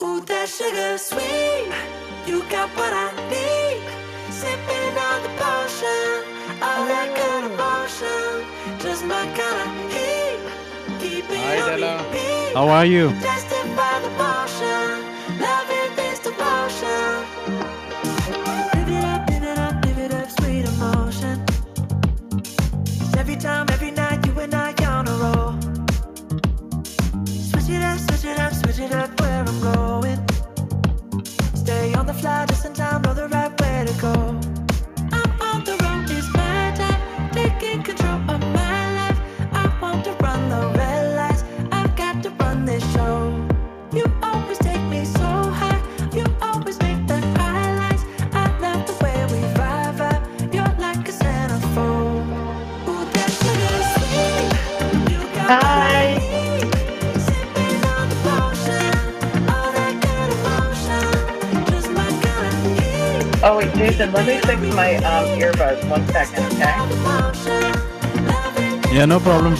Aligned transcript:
Ooh, 0.00 0.20
that 0.26 0.48
sugar 0.48 0.96
sweet. 0.96 1.74
You 2.24 2.44
got 2.48 2.70
what 2.76 2.92
I 2.92 3.10
need. 3.34 3.82
Sipping 4.30 4.94
on 4.94 5.22
the 5.24 5.32
potion. 5.42 6.22
All 6.62 6.86
that 6.86 7.10
good 7.18 7.50
emotion. 7.50 8.46
Just 8.78 9.04
my 9.04 9.26
kind 9.34 9.58
of 9.66 9.70
heat. 9.90 10.38
Keep 11.00 11.24
it 11.30 11.38
Hi, 11.38 11.60
on 11.62 11.80
Dela. 11.80 12.54
How 12.54 12.68
are 12.68 12.86
you? 12.86 13.10
Tested 13.18 13.47
where 28.86 29.44
I'm 29.44 29.60
going. 29.60 30.18
Stay 31.54 31.94
on 31.94 32.06
the 32.06 32.14
fly 32.14 32.46
just 32.46 32.64
in 32.64 32.74
time, 32.74 33.02
know 33.02 33.12
the 33.12 33.28
right 33.28 33.60
way 33.60 33.84
to 33.86 34.00
go. 34.00 34.57
Oh 63.40 63.58
wait, 63.58 63.68
Jaison, 63.74 64.12
let 64.12 64.26
me 64.26 64.40
fix 64.40 64.60
my 64.74 64.96
um, 64.96 65.38
earbuds. 65.38 65.88
One 65.88 66.04
second, 66.08 66.44
okay? 66.54 66.74
Yeah, 68.92 69.04
no 69.04 69.20
problem. 69.20 69.54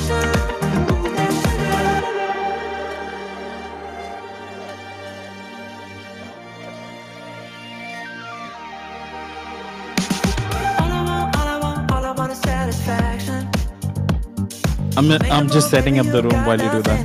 I'm 14.96 15.12
I'm 15.30 15.48
just 15.48 15.70
setting 15.70 16.00
up 16.00 16.06
the 16.06 16.22
room 16.24 16.44
while 16.44 16.60
you 16.60 16.68
do 16.72 16.82
that. 16.82 17.00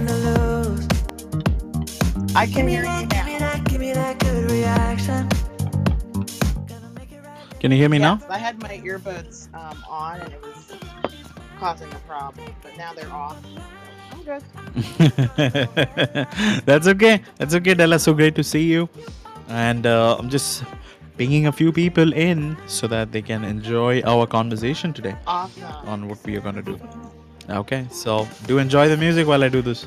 I 2.35 2.47
can 2.47 2.67
hear 2.67 2.83
you 2.83 3.02
Can 7.63 7.71
you 7.71 7.77
hear 7.77 7.87
me 7.87 7.97
now? 7.97 8.19
I 8.29 8.37
had 8.37 8.61
my 8.61 8.81
earbuds 8.83 9.47
um, 9.53 9.81
on 9.89 10.19
and 10.19 10.33
it 10.33 10.41
was 10.41 10.73
causing 11.61 11.89
a 11.93 11.99
problem, 11.99 12.53
but 12.61 12.75
now 12.77 12.91
they're 12.93 13.09
off. 13.09 13.37
I'm 14.11 14.21
good. 14.23 14.43
That's 16.65 16.87
okay. 16.87 17.21
That's 17.37 17.55
okay, 17.55 17.73
Dela. 17.73 17.99
So 17.99 18.13
great 18.13 18.35
to 18.35 18.43
see 18.43 18.63
you. 18.63 18.89
And 19.47 19.85
uh, 19.85 20.17
I'm 20.19 20.29
just 20.29 20.65
pinging 21.17 21.47
a 21.47 21.53
few 21.53 21.71
people 21.71 22.11
in 22.11 22.57
so 22.67 22.85
that 22.87 23.13
they 23.13 23.21
can 23.21 23.45
enjoy 23.45 24.01
our 24.01 24.27
conversation 24.27 24.91
today 24.91 25.15
Awesome. 25.25 25.63
on 25.87 26.09
what 26.09 26.19
we 26.25 26.35
are 26.35 26.41
going 26.41 26.55
to 26.55 26.61
do. 26.61 26.77
Okay, 27.49 27.87
so 27.91 28.27
do 28.45 28.57
enjoy 28.57 28.89
the 28.89 28.97
music 28.97 29.25
while 29.25 29.41
I 29.41 29.47
do 29.47 29.61
this. 29.61 29.85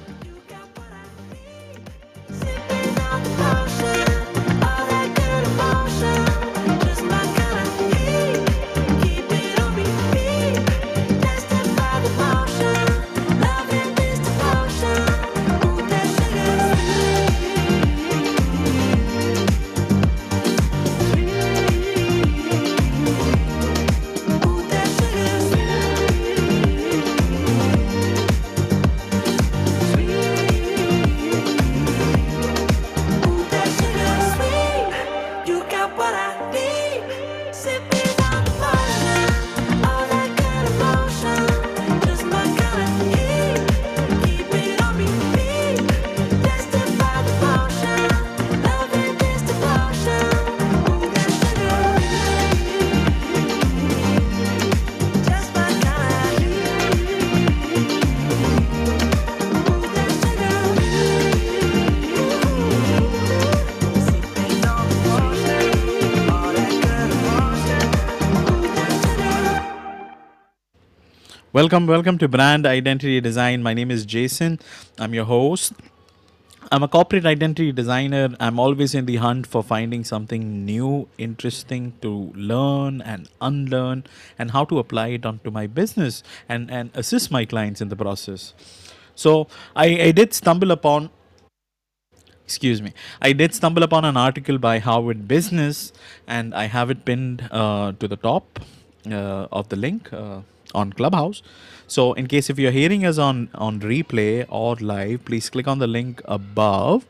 Welcome, 71.56 71.87
welcome 71.87 72.19
to 72.19 72.28
Brand 72.28 72.67
Identity 72.67 73.19
Design. 73.19 73.62
My 73.62 73.72
name 73.72 73.91
is 73.91 74.05
Jaison. 74.05 74.61
I'm 74.99 75.15
your 75.15 75.25
host. 75.25 75.72
I'm 76.71 76.83
a 76.83 76.89
corporate 76.89 77.25
identity 77.25 77.72
designer. 77.72 78.28
I'm 78.39 78.61
always 78.61 78.94
in 78.94 79.06
the 79.06 79.17
hunt 79.17 79.47
for 79.47 79.62
finding 79.62 80.05
something 80.05 80.67
new, 80.67 81.09
interesting 81.17 81.94
to 82.03 82.11
learn 82.34 83.00
and 83.00 83.31
unlearn, 83.41 84.05
and 84.39 84.50
how 84.50 84.67
to 84.67 84.78
apply 84.78 85.06
it 85.19 85.25
onto 85.25 85.50
my 85.50 85.67
business 85.67 86.22
and, 86.47 86.71
and 86.71 86.91
assist 86.93 87.31
my 87.31 87.47
clients 87.47 87.81
in 87.81 87.88
the 87.88 87.97
process. 87.97 88.53
So 89.15 89.47
I, 89.75 89.87
I 90.09 90.11
did 90.11 90.34
stumble 90.34 90.71
upon 90.71 91.09
excuse 92.44 92.81
me 92.81 92.93
i 93.21 93.33
did 93.33 93.53
stumble 93.53 93.83
upon 93.83 94.05
an 94.05 94.17
article 94.17 94.56
by 94.56 94.78
harvard 94.78 95.27
business 95.27 95.93
and 96.28 96.55
i 96.55 96.67
have 96.67 96.91
it 96.91 97.05
pinned 97.05 97.49
uh, 97.50 97.91
to 97.99 98.06
the 98.06 98.15
top 98.15 98.61
uh, 99.11 99.49
of 99.50 99.69
the 99.69 99.75
link 99.75 100.12
uh, 100.12 100.38
on 100.75 100.93
clubhouse 100.93 101.43
so 101.87 102.12
in 102.15 102.27
case 102.27 102.50
if 102.50 102.59
you're 102.59 102.77
hearing 102.78 103.04
us 103.04 103.19
on 103.19 103.49
on 103.54 103.81
replay 103.81 104.44
or 104.49 104.77
live 104.77 105.25
please 105.25 105.50
click 105.50 105.69
on 105.69 105.78
the 105.78 105.87
link 105.87 106.22
above 106.25 107.06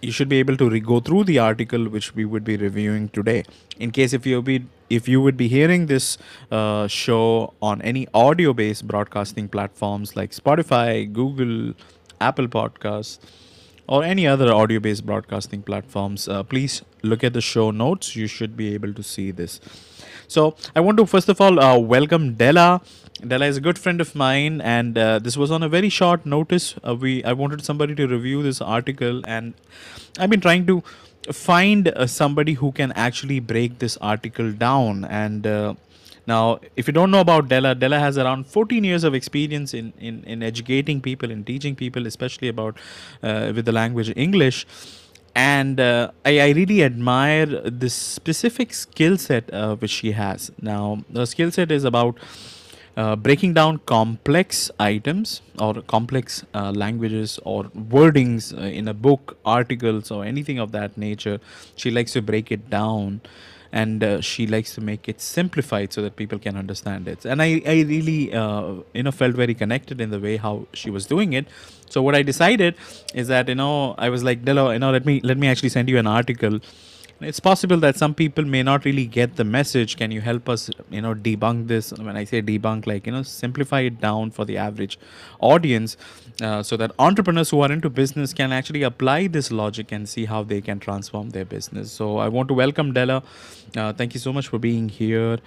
you 0.00 0.12
should 0.12 0.28
be 0.28 0.38
able 0.38 0.56
to 0.56 0.80
go 0.80 1.00
through 1.00 1.24
the 1.24 1.38
article 1.38 1.88
which 1.88 2.14
we 2.14 2.24
would 2.24 2.44
be 2.44 2.56
reviewing 2.56 3.08
today 3.08 3.42
in 3.78 3.90
case 3.90 4.12
if 4.12 4.26
you 4.26 4.40
be 4.42 4.64
if 4.88 5.08
you 5.08 5.20
would 5.20 5.36
be 5.36 5.48
hearing 5.48 5.86
this 5.86 6.16
uh, 6.50 6.86
show 6.86 7.52
on 7.60 7.82
any 7.82 8.06
audio 8.14 8.52
based 8.52 8.86
broadcasting 8.86 9.48
platforms 9.48 10.16
like 10.16 10.30
spotify 10.30 11.12
google 11.12 11.74
apple 12.20 12.48
podcasts 12.48 13.18
or 13.88 14.04
any 14.04 14.26
other 14.26 14.52
audio 14.52 14.78
based 14.78 15.04
broadcasting 15.06 15.62
platforms, 15.62 16.28
uh, 16.28 16.42
please 16.42 16.82
look 17.02 17.24
at 17.24 17.32
the 17.32 17.40
show 17.40 17.70
notes. 17.70 18.14
You 18.14 18.26
should 18.26 18.56
be 18.56 18.74
able 18.74 18.92
to 18.92 19.02
see 19.02 19.30
this. 19.30 19.60
So, 20.30 20.54
I 20.76 20.80
want 20.80 20.98
to 20.98 21.06
first 21.06 21.30
of 21.30 21.40
all 21.40 21.58
uh, 21.58 21.78
welcome 21.78 22.34
Dela. 22.34 22.82
Dela 23.26 23.46
is 23.46 23.56
a 23.56 23.62
good 23.62 23.78
friend 23.78 23.98
of 23.98 24.14
mine, 24.14 24.60
and 24.60 24.98
uh, 24.98 25.18
this 25.18 25.38
was 25.38 25.50
on 25.50 25.62
a 25.62 25.70
very 25.70 25.88
short 25.88 26.26
notice. 26.26 26.74
Uh, 26.86 26.94
we 26.94 27.24
I 27.24 27.32
wanted 27.32 27.64
somebody 27.64 27.94
to 27.94 28.06
review 28.06 28.42
this 28.42 28.60
article, 28.60 29.22
and 29.26 29.54
I've 30.18 30.28
been 30.28 30.42
trying 30.42 30.66
to 30.66 30.82
find 31.32 31.88
uh, 31.88 32.06
somebody 32.06 32.52
who 32.52 32.72
can 32.72 32.92
actually 32.92 33.40
break 33.40 33.78
this 33.78 33.96
article 34.02 34.52
down 34.52 35.06
and 35.06 35.46
uh, 35.46 35.74
now, 36.28 36.60
if 36.76 36.86
you 36.86 36.92
don't 36.92 37.10
know 37.10 37.20
about 37.20 37.48
Dela, 37.48 37.74
Dela 37.74 37.98
has 37.98 38.18
around 38.18 38.46
14 38.46 38.84
years 38.84 39.02
of 39.02 39.14
experience 39.14 39.72
in, 39.72 39.94
in, 39.98 40.22
in 40.24 40.42
educating 40.42 41.00
people, 41.00 41.30
in 41.30 41.42
teaching 41.42 41.74
people, 41.74 42.06
especially 42.06 42.48
about 42.48 42.76
uh, 43.22 43.50
with 43.54 43.64
the 43.64 43.72
language 43.72 44.12
English. 44.14 44.66
And 45.38 45.78
uh, 45.78 46.10
I, 46.26 46.40
I 46.40 46.48
really 46.50 46.82
admire 46.82 47.46
this 47.46 47.94
specific 47.94 48.74
skill 48.74 49.16
set 49.16 49.52
uh, 49.54 49.76
which 49.76 49.92
she 49.92 50.10
has. 50.10 50.50
Now, 50.60 51.04
the 51.08 51.26
skill 51.26 51.52
set 51.52 51.70
is 51.70 51.84
about 51.84 52.18
uh, 52.96 53.14
breaking 53.14 53.54
down 53.54 53.78
complex 53.86 54.68
items 54.80 55.40
or 55.60 55.80
complex 55.82 56.44
uh, 56.54 56.72
languages 56.72 57.38
or 57.44 57.64
wordings 57.96 58.52
uh, 58.52 58.62
in 58.62 58.88
a 58.88 58.94
book, 58.94 59.38
articles, 59.44 60.10
or 60.10 60.24
anything 60.24 60.58
of 60.58 60.72
that 60.72 60.98
nature. 60.98 61.38
She 61.76 61.92
likes 61.92 62.14
to 62.14 62.20
break 62.20 62.50
it 62.50 62.68
down 62.68 63.20
and 63.70 64.02
uh, 64.02 64.20
she 64.20 64.48
likes 64.48 64.74
to 64.74 64.80
make 64.80 65.08
it 65.08 65.20
simplified 65.20 65.92
so 65.92 66.02
that 66.02 66.16
people 66.16 66.40
can 66.40 66.56
understand 66.56 67.06
it. 67.06 67.24
And 67.24 67.40
I, 67.40 67.62
I 67.64 67.82
really, 67.82 68.32
you 68.32 69.02
know, 69.04 69.12
felt 69.12 69.36
very 69.36 69.54
connected 69.54 70.00
in 70.00 70.10
the 70.10 70.18
way 70.18 70.36
how 70.36 70.66
she 70.72 70.90
was 70.90 71.06
doing 71.06 71.32
it. 71.34 71.46
So 71.90 72.02
what 72.02 72.14
I 72.14 72.22
decided 72.22 72.74
is 73.14 73.28
that 73.28 73.48
you 73.48 73.54
know 73.54 73.94
I 73.98 74.08
was 74.08 74.24
like, 74.24 74.44
Dela, 74.44 74.72
you 74.72 74.78
know, 74.78 74.90
let 74.90 75.06
me 75.06 75.20
let 75.22 75.38
me 75.38 75.48
actually 75.48 75.70
send 75.70 75.88
you 75.88 75.98
an 75.98 76.06
article. 76.06 76.60
It's 77.20 77.40
possible 77.40 77.78
that 77.78 77.96
some 77.96 78.14
people 78.14 78.44
may 78.44 78.62
not 78.62 78.84
really 78.84 79.04
get 79.04 79.34
the 79.34 79.42
message 79.42 79.96
can 79.96 80.12
you 80.12 80.20
help 80.20 80.48
us 80.48 80.70
you 80.88 81.00
know 81.02 81.14
debunk 81.14 81.66
this? 81.66 81.92
When 81.92 82.16
i 82.16 82.22
say 82.22 82.40
debunk 82.40 82.86
like 82.86 83.06
you 83.06 83.12
know 83.12 83.22
simplify 83.24 83.80
it 83.80 84.00
down 84.00 84.30
for 84.30 84.44
the 84.44 84.56
average 84.56 85.00
audience 85.40 85.96
uh, 86.40 86.62
so 86.62 86.76
that 86.76 86.92
entrepreneurs 87.00 87.50
who 87.50 87.60
are 87.60 87.72
into 87.72 87.90
business 87.90 88.32
can 88.32 88.52
actually 88.52 88.84
apply 88.84 89.26
this 89.26 89.50
logic 89.50 89.90
and 89.90 90.08
see 90.08 90.26
how 90.26 90.44
they 90.44 90.60
can 90.60 90.78
transform 90.78 91.30
their 91.30 91.44
business. 91.44 91.90
So 91.90 92.18
i 92.18 92.28
want 92.28 92.46
to 92.48 92.54
welcome 92.54 92.92
dela. 92.92 93.24
Uh, 93.76 93.92
thank 93.92 94.14
you 94.14 94.20
so 94.20 94.32
much 94.32 94.46
for 94.46 94.60
being 94.60 94.88
here 94.88 95.38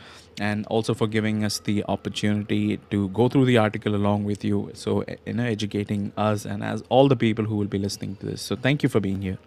and 0.42 0.66
also 0.68 0.94
for 0.94 1.08
giving 1.08 1.44
us 1.46 1.60
the 1.60 1.84
opportunity 1.96 2.78
to 2.92 3.10
go 3.10 3.30
through 3.30 3.46
the 3.46 3.58
article 3.58 3.96
along 3.96 4.24
with 4.24 4.44
you 4.44 4.72
so 4.74 5.04
you 5.28 5.34
know 5.34 5.46
educating 5.46 6.12
us 6.18 6.46
and 6.46 6.64
as 6.64 6.84
all 6.90 7.08
the 7.08 7.22
people 7.26 7.46
who 7.46 7.58
will 7.64 7.74
be 7.78 7.80
listening 7.88 8.16
to 8.18 8.28
this 8.28 8.42
so 8.42 8.56
thank 8.68 8.84
you 8.84 8.90
for 8.90 9.02
being 9.10 9.22
here 9.22 9.40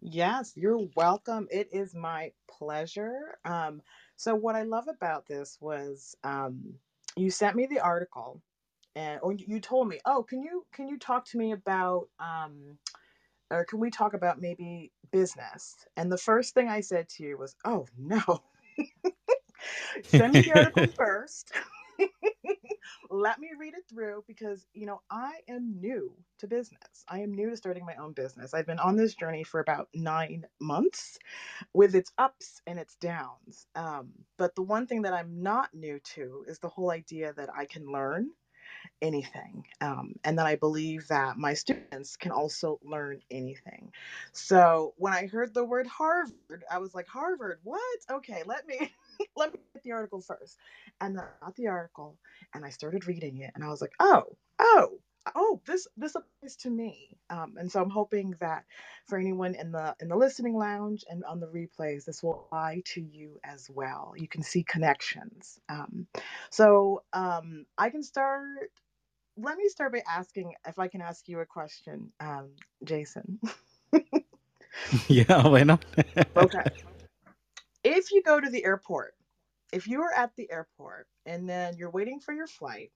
Yes, 0.00 0.52
you're 0.56 0.86
welcome. 0.96 1.48
It 1.50 1.68
is 1.72 1.94
my 1.94 2.32
pleasure. 2.48 3.38
Um, 3.44 3.82
so 4.16 4.34
what 4.34 4.54
I 4.54 4.62
love 4.62 4.88
about 4.88 5.26
this 5.26 5.58
was 5.60 6.16
um, 6.24 6.74
you 7.16 7.30
sent 7.30 7.56
me 7.56 7.66
the 7.66 7.80
article, 7.80 8.40
and 8.94 9.20
or 9.22 9.32
you 9.32 9.60
told 9.60 9.88
me, 9.88 10.00
oh, 10.06 10.22
can 10.22 10.42
you 10.42 10.64
can 10.72 10.88
you 10.88 10.98
talk 10.98 11.24
to 11.26 11.38
me 11.38 11.52
about 11.52 12.08
um, 12.20 12.78
or 13.50 13.64
can 13.64 13.80
we 13.80 13.90
talk 13.90 14.14
about 14.14 14.40
maybe 14.40 14.92
business? 15.12 15.76
And 15.96 16.12
the 16.12 16.18
first 16.18 16.54
thing 16.54 16.68
I 16.68 16.80
said 16.80 17.08
to 17.10 17.24
you 17.24 17.38
was, 17.38 17.56
oh 17.64 17.86
no, 17.98 18.22
send 20.04 20.32
me 20.34 20.40
the 20.42 20.52
article 20.54 20.86
first. 20.96 21.52
let 23.10 23.40
me 23.40 23.50
read 23.58 23.74
it 23.74 23.84
through 23.88 24.22
because 24.26 24.66
you 24.72 24.86
know 24.86 25.00
i 25.10 25.32
am 25.48 25.80
new 25.80 26.12
to 26.38 26.46
business 26.46 27.04
i 27.08 27.18
am 27.18 27.34
new 27.34 27.50
to 27.50 27.56
starting 27.56 27.84
my 27.84 27.96
own 27.96 28.12
business 28.12 28.54
i've 28.54 28.66
been 28.66 28.78
on 28.78 28.96
this 28.96 29.14
journey 29.14 29.42
for 29.42 29.60
about 29.60 29.88
nine 29.94 30.46
months 30.60 31.18
with 31.72 31.94
its 31.94 32.12
ups 32.18 32.60
and 32.66 32.78
its 32.78 32.94
downs 32.96 33.66
um, 33.74 34.10
but 34.36 34.54
the 34.54 34.62
one 34.62 34.86
thing 34.86 35.02
that 35.02 35.12
i'm 35.12 35.42
not 35.42 35.74
new 35.74 35.98
to 36.00 36.44
is 36.46 36.58
the 36.60 36.68
whole 36.68 36.90
idea 36.92 37.32
that 37.32 37.48
i 37.56 37.64
can 37.64 37.84
learn 37.86 38.30
anything. 39.02 39.64
Um, 39.80 40.14
and 40.24 40.38
then 40.38 40.46
I 40.46 40.56
believe 40.56 41.06
that 41.08 41.36
my 41.36 41.54
students 41.54 42.16
can 42.16 42.32
also 42.32 42.78
learn 42.82 43.20
anything. 43.30 43.92
So 44.32 44.94
when 44.96 45.12
I 45.12 45.26
heard 45.26 45.54
the 45.54 45.64
word 45.64 45.86
Harvard, 45.86 46.64
I 46.70 46.78
was 46.78 46.94
like, 46.94 47.06
Harvard, 47.06 47.60
what? 47.62 47.98
Okay, 48.10 48.42
let 48.46 48.66
me 48.66 48.92
let 49.36 49.52
me 49.52 49.60
get 49.74 49.82
the 49.82 49.92
article 49.92 50.20
first. 50.20 50.56
And 51.00 51.16
then 51.16 51.24
I 51.24 51.46
got 51.46 51.56
the 51.56 51.68
article 51.68 52.16
and 52.54 52.64
I 52.64 52.70
started 52.70 53.06
reading 53.06 53.38
it 53.38 53.52
and 53.54 53.64
I 53.64 53.68
was 53.68 53.80
like, 53.80 53.92
oh, 54.00 54.24
oh, 54.58 54.98
oh 55.34 55.60
this 55.66 55.86
this 55.98 56.14
applies 56.14 56.56
to 56.56 56.70
me 56.70 57.14
um, 57.28 57.52
and 57.58 57.70
so 57.70 57.82
i'm 57.82 57.90
hoping 57.90 58.34
that 58.40 58.64
for 59.04 59.18
anyone 59.18 59.54
in 59.56 59.70
the 59.72 59.94
in 60.00 60.08
the 60.08 60.16
listening 60.16 60.56
lounge 60.56 61.04
and 61.10 61.22
on 61.24 61.38
the 61.38 61.46
replays 61.48 62.06
this 62.06 62.22
will 62.22 62.46
apply 62.46 62.80
to 62.86 63.02
you 63.02 63.38
as 63.44 63.68
well 63.68 64.14
you 64.16 64.26
can 64.26 64.42
see 64.42 64.62
connections 64.62 65.60
um, 65.68 66.06
so 66.50 67.02
um, 67.12 67.66
i 67.76 67.90
can 67.90 68.02
start 68.02 68.70
let 69.38 69.56
me 69.56 69.68
start 69.68 69.92
by 69.92 70.02
asking 70.08 70.54
if 70.66 70.78
I 70.78 70.88
can 70.88 71.00
ask 71.00 71.28
you 71.28 71.40
a 71.40 71.46
question, 71.46 72.10
um, 72.20 72.50
Jaison. 72.84 73.38
yeah, 75.08 75.46
why 75.46 75.62
not? 75.62 75.84
okay. 76.36 76.64
If 77.84 78.10
you 78.12 78.22
go 78.22 78.40
to 78.40 78.50
the 78.50 78.64
airport, 78.64 79.14
if 79.72 79.86
you 79.86 80.00
are 80.02 80.12
at 80.12 80.34
the 80.36 80.50
airport 80.50 81.06
and 81.26 81.48
then 81.48 81.76
you're 81.76 81.90
waiting 81.90 82.20
for 82.20 82.32
your 82.34 82.46
flight, 82.46 82.90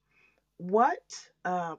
what 0.56 1.02
um, 1.44 1.79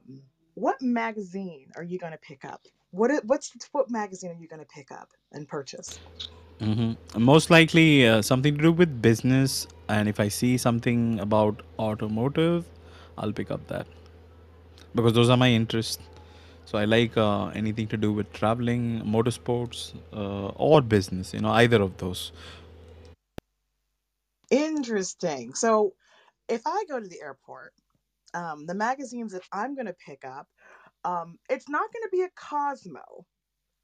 what 0.54 0.80
magazine 0.80 1.70
are 1.76 1.82
you 1.82 1.98
going 1.98 2.12
to 2.12 2.18
pick 2.18 2.44
up? 2.44 2.62
What 2.90 3.10
what's 3.24 3.52
what 3.72 3.90
magazine 3.90 4.30
are 4.30 4.40
you 4.40 4.48
going 4.48 4.60
to 4.60 4.66
pick 4.66 4.90
up 4.92 5.08
and 5.32 5.48
purchase? 5.48 5.98
Mm-hmm. 6.60 7.22
Most 7.22 7.50
likely 7.50 8.06
uh, 8.06 8.22
something 8.22 8.56
to 8.56 8.62
do 8.62 8.72
with 8.72 9.02
business, 9.02 9.66
and 9.88 10.08
if 10.08 10.20
I 10.20 10.28
see 10.28 10.56
something 10.56 11.18
about 11.18 11.62
automotive, 11.78 12.64
I'll 13.18 13.32
pick 13.32 13.50
up 13.50 13.66
that 13.68 13.86
because 14.94 15.12
those 15.12 15.28
are 15.30 15.36
my 15.36 15.50
interests. 15.50 15.98
So 16.66 16.78
I 16.78 16.84
like 16.84 17.16
uh, 17.16 17.48
anything 17.48 17.88
to 17.88 17.96
do 17.96 18.12
with 18.12 18.32
traveling, 18.32 19.02
motorsports, 19.04 19.94
uh, 20.12 20.46
or 20.56 20.80
business. 20.80 21.34
You 21.34 21.40
know, 21.40 21.50
either 21.50 21.82
of 21.82 21.96
those. 21.98 22.32
Interesting. 24.50 25.54
So 25.54 25.94
if 26.48 26.62
I 26.66 26.84
go 26.88 27.00
to 27.00 27.08
the 27.08 27.20
airport, 27.22 27.74
um, 28.34 28.66
the 28.66 28.74
magazines 28.74 29.32
that 29.32 29.42
I'm 29.52 29.74
going 29.74 29.86
to 29.86 29.94
pick 29.94 30.24
up, 30.24 30.48
um, 31.04 31.38
it's 31.50 31.68
not 31.68 31.92
going 31.92 32.04
to 32.04 32.10
be 32.12 32.22
a 32.22 32.30
Cosmo 32.36 33.26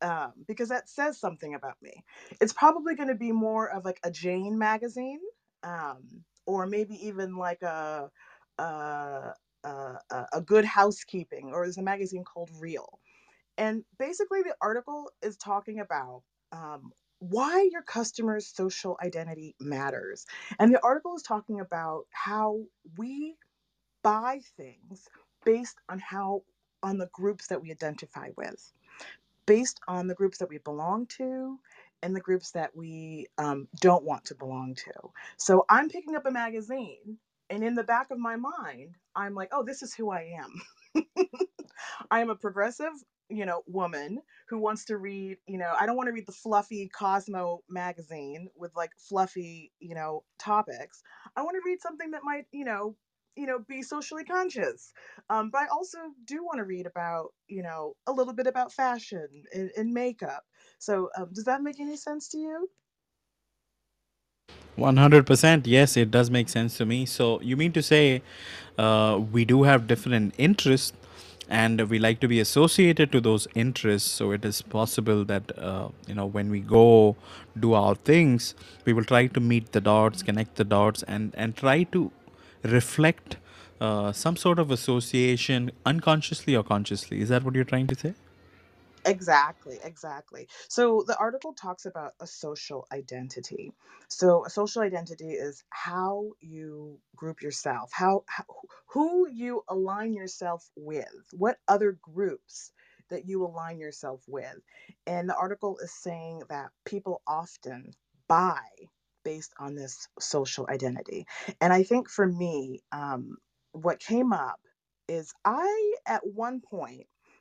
um, 0.03 0.33
because 0.49 0.71
that 0.71 0.89
says 0.89 1.21
something 1.21 1.55
about 1.55 1.77
me. 1.83 2.05
It's 2.41 2.53
probably 2.53 2.95
going 2.97 3.09
to 3.09 3.15
be 3.17 3.33
more 3.33 3.69
of 3.71 3.85
like 3.85 4.01
a 4.05 4.11
Jane 4.11 4.59
magazine, 4.59 5.21
um, 5.65 6.25
or 6.47 6.67
maybe 6.67 6.95
even 7.07 7.37
like 7.37 7.63
a, 7.63 8.11
a 8.59 9.33
a 10.33 10.41
good 10.43 10.65
housekeeping 10.65 11.53
or 11.53 11.65
there's 11.67 11.79
a 11.79 11.83
magazine 11.83 12.25
called 12.25 12.51
real 12.61 12.89
and 13.59 13.85
basically 13.99 14.43
the 14.43 14.55
article 14.61 15.11
is 15.23 15.37
talking 15.37 15.81
about 15.81 16.23
um, 16.53 16.91
why 17.21 17.69
your 17.73 17.83
customer's 17.83 18.49
social 18.49 18.99
identity 19.05 19.57
matters 19.61 20.27
and 20.61 20.75
the 20.75 20.85
article 20.85 21.17
is 21.17 21.23
talking 21.23 21.61
about 21.61 22.07
how 22.13 22.61
we 22.99 23.37
buy 24.03 24.41
things 24.57 25.09
based 25.45 25.79
on 25.91 26.01
how 26.01 26.43
on 26.83 26.99
the 26.99 27.09
groups 27.13 27.49
that 27.49 27.63
we 27.63 27.71
identify 27.73 28.29
with 28.37 28.73
based 29.47 29.81
on 29.89 30.07
the 30.09 30.15
groups 30.15 30.39
that 30.39 30.49
we 30.51 30.59
belong 30.59 31.07
to 31.07 31.59
and 32.03 32.17
the 32.17 32.21
groups 32.21 32.53
that 32.53 32.77
we 32.77 33.27
um, 33.39 33.69
don't 33.81 34.05
want 34.05 34.25
to 34.27 34.35
belong 34.37 34.75
to 34.75 34.93
so 35.39 35.65
i'm 35.71 35.89
picking 35.89 36.17
up 36.17 36.27
a 36.27 36.31
magazine 36.33 37.19
and 37.51 37.65
in 37.65 37.75
the 37.75 37.85
back 37.85 38.11
of 38.11 38.19
my 38.19 38.37
mind, 38.37 38.97
I'm 39.15 39.35
like, 39.35 39.51
oh, 39.53 39.63
this 39.65 39.83
is 39.83 39.95
who 39.95 40.11
I 40.11 40.35
am. 40.41 41.05
I 42.11 42.21
am 42.21 42.31
a 42.31 42.37
progressive, 42.37 42.93
you 43.31 43.47
know, 43.47 43.63
woman 43.67 44.21
who 44.49 44.59
wants 44.59 44.87
to 44.87 44.99
read, 44.99 45.39
you 45.47 45.59
know, 45.59 45.75
I 45.79 45.87
don't 45.87 45.97
want 45.97 46.09
to 46.09 46.13
read 46.13 46.27
the 46.27 46.33
fluffy 46.33 46.89
Cosmo 46.89 47.63
magazine 47.69 48.49
with 48.57 48.75
like 48.77 48.93
fluffy, 48.99 49.73
you 49.81 49.95
know, 49.95 50.25
topics. 50.39 51.03
I 51.37 51.43
want 51.43 51.57
to 51.57 51.63
read 51.65 51.81
something 51.81 52.13
that 52.13 52.25
might, 52.25 52.47
you 52.53 52.65
know, 52.65 52.97
you 53.37 53.47
know, 53.47 53.59
be 53.61 53.83
socially 53.83 54.25
conscious. 54.25 54.93
Um, 55.31 55.51
but 55.51 55.63
I 55.63 55.67
also 55.69 55.99
do 56.27 56.45
want 56.45 56.59
to 56.59 56.65
read 56.65 56.87
about, 56.87 57.33
you 57.49 57.63
know, 57.63 57.97
a 58.07 58.13
little 58.13 58.35
bit 58.35 58.47
about 58.47 58.73
fashion 58.73 59.45
and, 59.55 59.71
and 59.77 59.93
makeup. 59.95 60.45
So, 60.79 61.11
um, 61.17 61.31
does 61.33 61.45
that 61.45 61.63
make 61.63 61.81
any 61.81 61.97
sense 61.97 62.29
to 62.31 62.39
you? 62.39 62.71
100% 64.77 65.67
yes 65.67 65.97
it 65.97 66.11
does 66.11 66.31
make 66.31 66.49
sense 66.49 66.77
to 66.79 66.87
me 66.87 67.05
so 67.05 67.41
you 67.43 67.57
mean 67.57 67.73
to 67.73 67.83
say 67.83 68.23
uh, 68.79 69.21
we 69.33 69.45
do 69.45 69.65
have 69.65 69.87
different 69.87 70.35
interests 70.39 70.93
and 71.51 71.81
we 71.91 71.99
like 71.99 72.21
to 72.21 72.29
be 72.29 72.39
associated 72.39 73.11
to 73.11 73.21
those 73.21 73.49
interests. 73.55 74.11
So 74.11 74.31
it 74.31 74.45
is 74.45 74.63
possible 74.63 75.25
that 75.25 75.59
uh, 75.59 75.89
you 76.07 76.15
know 76.15 76.27
when 76.27 76.51
we 76.51 76.61
go 76.61 77.17
do 77.59 77.75
our 77.75 77.97
things 77.97 78.55
we 78.85 78.93
will 78.93 79.05
try 79.05 79.27
to 79.27 79.41
meet 79.41 79.73
the 79.73 79.81
dots 79.81 80.23
connect 80.23 80.55
the 80.55 80.65
dots 80.65 81.03
and 81.03 81.35
and 81.35 81.57
try 81.57 81.83
to 81.83 82.13
reflect 82.63 83.37
uh, 83.81 84.13
some 84.13 84.37
sort 84.37 84.59
of 84.59 84.71
association 84.71 85.71
unconsciously 85.85 86.55
or 86.55 86.63
consciously. 86.63 87.21
Is 87.21 87.31
that 87.31 87.43
what 87.43 87.55
you're 87.55 87.65
trying 87.65 87.87
to 87.89 87.95
say 87.95 88.15
Exactly, 89.05 89.81
exactly. 89.83 90.49
So 90.69 91.05
the 91.07 91.19
article 91.19 91.55
talks 91.55 91.87
about 91.87 92.15
a 92.21 92.27
social 92.29 92.87
identity. 92.93 93.73
So 94.09 94.47
a 94.47 94.51
social 94.51 94.83
identity 94.83 95.31
is 95.33 95.65
how 95.71 96.33
you 96.41 97.01
group 97.17 97.43
yourself, 97.43 97.91
how, 97.93 98.25
how 98.29 98.45
who 98.89 99.29
you 99.29 99.65
align 99.69 100.15
yourself 100.15 100.71
with, 100.77 101.11
what 101.33 101.59
other 101.69 101.99
groups 102.03 102.73
that 103.11 103.27
you 103.29 103.45
align 103.45 103.81
yourself 103.81 104.23
with. 104.29 104.57
And 105.09 105.29
the 105.29 105.37
article 105.37 105.79
is 105.81 105.93
saying 105.93 106.45
that 106.51 106.71
people 106.87 107.23
often 107.27 107.93
buy 108.29 108.61
based 109.25 109.55
on 109.59 109.75
this 109.75 110.09
social 110.21 110.69
identity. 110.71 111.27
And 111.61 111.73
I 111.73 111.83
think 111.85 112.09
for 112.11 112.27
me, 112.29 112.83
um, 112.93 113.39
what 113.73 114.01
came 114.01 114.33
up 114.33 114.61
is 115.09 115.35
I, 115.45 115.95
at 116.07 116.23
one 116.27 116.61
point, 116.63 117.01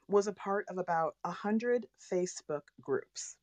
was 0.10 0.28
a 0.28 0.34
part 0.34 0.66
of 0.70 0.78
about 0.78 1.16
a 1.24 1.32
hundred 1.32 1.88
Facebook 2.12 2.64
groups. 2.82 3.36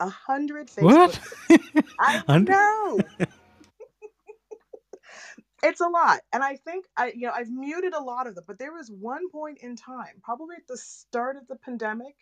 A 0.00 0.08
hundred 0.08 0.68
Facebook 0.68 0.82
what 0.82 1.20
groups. 1.48 1.94
I 1.98 2.22
know. 2.38 3.00
it's 5.62 5.80
a 5.80 5.88
lot. 5.88 6.20
And 6.32 6.42
I 6.42 6.56
think 6.56 6.86
I 6.96 7.12
you 7.14 7.26
know, 7.26 7.32
I've 7.34 7.50
muted 7.50 7.94
a 7.94 8.02
lot 8.02 8.26
of 8.26 8.34
them, 8.34 8.44
but 8.46 8.58
there 8.58 8.72
was 8.72 8.90
one 8.90 9.30
point 9.30 9.58
in 9.62 9.76
time, 9.76 10.20
probably 10.22 10.56
at 10.56 10.66
the 10.68 10.76
start 10.76 11.36
of 11.36 11.46
the 11.48 11.56
pandemic, 11.56 12.14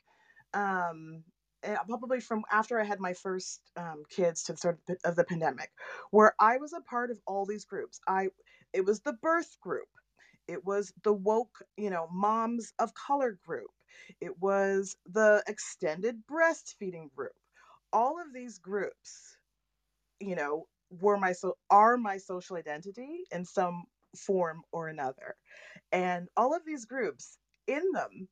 um, 0.55 1.25
eh, 1.63 1.77
probably 1.89 2.21
from 2.21 2.43
after 2.51 2.81
I 2.81 2.85
had 2.85 3.01
my 3.01 3.15
first 3.15 3.61
um, 3.77 4.05
kids 4.11 4.45
to 4.45 4.53
the 4.53 4.59
start 4.59 4.79
of 5.05 5.17
the 5.17 5.25
pandemic, 5.25 5.71
where 6.11 6.35
I 6.39 6.59
was 6.59 6.73
a 6.73 6.81
part 6.81 7.11
of 7.11 7.19
all 7.27 7.45
these 7.47 7.65
groups. 7.65 8.01
I 8.09 8.29
it 8.73 8.85
was 8.85 9.01
the 9.01 9.15
birth 9.15 9.57
group, 9.61 9.89
it 10.49 10.65
was 10.65 10.93
the 11.05 11.13
woke, 11.13 11.63
you 11.77 11.91
know, 11.91 12.09
moms 12.13 12.73
of 12.79 12.95
color 12.95 13.39
group, 13.47 13.71
it 14.21 14.41
was 14.41 14.97
the 15.07 15.43
extended 15.49 16.27
breastfeeding 16.31 17.13
group. 17.15 17.33
All 17.93 18.21
of 18.21 18.33
these 18.35 18.59
groups, 18.59 19.39
you 20.21 20.37
know, 20.37 20.67
were 20.91 21.19
my 21.19 21.33
so 21.33 21.57
are 21.71 21.97
my 21.99 22.19
social 22.19 22.57
identity 22.57 23.25
in 23.33 23.45
some 23.45 23.85
form 24.17 24.63
or 24.73 24.89
another, 24.89 25.37
and 25.93 26.29
all 26.37 26.55
of 26.55 26.65
these 26.67 26.85
groups 26.87 27.39
in 27.69 27.93
them 27.93 28.29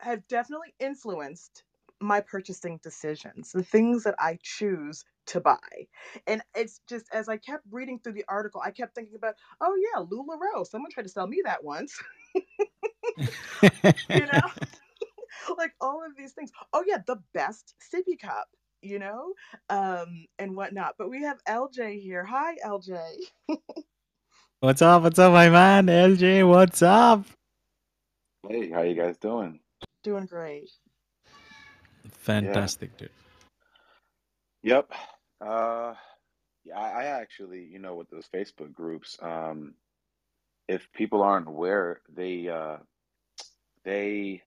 have 0.00 0.26
definitely 0.28 0.74
influenced 0.80 1.64
my 2.00 2.20
purchasing 2.20 2.78
decisions, 2.82 3.52
the 3.52 3.62
things 3.62 4.04
that 4.04 4.16
I 4.18 4.38
choose 4.42 5.04
to 5.26 5.40
buy. 5.40 5.86
And 6.26 6.42
it's 6.54 6.80
just 6.88 7.06
as 7.12 7.28
I 7.28 7.36
kept 7.36 7.64
reading 7.70 7.98
through 7.98 8.14
the 8.14 8.24
article, 8.28 8.60
I 8.64 8.70
kept 8.70 8.94
thinking 8.94 9.16
about, 9.16 9.34
oh 9.60 9.74
yeah, 9.76 10.02
LuLaRoe. 10.02 10.66
Someone 10.66 10.90
tried 10.90 11.04
to 11.04 11.08
sell 11.08 11.26
me 11.26 11.40
that 11.44 11.62
once. 11.62 11.98
you 12.34 14.26
know? 14.26 14.40
like 15.58 15.74
all 15.80 16.04
of 16.04 16.16
these 16.16 16.32
things. 16.32 16.50
Oh 16.72 16.84
yeah, 16.86 16.98
the 17.06 17.16
best 17.34 17.74
sippy 17.92 18.18
cup, 18.18 18.48
you 18.82 18.98
know? 18.98 19.32
Um, 19.68 20.26
and 20.38 20.56
whatnot. 20.56 20.94
But 20.98 21.10
we 21.10 21.22
have 21.22 21.42
LJ 21.48 22.00
here. 22.02 22.24
Hi, 22.24 22.56
LJ. 22.64 22.98
what's 24.60 24.82
up? 24.82 25.02
What's 25.02 25.18
up, 25.18 25.32
my 25.32 25.48
man? 25.48 25.86
LJ, 25.86 26.46
what's 26.48 26.82
up? 26.82 27.24
Hey, 28.48 28.70
how 28.70 28.82
you 28.82 28.94
guys 28.94 29.16
doing? 29.18 29.60
Doing 30.02 30.26
great. 30.26 30.70
Fantastic, 32.10 32.96
dude. 32.96 33.10
Yep. 34.62 34.92
Uh, 35.40 35.94
yeah, 36.64 36.78
I, 36.78 37.02
I 37.02 37.04
actually, 37.20 37.64
you 37.64 37.78
know, 37.78 37.94
with 37.94 38.10
those 38.10 38.28
Facebook 38.34 38.72
groups, 38.72 39.18
um, 39.22 39.74
if 40.68 40.86
people 40.92 41.22
aren't 41.22 41.48
aware, 41.48 42.00
they, 42.14 42.48
uh, 42.48 42.78
they, 43.84 44.42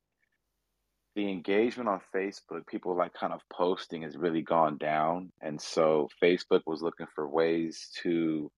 the 1.15 1.29
engagement 1.29 1.89
on 1.89 2.01
Facebook, 2.13 2.67
people 2.67 2.95
like 2.95 3.13
kind 3.13 3.33
of 3.33 3.41
posting 3.51 4.03
has 4.03 4.17
really 4.17 4.41
gone 4.41 4.77
down. 4.77 5.31
And 5.41 5.61
so 5.61 6.09
Facebook 6.21 6.61
was 6.65 6.81
looking 6.81 7.07
for 7.15 7.27
ways 7.27 7.89
to, 8.03 8.51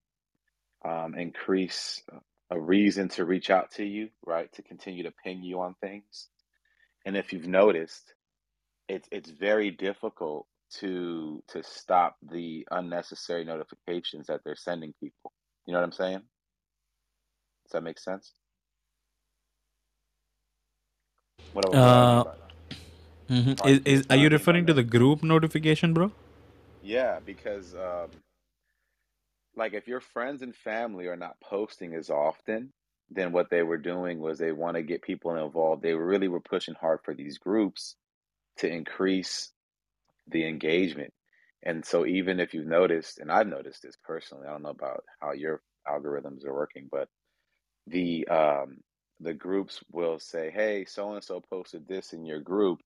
um, 0.84 1.14
increase 1.14 2.02
a 2.50 2.60
reason 2.60 3.08
to 3.10 3.24
reach 3.24 3.50
out 3.50 3.70
to 3.72 3.84
you, 3.84 4.10
right? 4.26 4.52
To 4.54 4.62
continue 4.62 5.04
to 5.04 5.12
ping 5.24 5.42
you 5.42 5.60
on 5.60 5.74
things. 5.80 6.28
And 7.04 7.16
if 7.16 7.32
you've 7.32 7.48
noticed, 7.48 8.14
it's 8.88 9.08
it's 9.10 9.30
very 9.30 9.70
difficult 9.70 10.46
to 10.80 11.42
to 11.48 11.62
stop 11.62 12.16
the 12.22 12.66
unnecessary 12.70 13.44
notifications 13.44 14.26
that 14.28 14.40
they're 14.44 14.56
sending 14.56 14.94
people. 15.00 15.32
You 15.66 15.72
know 15.72 15.80
what 15.80 15.86
I'm 15.86 15.92
saying? 15.92 16.22
Does 17.64 17.72
that 17.72 17.82
make 17.82 17.98
sense? 17.98 18.32
What, 21.52 21.66
what, 21.66 21.84
what 21.84 21.98
I 21.98 22.06
mean 22.06 22.20
Uh, 22.20 22.34
mhm. 23.30 23.66
Is, 23.66 23.80
is 23.84 24.06
are 24.10 24.16
you 24.16 24.28
referring 24.28 24.66
to 24.66 24.74
the 24.74 24.82
group 24.82 25.22
notification, 25.22 25.94
bro? 25.94 26.12
Yeah, 26.82 27.20
because 27.24 27.74
um, 27.74 28.10
like 29.56 29.74
if 29.74 29.86
your 29.86 30.00
friends 30.00 30.42
and 30.42 30.54
family 30.54 31.06
are 31.06 31.16
not 31.16 31.40
posting 31.40 31.94
as 31.94 32.10
often, 32.10 32.72
then 33.10 33.32
what 33.32 33.50
they 33.50 33.62
were 33.62 33.78
doing 33.78 34.20
was 34.20 34.38
they 34.38 34.52
want 34.52 34.76
to 34.76 34.82
get 34.82 35.02
people 35.02 35.34
involved. 35.36 35.82
They 35.82 35.94
really 35.94 36.28
were 36.28 36.40
pushing 36.40 36.74
hard 36.74 37.00
for 37.04 37.14
these 37.14 37.38
groups 37.38 37.96
to 38.58 38.68
increase 38.68 39.50
the 40.28 40.46
engagement. 40.46 41.12
And 41.64 41.84
so 41.84 42.06
even 42.06 42.40
if 42.40 42.54
you've 42.54 42.66
noticed, 42.66 43.18
and 43.18 43.30
I've 43.30 43.46
noticed 43.46 43.82
this 43.82 43.96
personally, 44.04 44.46
I 44.48 44.52
don't 44.52 44.62
know 44.62 44.70
about 44.70 45.04
how 45.20 45.32
your 45.32 45.62
algorithms 45.88 46.44
are 46.46 46.54
working, 46.54 46.88
but 46.90 47.08
the 47.88 48.26
um 48.28 48.78
the 49.20 49.34
groups 49.34 49.82
will 49.92 50.18
say, 50.18 50.50
"Hey, 50.50 50.84
so 50.86 51.12
and 51.14 51.24
so 51.24 51.40
posted 51.40 51.86
this 51.88 52.12
in 52.12 52.26
your 52.26 52.40
group," 52.40 52.80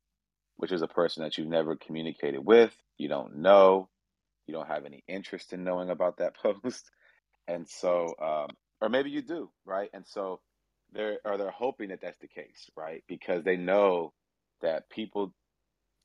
which 0.57 0.73
is 0.73 0.83
a 0.83 0.89
person 0.89 1.23
that 1.25 1.39
you've 1.39 1.49
never 1.49 1.77
communicated 1.77 2.41
with, 2.41 2.75
you 2.99 3.09
don't 3.09 3.37
know, 3.39 3.89
you 4.47 4.55
don't 4.55 4.69
have 4.69 4.85
any 4.87 5.05
interest 5.09 5.53
in 5.53 5.65
knowing 5.65 5.91
about 5.91 6.19
that 6.19 6.35
post. 6.43 6.91
And 7.49 7.69
so 7.69 8.15
um 8.23 8.49
or 8.81 8.89
maybe 8.89 9.11
you 9.11 9.23
do, 9.23 9.51
right? 9.67 9.91
And 9.95 10.07
so 10.07 10.41
they're 10.93 11.19
or 11.25 11.39
they're 11.39 11.51
hoping 11.51 11.91
that 11.91 12.01
that's 12.03 12.19
the 12.19 12.29
case, 12.29 12.71
right? 12.77 13.05
Because 13.09 13.45
they 13.45 13.57
know 13.57 14.13
that 14.63 14.91
people 14.91 15.35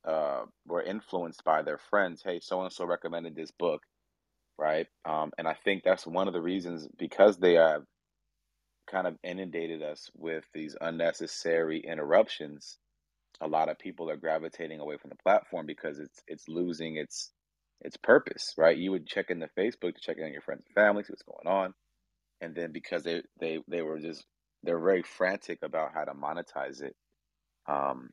uh, 0.07 0.43
were 0.65 0.81
influenced 0.83 1.43
by 1.43 1.61
their 1.61 1.77
friends. 1.77 2.21
Hey, 2.23 2.39
so 2.41 2.61
and 2.61 2.71
so 2.71 2.85
recommended 2.85 3.35
this 3.35 3.51
book, 3.51 3.83
right? 4.57 4.87
Um, 5.05 5.31
and 5.37 5.47
I 5.47 5.55
think 5.63 5.83
that's 5.83 6.07
one 6.07 6.27
of 6.27 6.33
the 6.33 6.41
reasons 6.41 6.87
because 6.97 7.37
they 7.37 7.53
have 7.55 7.83
kind 8.89 9.07
of 9.07 9.17
inundated 9.23 9.81
us 9.81 10.09
with 10.15 10.45
these 10.53 10.75
unnecessary 10.81 11.79
interruptions. 11.79 12.77
A 13.41 13.47
lot 13.47 13.69
of 13.69 13.79
people 13.79 14.09
are 14.09 14.17
gravitating 14.17 14.79
away 14.79 14.97
from 14.97 15.09
the 15.09 15.15
platform 15.23 15.65
because 15.65 15.99
it's 15.99 16.21
it's 16.27 16.47
losing 16.47 16.97
its 16.97 17.31
its 17.81 17.97
purpose, 17.97 18.53
right? 18.57 18.77
You 18.77 18.91
would 18.91 19.07
check 19.07 19.29
into 19.29 19.49
Facebook 19.57 19.95
to 19.95 20.01
check 20.01 20.17
in 20.17 20.25
on 20.25 20.33
your 20.33 20.41
friends 20.41 20.63
and 20.65 20.75
family, 20.75 21.03
see 21.03 21.13
what's 21.13 21.23
going 21.23 21.47
on, 21.47 21.73
and 22.41 22.55
then 22.55 22.71
because 22.71 23.03
they 23.03 23.23
they 23.39 23.59
they 23.67 23.81
were 23.81 23.99
just 23.99 24.25
they're 24.63 24.79
very 24.79 25.03
frantic 25.03 25.59
about 25.63 25.93
how 25.93 26.03
to 26.03 26.13
monetize 26.13 26.81
it. 26.81 26.95
Um, 27.67 28.09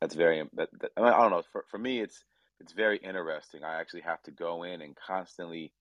that's 0.00 0.14
very 0.14 0.42
that, 0.54 0.68
that, 0.80 0.90
I 0.96 1.10
don't 1.10 1.30
know 1.30 1.42
for, 1.52 1.64
for 1.70 1.78
me 1.78 2.00
it's 2.00 2.24
it's 2.60 2.72
very 2.72 2.98
interesting. 2.98 3.64
I 3.64 3.80
actually 3.80 4.02
have 4.02 4.22
to 4.22 4.30
go 4.30 4.62
in 4.62 4.82
and 4.82 4.96
constantly 4.96 5.72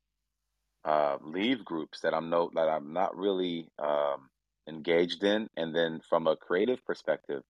uh, 0.84 1.18
leave 1.24 1.64
groups 1.64 2.02
that 2.02 2.14
i'm 2.14 2.30
no 2.30 2.50
that 2.56 2.68
i'm 2.70 2.94
not 2.94 3.16
really 3.16 3.70
um, 3.80 4.30
engaged 4.68 5.24
in 5.24 5.48
and 5.58 5.76
then 5.76 6.02
from 6.10 6.28
a 6.28 6.36
creative 6.36 6.84
perspective 6.86 7.44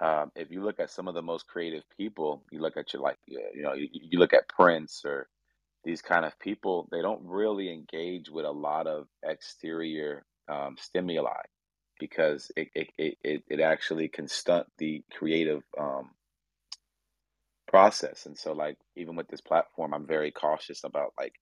um, 0.00 0.32
if 0.34 0.50
you 0.50 0.62
look 0.62 0.80
at 0.80 0.90
some 0.90 1.06
of 1.06 1.14
the 1.14 1.22
most 1.22 1.46
creative 1.46 1.84
people 1.96 2.42
you 2.50 2.60
look 2.60 2.76
at 2.76 2.92
your 2.92 3.02
like 3.02 3.18
you 3.26 3.62
know 3.62 3.74
you, 3.74 3.88
you 3.92 4.18
look 4.18 4.32
at 4.34 4.48
prince 4.48 5.02
or 5.04 5.28
these 5.84 6.02
kind 6.02 6.24
of 6.24 6.38
people 6.40 6.88
they 6.90 7.02
don't 7.02 7.22
really 7.24 7.72
engage 7.72 8.28
with 8.30 8.44
a 8.44 8.50
lot 8.50 8.86
of 8.88 9.06
exterior 9.24 10.24
um, 10.48 10.76
stimuli 10.78 11.42
because 12.08 12.50
it, 12.56 12.68
it, 12.74 13.18
it, 13.22 13.44
it 13.48 13.60
actually 13.60 14.08
can 14.08 14.28
stunt 14.28 14.66
the 14.78 15.04
creative 15.16 15.62
um, 15.78 16.10
process. 17.68 18.26
And 18.26 18.36
so 18.38 18.52
like 18.52 18.78
even 18.96 19.16
with 19.16 19.28
this 19.28 19.40
platform, 19.40 19.94
I'm 19.94 20.06
very 20.06 20.32
cautious 20.32 20.84
about 20.84 21.14
like 21.18 21.34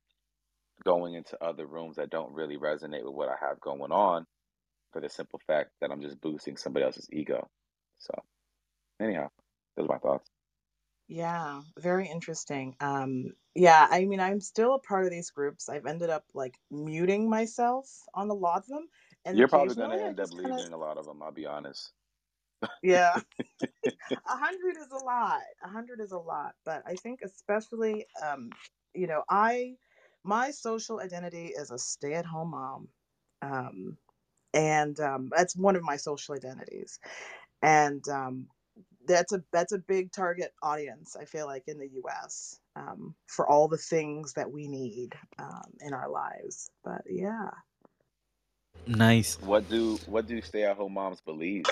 going 0.84 1.14
into 1.14 1.42
other 1.42 1.66
rooms 1.66 1.96
that 1.96 2.10
don't 2.10 2.34
really 2.34 2.58
resonate 2.58 3.04
with 3.04 3.14
what 3.14 3.28
I 3.30 3.36
have 3.48 3.60
going 3.60 3.92
on 3.92 4.26
for 4.92 5.00
the 5.00 5.08
simple 5.10 5.40
fact 5.46 5.70
that 5.80 5.90
I'm 5.90 6.02
just 6.02 6.20
boosting 6.20 6.56
somebody 6.56 6.84
else's 6.86 7.08
ego. 7.12 7.48
So 7.98 8.14
anyhow, 9.00 9.30
those 9.76 9.86
are 9.86 9.94
my 9.94 9.98
thoughts. 9.98 10.28
Yeah, 11.08 11.62
very 11.78 12.08
interesting. 12.08 12.76
Um, 12.80 13.34
yeah, 13.54 13.86
I 13.90 14.04
mean, 14.06 14.20
I'm 14.20 14.40
still 14.40 14.74
a 14.74 14.78
part 14.78 15.04
of 15.04 15.10
these 15.10 15.30
groups. 15.30 15.68
I've 15.68 15.86
ended 15.86 16.08
up 16.10 16.24
like 16.34 16.56
muting 16.70 17.28
myself 17.28 17.88
on 18.14 18.30
a 18.30 18.34
lot 18.34 18.58
of 18.62 18.68
them, 18.68 18.88
and 19.24 19.38
You're 19.38 19.48
probably 19.48 19.74
gonna 19.74 19.96
end 19.96 20.20
up 20.20 20.30
just 20.30 20.34
kind 20.42 20.54
of, 20.54 20.60
leaving 20.60 20.72
a 20.72 20.76
lot 20.78 20.98
of 20.98 21.06
them, 21.06 21.22
I'll 21.22 21.32
be 21.32 21.46
honest. 21.46 21.92
yeah, 22.82 23.18
a 24.28 24.36
hundred 24.36 24.76
is 24.78 24.90
a 24.92 25.04
lot. 25.04 25.42
A 25.64 25.68
hundred 25.68 26.00
is 26.00 26.12
a 26.12 26.18
lot, 26.18 26.54
but 26.64 26.82
I 26.86 26.96
think 26.96 27.20
especially, 27.24 28.06
um, 28.22 28.50
you 28.94 29.06
know, 29.06 29.24
I 29.28 29.76
my 30.24 30.50
social 30.50 31.00
identity 31.00 31.46
is 31.48 31.70
a 31.70 31.78
stay-at-home 31.78 32.50
mom, 32.52 32.88
um, 33.42 33.98
and 34.54 34.98
um, 35.00 35.30
that's 35.36 35.56
one 35.56 35.76
of 35.76 35.82
my 35.82 35.96
social 35.96 36.34
identities, 36.34 36.98
and 37.62 38.06
um, 38.08 38.48
that's 39.06 39.32
a 39.32 39.42
that's 39.52 39.72
a 39.72 39.78
big 39.78 40.12
target 40.12 40.52
audience. 40.62 41.16
I 41.20 41.24
feel 41.24 41.46
like 41.46 41.64
in 41.68 41.78
the 41.78 41.88
U.S. 41.94 42.60
Um, 42.76 43.14
for 43.26 43.48
all 43.48 43.68
the 43.68 43.78
things 43.78 44.34
that 44.34 44.50
we 44.52 44.68
need 44.68 45.14
um, 45.38 45.72
in 45.80 45.94
our 45.94 46.10
lives. 46.10 46.70
But 46.84 47.02
yeah, 47.08 47.50
Nice. 48.86 49.38
What 49.40 49.68
do 49.68 50.00
what 50.06 50.26
do 50.26 50.40
stay 50.42 50.64
at 50.64 50.76
home 50.76 50.94
moms 50.94 51.20
believe? 51.20 51.70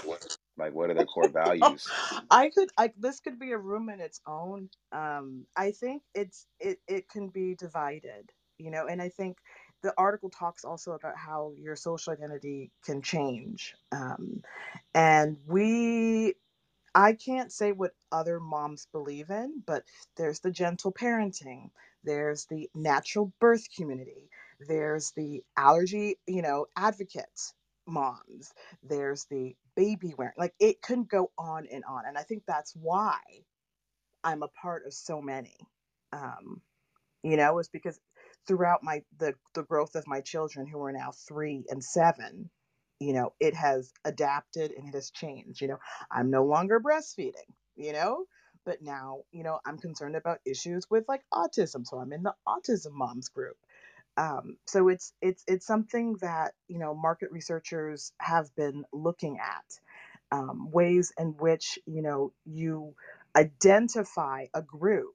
Like 0.59 0.75
what 0.75 0.91
are 0.91 0.95
their 0.95 1.07
core 1.07 1.29
values? 1.31 1.95
I 2.31 2.51
could 2.51 2.71
like 2.79 2.95
this 2.99 3.21
could 3.21 3.39
be 3.39 3.53
a 3.53 3.59
room 3.59 3.89
in 3.91 4.01
its 4.01 4.21
own. 4.27 4.71
Um, 4.93 5.47
I 5.57 5.73
think 5.73 6.03
it's 6.15 6.47
it 6.61 6.79
it 6.89 7.09
can 7.09 7.29
be 7.29 7.55
divided, 7.57 8.31
you 8.59 8.71
know, 8.71 8.87
and 8.87 9.03
I 9.03 9.11
think 9.11 9.39
the 9.83 9.95
article 9.99 10.31
talks 10.31 10.65
also 10.65 10.93
about 10.93 11.17
how 11.17 11.53
your 11.59 11.77
social 11.77 12.13
identity 12.13 12.73
can 12.85 13.03
change. 13.03 13.75
Um, 13.93 14.43
and 14.95 15.39
we 15.47 16.35
I 16.95 17.15
can't 17.15 17.53
say 17.53 17.73
what 17.73 17.93
other 18.13 18.41
moms 18.41 18.89
believe 18.93 19.31
in, 19.31 19.63
but 19.67 19.85
there's 20.17 20.41
the 20.41 20.53
gentle 20.53 20.93
parenting, 20.93 21.71
there's 22.05 22.47
the 22.47 22.71
natural 22.75 23.33
birth 23.41 23.67
community, 23.77 24.31
there's 24.61 25.13
the 25.17 25.43
allergy, 25.57 26.17
you 26.27 26.43
know, 26.43 26.67
advocates 26.77 27.55
moms, 27.87 28.53
there's 28.83 29.27
the 29.31 29.55
baby 29.77 30.15
wearing. 30.19 30.35
Like 30.39 30.55
it 30.61 30.83
can 30.83 31.05
go 31.05 31.31
on 31.39 31.67
and 31.73 31.85
on. 31.89 32.05
And 32.07 32.19
I 32.19 32.23
think 32.23 32.45
that's 32.47 32.75
why. 32.77 33.19
I'm 34.25 34.43
a 34.43 34.49
part 34.49 34.87
of 34.87 34.93
so 34.93 35.21
many. 35.21 35.57
Um, 36.13 36.61
you 37.25 37.37
know, 37.39 37.59
it's 37.61 37.71
because 37.71 38.01
throughout 38.49 38.85
my 38.85 39.03
the 39.19 39.35
the 39.55 39.65
growth 39.65 39.97
of 39.97 40.07
my 40.09 40.23
children 40.23 40.67
who 40.67 40.83
are 40.83 40.93
now 40.93 41.13
three 41.29 41.65
and 41.71 41.85
seven, 41.85 42.51
you 43.01 43.15
know, 43.15 43.35
it 43.41 43.55
has 43.55 43.93
adapted 44.05 44.73
and 44.73 44.89
it 44.89 44.95
has 44.97 45.11
changed. 45.13 45.63
You 45.63 45.69
know, 45.71 45.79
I'm 46.13 46.31
no 46.31 46.45
longer 46.45 46.81
breastfeeding, 46.81 47.51
you 47.77 47.93
know, 47.93 48.25
but 48.67 48.83
now, 48.83 49.21
you 49.33 49.45
know, 49.45 49.61
I'm 49.67 49.79
concerned 49.79 50.17
about 50.17 50.41
issues 50.47 50.87
with 50.91 51.05
like 51.09 51.23
autism. 51.35 51.87
So 51.87 51.99
I'm 51.99 52.13
in 52.13 52.25
the 52.25 52.35
autism 52.49 52.93
moms 52.93 53.29
group. 53.31 53.57
Um, 54.19 54.59
so 54.67 54.89
it's 54.91 55.15
it's 55.23 55.45
it's 55.49 55.67
something 55.67 56.17
that 56.23 56.55
you 56.69 56.81
know 56.81 56.95
market 56.95 57.33
researchers 57.33 58.13
have 58.21 58.55
been 58.57 58.85
looking 58.93 59.39
at 59.41 59.65
um, 60.33 60.71
ways 60.73 61.13
in 61.19 61.29
which 61.39 61.79
you 61.87 62.03
know 62.03 62.33
you 62.45 62.95
identify 63.37 64.47
a 64.55 64.63
group 64.63 65.15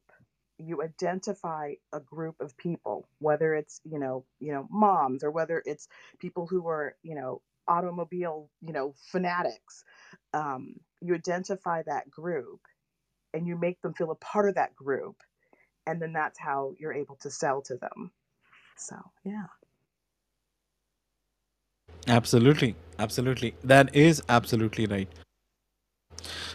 you 0.59 0.81
identify 0.83 1.73
a 1.93 1.99
group 1.99 2.35
of 2.41 2.57
people 2.57 3.07
whether 3.19 3.55
it's 3.55 3.81
you 3.85 3.99
know 3.99 4.25
you 4.39 4.53
know 4.53 4.67
moms 4.71 5.23
or 5.23 5.31
whether 5.31 5.61
it's 5.65 5.87
people 6.19 6.47
who 6.47 6.67
are 6.67 6.95
you 7.03 7.15
know 7.15 7.41
automobile 7.67 8.49
you 8.61 8.73
know 8.73 8.93
fanatics 9.11 9.83
um, 10.33 10.75
you 11.01 11.15
identify 11.15 11.83
that 11.83 12.09
group 12.11 12.61
and 13.33 13.47
you 13.47 13.57
make 13.57 13.81
them 13.81 13.93
feel 13.93 14.11
a 14.11 14.15
part 14.15 14.49
of 14.49 14.55
that 14.55 14.75
group 14.75 15.17
and 15.87 16.01
then 16.01 16.13
that's 16.13 16.39
how 16.39 16.73
you're 16.79 16.93
able 16.93 17.17
to 17.21 17.31
sell 17.31 17.61
to 17.63 17.77
them 17.77 18.11
so 18.77 18.95
yeah 19.23 19.47
Absolutely, 22.07 22.75
absolutely. 22.97 23.55
That 23.61 23.93
is 23.93 24.21
absolutely 24.29 24.85
right. 24.85 25.09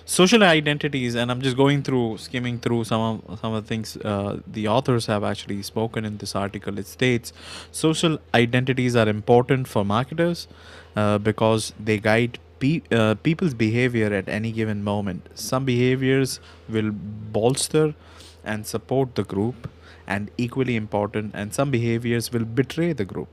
Social 0.04 0.42
identities, 0.42 1.14
and 1.14 1.30
I'm 1.30 1.40
just 1.42 1.56
going 1.56 1.82
through, 1.82 2.18
skimming 2.18 2.58
through 2.58 2.84
some 2.84 3.00
of 3.28 3.40
some 3.40 3.52
of 3.52 3.62
the 3.64 3.68
things 3.68 3.96
uh, 3.98 4.40
the 4.46 4.66
authors 4.68 5.06
have 5.06 5.24
actually 5.24 5.62
spoken 5.62 6.04
in 6.04 6.16
this 6.18 6.34
article. 6.34 6.78
It 6.78 6.86
states 6.86 7.32
social 7.70 8.18
identities 8.34 8.96
are 8.96 9.08
important 9.08 9.68
for 9.68 9.84
marketers 9.84 10.48
uh, 10.96 11.18
because 11.18 11.72
they 11.78 11.98
guide 11.98 12.38
pe- 12.58 12.82
uh, 12.90 13.14
people's 13.16 13.54
behavior 13.54 14.12
at 14.12 14.28
any 14.28 14.52
given 14.52 14.82
moment. 14.82 15.28
Some 15.34 15.64
behaviors 15.64 16.40
will 16.68 16.90
bolster 16.92 17.94
and 18.44 18.66
support 18.66 19.14
the 19.14 19.24
group, 19.24 19.68
and 20.08 20.32
equally 20.36 20.74
important, 20.74 21.32
and 21.34 21.54
some 21.54 21.70
behaviors 21.70 22.32
will 22.32 22.44
betray 22.44 22.92
the 22.92 23.04
group 23.04 23.28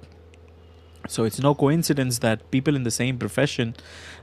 so 1.07 1.23
it's 1.23 1.39
no 1.39 1.53
coincidence 1.53 2.19
that 2.19 2.49
people 2.51 2.75
in 2.75 2.83
the 2.83 2.91
same 2.91 3.17
profession, 3.17 3.75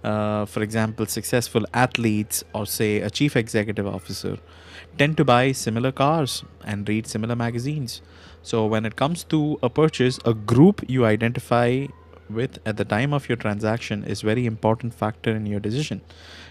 uh, 0.03 0.47
for 0.47 0.63
example, 0.63 1.07
successful 1.07 1.65
athletes 1.73 2.43
or 2.55 2.67
say 2.67 3.01
a 3.01 3.11
chief 3.11 3.37
executive 3.37 3.87
officer, 3.87 4.39
tend 4.99 5.17
to 5.17 5.25
buy 5.25 5.53
similar 5.53 5.93
cars 5.93 6.45
and 6.65 6.89
read 6.89 7.07
similar 7.07 7.37
magazines. 7.37 8.03
So 8.43 8.67
when 8.67 8.85
it 8.85 8.97
comes 8.97 9.23
to 9.25 9.59
a 9.63 9.71
purchase, 9.71 10.19
a 10.25 10.35
group 10.35 10.83
you 10.89 11.07
identify 11.07 11.87
with 12.29 12.59
at 12.67 12.77
the 12.77 12.85
time 12.85 13.13
of 13.13 13.29
your 13.29 13.37
transaction 13.37 14.05
is 14.05 14.23
very 14.23 14.47
important 14.47 14.95
factor 14.95 15.31
in 15.31 15.47
your 15.47 15.61
decision 15.61 16.01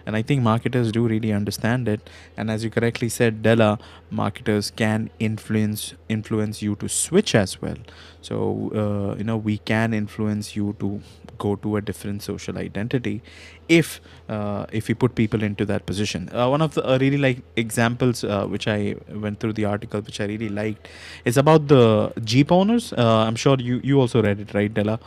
and 0.05 0.15
i 0.15 0.21
think 0.21 0.41
marketers 0.41 0.91
do 0.91 1.07
really 1.07 1.31
understand 1.31 1.87
it. 1.87 2.09
And 2.37 2.49
as 2.51 2.63
you 2.63 2.69
correctly 2.69 3.09
said 3.09 3.41
dela 3.43 3.79
marketers 4.09 4.71
can 4.71 5.09
influence 5.19 5.93
influence 6.09 6.61
you 6.61 6.75
to 6.75 6.89
switch 6.89 7.33
as 7.35 7.61
well. 7.61 7.77
So 8.21 8.35
uh, 8.81 9.17
you 9.17 9.23
know 9.23 9.37
we 9.37 9.57
can 9.59 9.93
influence 9.93 10.55
you 10.55 10.75
to 10.79 11.01
go 11.37 11.55
to 11.55 11.75
a 11.77 11.81
different 11.81 12.21
social 12.21 12.57
identity 12.57 13.21
if 13.67 13.99
uh, 14.29 14.65
if 14.71 14.87
we 14.87 14.93
put 14.93 15.15
people 15.15 15.43
into 15.43 15.65
that 15.65 15.85
position. 15.85 16.29
Uh, 16.33 16.49
one 16.49 16.61
of 16.61 16.73
the 16.75 16.97
really 16.99 17.17
like 17.17 17.41
examples 17.55 18.23
uh, 18.23 18.45
which 18.45 18.67
i 18.67 18.95
went 19.25 19.39
through 19.39 19.53
the 19.53 19.65
article 19.65 20.01
which 20.01 20.19
i 20.21 20.25
really 20.25 20.49
liked 20.49 20.87
is 21.25 21.37
about 21.37 21.67
the 21.67 22.11
jeep 22.23 22.51
owners. 22.51 22.93
Uh, 22.93 23.23
i'm 23.27 23.35
sure 23.35 23.57
you 23.59 23.79
you 23.83 23.99
also 23.99 24.21
read 24.21 24.39
it 24.39 24.53
right 24.53 24.73
dela 24.73 24.99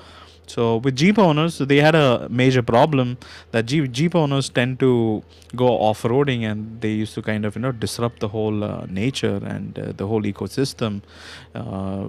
so 0.47 0.77
with 0.79 0.97
Jeep 0.97 1.19
owners, 1.19 1.59
they 1.59 1.79
had 1.79 1.95
a 1.95 2.29
major 2.29 2.63
problem 2.63 3.19
that 3.53 3.67
Jeep, 3.67 3.91
Jeep 3.93 4.15
owners 4.15 4.49
tend 4.49 4.79
to 4.81 5.23
go 5.57 5.69
off-roading 5.69 6.43
and 6.43 6.81
they 6.81 6.91
used 6.91 7.15
to 7.15 7.23
kind 7.23 7.45
of 7.45 7.57
you 7.57 7.63
know 7.63 7.73
disrupt 7.73 8.21
the 8.21 8.29
whole 8.29 8.63
uh, 8.63 8.87
nature 8.89 9.41
and 9.45 9.79
uh, 9.79 9.93
the 9.97 10.07
whole 10.07 10.23
ecosystem 10.23 11.03
uh, 11.55 12.07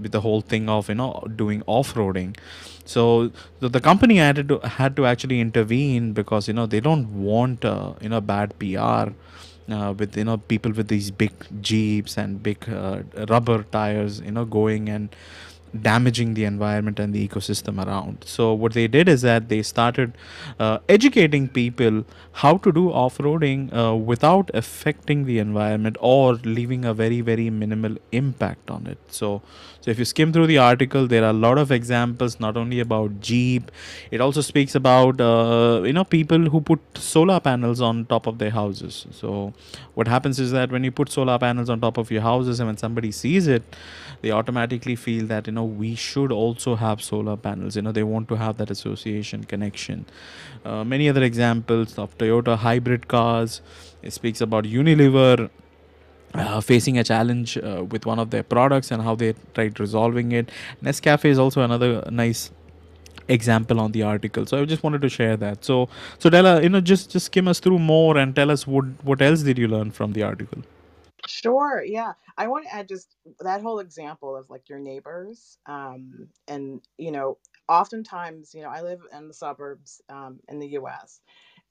with 0.00 0.12
the 0.12 0.20
whole 0.20 0.40
thing 0.40 0.68
of 0.68 0.88
you 0.88 0.94
know 0.94 1.24
doing 1.36 1.62
off-roading. 1.66 2.36
So 2.84 3.30
the, 3.60 3.68
the 3.68 3.80
company 3.80 4.16
had 4.16 4.48
to 4.48 4.58
had 4.60 4.96
to 4.96 5.06
actually 5.06 5.40
intervene 5.40 6.12
because 6.12 6.48
you 6.48 6.54
know 6.54 6.66
they 6.66 6.80
don't 6.80 7.22
want 7.22 7.64
uh, 7.64 7.94
you 8.00 8.08
know 8.08 8.20
bad 8.20 8.58
PR. 8.58 9.12
Uh, 9.70 9.92
with 9.96 10.16
you 10.16 10.24
know 10.24 10.36
people 10.36 10.72
with 10.72 10.88
these 10.88 11.12
big 11.12 11.32
jeeps 11.62 12.18
and 12.18 12.42
big 12.42 12.68
uh, 12.68 13.00
rubber 13.28 13.62
tires 13.62 14.20
you 14.20 14.32
know 14.32 14.44
going 14.44 14.88
and 14.88 15.14
damaging 15.80 16.34
the 16.34 16.44
environment 16.44 16.98
and 16.98 17.14
the 17.14 17.26
ecosystem 17.26 17.84
around. 17.84 18.24
So 18.26 18.52
what 18.52 18.74
they 18.74 18.86
did 18.88 19.08
is 19.08 19.22
that 19.22 19.48
they 19.48 19.62
started 19.62 20.12
uh, 20.58 20.78
educating 20.88 21.48
people 21.48 22.04
how 22.32 22.58
to 22.58 22.72
do 22.72 22.90
off-roading 22.90 23.74
uh, 23.74 23.94
without 23.94 24.50
affecting 24.54 25.24
the 25.24 25.38
environment 25.38 25.96
or 26.00 26.34
leaving 26.34 26.84
a 26.84 26.94
very 26.94 27.20
very 27.20 27.48
minimal 27.50 27.96
impact 28.12 28.70
on 28.70 28.86
it. 28.86 28.98
So 29.08 29.42
so 29.82 29.90
if 29.90 29.98
you 29.98 30.04
skim 30.04 30.32
through 30.32 30.46
the 30.46 30.58
article, 30.58 31.08
there 31.08 31.24
are 31.24 31.30
a 31.30 31.40
lot 31.44 31.58
of 31.58 31.72
examples 31.72 32.38
not 32.38 32.56
only 32.56 32.78
about 32.78 33.20
Jeep. 33.20 33.70
It 34.12 34.20
also 34.20 34.40
speaks 34.40 34.76
about 34.76 35.20
uh, 35.20 35.82
you 35.84 35.92
know 35.92 36.04
people 36.04 36.38
who 36.38 36.60
put 36.60 36.80
solar 36.96 37.40
panels 37.40 37.80
on 37.80 38.06
top 38.06 38.28
of 38.28 38.38
their 38.38 38.50
houses. 38.50 39.06
So 39.10 39.52
what 39.94 40.06
happens 40.06 40.38
is 40.38 40.52
that 40.52 40.70
when 40.70 40.84
you 40.84 40.92
put 40.92 41.10
solar 41.10 41.38
panels 41.38 41.68
on 41.68 41.80
top 41.80 41.98
of 41.98 42.12
your 42.12 42.22
houses 42.22 42.60
and 42.60 42.68
when 42.68 42.76
somebody 42.76 43.10
sees 43.10 43.46
it 43.48 43.62
they 44.22 44.30
automatically 44.30 44.96
feel 44.96 45.26
that 45.26 45.46
you 45.46 45.52
know 45.52 45.64
we 45.64 45.94
should 45.94 46.32
also 46.32 46.76
have 46.76 47.02
solar 47.02 47.36
panels 47.36 47.76
you 47.76 47.82
know 47.82 47.92
they 47.92 48.02
want 48.02 48.28
to 48.28 48.36
have 48.36 48.56
that 48.56 48.70
association 48.70 49.44
connection 49.44 50.06
uh, 50.64 50.84
many 50.84 51.08
other 51.08 51.22
examples 51.22 51.98
of 51.98 52.16
toyota 52.18 52.56
hybrid 52.56 53.08
cars 53.08 53.60
it 54.02 54.12
speaks 54.12 54.40
about 54.40 54.64
unilever 54.64 55.50
uh, 56.34 56.60
facing 56.60 56.98
a 56.98 57.04
challenge 57.04 57.58
uh, 57.58 57.84
with 57.90 58.06
one 58.06 58.18
of 58.18 58.30
their 58.30 58.42
products 58.42 58.90
and 58.90 59.02
how 59.02 59.14
they 59.14 59.34
tried 59.54 59.78
resolving 59.80 60.32
it 60.32 60.50
nescafe 60.82 61.24
is 61.24 61.38
also 61.38 61.62
another 61.62 62.04
nice 62.10 62.50
example 63.28 63.80
on 63.80 63.92
the 63.92 64.02
article 64.02 64.44
so 64.46 64.60
i 64.60 64.64
just 64.64 64.82
wanted 64.82 65.00
to 65.00 65.08
share 65.08 65.36
that 65.36 65.64
so 65.64 65.88
so 66.18 66.28
dela 66.30 66.62
you 66.62 66.68
know 66.68 66.80
just 66.80 67.10
just 67.10 67.26
skim 67.26 67.48
us 67.48 67.60
through 67.60 67.78
more 67.78 68.16
and 68.18 68.34
tell 68.34 68.50
us 68.50 68.66
what 68.66 68.84
what 69.04 69.22
else 69.22 69.42
did 69.42 69.58
you 69.58 69.68
learn 69.68 69.90
from 69.90 70.12
the 70.12 70.22
article 70.22 70.62
Sure, 71.28 71.84
yeah. 71.84 72.14
I 72.36 72.48
want 72.48 72.64
to 72.66 72.74
add 72.74 72.88
just 72.88 73.14
that 73.40 73.62
whole 73.62 73.78
example 73.78 74.36
of 74.36 74.50
like 74.50 74.68
your 74.68 74.80
neighbors. 74.80 75.56
Um, 75.66 76.28
and, 76.48 76.80
you 76.98 77.12
know, 77.12 77.38
oftentimes, 77.68 78.54
you 78.54 78.62
know, 78.62 78.70
I 78.70 78.82
live 78.82 79.00
in 79.16 79.28
the 79.28 79.34
suburbs 79.34 80.02
um, 80.08 80.40
in 80.48 80.58
the 80.58 80.68
US, 80.70 81.20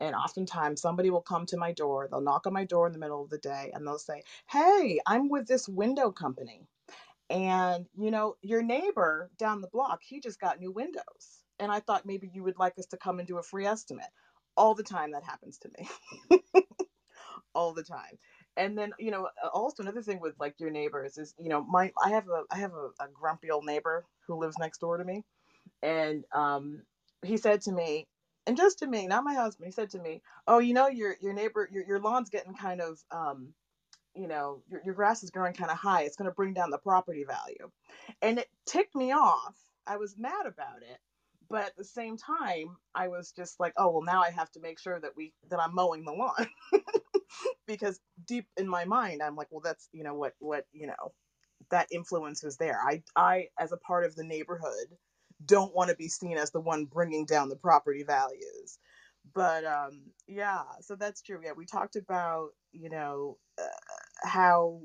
and 0.01 0.15
oftentimes 0.15 0.81
somebody 0.81 1.09
will 1.09 1.21
come 1.21 1.45
to 1.45 1.57
my 1.57 1.71
door, 1.71 2.09
they'll 2.11 2.21
knock 2.21 2.47
on 2.47 2.53
my 2.53 2.65
door 2.65 2.87
in 2.87 2.93
the 2.93 2.99
middle 2.99 3.23
of 3.23 3.29
the 3.29 3.37
day, 3.37 3.71
and 3.73 3.87
they'll 3.87 3.99
say, 3.99 4.23
Hey, 4.49 4.99
I'm 5.07 5.29
with 5.29 5.47
this 5.47 5.69
window 5.69 6.11
company. 6.11 6.67
And, 7.29 7.85
you 7.97 8.11
know, 8.11 8.35
your 8.41 8.61
neighbor 8.61 9.29
down 9.37 9.61
the 9.61 9.69
block, 9.69 10.01
he 10.03 10.19
just 10.19 10.41
got 10.41 10.59
new 10.59 10.71
windows. 10.71 11.45
And 11.59 11.71
I 11.71 11.79
thought 11.79 12.05
maybe 12.05 12.29
you 12.33 12.43
would 12.43 12.59
like 12.59 12.77
us 12.77 12.87
to 12.87 12.97
come 12.97 13.19
and 13.19 13.27
do 13.27 13.37
a 13.37 13.43
free 13.43 13.65
estimate. 13.65 14.09
All 14.57 14.75
the 14.75 14.83
time 14.83 15.11
that 15.11 15.23
happens 15.23 15.59
to 15.59 15.69
me. 15.77 15.89
all 17.55 17.73
the 17.73 17.83
time. 17.83 18.17
And 18.57 18.77
then, 18.77 18.91
you 18.99 19.11
know, 19.11 19.29
also 19.53 19.83
another 19.83 20.01
thing 20.01 20.19
with 20.19 20.35
like 20.39 20.59
your 20.59 20.71
neighbors 20.71 21.17
is, 21.17 21.33
you 21.39 21.49
know, 21.49 21.63
my 21.63 21.91
I 22.03 22.09
have 22.09 22.27
a 22.27 22.43
I 22.51 22.57
have 22.57 22.73
a, 22.73 22.89
a 23.03 23.07
grumpy 23.13 23.49
old 23.49 23.65
neighbor 23.65 24.05
who 24.27 24.35
lives 24.35 24.57
next 24.59 24.79
door 24.79 24.97
to 24.97 25.05
me, 25.05 25.23
and 25.81 26.25
um, 26.33 26.81
he 27.23 27.37
said 27.37 27.61
to 27.61 27.71
me, 27.71 28.07
and 28.47 28.57
just 28.57 28.79
to 28.79 28.87
me, 28.87 29.07
not 29.07 29.23
my 29.23 29.33
husband, 29.35 29.67
he 29.67 29.71
said 29.71 29.91
to 29.91 29.99
me, 29.99 30.21
"Oh, 30.47 30.59
you 30.59 30.73
know, 30.73 30.87
your 30.87 31.15
your 31.21 31.33
neighbor, 31.33 31.67
your 31.71 31.85
your 31.85 31.99
lawn's 31.99 32.29
getting 32.29 32.55
kind 32.55 32.81
of, 32.81 32.99
um, 33.11 33.53
you 34.15 34.27
know, 34.27 34.63
your 34.69 34.81
your 34.85 34.95
grass 34.95 35.23
is 35.23 35.31
growing 35.31 35.53
kind 35.53 35.71
of 35.71 35.77
high. 35.77 36.03
It's 36.03 36.17
going 36.17 36.29
to 36.29 36.35
bring 36.35 36.53
down 36.53 36.71
the 36.71 36.79
property 36.79 37.25
value," 37.25 37.71
and 38.21 38.39
it 38.39 38.49
ticked 38.67 38.95
me 38.95 39.11
off. 39.13 39.57
I 39.87 39.97
was 39.97 40.17
mad 40.17 40.45
about 40.47 40.83
it, 40.83 40.99
but 41.49 41.65
at 41.65 41.77
the 41.77 41.85
same 41.85 42.17
time, 42.17 42.77
I 42.95 43.09
was 43.09 43.31
just 43.33 43.59
like, 43.59 43.73
"Oh, 43.77 43.91
well, 43.91 44.03
now 44.03 44.21
I 44.23 44.31
have 44.31 44.51
to 44.53 44.61
make 44.61 44.79
sure 44.79 44.99
that 44.99 45.15
we 45.17 45.33
that 45.49 45.61
I'm 45.61 45.75
mowing 45.75 46.05
the 46.05 46.13
lawn." 46.13 46.47
because 47.67 47.99
deep 48.27 48.47
in 48.57 48.67
my 48.67 48.85
mind 48.85 49.21
i'm 49.23 49.35
like 49.35 49.47
well 49.51 49.61
that's 49.61 49.89
you 49.93 50.03
know 50.03 50.13
what 50.15 50.33
what 50.39 50.65
you 50.73 50.87
know 50.87 51.13
that 51.71 51.87
influence 51.91 52.43
was 52.43 52.57
there 52.57 52.79
i 52.87 53.01
i 53.15 53.47
as 53.59 53.71
a 53.71 53.77
part 53.77 54.05
of 54.05 54.15
the 54.15 54.23
neighborhood 54.23 54.87
don't 55.45 55.75
want 55.75 55.89
to 55.89 55.95
be 55.95 56.07
seen 56.07 56.37
as 56.37 56.51
the 56.51 56.59
one 56.61 56.85
bringing 56.85 57.25
down 57.25 57.49
the 57.49 57.55
property 57.55 58.03
values 58.03 58.79
but 59.33 59.65
um 59.65 60.01
yeah 60.27 60.63
so 60.81 60.95
that's 60.95 61.21
true 61.21 61.39
yeah 61.43 61.51
we 61.55 61.65
talked 61.65 61.95
about 61.95 62.49
you 62.71 62.89
know 62.89 63.37
uh, 63.59 64.27
how 64.27 64.81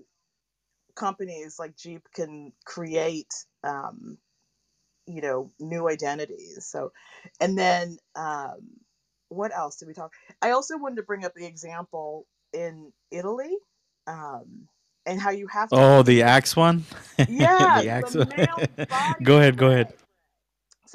companies 0.95 1.59
like 1.59 1.77
jeep 1.77 2.03
can 2.15 2.53
create 2.65 3.33
um 3.65 4.19
you 5.07 5.21
know 5.21 5.51
new 5.61 5.89
identities 5.89 6.67
so 6.67 6.93
and 7.41 7.59
then 7.59 7.97
um 8.15 8.59
what 9.29 9.55
else 9.57 9.77
did 9.77 9.89
we 9.89 9.95
talk 9.95 10.13
i 10.43 10.51
also 10.51 10.79
wanted 10.79 10.97
to 10.97 11.03
bring 11.03 11.25
up 11.25 11.35
the 11.35 11.47
example 11.47 12.27
in 12.53 12.93
italy 13.11 13.57
um, 14.07 14.69
and 15.05 15.21
how 15.21 15.31
you 15.31 15.47
have 15.49 15.69
to 15.71 15.77
Oh, 15.79 16.03
the 16.03 16.23
axe 16.23 16.57
one? 16.57 16.85
yeah 17.29 17.81
the 17.83 17.89
axe 17.91 18.13
the 18.13 18.25
one. 18.25 19.17
go 19.23 19.39
ahead, 19.39 19.57
go 19.57 19.71
ahead. 19.71 19.93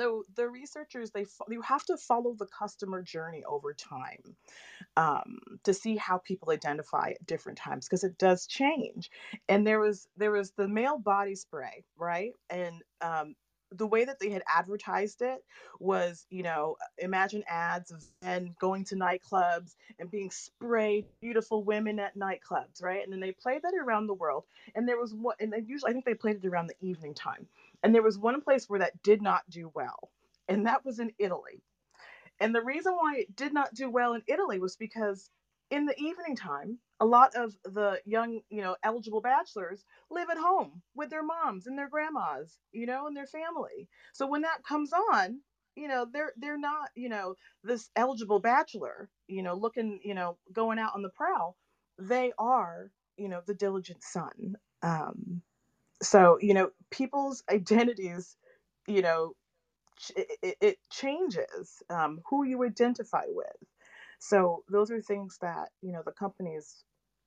So 0.01 0.25
the 0.35 0.49
researchers 0.49 1.11
they 1.11 1.25
you 1.49 1.61
have 1.61 1.85
to 1.85 1.97
follow 1.97 2.33
the 2.33 2.47
customer 2.47 3.03
journey 3.03 3.43
over 3.47 3.73
time 3.73 4.35
um, 4.97 5.39
to 5.63 5.73
see 5.73 5.95
how 5.95 6.17
people 6.17 6.51
identify 6.51 7.11
at 7.11 7.25
different 7.25 7.57
times 7.57 7.87
because 7.87 8.03
it 8.03 8.17
does 8.17 8.47
change. 8.47 9.11
And 9.47 9.65
there 9.65 9.79
was 9.79 10.07
there 10.17 10.31
was 10.31 10.51
the 10.51 10.67
male 10.67 10.97
body 10.97 11.35
spray 11.35 11.83
right? 11.97 12.33
And 12.49 12.83
um, 13.01 13.35
the 13.73 13.87
way 13.87 14.03
that 14.03 14.19
they 14.19 14.29
had 14.29 14.43
advertised 14.47 15.21
it 15.21 15.43
was 15.79 16.25
you 16.29 16.43
know 16.43 16.77
imagine 16.97 17.43
ads 17.47 17.91
of 17.91 18.03
men 18.23 18.55
going 18.59 18.83
to 18.85 18.95
nightclubs 18.95 19.75
and 19.99 20.11
being 20.11 20.31
sprayed 20.31 21.05
beautiful 21.21 21.63
women 21.63 21.99
at 21.99 22.17
nightclubs 22.17 22.81
right? 22.81 23.03
And 23.03 23.13
then 23.13 23.19
they 23.19 23.31
played 23.31 23.61
that 23.61 23.73
around 23.75 24.07
the 24.07 24.13
world 24.15 24.45
and 24.75 24.87
there 24.87 24.99
was 24.99 25.13
one 25.13 25.35
and 25.39 25.53
they 25.53 25.61
usually 25.65 25.89
i 25.89 25.93
think 25.93 26.05
they 26.05 26.13
played 26.15 26.43
it 26.43 26.47
around 26.47 26.67
the 26.67 26.87
evening 26.87 27.13
time 27.13 27.47
and 27.83 27.93
there 27.93 28.03
was 28.03 28.17
one 28.17 28.41
place 28.41 28.69
where 28.69 28.79
that 28.79 29.01
did 29.03 29.21
not 29.21 29.41
do 29.49 29.71
well 29.75 30.11
and 30.47 30.67
that 30.67 30.85
was 30.85 30.99
in 30.99 31.11
italy 31.19 31.63
and 32.41 32.55
the 32.55 32.63
reason 32.63 32.93
why 32.93 33.17
it 33.17 33.35
did 33.35 33.53
not 33.53 33.73
do 33.75 33.89
well 33.89 34.13
in 34.13 34.23
Italy 34.27 34.59
was 34.59 34.75
because 34.75 35.29
in 35.69 35.85
the 35.85 35.97
evening 35.99 36.35
time, 36.35 36.79
a 36.99 37.05
lot 37.05 37.35
of 37.35 37.55
the 37.63 38.01
young, 38.05 38.41
you 38.49 38.61
know, 38.63 38.75
eligible 38.83 39.21
bachelors 39.21 39.85
live 40.09 40.29
at 40.29 40.39
home 40.39 40.81
with 40.95 41.11
their 41.11 41.23
moms 41.23 41.67
and 41.67 41.77
their 41.77 41.87
grandmas, 41.87 42.57
you 42.71 42.87
know, 42.87 43.07
and 43.07 43.15
their 43.15 43.27
family. 43.27 43.87
So 44.13 44.27
when 44.27 44.41
that 44.41 44.63
comes 44.67 44.91
on, 44.91 45.41
you 45.75 45.87
know, 45.87 46.07
they're 46.11 46.33
they're 46.37 46.57
not, 46.59 46.89
you 46.95 47.09
know, 47.09 47.35
this 47.63 47.89
eligible 47.95 48.39
bachelor, 48.39 49.09
you 49.27 49.43
know, 49.43 49.53
looking, 49.53 49.99
you 50.03 50.15
know, 50.15 50.37
going 50.51 50.79
out 50.79 50.93
on 50.95 51.03
the 51.03 51.09
prowl. 51.09 51.57
They 51.99 52.33
are, 52.39 52.91
you 53.17 53.29
know, 53.29 53.41
the 53.45 53.53
diligent 53.53 54.03
son. 54.03 54.57
Um, 54.81 55.43
so, 56.01 56.37
you 56.41 56.53
know, 56.55 56.71
people's 56.91 57.43
identities, 57.51 58.37
you 58.87 59.01
know, 59.03 59.33
ch- 59.99 60.13
it, 60.17 60.57
it 60.61 60.77
changes 60.91 61.83
um, 61.89 62.21
who 62.29 62.45
you 62.45 62.63
identify 62.63 63.25
with. 63.29 63.47
So 64.19 64.63
those 64.69 64.91
are 64.91 65.01
things 65.01 65.37
that 65.41 65.69
you 65.81 65.91
know 65.91 66.01
the 66.05 66.11
companies 66.13 66.83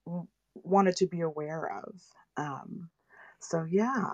w- 0.07 0.27
wanted 0.55 0.97
to 0.97 1.07
be 1.07 1.21
aware 1.21 1.73
of. 1.85 1.95
Um, 2.37 2.91
so 3.41 3.67
yeah, 3.71 4.13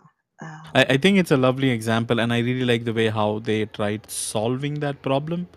I, 0.74 0.86
um, 0.86 0.90
I 0.90 0.96
think 0.98 1.18
it's 1.18 1.30
a 1.30 1.36
lovely 1.36 1.70
example, 1.70 2.20
and 2.20 2.32
I 2.32 2.40
really 2.40 2.64
like 2.64 2.84
the 2.84 2.92
way 2.92 3.08
how 3.08 3.40
they 3.40 3.66
tried 3.66 4.10
solving 4.10 4.80
that 4.80 5.02
problem. 5.02 5.48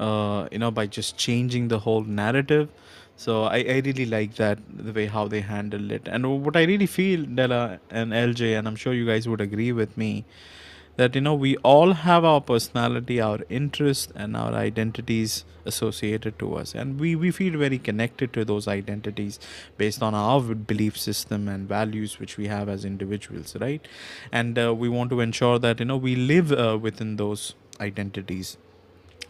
Uh, 0.00 0.48
you 0.52 0.58
know, 0.58 0.70
by 0.72 0.86
just 0.86 1.16
changing 1.18 1.68
the 1.68 1.80
whole 1.80 2.02
narrative. 2.04 2.68
So 3.16 3.44
I, 3.44 3.58
I 3.58 3.82
really 3.84 4.06
like 4.06 4.34
that 4.36 4.58
the 4.68 4.92
way 4.92 5.06
how 5.06 5.28
they 5.28 5.40
handled 5.40 5.92
it. 5.92 6.08
And 6.08 6.44
what 6.44 6.56
I 6.56 6.64
really 6.64 6.86
feel, 6.86 7.24
Dela 7.24 7.78
and 7.90 8.12
LJ, 8.12 8.58
and 8.58 8.66
I'm 8.66 8.76
sure 8.76 8.92
you 8.92 9.06
guys 9.06 9.28
would 9.28 9.40
agree 9.40 9.72
with 9.72 9.96
me, 9.96 10.24
that 10.96 11.14
you 11.14 11.20
know 11.20 11.34
we 11.34 11.56
all 11.58 11.92
have 11.92 12.24
our 12.24 12.40
personality 12.40 13.20
our 13.20 13.40
interests 13.48 14.12
and 14.14 14.36
our 14.36 14.52
identities 14.54 15.44
associated 15.64 16.38
to 16.38 16.54
us. 16.54 16.74
And 16.74 17.00
we, 17.00 17.16
we 17.16 17.30
feel 17.30 17.58
very 17.58 17.78
connected 17.78 18.32
to 18.34 18.44
those 18.44 18.68
identities 18.68 19.40
based 19.76 20.02
on 20.02 20.14
our 20.14 20.40
belief 20.54 20.98
system 20.98 21.48
and 21.48 21.68
values 21.68 22.20
which 22.20 22.36
we 22.36 22.46
have 22.48 22.68
as 22.68 22.84
individuals 22.84 23.56
right? 23.60 23.86
And 24.30 24.58
uh, 24.58 24.74
we 24.74 24.88
want 24.88 25.10
to 25.10 25.20
ensure 25.20 25.58
that 25.58 25.80
you 25.80 25.86
know 25.86 25.96
we 25.96 26.16
live 26.16 26.52
uh, 26.52 26.78
within 26.80 27.16
those 27.16 27.54
identities 27.80 28.56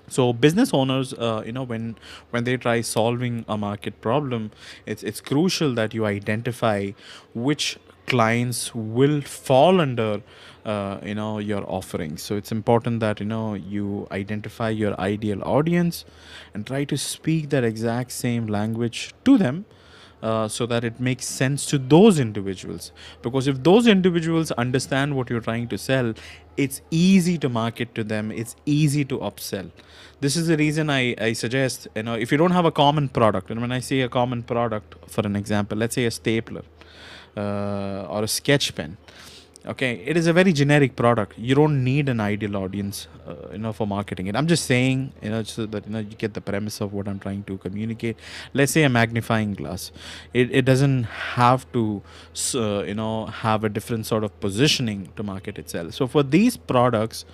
so 0.09 0.33
business 0.33 0.73
owners 0.75 1.12
uh, 1.14 1.42
you 1.47 1.53
know 1.53 1.62
when 1.62 1.97
when 2.31 2.44
they 2.44 2.57
try 2.57 2.81
solving 2.81 3.44
a 3.49 3.57
market 3.57 4.01
problem 4.01 4.51
it's 4.87 5.03
it's 5.03 5.20
crucial 5.20 5.75
that 5.75 5.94
you 5.94 6.05
identify 6.05 6.90
which 7.35 7.79
clients 8.07 8.75
will 8.75 9.20
fall 9.23 9.81
under 9.81 10.20
uh, 10.64 10.99
you 11.03 11.14
know 11.14 11.38
your 11.38 11.64
offerings 11.70 12.23
so 12.23 12.37
it's 12.37 12.53
important 12.53 13.01
that 13.01 13.20
you 13.20 13.27
know 13.27 13.55
you 13.55 14.07
identify 14.11 14.68
your 14.68 14.99
ideal 15.01 15.42
audience 15.42 16.05
and 16.53 16.66
try 16.66 16.85
to 16.85 16.97
speak 16.97 17.49
that 17.51 17.64
exact 17.64 18.12
same 18.12 18.47
language 18.47 19.14
to 19.25 19.38
them 19.38 19.64
uh, 20.25 20.49
so 20.49 20.67
that 20.67 20.85
it 20.85 20.99
makes 20.99 21.27
sense 21.27 21.67
to 21.67 21.79
those 21.95 22.19
individuals. 22.19 22.93
Because 23.23 23.47
if 23.47 23.63
those 23.63 23.87
individuals 23.87 24.51
understand 24.53 25.17
what 25.17 25.29
you're 25.31 25.47
trying 25.49 25.69
to 25.69 25.79
sell, 25.79 26.15
it's 26.57 26.81
easy 26.91 27.37
to 27.39 27.49
market 27.49 27.95
to 27.95 28.05
them, 28.13 28.33
it's 28.33 28.57
easy 28.65 29.05
to 29.05 29.19
upsell. 29.19 29.71
This 30.21 30.37
is 30.37 30.47
the 30.47 30.57
reason 30.57 30.89
I, 30.89 31.15
I 31.21 31.33
suggest, 31.35 31.89
you 31.95 32.05
know, 32.05 32.15
if 32.15 32.33
you 32.33 32.39
don't 32.39 32.53
have 32.53 32.65
a 32.65 32.73
common 32.73 33.11
product, 33.11 33.51
and 33.51 33.61
when 33.61 33.73
I 33.73 33.81
say 33.81 34.01
a 34.01 34.09
common 34.09 34.43
product, 34.43 34.95
for 35.11 35.27
an 35.27 35.37
example, 35.37 35.77
let's 35.77 35.95
say 35.95 36.07
a 36.07 36.11
stapler 36.11 36.63
uh, 37.37 38.07
or 38.09 38.23
a 38.23 38.29
sketch 38.29 38.75
pen 38.75 38.97
okay 39.66 40.03
it 40.05 40.16
is 40.16 40.27
a 40.27 40.33
very 40.33 40.53
generic 40.53 40.94
product. 40.96 41.38
You 41.38 41.55
don't 41.55 41.83
need 41.83 42.09
an 42.09 42.20
ideal 42.20 42.57
audience 42.57 43.09
uh, 43.27 43.35
you 43.53 43.59
know 43.59 43.72
for 43.72 43.87
marketing 43.87 44.27
it. 44.27 44.37
I'm 44.37 44.46
just 44.46 44.66
saying 44.66 45.12
you 45.22 45.31
know 45.31 45.42
so 45.42 45.66
that 45.66 45.87
you 45.87 45.92
know 45.92 46.00
you 46.00 46.16
get 46.24 46.35
the 46.35 46.40
premise 46.40 46.81
of 46.81 46.92
what 46.92 47.09
i'm 47.09 47.18
trying 47.18 47.42
to 47.44 47.59
communicate. 47.59 48.16
Let's 48.53 48.72
say 48.72 48.83
a 48.83 48.88
magnifying 48.88 49.55
glass. 49.55 49.90
It, 50.33 50.50
it 50.50 50.64
doesn't 50.64 51.05
have 51.05 51.70
to 51.72 52.03
uh, 52.55 52.83
you 52.83 52.94
know 52.94 53.27
have 53.27 53.64
a 53.64 53.68
different 53.68 54.07
sort 54.07 54.24
of 54.24 54.38
positioning 54.40 55.12
to 55.16 55.22
market 55.22 55.59
itself. 55.59 55.94
So 55.94 56.07
for 56.07 56.22
these 56.22 56.57
products 56.57 57.24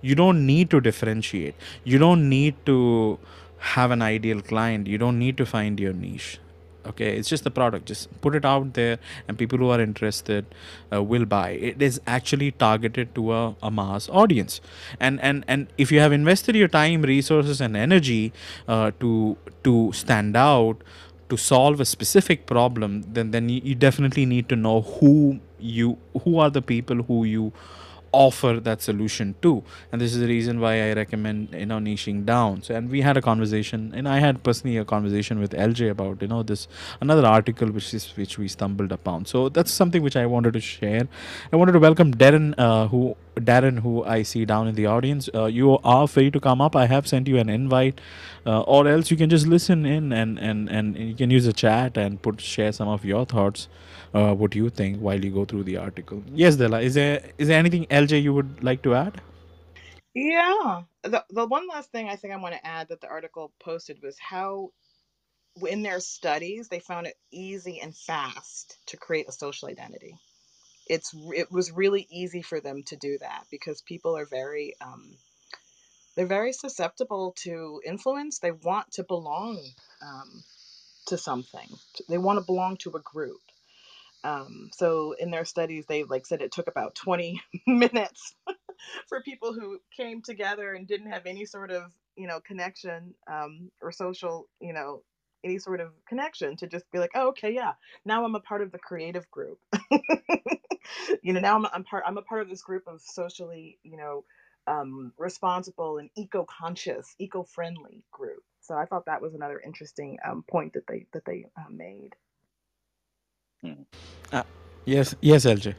you 0.00 0.14
don't 0.14 0.46
need 0.46 0.70
to 0.70 0.80
differentiate. 0.80 1.54
You 1.84 1.98
don't 1.98 2.28
need 2.28 2.54
to 2.66 3.18
have 3.58 3.90
an 3.90 4.02
ideal 4.02 4.40
client. 4.40 4.86
You 4.86 4.98
don't 4.98 5.18
need 5.18 5.36
to 5.38 5.46
find 5.46 5.80
your 5.80 5.92
niche 5.92 6.38
okay 6.86 7.16
it's 7.16 7.28
just 7.28 7.44
the 7.44 7.50
product. 7.50 7.86
Just 7.86 8.20
put 8.20 8.34
it 8.34 8.44
out 8.44 8.74
there 8.74 8.98
and 9.26 9.38
people 9.38 9.58
who 9.58 9.70
are 9.70 9.80
interested 9.80 10.46
uh, 10.92 11.02
will 11.02 11.24
buy. 11.24 11.50
It 11.50 11.82
is 11.82 12.00
actually 12.06 12.52
targeted 12.52 13.14
to 13.14 13.32
a, 13.32 13.56
a 13.62 13.70
mass 13.70 14.08
audience. 14.08 14.60
And 15.00 15.20
and 15.20 15.44
and 15.48 15.68
if 15.76 15.92
you 15.92 16.00
have 16.00 16.12
invested 16.12 16.56
your 16.56 16.68
time 16.68 17.02
resources 17.02 17.60
and 17.60 17.76
energy 17.76 18.32
uh, 18.66 18.92
to 19.00 19.36
to 19.64 19.92
stand 19.92 20.36
out 20.36 20.82
to 21.28 21.36
solve 21.36 21.80
a 21.80 21.84
specific 21.84 22.46
problem 22.46 23.02
then 23.12 23.32
then 23.32 23.48
you, 23.48 23.60
you 23.62 23.74
definitely 23.74 24.24
need 24.24 24.48
to 24.48 24.56
know 24.56 24.80
who 24.80 25.38
you 25.58 25.98
who 26.24 26.38
are 26.38 26.48
the 26.48 26.62
people 26.62 27.02
who 27.02 27.24
you 27.24 27.52
offer 28.12 28.60
that 28.60 28.80
solution 28.80 29.34
to 29.42 29.62
and 29.92 30.00
this 30.00 30.14
is 30.14 30.20
the 30.20 30.26
reason 30.26 30.60
why 30.60 30.72
i 30.88 30.92
recommend 30.92 31.52
you 31.52 31.66
know 31.66 31.78
niching 31.78 32.24
down. 32.24 32.62
So 32.62 32.74
and 32.74 32.90
we 32.90 33.00
had 33.02 33.16
a 33.16 33.22
conversation 33.22 33.92
and 33.94 34.08
i 34.08 34.18
had 34.18 34.42
personally 34.42 34.76
a 34.76 34.84
conversation 34.84 35.40
with 35.40 35.52
lj 35.52 35.90
about 35.90 36.22
you 36.22 36.28
know 36.28 36.42
this 36.42 36.68
another 37.00 37.26
article 37.26 37.68
which 37.70 37.92
is 37.94 38.06
which 38.16 38.38
we 38.38 38.48
stumbled 38.48 38.92
upon. 38.92 39.26
So 39.26 39.48
that's 39.48 39.70
something 39.70 40.02
which 40.02 40.16
i 40.16 40.26
wanted 40.26 40.54
to 40.54 40.60
share. 40.60 41.08
I 41.52 41.56
wanted 41.56 41.72
to 41.72 41.78
welcome 41.78 42.14
darren 42.14 42.54
uh, 42.58 42.88
who 42.88 43.16
darren 43.36 43.80
who 43.80 44.04
i 44.04 44.22
see 44.22 44.44
down 44.44 44.68
in 44.68 44.74
the 44.74 44.86
audience. 44.86 45.28
Uh, 45.34 45.44
you 45.46 45.78
are 45.84 46.08
free 46.08 46.30
to 46.30 46.40
come 46.40 46.60
up. 46.60 46.74
I 46.76 46.86
have 46.86 47.06
sent 47.06 47.28
you 47.28 47.38
an 47.38 47.48
invite. 47.48 48.00
Uh, 48.46 48.60
or 48.62 48.88
else 48.88 49.10
you 49.10 49.16
can 49.16 49.28
just 49.28 49.46
listen 49.46 49.84
in 49.84 50.12
and 50.12 50.38
and 50.38 50.70
and 50.70 50.96
you 50.96 51.14
can 51.14 51.30
use 51.30 51.44
the 51.44 51.52
chat 51.52 51.98
and 51.98 52.22
put 52.22 52.40
share 52.40 52.72
some 52.72 52.88
of 52.88 53.04
your 53.04 53.26
thoughts 53.26 53.68
uh, 54.14 54.34
what 54.34 54.52
do 54.52 54.58
you 54.58 54.70
think 54.70 54.98
while 55.00 55.24
you 55.24 55.30
go 55.30 55.44
through 55.44 55.64
the 55.64 55.78
article. 55.78 56.22
Yes, 56.34 56.56
Dela, 56.56 56.80
is 56.80 56.94
there 56.94 57.22
is 57.38 57.48
there 57.48 57.58
anything 57.58 57.86
LJ 57.86 58.22
you 58.22 58.34
would 58.34 58.64
like 58.64 58.82
to 58.82 58.94
add? 58.94 59.20
yeah. 60.14 60.82
The 61.04 61.24
the 61.30 61.46
one 61.46 61.68
last 61.68 61.92
thing 61.92 62.08
I 62.08 62.16
think 62.16 62.34
I 62.34 62.38
want 62.38 62.54
to 62.54 62.66
add 62.66 62.88
that 62.88 63.00
the 63.00 63.08
article 63.08 63.52
posted 63.60 64.02
was 64.02 64.18
how 64.18 64.72
in 65.68 65.82
their 65.82 66.00
studies 66.00 66.68
they 66.68 66.80
found 66.80 67.06
it 67.06 67.16
easy 67.32 67.80
and 67.80 67.96
fast 67.96 68.78
to 68.86 68.96
create 68.96 69.28
a 69.28 69.32
social 69.32 69.68
identity. 69.68 70.16
It's 70.88 71.14
it 71.34 71.52
was 71.52 71.72
really 71.72 72.06
easy 72.10 72.42
for 72.42 72.60
them 72.60 72.82
to 72.84 72.96
do 72.96 73.18
that 73.20 73.44
because 73.50 73.82
people 73.82 74.16
are 74.16 74.26
very 74.26 74.74
um, 74.80 75.16
they're 76.16 76.26
very 76.26 76.52
susceptible 76.52 77.34
to 77.44 77.80
influence. 77.86 78.38
They 78.40 78.52
want 78.52 78.92
to 78.92 79.04
belong 79.04 79.60
um, 80.02 80.44
to 81.08 81.18
something. 81.18 81.68
They 82.08 82.18
want 82.18 82.38
to 82.40 82.46
belong 82.46 82.78
to 82.78 82.90
a 82.96 83.00
group. 83.00 83.40
Um, 84.28 84.68
so 84.72 85.14
in 85.18 85.30
their 85.30 85.44
studies, 85.44 85.86
they 85.86 86.04
like 86.04 86.26
said 86.26 86.42
it 86.42 86.52
took 86.52 86.68
about 86.68 86.94
20 86.94 87.40
minutes 87.66 88.34
for 89.08 89.22
people 89.22 89.52
who 89.54 89.78
came 89.96 90.22
together 90.22 90.74
and 90.74 90.86
didn't 90.86 91.10
have 91.10 91.26
any 91.26 91.44
sort 91.44 91.70
of 91.70 91.92
you 92.16 92.26
know 92.26 92.40
connection 92.40 93.14
um, 93.30 93.70
or 93.80 93.92
social 93.92 94.48
you 94.60 94.72
know 94.72 95.02
any 95.44 95.58
sort 95.58 95.80
of 95.80 95.92
connection 96.08 96.56
to 96.56 96.66
just 96.66 96.90
be 96.90 96.98
like 96.98 97.12
oh 97.14 97.28
okay 97.28 97.54
yeah 97.54 97.72
now 98.04 98.24
i'm 98.24 98.34
a 98.34 98.40
part 98.40 98.60
of 98.60 98.72
the 98.72 98.78
creative 98.78 99.30
group. 99.30 99.58
You 101.22 101.34
know 101.34 101.40
now 101.40 101.54
I'm, 101.56 101.66
I'm 101.72 101.84
part 101.84 102.04
i'm 102.06 102.16
a 102.16 102.22
part 102.22 102.40
of 102.40 102.48
this 102.48 102.62
group 102.62 102.84
of 102.86 103.02
socially 103.02 103.78
you 103.82 103.96
know 103.96 104.24
um, 104.66 105.12
responsible 105.18 105.98
and 105.98 106.10
eco-conscious 106.16 107.14
eco-friendly 107.18 108.04
group. 108.10 108.42
So 108.60 108.74
i 108.74 108.86
thought 108.86 109.04
that 109.06 109.20
was 109.20 109.34
another 109.34 109.60
interesting 109.60 110.18
um, 110.26 110.44
point 110.50 110.72
that 110.74 110.86
they 110.88 111.06
that 111.12 111.24
they 111.26 111.46
uh, 111.58 111.70
made 111.70 112.14
Mhm. 113.64 113.86
Uh, 114.32 114.42
yes, 114.84 115.14
yes, 115.20 115.44
LJ. 115.46 115.74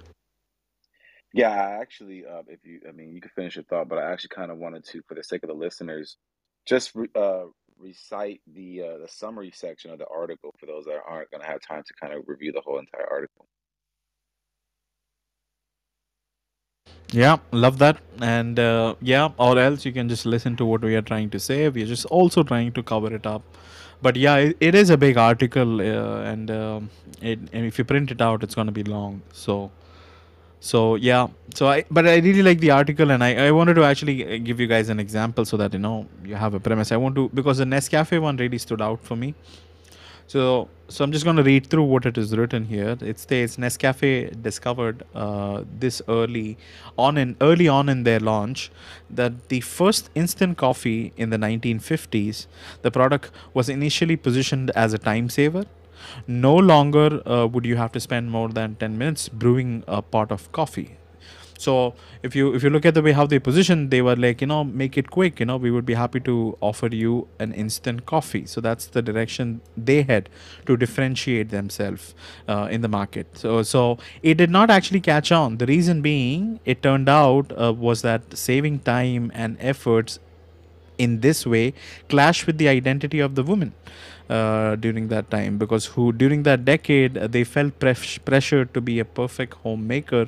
Yeah, 1.33 1.51
I 1.51 1.81
actually, 1.81 2.25
uh, 2.25 2.41
if 2.47 2.59
you, 2.65 2.81
I 2.87 2.91
mean, 2.91 3.13
you 3.13 3.21
can 3.21 3.31
finish 3.35 3.55
your 3.55 3.65
thought, 3.65 3.87
but 3.89 3.99
I 3.99 4.11
actually 4.11 4.29
kind 4.29 4.51
of 4.51 4.57
wanted 4.57 4.83
to, 4.85 5.01
for 5.07 5.15
the 5.15 5.23
sake 5.23 5.43
of 5.43 5.49
the 5.49 5.55
listeners, 5.55 6.17
just 6.65 6.95
re- 6.95 7.09
uh, 7.15 7.45
recite 7.77 8.41
the 8.53 8.81
uh, 8.83 8.97
the 8.99 9.07
summary 9.07 9.51
section 9.53 9.91
of 9.91 9.99
the 9.99 10.07
article 10.07 10.55
for 10.59 10.65
those 10.65 10.85
that 10.85 11.01
aren't 11.07 11.29
going 11.31 11.41
to 11.41 11.47
have 11.47 11.61
time 11.61 11.83
to 11.85 11.93
kind 12.01 12.13
of 12.13 12.23
review 12.27 12.51
the 12.51 12.61
whole 12.61 12.79
entire 12.79 13.07
article. 13.11 13.47
Yeah, 17.11 17.37
love 17.51 17.79
that. 17.79 17.99
And 18.21 18.59
uh, 18.59 18.95
yeah, 19.01 19.29
or 19.37 19.57
else 19.59 19.85
you 19.85 19.91
can 19.93 20.09
just 20.09 20.25
listen 20.25 20.55
to 20.57 20.65
what 20.65 20.81
we 20.81 20.95
are 20.95 21.01
trying 21.01 21.29
to 21.31 21.39
say. 21.39 21.67
We're 21.69 21.87
just 21.87 22.05
also 22.05 22.43
trying 22.43 22.71
to 22.73 22.83
cover 22.83 23.13
it 23.13 23.25
up. 23.25 23.43
But 24.01 24.15
yeah, 24.15 24.35
it, 24.37 24.57
it 24.59 24.75
is 24.75 24.89
a 24.89 24.97
big 24.97 25.17
article, 25.17 25.81
uh, 25.81 26.21
and, 26.31 26.51
um 26.51 26.89
it, 27.21 27.39
and 27.51 27.65
if 27.65 27.77
you 27.77 27.83
print 27.83 28.11
it 28.11 28.21
out, 28.21 28.43
it's 28.43 28.55
going 28.55 28.67
to 28.67 28.71
be 28.71 28.83
long. 28.83 29.21
So, 29.33 29.71
so 30.59 30.95
yeah. 30.95 31.27
So 31.53 31.67
I, 31.67 31.85
but 31.91 32.07
I 32.07 32.17
really 32.17 32.43
like 32.43 32.59
the 32.59 32.71
article, 32.71 33.11
and 33.11 33.23
I, 33.23 33.47
I 33.47 33.51
wanted 33.51 33.73
to 33.75 33.83
actually 33.83 34.17
uh, 34.25 34.37
give 34.37 34.59
you 34.59 34.67
guys 34.67 34.89
an 34.89 34.99
example 34.99 35.45
so 35.45 35.57
that 35.57 35.73
you 35.73 35.79
know 35.79 36.07
you 36.23 36.35
have 36.35 36.53
a 36.53 36.59
premise. 36.59 36.91
I 36.91 36.97
want 36.97 37.15
to 37.15 37.29
because 37.33 37.57
the 37.57 37.65
Nescafe 37.65 38.21
one 38.21 38.37
really 38.37 38.57
stood 38.57 38.81
out 38.81 39.01
for 39.01 39.17
me. 39.17 39.35
So, 40.29 40.69
so 40.89 41.03
I'm 41.03 41.11
just 41.11 41.25
going 41.25 41.37
to 41.37 41.43
read 41.43 41.65
through 41.71 41.85
what 41.85 42.05
it 42.05 42.15
is 42.15 42.37
written 42.37 42.65
here. 42.65 42.95
It 43.01 43.17
states 43.17 43.57
Nescafe 43.57 44.39
discovered 44.43 45.01
uh, 45.15 45.63
this 45.79 46.03
early 46.07 46.55
on 46.99 47.17
in 47.17 47.35
early 47.41 47.67
on 47.67 47.89
in 47.89 48.03
their 48.03 48.19
launch 48.19 48.69
that 49.09 49.49
the 49.49 49.61
first 49.61 50.11
instant 50.13 50.55
coffee 50.55 51.13
in 51.17 51.31
the 51.31 51.37
1950s, 51.37 52.45
the 52.83 52.91
product 52.91 53.31
was 53.55 53.69
initially 53.69 54.15
positioned 54.15 54.69
as 54.75 54.93
a 54.93 54.99
time 54.99 55.29
saver. 55.29 55.65
No 56.27 56.55
longer 56.55 57.27
uh, 57.27 57.47
would 57.47 57.65
you 57.65 57.77
have 57.77 57.91
to 57.93 57.99
spend 57.99 58.29
more 58.29 58.49
than 58.49 58.75
10 58.75 58.99
minutes 58.99 59.29
brewing 59.29 59.83
a 59.87 60.03
pot 60.03 60.31
of 60.31 60.51
coffee 60.51 60.99
so 61.59 61.93
if 62.23 62.35
you 62.35 62.53
if 62.55 62.63
you 62.63 62.69
look 62.69 62.85
at 62.85 62.93
the 62.93 63.01
way 63.01 63.11
how 63.11 63.25
they 63.25 63.39
positioned 63.39 63.91
they 63.91 64.01
were 64.01 64.15
like 64.15 64.41
you 64.41 64.47
know 64.47 64.63
make 64.63 64.97
it 64.97 65.09
quick 65.09 65.39
you 65.39 65.45
know 65.45 65.57
we 65.57 65.71
would 65.71 65.85
be 65.85 65.93
happy 65.93 66.19
to 66.21 66.57
offer 66.61 66.87
you 66.87 67.27
an 67.39 67.53
instant 67.53 68.05
coffee. 68.05 68.45
So 68.45 68.61
that's 68.61 68.85
the 68.87 69.01
direction 69.01 69.61
they 69.75 70.03
had 70.03 70.29
to 70.65 70.77
differentiate 70.77 71.49
themselves 71.49 72.15
uh, 72.47 72.67
in 72.71 72.81
the 72.81 72.87
market. 72.87 73.37
So 73.37 73.63
so 73.63 73.97
it 74.23 74.35
did 74.35 74.49
not 74.49 74.69
actually 74.69 75.01
catch 75.01 75.31
on. 75.31 75.57
The 75.57 75.65
reason 75.65 76.01
being 76.01 76.59
it 76.65 76.81
turned 76.81 77.09
out 77.09 77.51
uh, 77.59 77.73
was 77.73 78.01
that 78.03 78.37
saving 78.37 78.79
time 78.79 79.31
and 79.33 79.57
efforts 79.59 80.19
in 80.97 81.21
this 81.21 81.45
way 81.45 81.73
clash 82.09 82.45
with 82.45 82.57
the 82.57 82.67
identity 82.67 83.19
of 83.19 83.35
the 83.35 83.43
woman 83.43 83.73
uh, 84.29 84.75
during 84.75 85.07
that 85.07 85.29
time. 85.31 85.57
Because 85.57 85.85
who 85.87 86.11
during 86.11 86.43
that 86.43 86.65
decade 86.65 87.17
uh, 87.17 87.27
they 87.27 87.43
felt 87.43 87.79
pres- 87.79 88.17
pressured 88.19 88.73
to 88.73 88.81
be 88.81 88.99
a 88.99 89.05
perfect 89.05 89.55
homemaker 89.55 90.27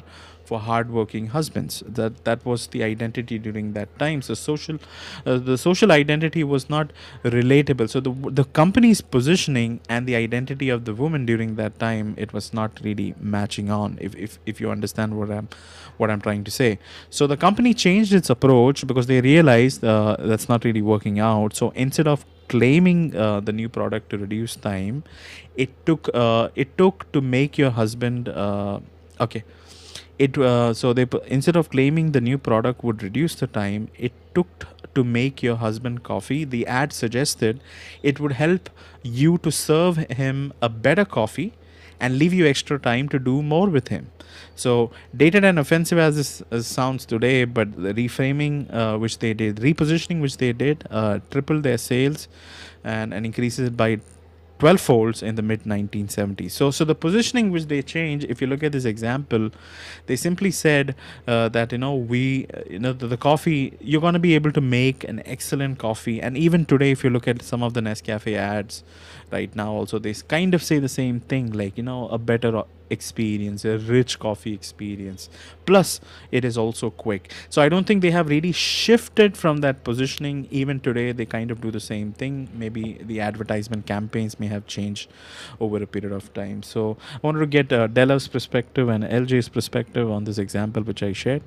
for 0.51 0.59
hardworking 0.67 1.27
husbands. 1.35 1.81
That 1.99 2.23
that 2.29 2.45
was 2.51 2.67
the 2.75 2.83
identity 2.87 3.39
during 3.47 3.73
that 3.79 3.97
time. 4.03 4.21
So 4.29 4.37
social 4.43 4.79
uh, 5.25 5.37
the 5.49 5.57
social 5.57 5.93
identity 5.97 6.43
was 6.53 6.69
not 6.75 6.91
relatable. 7.35 7.89
So 7.95 8.01
the 8.07 8.13
the 8.41 8.45
company's 8.61 9.01
positioning 9.17 9.79
and 9.97 10.11
the 10.11 10.17
identity 10.21 10.69
of 10.77 10.83
the 10.89 10.95
woman 11.03 11.25
during 11.31 11.55
that 11.61 11.79
time 11.85 12.13
it 12.25 12.33
was 12.39 12.49
not 12.61 12.81
really 12.89 13.07
matching 13.35 13.71
on 13.77 13.97
if 14.09 14.19
if, 14.27 14.37
if 14.53 14.59
you 14.65 14.71
understand 14.75 15.17
what 15.21 15.31
i'm 15.37 15.47
what 16.03 16.11
i'm 16.15 16.21
trying 16.27 16.43
to 16.49 16.55
say. 16.57 16.69
So 17.19 17.27
the 17.35 17.37
company 17.45 17.73
changed 17.85 18.13
its 18.19 18.29
approach 18.37 18.85
because 18.93 19.07
they 19.13 19.21
realized 19.21 19.85
uh, 19.93 20.17
that's 20.33 20.49
not 20.49 20.65
really 20.69 20.81
working 20.81 21.19
out. 21.31 21.55
So 21.61 21.71
instead 21.87 22.07
of 22.15 22.25
claiming 22.51 23.15
uh, 23.15 23.39
the 23.39 23.53
new 23.53 23.69
product 23.69 24.09
to 24.09 24.17
reduce 24.17 24.55
time 24.57 25.03
it 25.55 25.69
took 25.85 26.09
uh, 26.13 26.49
it 26.63 26.77
took 26.77 27.09
to 27.13 27.21
make 27.21 27.57
your 27.57 27.69
husband 27.71 28.27
uh, 28.29 28.79
okay 29.25 29.43
it 30.25 30.37
uh, 30.37 30.73
so 30.73 30.93
they 30.93 31.05
instead 31.27 31.55
of 31.55 31.69
claiming 31.69 32.11
the 32.11 32.21
new 32.21 32.37
product 32.37 32.83
would 32.83 33.03
reduce 33.03 33.35
the 33.35 33.47
time 33.47 33.87
it 33.97 34.13
took 34.35 34.67
to 34.95 35.03
make 35.03 35.41
your 35.41 35.55
husband 35.55 36.03
coffee. 36.03 36.43
The 36.43 36.65
ad 36.67 36.93
suggested 36.93 37.61
it 38.03 38.19
would 38.19 38.33
help 38.33 38.69
you 39.03 39.37
to 39.39 39.51
serve 39.51 39.97
him 40.21 40.53
a 40.61 40.69
better 40.69 41.05
coffee 41.05 41.53
and 41.99 42.17
leave 42.17 42.33
you 42.33 42.45
extra 42.47 42.79
time 42.79 43.09
to 43.09 43.19
do 43.19 43.41
more 43.41 43.69
with 43.69 43.87
him. 43.87 44.11
So 44.55 44.91
dated 45.15 45.43
and 45.43 45.59
offensive 45.59 45.97
as 45.97 46.15
this 46.15 46.43
uh, 46.51 46.61
sounds 46.61 47.05
today 47.05 47.45
but 47.45 47.73
the 47.75 47.93
reframing 47.93 48.73
uh, 48.73 48.97
which 48.97 49.19
they 49.19 49.33
did 49.33 49.57
repositioning 49.57 50.21
which 50.21 50.37
they 50.37 50.53
did 50.53 50.83
uh, 50.89 51.19
tripled 51.29 51.63
their 51.63 51.77
sales 51.77 52.27
and, 52.83 53.13
and 53.13 53.25
increases 53.25 53.67
it 53.67 53.77
by 53.77 53.99
12 54.61 54.79
folds 54.79 55.23
in 55.23 55.33
the 55.33 55.41
mid 55.41 55.63
1970s. 55.63 56.51
So, 56.51 56.69
so 56.69 56.85
the 56.85 56.93
positioning 56.93 57.49
which 57.49 57.65
they 57.65 57.81
changed, 57.81 58.27
if 58.29 58.41
you 58.41 58.45
look 58.45 58.61
at 58.61 58.73
this 58.73 58.85
example, 58.85 59.49
they 60.05 60.15
simply 60.15 60.51
said 60.51 60.93
uh, 61.27 61.49
that 61.49 61.71
you 61.71 61.79
know 61.79 61.95
we, 61.95 62.45
you 62.69 62.77
know, 62.77 62.93
the, 62.93 63.07
the 63.07 63.17
coffee 63.17 63.75
you're 63.81 64.01
going 64.01 64.13
to 64.13 64.19
be 64.19 64.35
able 64.35 64.51
to 64.51 64.61
make 64.61 65.03
an 65.03 65.23
excellent 65.25 65.79
coffee, 65.79 66.21
and 66.21 66.37
even 66.37 66.65
today, 66.65 66.91
if 66.91 67.03
you 67.03 67.09
look 67.09 67.27
at 67.27 67.41
some 67.41 67.63
of 67.63 67.73
the 67.73 67.81
Nescafe 67.81 68.35
ads, 68.37 68.83
right 69.31 69.53
now 69.55 69.71
also 69.73 69.99
they 69.99 70.13
kind 70.13 70.53
of 70.53 70.63
say 70.63 70.79
the 70.79 70.89
same 70.89 71.19
thing, 71.19 71.51
like 71.51 71.77
you 71.77 71.83
know 71.83 72.07
a 72.09 72.17
better 72.17 72.63
experience, 72.89 73.63
a 73.65 73.77
rich 73.77 74.19
coffee 74.19 74.53
experience. 74.53 75.29
Plus, 75.65 76.01
it 76.31 76.43
is 76.43 76.57
also 76.57 76.89
quick. 76.89 77.31
So 77.49 77.61
I 77.61 77.69
don't 77.69 77.87
think 77.87 78.01
they 78.01 78.11
have 78.11 78.29
really 78.29 78.51
shifted 78.51 79.37
from 79.37 79.57
that 79.57 79.83
positioning. 79.83 80.47
Even 80.51 80.79
today, 80.79 81.11
they 81.13 81.25
kind 81.25 81.51
of 81.51 81.61
do 81.61 81.71
the 81.71 81.79
same 81.79 82.11
thing. 82.11 82.49
Maybe 82.53 82.99
the 83.03 83.21
advertisement 83.21 83.85
campaigns 83.85 84.39
may 84.39 84.47
have 84.47 84.67
changed 84.67 85.09
over 85.59 85.81
a 85.81 85.87
period 85.87 86.11
of 86.11 86.33
time. 86.33 86.63
So 86.63 86.97
I 87.15 87.19
wanted 87.21 87.39
to 87.39 87.47
get 87.47 87.71
uh, 87.71 87.87
Dela's 87.87 88.27
perspective 88.27 88.89
and 88.89 89.03
LJ's 89.03 89.49
perspective 89.49 90.09
on 90.11 90.25
this 90.25 90.37
example 90.37 90.83
which 90.83 91.01
I 91.03 91.13
shared. 91.13 91.43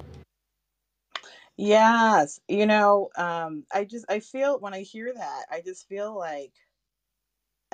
Yes, 1.57 2.40
you 2.49 2.66
know, 2.66 3.11
um, 3.16 3.64
I 3.73 3.85
just 3.85 4.05
I 4.09 4.20
feel 4.20 4.59
when 4.61 4.75
I 4.75 4.81
hear 4.83 5.12
that, 5.14 5.44
I 5.51 5.61
just 5.61 5.88
feel 5.88 6.16
like 6.16 6.53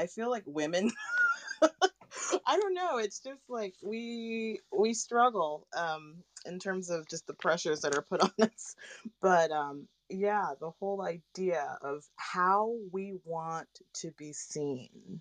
I 0.01 0.09
feel 0.09 0.31
like 0.31 0.45
women. 0.47 0.91
I 2.47 2.59
don't 2.59 2.75
know. 2.75 2.99
It's 2.99 3.21
just 3.21 3.43
like 3.49 3.75
we 3.83 4.61
we 4.77 4.95
struggle 4.95 5.67
um, 5.77 6.17
in 6.47 6.59
terms 6.59 6.91
of 6.91 7.09
just 7.09 7.27
the 7.27 7.35
pressures 7.35 7.83
that 7.83 7.97
are 7.97 8.03
put 8.03 8.21
on 8.23 8.33
us. 8.43 8.77
But 9.23 9.53
um, 9.53 9.89
yeah, 10.11 10.53
the 10.61 10.71
whole 10.81 11.03
idea 11.03 11.79
of 11.83 12.05
how 12.17 12.75
we 12.93 13.15
want 13.25 13.69
to 13.97 14.13
be 14.19 14.33
seen 14.33 15.21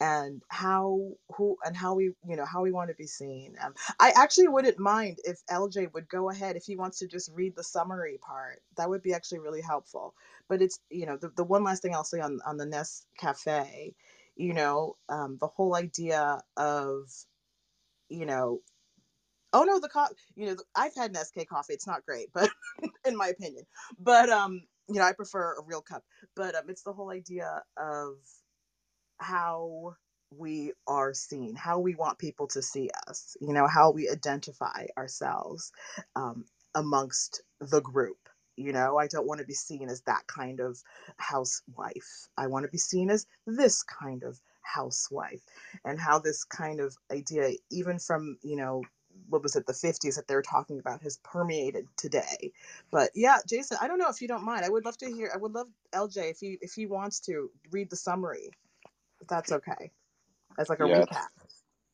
and 0.00 0.42
how 0.48 1.10
who 1.36 1.56
and 1.64 1.76
how 1.76 1.94
we 1.94 2.12
you 2.28 2.36
know 2.36 2.44
how 2.44 2.62
we 2.62 2.72
want 2.72 2.90
to 2.90 2.96
be 2.96 3.06
seen 3.06 3.56
um, 3.64 3.74
i 3.98 4.12
actually 4.16 4.48
wouldn't 4.48 4.78
mind 4.78 5.18
if 5.24 5.40
lj 5.50 5.92
would 5.94 6.08
go 6.08 6.30
ahead 6.30 6.56
if 6.56 6.64
he 6.64 6.76
wants 6.76 6.98
to 6.98 7.06
just 7.06 7.30
read 7.34 7.54
the 7.56 7.64
summary 7.64 8.18
part 8.20 8.60
that 8.76 8.90
would 8.90 9.02
be 9.02 9.14
actually 9.14 9.38
really 9.38 9.62
helpful 9.62 10.14
but 10.50 10.62
it's 10.62 10.80
you 10.90 11.06
know 11.06 11.18
the, 11.18 11.30
the 11.36 11.44
one 11.44 11.64
last 11.64 11.82
thing 11.82 11.96
i'll 11.96 12.04
say 12.04 12.20
on 12.20 12.40
on 12.46 12.58
the 12.58 12.66
nest 12.66 13.06
cafe 13.20 13.94
you 14.36 14.54
know 14.54 14.96
um, 15.10 15.38
the 15.40 15.48
whole 15.48 15.76
idea 15.76 16.42
of 16.58 17.04
you 18.10 18.26
know 18.26 18.60
oh 19.54 19.64
no 19.64 19.80
the 19.80 19.88
co- 19.88 20.06
you 20.36 20.46
know 20.46 20.56
i've 20.76 20.94
had 20.96 21.14
nescafe 21.14 21.46
coffee 21.48 21.74
it's 21.74 21.86
not 21.88 22.06
great 22.06 22.28
but 22.34 22.50
in 23.06 23.16
my 23.16 23.28
opinion 23.28 23.64
but 23.98 24.30
um 24.30 24.62
you 24.88 24.96
know 24.96 25.02
i 25.04 25.12
prefer 25.12 25.54
a 25.58 25.64
real 25.66 25.82
cup 25.82 26.04
but 26.36 26.54
um 26.56 26.64
it's 26.70 26.82
the 26.84 26.92
whole 26.94 27.10
idea 27.10 27.62
of 27.78 28.14
how 29.20 29.96
we 30.36 30.74
are 30.88 31.14
seen, 31.14 31.56
how 31.56 31.80
we 31.80 31.96
want 31.96 32.18
people 32.20 32.48
to 32.48 32.62
see 32.62 32.90
us, 33.08 33.38
you 33.42 33.54
know, 33.54 33.68
how 33.68 33.92
we 33.92 34.10
identify 34.10 34.86
ourselves 34.98 35.72
um, 36.16 36.46
amongst 36.76 37.42
the 37.62 37.82
group. 37.82 38.18
You 38.60 38.72
know, 38.72 38.98
I 38.98 39.08
don't 39.08 39.26
want 39.26 39.40
to 39.40 39.46
be 39.46 39.54
seen 39.54 39.88
as 39.90 40.02
that 40.02 40.26
kind 40.28 40.60
of 40.60 40.82
housewife. 41.18 42.28
I 42.38 42.48
want 42.48 42.64
to 42.66 42.70
be 42.72 42.78
seen 42.78 43.10
as 43.10 43.26
this 43.46 43.82
kind 43.84 44.24
of 44.24 44.40
housewife. 44.62 45.42
And 45.84 46.00
how 46.00 46.20
this 46.20 46.44
kind 46.44 46.80
of 46.80 46.96
idea, 47.12 47.52
even 47.70 47.98
from, 48.00 48.38
you 48.42 48.56
know, 48.56 48.82
what 49.28 49.42
was 49.42 49.56
it, 49.56 49.66
the 49.66 49.74
50s 49.74 50.16
that 50.16 50.28
they're 50.28 50.42
talking 50.42 50.80
about, 50.80 51.02
has 51.02 51.18
permeated 51.24 51.86
today. 51.96 52.52
But 52.92 53.10
yeah, 53.14 53.38
Jaison, 53.48 53.78
I 53.82 53.88
don't 53.88 53.98
know 53.98 54.10
if 54.10 54.22
you 54.22 54.28
don't 54.28 54.44
mind. 54.44 54.64
I 54.64 54.70
would 54.70 54.84
love 54.86 54.98
to 54.98 55.10
hear, 55.10 55.30
I 55.34 55.38
would 55.38 55.52
love 55.52 55.68
LJ 55.94 56.30
if 56.32 56.38
he 56.40 56.58
if 56.62 56.74
he 56.74 56.86
wants 56.86 57.20
to 57.22 57.50
read 57.72 57.90
the 57.90 57.96
summary 57.96 58.50
if 59.20 59.28
that's 59.28 59.52
okay, 59.52 59.92
as 60.58 60.68
like 60.70 60.80
a 60.80 60.84
Yeah, 60.84 61.04
recap. 61.04 61.28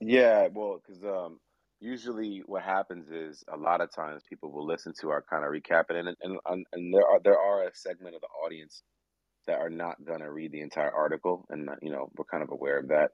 yeah. 0.01 0.49
Well, 0.53 0.81
because 0.85 1.05
um, 1.05 1.41
usually 1.81 2.43
what 2.47 2.63
happens 2.63 3.11
is 3.11 3.45
a 3.53 3.57
lot 3.57 3.81
of 3.81 3.93
times 3.95 4.23
people 4.29 4.53
will 4.53 4.67
listen 4.67 4.93
to 5.01 5.11
our 5.11 5.25
kind 5.29 5.45
of 5.45 5.51
recap, 5.53 5.85
and 5.91 6.09
and 6.09 6.39
and, 6.47 6.67
and 6.73 6.95
there 6.95 7.07
are 7.07 7.21
there 7.23 7.39
are 7.39 7.65
a 7.65 7.75
segment 7.75 8.15
of 8.17 8.23
the 8.23 8.29
audience 8.45 8.83
that 9.47 9.61
are 9.61 9.71
not 9.71 10.05
gonna 10.05 10.31
read 10.33 10.53
the 10.53 10.61
entire 10.63 10.93
article, 10.93 11.47
and 11.51 11.69
uh, 11.71 11.77
you 11.83 11.91
know 11.91 12.11
we're 12.17 12.25
kind 12.27 12.43
of 12.43 12.51
aware 12.53 12.79
of 12.79 12.89
that. 12.89 13.11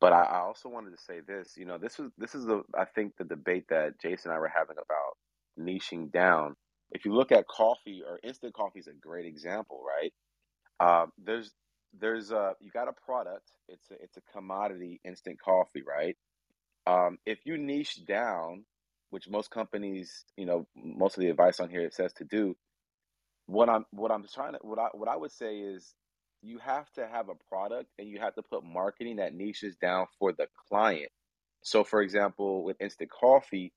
But 0.00 0.12
I, 0.12 0.22
I 0.24 0.38
also 0.40 0.68
wanted 0.68 0.90
to 0.92 1.02
say 1.02 1.20
this. 1.26 1.54
You 1.56 1.66
know, 1.66 1.78
this 1.78 1.98
was 1.98 2.10
this 2.18 2.34
is 2.34 2.46
the 2.46 2.62
I 2.76 2.84
think 2.86 3.14
the 3.18 3.24
debate 3.24 3.66
that 3.70 3.94
Jaison 4.04 4.26
and 4.26 4.34
I 4.34 4.38
were 4.38 4.52
having 4.54 4.76
about 4.78 5.18
niching 5.58 6.12
down. 6.12 6.56
If 6.92 7.04
you 7.04 7.14
look 7.14 7.32
at 7.32 7.46
coffee 7.48 8.02
or 8.06 8.18
instant 8.22 8.54
coffee 8.54 8.80
is 8.80 8.88
a 8.88 8.92
great 8.94 9.26
example, 9.26 9.82
right? 9.86 10.12
Um, 10.80 11.12
there's 11.18 11.52
there's 11.98 12.30
a 12.32 12.54
you 12.60 12.70
got 12.70 12.88
a 12.88 12.92
product. 13.06 13.50
It's 13.68 13.90
a, 13.90 13.94
it's 14.02 14.16
a 14.18 14.22
commodity 14.32 15.00
instant 15.04 15.38
coffee, 15.44 15.82
right? 15.86 16.16
Um, 16.88 17.18
if 17.26 17.40
you 17.44 17.58
niche 17.58 18.04
down, 18.06 18.64
which 19.10 19.28
most 19.28 19.50
companies, 19.50 20.24
you 20.36 20.46
know, 20.46 20.66
most 20.74 21.16
of 21.16 21.20
the 21.20 21.28
advice 21.28 21.60
on 21.60 21.68
here 21.68 21.82
it 21.82 21.94
says 21.94 22.14
to 22.14 22.24
do, 22.24 22.56
what 23.46 23.68
I'm 23.68 23.84
what 23.90 24.10
I'm 24.10 24.24
trying 24.32 24.54
to 24.54 24.58
what 24.62 24.78
I 24.78 24.88
what 24.94 25.08
I 25.08 25.16
would 25.16 25.32
say 25.32 25.58
is 25.58 25.94
you 26.42 26.58
have 26.58 26.90
to 26.92 27.06
have 27.06 27.28
a 27.28 27.34
product 27.48 27.90
and 27.98 28.08
you 28.08 28.18
have 28.20 28.34
to 28.36 28.42
put 28.42 28.64
marketing 28.64 29.16
that 29.16 29.34
niches 29.34 29.76
down 29.76 30.06
for 30.18 30.32
the 30.32 30.46
client. 30.68 31.10
So, 31.62 31.84
for 31.84 32.00
example, 32.00 32.64
with 32.64 32.80
instant 32.80 33.10
coffee, 33.10 33.72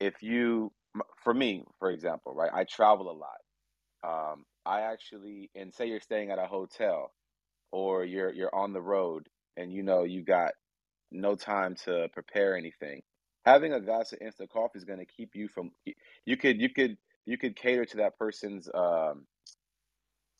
if 0.00 0.22
you, 0.22 0.72
for 1.22 1.34
me, 1.34 1.64
for 1.78 1.90
example, 1.90 2.34
right, 2.34 2.50
I 2.54 2.64
travel 2.64 3.10
a 3.10 3.18
lot. 3.18 4.30
Um, 4.32 4.44
I 4.64 4.82
actually, 4.82 5.50
and 5.54 5.74
say 5.74 5.86
you're 5.86 6.00
staying 6.00 6.30
at 6.30 6.38
a 6.38 6.46
hotel 6.46 7.12
or 7.72 8.04
you're 8.04 8.32
you're 8.32 8.54
on 8.54 8.72
the 8.72 8.80
road 8.80 9.28
and 9.56 9.72
you 9.72 9.82
know 9.82 10.04
you 10.04 10.22
got 10.22 10.52
no 11.10 11.34
time 11.36 11.74
to 11.84 12.08
prepare 12.12 12.56
anything. 12.56 13.02
Having 13.44 13.72
a 13.74 13.80
glass 13.80 14.12
of 14.12 14.20
instant 14.20 14.50
coffee 14.50 14.78
is 14.78 14.84
going 14.84 14.98
to 14.98 15.06
keep 15.06 15.30
you 15.34 15.48
from 15.48 15.72
you 16.26 16.36
could 16.36 16.60
you 16.60 16.70
could 16.70 16.98
you 17.26 17.38
could 17.38 17.56
cater 17.56 17.84
to 17.86 17.98
that 17.98 18.18
person's 18.18 18.68
um 18.74 19.26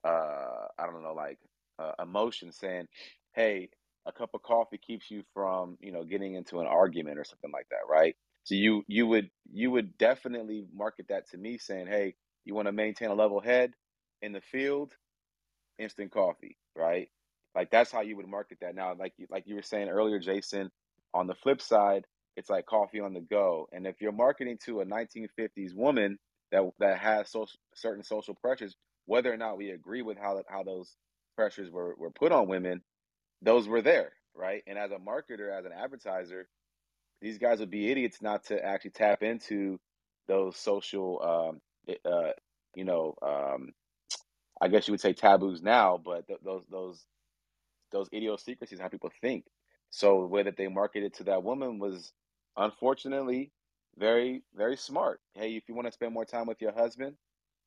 uh 0.05 0.67
I 0.79 0.87
don't 0.87 1.03
know 1.03 1.15
like 1.15 1.39
uh, 1.79 1.93
emotion 2.03 2.53
saying, 2.53 2.89
"Hey, 3.35 3.71
a 4.07 4.13
cup 4.13 4.31
of 4.35 4.43
coffee 4.43 4.79
keeps 4.79 5.11
you 5.11 5.23
from, 5.35 5.77
you 5.81 5.93
know, 5.93 6.05
getting 6.05 6.35
into 6.35 6.61
an 6.61 6.67
argument 6.67 7.19
or 7.19 7.25
something 7.25 7.53
like 7.53 7.69
that, 7.71 7.89
right?" 7.89 8.17
So 8.45 8.55
you 8.55 8.83
you 8.89 9.07
would 9.07 9.31
you 9.53 9.71
would 9.71 9.97
definitely 9.99 10.67
market 10.73 11.09
that 11.09 11.29
to 11.31 11.39
me 11.39 11.59
saying, 11.59 11.87
"Hey, 11.89 12.15
you 12.45 12.55
want 12.55 12.67
to 12.67 12.73
maintain 12.73 13.11
a 13.11 13.15
level 13.15 13.41
head 13.41 13.75
in 14.23 14.33
the 14.33 14.41
field? 14.41 14.93
Instant 15.79 16.13
coffee, 16.13 16.59
right?" 16.77 17.11
Like 17.55 17.71
that's 17.71 17.93
how 17.93 18.03
you 18.03 18.17
would 18.17 18.29
market 18.29 18.59
that. 18.63 18.75
Now, 18.75 18.95
like 18.99 19.15
you 19.19 19.27
like 19.31 19.45
you 19.47 19.57
were 19.57 19.63
saying 19.63 19.89
earlier, 19.89 20.21
Jaison, 20.21 20.71
on 21.15 21.27
the 21.27 21.35
flip 21.37 21.63
side, 21.63 22.05
it's 22.37 22.51
like 22.51 22.67
coffee 22.67 23.01
on 23.01 23.15
the 23.15 23.21
go. 23.21 23.69
And 23.73 23.87
if 23.87 24.01
you're 24.01 24.13
marketing 24.13 24.59
to 24.67 24.81
a 24.81 24.87
1950s 24.87 25.75
woman 25.75 26.19
that 26.53 26.63
that 26.81 26.99
has 26.99 27.35
certain 27.75 28.05
social 28.05 28.35
pressures, 28.35 28.77
whether 29.07 29.33
or 29.33 29.37
not 29.39 29.59
we 29.59 29.71
agree 29.71 30.03
with 30.03 30.19
how 30.19 30.43
how 30.49 30.63
those 30.65 30.97
pressures 31.37 31.71
were 31.71 31.95
were 31.99 32.11
put 32.13 32.33
on 32.33 32.49
women, 32.49 32.83
those 33.43 33.69
were 33.69 33.83
there, 33.83 34.13
right? 34.35 34.63
And 34.67 34.79
as 34.79 34.93
a 34.93 34.99
marketer, 34.99 35.57
as 35.57 35.65
an 35.67 35.73
advertiser, 35.73 36.49
these 37.23 37.39
guys 37.39 37.61
would 37.61 37.71
be 37.71 37.91
idiots 37.91 38.23
not 38.23 38.45
to 38.47 38.65
actually 38.65 38.93
tap 38.93 39.25
into 39.25 39.81
those 40.29 40.57
social, 40.57 41.23
um, 41.89 41.97
uh, 42.07 42.33
you 42.77 42.85
know, 42.85 43.15
um, 43.23 43.73
I 44.61 44.69
guess 44.69 44.89
you 44.89 44.93
would 44.93 45.01
say 45.01 45.13
taboos 45.15 45.63
now, 45.63 46.01
but 46.05 46.27
th- 46.29 46.41
those 46.45 46.65
those 46.71 47.05
those 47.93 48.09
idiosyncrasies 48.13 48.81
how 48.81 48.89
people 48.89 49.11
think. 49.21 49.45
So 49.91 50.23
the 50.23 50.29
way 50.29 50.43
that 50.43 50.57
they 50.57 50.69
marketed 50.69 51.15
to 51.15 51.25
that 51.25 51.43
woman 51.43 51.79
was 51.79 52.13
unfortunately 52.57 53.53
very 53.97 54.43
very 54.55 54.77
smart. 54.77 55.21
Hey, 55.35 55.57
if 55.57 55.65
you 55.69 55.75
want 55.75 55.87
to 55.87 55.93
spend 55.93 56.13
more 56.13 56.25
time 56.25 56.47
with 56.47 56.61
your 56.61 56.73
husband, 56.73 57.17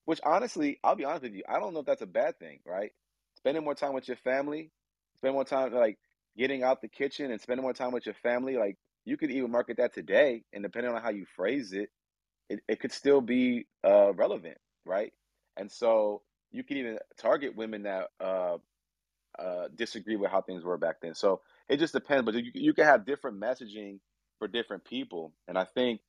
which 0.05 0.19
honestly, 0.23 0.79
I'll 0.83 0.95
be 0.95 1.05
honest 1.05 1.23
with 1.23 1.33
you, 1.33 1.43
I 1.47 1.59
don't 1.59 1.73
know 1.73 1.81
if 1.81 1.85
that's 1.85 2.01
a 2.01 2.07
bad 2.07 2.39
thing, 2.39 2.59
right? 2.65 2.91
Spending 3.37 3.63
more 3.63 3.75
time 3.75 3.93
with 3.93 4.07
your 4.07 4.17
family, 4.17 4.71
spend 5.17 5.33
more 5.33 5.45
time 5.45 5.73
like 5.73 5.97
getting 6.37 6.63
out 6.63 6.81
the 6.81 6.87
kitchen 6.87 7.31
and 7.31 7.41
spending 7.41 7.63
more 7.63 7.73
time 7.73 7.91
with 7.91 8.05
your 8.05 8.15
family. 8.15 8.57
Like 8.57 8.77
you 9.05 9.17
could 9.17 9.31
even 9.31 9.51
market 9.51 9.77
that 9.77 9.93
today, 9.93 10.43
and 10.53 10.63
depending 10.63 10.93
on 10.93 11.01
how 11.01 11.09
you 11.09 11.25
phrase 11.35 11.73
it, 11.73 11.89
it, 12.49 12.59
it 12.67 12.79
could 12.79 12.91
still 12.91 13.21
be 13.21 13.67
uh, 13.83 14.13
relevant, 14.13 14.57
right? 14.85 15.13
And 15.57 15.71
so 15.71 16.21
you 16.51 16.63
can 16.63 16.77
even 16.77 16.97
target 17.19 17.55
women 17.55 17.83
that 17.83 18.07
uh, 18.19 18.57
uh, 19.39 19.67
disagree 19.75 20.15
with 20.15 20.31
how 20.31 20.41
things 20.41 20.63
were 20.63 20.77
back 20.77 20.97
then. 21.01 21.15
So 21.15 21.41
it 21.69 21.77
just 21.77 21.93
depends, 21.93 22.25
but 22.25 22.35
you, 22.35 22.51
you 22.53 22.73
can 22.73 22.85
have 22.85 23.05
different 23.05 23.39
messaging 23.39 23.99
for 24.39 24.47
different 24.47 24.85
people. 24.85 25.33
And 25.47 25.57
I 25.57 25.65
think 25.65 26.01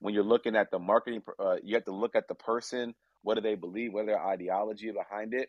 when 0.00 0.14
you're 0.14 0.24
looking 0.24 0.56
at 0.56 0.70
the 0.70 0.78
marketing, 0.78 1.22
uh, 1.38 1.56
you 1.62 1.74
have 1.74 1.84
to 1.84 1.94
look 1.94 2.16
at 2.16 2.28
the 2.28 2.34
person. 2.34 2.94
What 3.22 3.36
do 3.36 3.40
they 3.40 3.54
believe? 3.54 3.92
What 3.92 4.06
their 4.06 4.22
ideology 4.22 4.90
behind 4.90 5.34
it? 5.34 5.48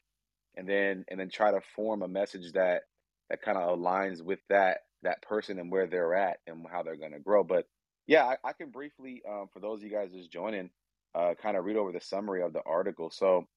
And 0.55 0.67
then 0.69 1.05
and 1.09 1.19
then 1.19 1.29
try 1.29 1.51
to 1.51 1.59
form 1.75 2.01
a 2.01 2.07
message 2.07 2.53
that 2.53 2.83
that 3.29 3.41
kind 3.41 3.57
of 3.57 3.77
aligns 3.77 4.21
with 4.21 4.39
that 4.49 4.79
that 5.03 5.21
person 5.21 5.59
and 5.59 5.71
where 5.71 5.88
they're 5.88 6.15
at 6.15 6.38
and 6.47 6.65
how 6.71 6.83
they're 6.83 6.95
going 6.95 7.11
to 7.11 7.19
grow. 7.19 7.43
But 7.43 7.67
yeah, 8.07 8.23
I, 8.23 8.38
I 8.43 8.53
can 8.53 8.69
briefly, 8.69 9.21
um, 9.27 9.49
for 9.53 9.59
those 9.59 9.79
of 9.79 9.83
you 9.83 9.91
guys 9.91 10.11
just 10.11 10.31
joining, 10.31 10.69
uh, 11.13 11.33
kind 11.41 11.57
of 11.57 11.65
read 11.65 11.77
over 11.77 11.91
the 11.91 12.01
summary 12.01 12.41
of 12.41 12.53
the 12.53 12.61
article. 12.65 13.09
So 13.09 13.47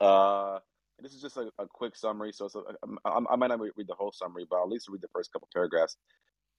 uh, 0.00 0.58
this 1.00 1.12
is 1.14 1.22
just 1.22 1.36
a, 1.36 1.50
a 1.58 1.66
quick 1.66 1.96
summary. 1.96 2.32
So, 2.32 2.48
um, 2.82 2.98
I, 3.04 3.20
I 3.30 3.36
might 3.36 3.48
not 3.48 3.60
read 3.60 3.86
the 3.86 3.94
whole 3.94 4.12
summary, 4.12 4.46
but 4.48 4.56
I'll 4.56 4.64
at 4.64 4.70
least 4.70 4.88
read 4.88 5.02
the 5.02 5.08
first 5.12 5.32
couple 5.32 5.48
paragraphs. 5.54 5.96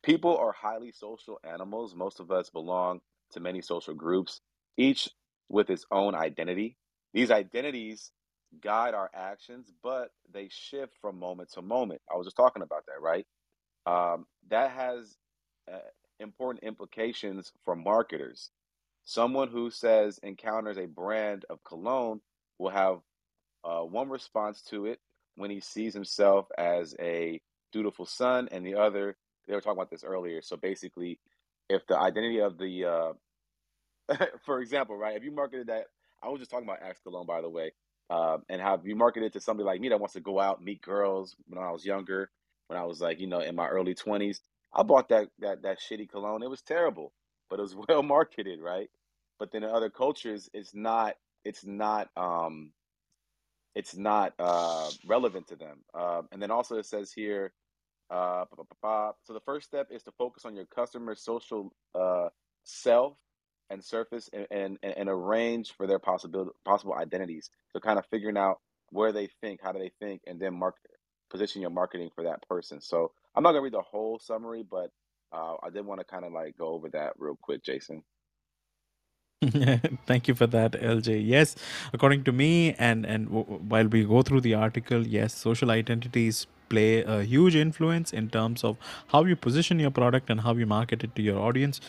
People 0.03 0.37
are 0.37 0.53
highly 0.53 0.91
social 0.91 1.39
animals. 1.43 1.95
Most 1.95 2.19
of 2.19 2.31
us 2.31 2.49
belong 2.49 3.01
to 3.33 3.39
many 3.39 3.61
social 3.61 3.93
groups, 3.93 4.41
each 4.77 5.09
with 5.49 5.69
its 5.69 5.85
own 5.91 6.15
identity. 6.15 6.77
These 7.13 7.31
identities 7.31 8.11
guide 8.61 8.93
our 8.93 9.09
actions, 9.13 9.71
but 9.83 10.09
they 10.33 10.49
shift 10.51 10.93
from 11.01 11.19
moment 11.19 11.51
to 11.53 11.61
moment. 11.61 12.01
I 12.11 12.17
was 12.17 12.27
just 12.27 12.37
talking 12.37 12.63
about 12.63 12.85
that, 12.87 13.01
right? 13.01 13.25
Um, 13.85 14.25
that 14.49 14.71
has 14.71 15.17
uh, 15.71 15.79
important 16.19 16.63
implications 16.63 17.51
for 17.65 17.75
marketers. 17.75 18.51
Someone 19.03 19.49
who 19.49 19.71
says 19.71 20.19
encounters 20.23 20.77
a 20.77 20.85
brand 20.85 21.45
of 21.49 21.63
cologne 21.63 22.21
will 22.59 22.69
have 22.71 22.99
uh, 23.63 23.81
one 23.81 24.09
response 24.09 24.61
to 24.63 24.85
it 24.85 24.99
when 25.35 25.49
he 25.49 25.59
sees 25.59 25.93
himself 25.93 26.47
as 26.57 26.95
a 26.99 27.41
dutiful 27.71 28.05
son, 28.05 28.49
and 28.51 28.65
the 28.65 28.75
other, 28.75 29.15
they 29.47 29.53
were 29.53 29.61
talking 29.61 29.77
about 29.77 29.89
this 29.89 30.03
earlier. 30.03 30.41
So 30.41 30.57
basically, 30.57 31.19
if 31.69 31.85
the 31.87 31.97
identity 31.97 32.39
of 32.39 32.57
the, 32.57 32.85
uh, 32.85 34.15
for 34.45 34.59
example, 34.61 34.97
right, 34.97 35.15
if 35.15 35.23
you 35.23 35.31
marketed 35.31 35.67
that, 35.67 35.85
I 36.21 36.29
was 36.29 36.39
just 36.39 36.51
talking 36.51 36.67
about 36.67 36.81
Axe 36.81 36.99
Cologne, 37.03 37.25
by 37.25 37.41
the 37.41 37.49
way, 37.49 37.71
uh, 38.09 38.37
and 38.49 38.61
have 38.61 38.85
you 38.85 38.95
marketed 38.95 39.33
to 39.33 39.39
somebody 39.39 39.65
like 39.65 39.79
me 39.79 39.89
that 39.89 39.99
wants 39.99 40.13
to 40.13 40.19
go 40.19 40.39
out, 40.39 40.63
meet 40.63 40.81
girls 40.81 41.35
when 41.47 41.63
I 41.63 41.71
was 41.71 41.85
younger, 41.85 42.31
when 42.67 42.79
I 42.79 42.83
was 42.83 42.99
like, 43.01 43.19
you 43.19 43.27
know, 43.27 43.39
in 43.39 43.55
my 43.55 43.67
early 43.67 43.95
20s, 43.95 44.39
I 44.73 44.83
bought 44.83 45.09
that, 45.09 45.29
that, 45.39 45.61
that 45.63 45.77
shitty 45.79 46.09
cologne. 46.09 46.43
It 46.43 46.49
was 46.49 46.61
terrible, 46.61 47.13
but 47.49 47.59
it 47.59 47.63
was 47.63 47.75
well 47.87 48.03
marketed, 48.03 48.59
right? 48.61 48.89
But 49.37 49.51
then 49.51 49.63
in 49.63 49.69
other 49.69 49.89
cultures, 49.89 50.49
it's 50.53 50.73
not, 50.73 51.15
it's 51.45 51.65
not, 51.65 52.09
um, 52.17 52.71
it's 53.75 53.95
not 53.95 54.33
uh, 54.39 54.89
relevant 55.07 55.47
to 55.47 55.55
them. 55.55 55.79
Uh, 55.93 56.23
and 56.31 56.41
then 56.41 56.51
also 56.51 56.77
it 56.77 56.85
says 56.85 57.11
here, 57.11 57.53
uh, 58.09 58.45
so 59.23 59.33
the 59.33 59.39
first 59.45 59.67
step 59.67 59.87
is 59.91 60.03
to 60.03 60.11
focus 60.17 60.45
on 60.45 60.55
your 60.55 60.65
customer's 60.65 61.21
social 61.23 61.71
uh, 61.95 62.29
self 62.63 63.13
and 63.69 63.83
surface 63.83 64.29
and, 64.33 64.47
and, 64.51 64.79
and 64.83 65.09
arrange 65.09 65.73
for 65.77 65.85
their 65.85 65.99
possible 65.99 66.49
possible 66.65 66.95
identities. 66.95 67.49
So 67.71 67.79
kind 67.79 67.99
of 67.99 68.05
figuring 68.07 68.37
out 68.37 68.59
where 68.89 69.11
they 69.11 69.29
think, 69.41 69.59
how 69.63 69.71
do 69.71 69.79
they 69.79 69.91
think, 69.99 70.21
and 70.25 70.39
then 70.39 70.57
mark 70.57 70.75
position 71.29 71.61
your 71.61 71.69
marketing 71.69 72.09
for 72.15 72.23
that 72.23 72.41
person. 72.49 72.81
So 72.81 73.11
I'm 73.35 73.43
not 73.43 73.51
gonna 73.51 73.61
read 73.61 73.73
the 73.73 73.81
whole 73.81 74.19
summary, 74.19 74.63
but 74.69 74.89
uh, 75.31 75.55
I 75.61 75.69
did 75.69 75.85
want 75.85 75.99
to 75.99 76.05
kind 76.05 76.25
of 76.25 76.33
like 76.33 76.57
go 76.57 76.69
over 76.69 76.89
that 76.89 77.13
real 77.19 77.37
quick, 77.41 77.63
Jaison. 77.63 78.01
Thank 80.05 80.27
you 80.27 80.35
for 80.35 80.47
that, 80.47 80.73
LJ. 80.73 81.25
Yes, 81.25 81.55
according 81.93 82.23
to 82.25 82.31
me, 82.33 82.75
and 82.77 83.05
and 83.05 83.27
w- 83.27 83.59
while 83.73 83.87
we 83.87 84.03
go 84.03 84.21
through 84.21 84.41
the 84.41 84.53
article, 84.55 85.07
yes, 85.07 85.33
social 85.33 85.71
identities 85.71 86.45
play 86.69 87.03
a 87.03 87.23
huge 87.23 87.55
influence 87.55 88.13
in 88.13 88.29
terms 88.29 88.63
of 88.65 88.77
how 89.13 89.23
you 89.25 89.35
position 89.37 89.79
your 89.79 89.91
product 89.91 90.29
and 90.29 90.41
how 90.41 90.53
you 90.55 90.65
market 90.67 91.03
it 91.05 91.15
to 91.15 91.21
your 91.21 91.39
audience. 91.39 91.81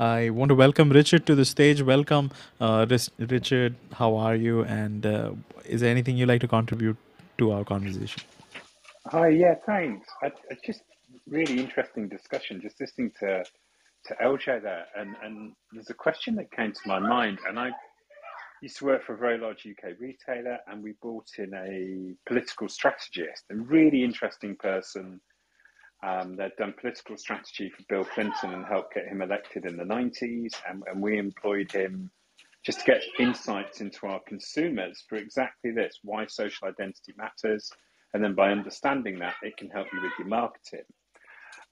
I 0.00 0.30
want 0.30 0.48
to 0.50 0.56
welcome 0.56 0.90
Richard 0.98 1.26
to 1.26 1.34
the 1.34 1.44
stage. 1.44 1.82
Welcome, 1.82 2.30
uh, 2.60 2.86
Richard. 3.18 3.76
How 4.02 4.14
are 4.16 4.34
you? 4.36 4.62
And 4.64 5.06
uh, 5.06 5.32
is 5.66 5.82
there 5.82 5.90
anything 5.90 6.16
you'd 6.16 6.28
like 6.34 6.40
to 6.48 6.48
contribute 6.56 6.96
to 7.38 7.52
our 7.52 7.64
conversation? 7.64 8.22
Hi, 9.08 9.28
yeah, 9.28 9.54
thanks. 9.66 10.08
I, 10.22 10.28
I 10.28 10.56
just 10.64 10.82
really 11.28 11.60
interesting 11.60 12.08
discussion. 12.08 12.60
Just 12.62 12.80
listening 12.80 13.12
to 13.20 13.44
to 14.06 14.14
LJ 14.22 14.62
there, 14.62 14.86
and, 14.96 15.14
and 15.22 15.52
there's 15.72 15.90
a 15.90 15.94
question 15.94 16.34
that 16.36 16.50
came 16.50 16.72
to 16.72 16.80
my 16.86 16.98
mind, 16.98 17.38
and 17.48 17.58
I 17.58 17.70
used 18.60 18.78
to 18.78 18.86
work 18.86 19.04
for 19.04 19.14
a 19.14 19.18
very 19.18 19.38
large 19.38 19.66
UK 19.66 19.92
retailer, 19.98 20.58
and 20.66 20.82
we 20.82 20.94
brought 21.02 21.28
in 21.38 21.52
a 21.54 22.14
political 22.28 22.68
strategist, 22.68 23.44
a 23.50 23.56
really 23.56 24.04
interesting 24.04 24.56
person. 24.56 25.20
Um, 26.02 26.36
they'd 26.36 26.56
done 26.58 26.74
political 26.78 27.16
strategy 27.16 27.70
for 27.70 27.82
Bill 27.88 28.04
Clinton 28.04 28.52
and 28.52 28.64
helped 28.66 28.94
get 28.94 29.06
him 29.06 29.22
elected 29.22 29.64
in 29.64 29.76
the 29.76 29.84
90s, 29.84 30.52
and, 30.68 30.82
and 30.86 31.02
we 31.02 31.18
employed 31.18 31.72
him 31.72 32.10
just 32.64 32.80
to 32.80 32.84
get 32.86 33.02
insights 33.18 33.80
into 33.80 34.06
our 34.06 34.20
consumers 34.26 35.04
for 35.08 35.16
exactly 35.16 35.70
this 35.70 35.98
why 36.02 36.26
social 36.26 36.66
identity 36.66 37.12
matters. 37.16 37.70
And 38.14 38.24
then 38.24 38.34
by 38.34 38.50
understanding 38.50 39.18
that, 39.18 39.34
it 39.42 39.56
can 39.56 39.68
help 39.68 39.88
you 39.92 40.00
with 40.00 40.12
your 40.18 40.28
marketing. 40.28 40.84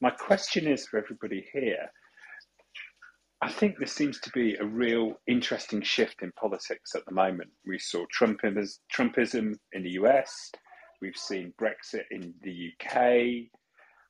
My 0.01 0.11
question 0.11 0.67
is 0.67 0.87
for 0.87 0.99
everybody 0.99 1.47
here 1.53 1.89
I 3.43 3.51
think 3.51 3.77
there 3.77 3.89
seems 3.89 4.21
to 4.21 4.31
be 4.31 4.55
a 4.55 4.65
real 4.65 5.15
interesting 5.27 5.83
shift 5.83 6.23
in 6.23 6.31
politics 6.39 6.95
at 6.95 7.05
the 7.07 7.13
moment. 7.13 7.51
We 7.67 7.77
saw 7.77 8.05
Trumpism, 8.17 8.69
Trumpism 8.97 9.57
in 9.73 9.83
the 9.83 9.91
US, 10.03 10.53
we've 11.01 11.17
seen 11.17 11.53
Brexit 11.61 12.05
in 12.13 12.33
the 12.43 12.71
UK, 12.71 13.51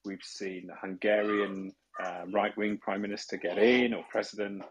we've 0.05 0.23
seen 0.23 0.67
the 0.67 0.75
Hungarian 0.79 1.73
uh, 2.05 2.25
right 2.31 2.55
wing 2.59 2.77
prime 2.83 3.01
minister 3.01 3.39
get 3.39 3.57
in 3.57 3.95
or 3.95 4.05
president, 4.11 4.65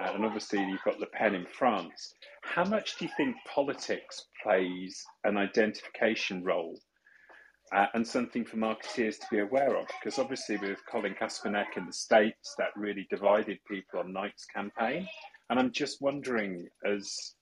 uh, 0.00 0.12
and 0.14 0.24
obviously 0.24 0.60
you've 0.60 0.82
got 0.82 0.98
Le 0.98 1.08
Pen 1.08 1.34
in 1.34 1.44
France. 1.52 2.14
How 2.42 2.64
much 2.64 2.96
do 2.96 3.04
you 3.04 3.10
think 3.18 3.36
politics 3.46 4.28
plays 4.42 5.04
an 5.24 5.36
identification 5.36 6.42
role 6.42 6.78
uh, 7.74 7.86
and 7.94 8.06
something 8.06 8.44
for 8.44 8.56
marketeers 8.56 9.18
to 9.18 9.26
be 9.30 9.40
aware 9.40 9.76
of. 9.76 9.86
Because 9.86 10.18
obviously, 10.18 10.56
with 10.56 10.78
Colin 10.90 11.14
Kaepernick 11.20 11.76
in 11.76 11.86
the 11.86 11.92
States, 11.92 12.54
that 12.58 12.76
really 12.76 13.06
divided 13.10 13.58
people 13.68 14.00
on 14.00 14.12
Nike's 14.12 14.46
campaign. 14.54 15.06
And 15.50 15.58
I'm 15.58 15.72
just 15.72 16.00
wondering, 16.00 16.68
as 16.84 17.34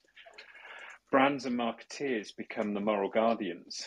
brands 1.10 1.46
and 1.46 1.58
marketeers 1.58 2.28
become 2.36 2.74
the 2.74 2.80
moral 2.80 3.10
guardians, 3.10 3.86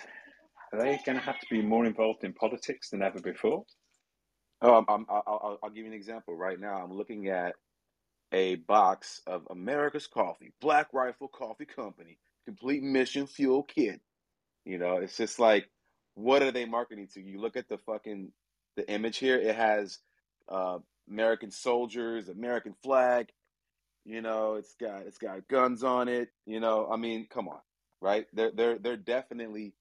are 0.74 0.80
they 0.80 1.00
going 1.06 1.18
to 1.18 1.24
have 1.24 1.40
to 1.40 1.48
be 1.50 1.62
more 1.62 1.86
involved 1.86 2.24
in 2.24 2.34
politics 2.34 2.90
than 2.90 3.02
ever 3.02 3.20
before? 3.20 3.64
Oh, 4.62 4.76
I'm, 4.76 4.86
I'm, 4.90 5.06
I'll, 5.10 5.60
I'll 5.64 5.70
give 5.70 5.86
you 5.86 5.92
an 5.92 5.94
example. 5.94 6.36
Right 6.36 6.60
now, 6.60 6.82
I'm 6.84 6.92
looking 6.92 7.28
at 7.28 7.54
a 8.34 8.56
box 8.56 9.22
of 9.28 9.48
America's 9.50 10.08
Coffee, 10.08 10.52
Black 10.60 10.88
Rifle 10.94 11.28
Coffee 11.28 11.66
Company, 11.66 12.18
complete 12.46 12.84
mission 12.84 13.28
fuel 13.28 13.64
kit. 13.64 14.02
You 14.66 14.80
know, 14.80 14.98
it's 14.98 15.16
just 15.16 15.40
like, 15.40 15.70
what 16.18 16.42
are 16.42 16.52
they 16.52 16.66
marketing 16.66 17.08
to? 17.14 17.22
You 17.22 17.40
look 17.40 17.56
at 17.56 17.70
the 17.70 17.78
fucking 17.78 18.32
the 18.76 18.90
image 18.90 19.18
here. 19.18 19.38
It 19.38 19.56
has 19.56 20.00
uh, 20.50 20.80
American 21.10 21.52
soldiers, 21.52 22.28
American 22.28 22.74
flag. 22.84 23.30
You 24.04 24.22
know, 24.22 24.56
it's 24.56 24.74
got 24.80 25.02
it's 25.02 25.20
got 25.20 25.48
guns 25.48 25.84
on 25.84 26.08
it. 26.08 26.30
You 26.48 26.60
know, 26.60 26.90
I 26.92 26.98
mean, 26.98 27.28
come 27.30 27.48
on, 27.48 27.60
right? 28.02 28.26
They're 28.34 28.52
they're 28.52 28.80
they're 28.80 28.98
definitely 28.98 29.76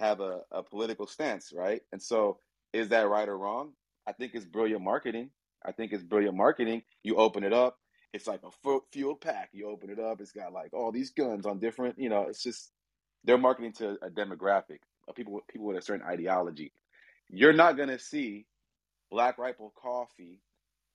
have 0.00 0.20
a, 0.20 0.40
a 0.50 0.62
political 0.62 1.06
stance, 1.06 1.52
right? 1.54 1.82
And 1.92 2.02
so, 2.02 2.38
is 2.72 2.88
that 2.88 3.08
right 3.08 3.28
or 3.28 3.36
wrong? 3.36 3.72
I 4.06 4.12
think 4.12 4.32
it's 4.34 4.46
brilliant 4.46 4.82
marketing. 4.82 5.30
I 5.64 5.72
think 5.72 5.92
it's 5.92 6.02
brilliant 6.02 6.36
marketing. 6.36 6.84
You 7.02 7.16
open 7.16 7.44
it 7.44 7.52
up, 7.52 7.76
it's 8.14 8.26
like 8.26 8.40
a 8.44 8.72
fuel 8.92 9.14
pack. 9.14 9.50
You 9.52 9.68
open 9.68 9.90
it 9.90 9.98
up, 9.98 10.22
it's 10.22 10.32
got 10.32 10.52
like 10.54 10.72
all 10.72 10.90
these 10.90 11.10
guns 11.10 11.44
on 11.44 11.58
different, 11.58 11.98
you 11.98 12.08
know, 12.08 12.22
it's 12.22 12.42
just 12.42 12.70
they're 13.24 13.36
marketing 13.36 13.72
to 13.74 13.98
a 14.02 14.08
demographic 14.08 14.78
people 15.14 15.40
people 15.48 15.66
with 15.66 15.76
a 15.76 15.82
certain 15.82 16.06
ideology. 16.06 16.72
You're 17.28 17.52
not 17.52 17.76
going 17.76 17.88
to 17.88 17.98
see 17.98 18.46
Black 19.10 19.38
Rifle 19.38 19.72
coffee 19.80 20.40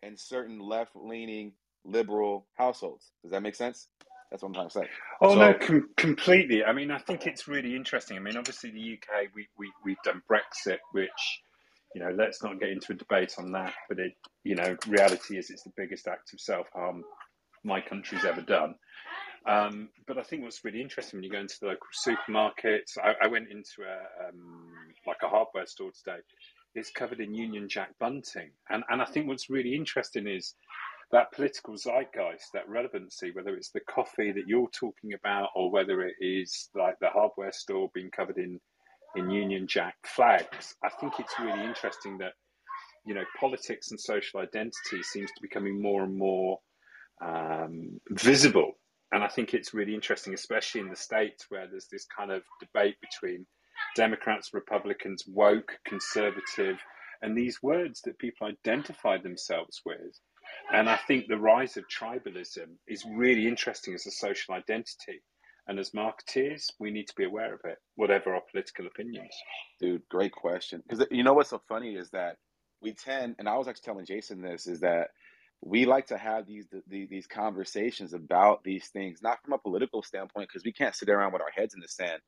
in 0.01 0.17
certain 0.17 0.59
left 0.59 0.91
leaning 0.95 1.53
liberal 1.83 2.47
households. 2.55 3.11
Does 3.21 3.31
that 3.31 3.41
make 3.41 3.55
sense? 3.55 3.87
That's 4.29 4.43
what 4.43 4.49
I'm 4.49 4.53
trying 4.53 4.69
to 4.69 4.73
say. 4.73 4.87
Oh 5.21 5.33
so, 5.33 5.39
no, 5.39 5.53
com- 5.53 5.89
completely. 5.97 6.63
I 6.63 6.71
mean, 6.71 6.89
I 6.89 6.99
think 6.99 7.27
it's 7.27 7.47
really 7.47 7.75
interesting. 7.75 8.17
I 8.17 8.21
mean, 8.21 8.37
obviously 8.37 8.71
the 8.71 8.93
UK, 8.93 9.27
we 9.35 9.47
we 9.57 9.69
we've 9.83 10.01
done 10.03 10.21
Brexit, 10.29 10.77
which 10.93 11.41
you 11.93 12.01
know, 12.01 12.11
let's 12.17 12.41
not 12.41 12.59
get 12.59 12.69
into 12.69 12.93
a 12.93 12.95
debate 12.95 13.33
on 13.37 13.51
that. 13.51 13.73
But 13.89 13.99
it, 13.99 14.13
you 14.43 14.55
know, 14.55 14.77
reality 14.87 15.37
is 15.37 15.49
it's 15.49 15.63
the 15.63 15.73
biggest 15.75 16.07
act 16.07 16.33
of 16.33 16.39
self 16.39 16.67
harm 16.73 17.03
my 17.63 17.81
country's 17.81 18.25
ever 18.25 18.41
done. 18.41 18.75
Um, 19.47 19.89
but 20.07 20.17
I 20.17 20.23
think 20.23 20.43
what's 20.43 20.63
really 20.63 20.81
interesting 20.81 21.17
when 21.17 21.23
you 21.23 21.31
go 21.31 21.39
into 21.39 21.57
the 21.61 21.67
local 21.67 21.87
supermarkets, 22.07 22.97
I, 23.03 23.13
I 23.23 23.27
went 23.27 23.49
into 23.49 23.81
a 23.83 24.27
um, 24.27 24.69
like 25.07 25.17
a 25.23 25.27
hardware 25.27 25.65
store 25.65 25.91
today. 25.91 26.19
It's 26.75 26.91
covered 26.91 27.19
in 27.19 27.33
Union 27.33 27.67
Jack 27.67 27.91
bunting, 27.99 28.51
and 28.69 28.83
and 28.89 29.01
I 29.01 29.05
think 29.05 29.27
what's 29.27 29.49
really 29.49 29.73
interesting 29.73 30.27
is 30.27 30.53
that 31.11 31.31
political 31.33 31.75
zeitgeist, 31.75 32.51
that 32.53 32.69
relevancy, 32.69 33.31
whether 33.33 33.55
it's 33.55 33.71
the 33.71 33.81
coffee 33.81 34.31
that 34.31 34.47
you're 34.47 34.69
talking 34.69 35.13
about, 35.13 35.49
or 35.55 35.71
whether 35.71 36.01
it 36.01 36.15
is 36.21 36.69
like 36.75 36.95
the 37.01 37.09
hardware 37.09 37.51
store 37.51 37.89
being 37.93 38.11
covered 38.11 38.37
in 38.37 38.59
in 39.15 39.29
Union 39.29 39.67
Jack 39.67 39.95
flags. 40.05 40.75
I 40.83 40.89
think 40.99 41.13
it's 41.19 41.33
really 41.39 41.65
interesting 41.65 42.17
that 42.19 42.33
you 43.05 43.15
know 43.15 43.25
politics 43.39 43.89
and 43.89 43.99
social 43.99 44.39
identity 44.39 45.01
seems 45.01 45.29
to 45.31 45.41
be 45.41 45.47
becoming 45.47 45.81
more 45.81 46.03
and 46.03 46.15
more 46.15 46.59
um, 47.21 47.99
visible, 48.11 48.70
and 49.21 49.29
I 49.29 49.31
think 49.31 49.53
it's 49.53 49.71
really 49.71 49.93
interesting, 49.93 50.33
especially 50.33 50.81
in 50.81 50.89
the 50.89 50.95
states 50.95 51.45
where 51.49 51.67
there's 51.67 51.85
this 51.91 52.07
kind 52.07 52.31
of 52.31 52.41
debate 52.59 52.95
between 53.01 53.45
Democrats, 53.95 54.49
Republicans, 54.51 55.25
woke, 55.27 55.77
conservative, 55.85 56.79
and 57.21 57.37
these 57.37 57.61
words 57.61 58.01
that 58.01 58.17
people 58.17 58.47
identify 58.47 59.19
themselves 59.19 59.79
with. 59.85 60.19
And 60.73 60.89
I 60.89 60.95
think 60.95 61.27
the 61.27 61.37
rise 61.37 61.77
of 61.77 61.83
tribalism 61.87 62.77
is 62.87 63.05
really 63.15 63.47
interesting 63.47 63.93
as 63.93 64.07
a 64.07 64.11
social 64.11 64.55
identity 64.55 65.21
and 65.67 65.77
as 65.77 65.91
marketeers, 65.91 66.71
we 66.79 66.89
need 66.89 67.07
to 67.09 67.15
be 67.15 67.25
aware 67.25 67.53
of 67.53 67.59
it, 67.65 67.77
whatever 67.97 68.33
our 68.33 68.41
political 68.49 68.87
opinions. 68.87 69.35
Dude, 69.79 70.01
great 70.09 70.31
question. 70.31 70.81
Because 70.89 71.05
you 71.11 71.23
know 71.23 71.33
what's 71.33 71.51
so 71.51 71.61
funny 71.69 71.93
is 71.93 72.09
that 72.09 72.37
we 72.81 72.95
tend, 72.95 73.35
and 73.37 73.47
I 73.47 73.55
was 73.55 73.67
actually 73.67 73.83
telling 73.85 74.07
Jaison 74.07 74.41
this, 74.41 74.65
is 74.65 74.79
that 74.79 75.09
we 75.61 75.85
like 75.85 76.07
to 76.07 76.17
have 76.17 76.47
these 76.47 76.67
the, 76.87 77.07
these 77.07 77.27
conversations 77.27 78.13
about 78.13 78.63
these 78.63 78.87
things, 78.89 79.21
not 79.21 79.39
from 79.43 79.53
a 79.53 79.59
political 79.59 80.03
standpoint, 80.03 80.49
because 80.49 80.65
we 80.65 80.73
can't 80.73 80.95
sit 80.95 81.09
around 81.09 81.33
with 81.33 81.41
our 81.41 81.51
heads 81.51 81.73
in 81.75 81.81
the 81.81 81.87
sand 81.87 82.21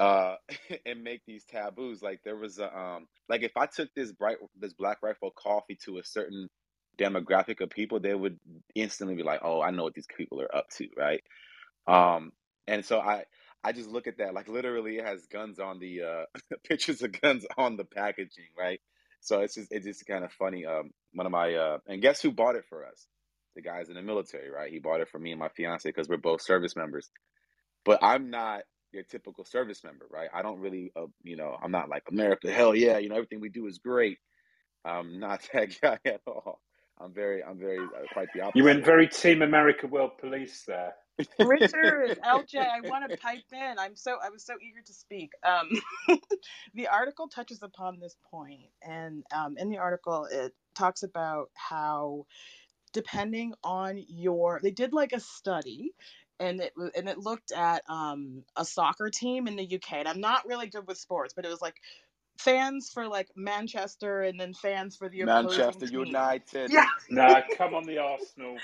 uh, 0.00 0.36
and 0.86 1.02
make 1.04 1.22
these 1.26 1.44
taboos. 1.44 2.02
Like 2.02 2.20
there 2.24 2.36
was 2.36 2.58
a 2.58 2.76
um, 2.76 3.06
like 3.28 3.42
if 3.42 3.56
I 3.56 3.66
took 3.66 3.92
this 3.94 4.12
bright 4.12 4.38
this 4.58 4.72
Black 4.74 4.98
Rifle 5.02 5.30
coffee 5.36 5.78
to 5.84 5.98
a 5.98 6.04
certain 6.04 6.48
demographic 6.98 7.60
of 7.60 7.70
people, 7.70 8.00
they 8.00 8.14
would 8.14 8.38
instantly 8.74 9.16
be 9.16 9.22
like, 9.22 9.40
"Oh, 9.42 9.60
I 9.62 9.70
know 9.70 9.84
what 9.84 9.94
these 9.94 10.08
people 10.16 10.40
are 10.42 10.54
up 10.54 10.68
to," 10.78 10.88
right? 10.96 11.22
Um, 11.86 12.32
and 12.66 12.84
so 12.84 13.00
I 13.00 13.24
I 13.64 13.72
just 13.72 13.90
look 13.90 14.06
at 14.06 14.18
that 14.18 14.34
like 14.34 14.48
literally 14.48 14.98
it 14.98 15.06
has 15.06 15.26
guns 15.26 15.60
on 15.60 15.78
the 15.80 16.02
uh, 16.02 16.56
pictures 16.68 17.02
of 17.02 17.20
guns 17.20 17.46
on 17.58 17.76
the 17.76 17.84
packaging, 17.84 18.48
right? 18.58 18.80
So 19.20 19.40
it's 19.40 19.54
just 19.54 19.68
it's 19.72 19.86
just 19.86 20.06
kind 20.06 20.24
of 20.24 20.32
funny. 20.32 20.66
Um, 20.66 20.90
one 21.12 21.26
of 21.26 21.32
my 21.32 21.54
uh, 21.54 21.78
and 21.86 22.02
guess 22.02 22.20
who 22.20 22.30
bought 22.30 22.56
it 22.56 22.64
for 22.68 22.84
us? 22.84 23.06
The 23.56 23.62
guys 23.62 23.88
in 23.88 23.94
the 23.94 24.02
military, 24.02 24.50
right? 24.50 24.70
He 24.70 24.78
bought 24.78 25.00
it 25.00 25.08
for 25.08 25.18
me 25.18 25.32
and 25.32 25.40
my 25.40 25.48
fiance 25.48 25.88
because 25.88 26.08
we're 26.08 26.18
both 26.18 26.40
service 26.42 26.76
members. 26.76 27.10
But 27.84 28.02
I'm 28.02 28.30
not 28.30 28.62
your 28.92 29.02
typical 29.02 29.44
service 29.44 29.82
member, 29.84 30.06
right? 30.10 30.28
I 30.32 30.42
don't 30.42 30.60
really, 30.60 30.92
uh, 30.96 31.06
you 31.22 31.36
know, 31.36 31.56
I'm 31.60 31.72
not 31.72 31.88
like 31.88 32.04
America. 32.10 32.50
Hell 32.50 32.74
yeah, 32.74 32.98
you 32.98 33.08
know, 33.08 33.16
everything 33.16 33.40
we 33.40 33.48
do 33.48 33.66
is 33.66 33.78
great. 33.78 34.18
I'm 34.84 35.18
not 35.20 35.48
that 35.52 35.70
guy 35.80 35.98
at 36.04 36.20
all. 36.26 36.60
I'm 37.00 37.14
very, 37.14 37.42
I'm 37.42 37.58
very 37.58 37.78
uh, 37.78 38.06
quite 38.12 38.28
the 38.34 38.42
opposite. 38.42 38.58
You 38.58 38.64
went 38.64 38.84
very 38.84 39.08
Team 39.08 39.40
America 39.40 39.86
World 39.86 40.18
Police 40.20 40.64
there. 40.66 40.92
Richard, 41.38 42.18
LJ, 42.24 42.56
I 42.56 42.80
want 42.82 43.10
to 43.10 43.16
pipe 43.16 43.44
in. 43.52 43.78
I'm 43.78 43.96
so 43.96 44.16
I 44.22 44.28
was 44.30 44.44
so 44.44 44.54
eager 44.60 44.82
to 44.84 44.92
speak. 44.92 45.32
Um, 45.42 46.18
the 46.74 46.88
article 46.88 47.28
touches 47.28 47.62
upon 47.62 48.00
this 48.00 48.16
point, 48.30 48.68
and 48.82 49.24
um, 49.34 49.56
in 49.56 49.70
the 49.70 49.78
article 49.78 50.26
it 50.30 50.54
talks 50.80 51.02
about 51.02 51.50
how, 51.54 52.26
depending 52.92 53.54
on 53.62 54.02
your, 54.08 54.60
they 54.62 54.70
did 54.70 54.92
like 54.92 55.12
a 55.12 55.20
study, 55.20 55.92
and 56.38 56.60
it 56.60 56.72
and 56.96 57.08
it 57.08 57.18
looked 57.18 57.52
at 57.52 57.82
um, 57.88 58.44
a 58.56 58.64
soccer 58.64 59.10
team 59.10 59.46
in 59.46 59.56
the 59.56 59.74
UK. 59.74 59.92
And 59.92 60.08
I'm 60.08 60.20
not 60.20 60.46
really 60.46 60.68
good 60.68 60.86
with 60.86 60.96
sports, 60.96 61.34
but 61.34 61.44
it 61.44 61.48
was 61.48 61.60
like 61.60 61.76
fans 62.38 62.90
for 62.90 63.06
like 63.06 63.28
Manchester 63.36 64.22
and 64.22 64.40
then 64.40 64.54
fans 64.54 64.96
for 64.96 65.10
the 65.10 65.24
Manchester 65.24 65.86
United. 65.86 66.70
Yeah. 66.72 66.86
nah, 67.10 67.42
come 67.58 67.74
on 67.74 67.84
the 67.84 67.98
Arsenal 67.98 68.56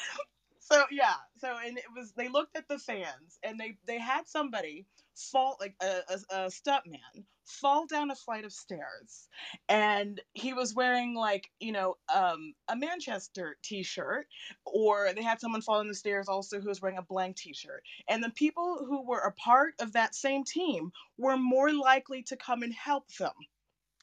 so 0.69 0.83
yeah 0.91 1.15
so 1.39 1.57
and 1.65 1.79
it 1.79 1.85
was 1.97 2.13
they 2.17 2.29
looked 2.29 2.57
at 2.57 2.69
the 2.69 2.79
fans 2.79 3.39
and 3.43 3.59
they 3.59 3.77
they 3.87 3.99
had 3.99 4.27
somebody 4.27 4.85
fall 5.15 5.57
like 5.61 5.75
a, 5.83 6.01
a, 6.09 6.45
a 6.45 6.51
stunt 6.51 6.85
man 6.87 7.25
fall 7.47 7.87
down 7.87 8.11
a 8.11 8.15
flight 8.15 8.45
of 8.45 8.53
stairs 8.53 9.29
and 9.69 10.21
he 10.35 10.53
was 10.53 10.75
wearing 10.75 11.15
like 11.15 11.49
you 11.61 11.73
know 11.73 11.97
um, 12.15 12.55
a 12.69 12.77
manchester 12.77 13.57
t-shirt 13.63 14.27
or 14.65 15.13
they 15.15 15.23
had 15.23 15.41
someone 15.41 15.63
fall 15.63 15.79
down 15.79 15.89
the 15.89 15.95
stairs 15.95 16.29
also 16.29 16.61
who 16.61 16.69
was 16.69 16.83
wearing 16.83 16.99
a 16.99 17.03
blank 17.03 17.37
t-shirt 17.37 17.83
and 18.09 18.23
the 18.23 18.31
people 18.31 18.85
who 18.87 19.07
were 19.07 19.21
a 19.21 19.33
part 19.33 19.75
of 19.81 19.93
that 19.93 20.15
same 20.15 20.45
team 20.45 20.91
were 21.19 21.37
more 21.37 21.73
likely 21.73 22.23
to 22.23 22.37
come 22.37 22.63
and 22.63 22.75
help 22.75 23.07
them 23.19 23.33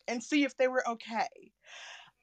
and 0.07 0.23
see 0.23 0.43
if 0.43 0.55
they 0.57 0.67
were 0.67 0.87
okay 0.87 1.27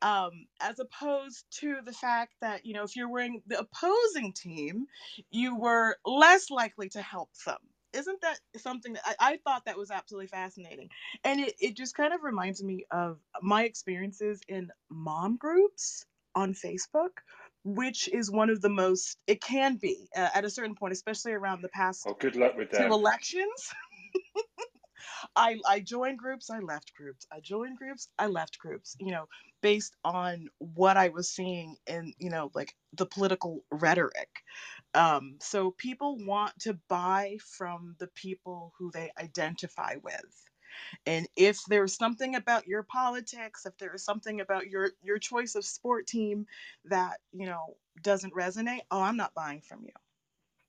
um, 0.03 0.47
as 0.61 0.79
opposed 0.81 1.45
to 1.61 1.77
the 1.85 1.93
fact 1.93 2.35
that 2.41 2.65
you 2.65 2.73
know 2.75 2.85
if 2.85 2.97
you're 2.97 3.11
wearing 3.11 3.43
the 3.47 3.59
opposing 3.59 4.33
team 4.33 4.87
you 5.31 5.57
were 5.57 5.97
less 6.07 6.51
likely 6.51 6.89
to 6.91 7.03
help 7.03 7.31
them 7.45 7.59
isn't 7.93 8.21
that 8.23 8.39
something 8.57 8.95
that 8.95 9.03
I, 9.05 9.33
I 9.33 9.39
thought 9.45 9.65
that 9.67 9.79
was 9.79 9.91
absolutely 9.91 10.29
fascinating 10.29 10.89
and 11.25 11.41
it, 11.41 11.55
it 11.61 11.77
just 11.77 11.95
kind 11.95 12.13
of 12.13 12.23
reminds 12.23 12.63
me 12.63 12.87
of 12.91 13.19
my 13.43 13.65
experiences 13.65 14.41
in 14.49 14.71
mom 14.91 15.37
groups 15.37 16.05
on 16.35 16.55
facebook 16.55 17.11
which 17.65 18.09
is 18.09 18.31
one 18.31 18.51
of 18.51 18.61
the 18.61 18.69
most 18.69 19.19
it 19.27 19.41
can 19.41 19.77
be 19.77 20.09
uh, 20.17 20.29
at 20.35 20.45
a 20.45 20.51
certain 20.51 20.75
point 20.75 20.93
especially 20.93 21.33
around 21.33 21.63
the 21.63 21.69
past 21.69 22.05
oh 22.07 22.17
good 22.19 22.37
luck 22.37 22.57
with 22.57 22.71
that 22.71 22.87
two 22.87 22.93
elections 22.93 23.73
I 25.37 25.59
I 25.69 25.81
joined 25.81 26.19
groups, 26.19 26.51
I 26.51 26.61
left 26.61 26.95
groups. 26.95 27.27
I 27.33 27.41
joined 27.41 27.79
groups, 27.79 28.09
I 28.19 28.27
left 28.27 28.59
groups. 28.59 28.97
You 29.01 29.13
know, 29.13 29.27
based 29.61 29.97
on 30.05 30.49
what 30.59 30.97
I 30.97 31.09
was 31.09 31.31
seeing 31.31 31.77
in 31.87 32.13
you 32.19 32.31
know 32.31 32.51
like 32.55 32.75
the 32.95 33.07
political 33.07 33.65
rhetoric. 33.71 34.29
Um, 34.95 35.37
so 35.41 35.73
people 35.73 36.19
want 36.19 36.59
to 36.61 36.75
buy 36.89 37.39
from 37.41 37.97
the 37.99 38.09
people 38.09 38.75
who 38.79 38.91
they 38.93 39.13
identify 39.19 39.97
with. 40.03 40.47
And 41.07 41.29
if 41.37 41.65
there's 41.67 41.97
something 41.97 42.37
about 42.37 42.67
your 42.67 42.83
politics, 42.85 43.67
if 43.67 43.77
there's 43.79 44.05
something 44.05 44.41
about 44.41 44.69
your 44.69 44.91
your 45.03 45.19
choice 45.19 45.55
of 45.57 45.65
sport 45.65 46.07
team 46.07 46.47
that 46.87 47.19
you 47.33 47.47
know 47.47 47.77
doesn't 48.03 48.35
resonate, 48.35 48.83
oh, 48.91 49.03
I'm 49.03 49.17
not 49.17 49.35
buying 49.35 49.61
from 49.63 49.85
you. 49.85 49.93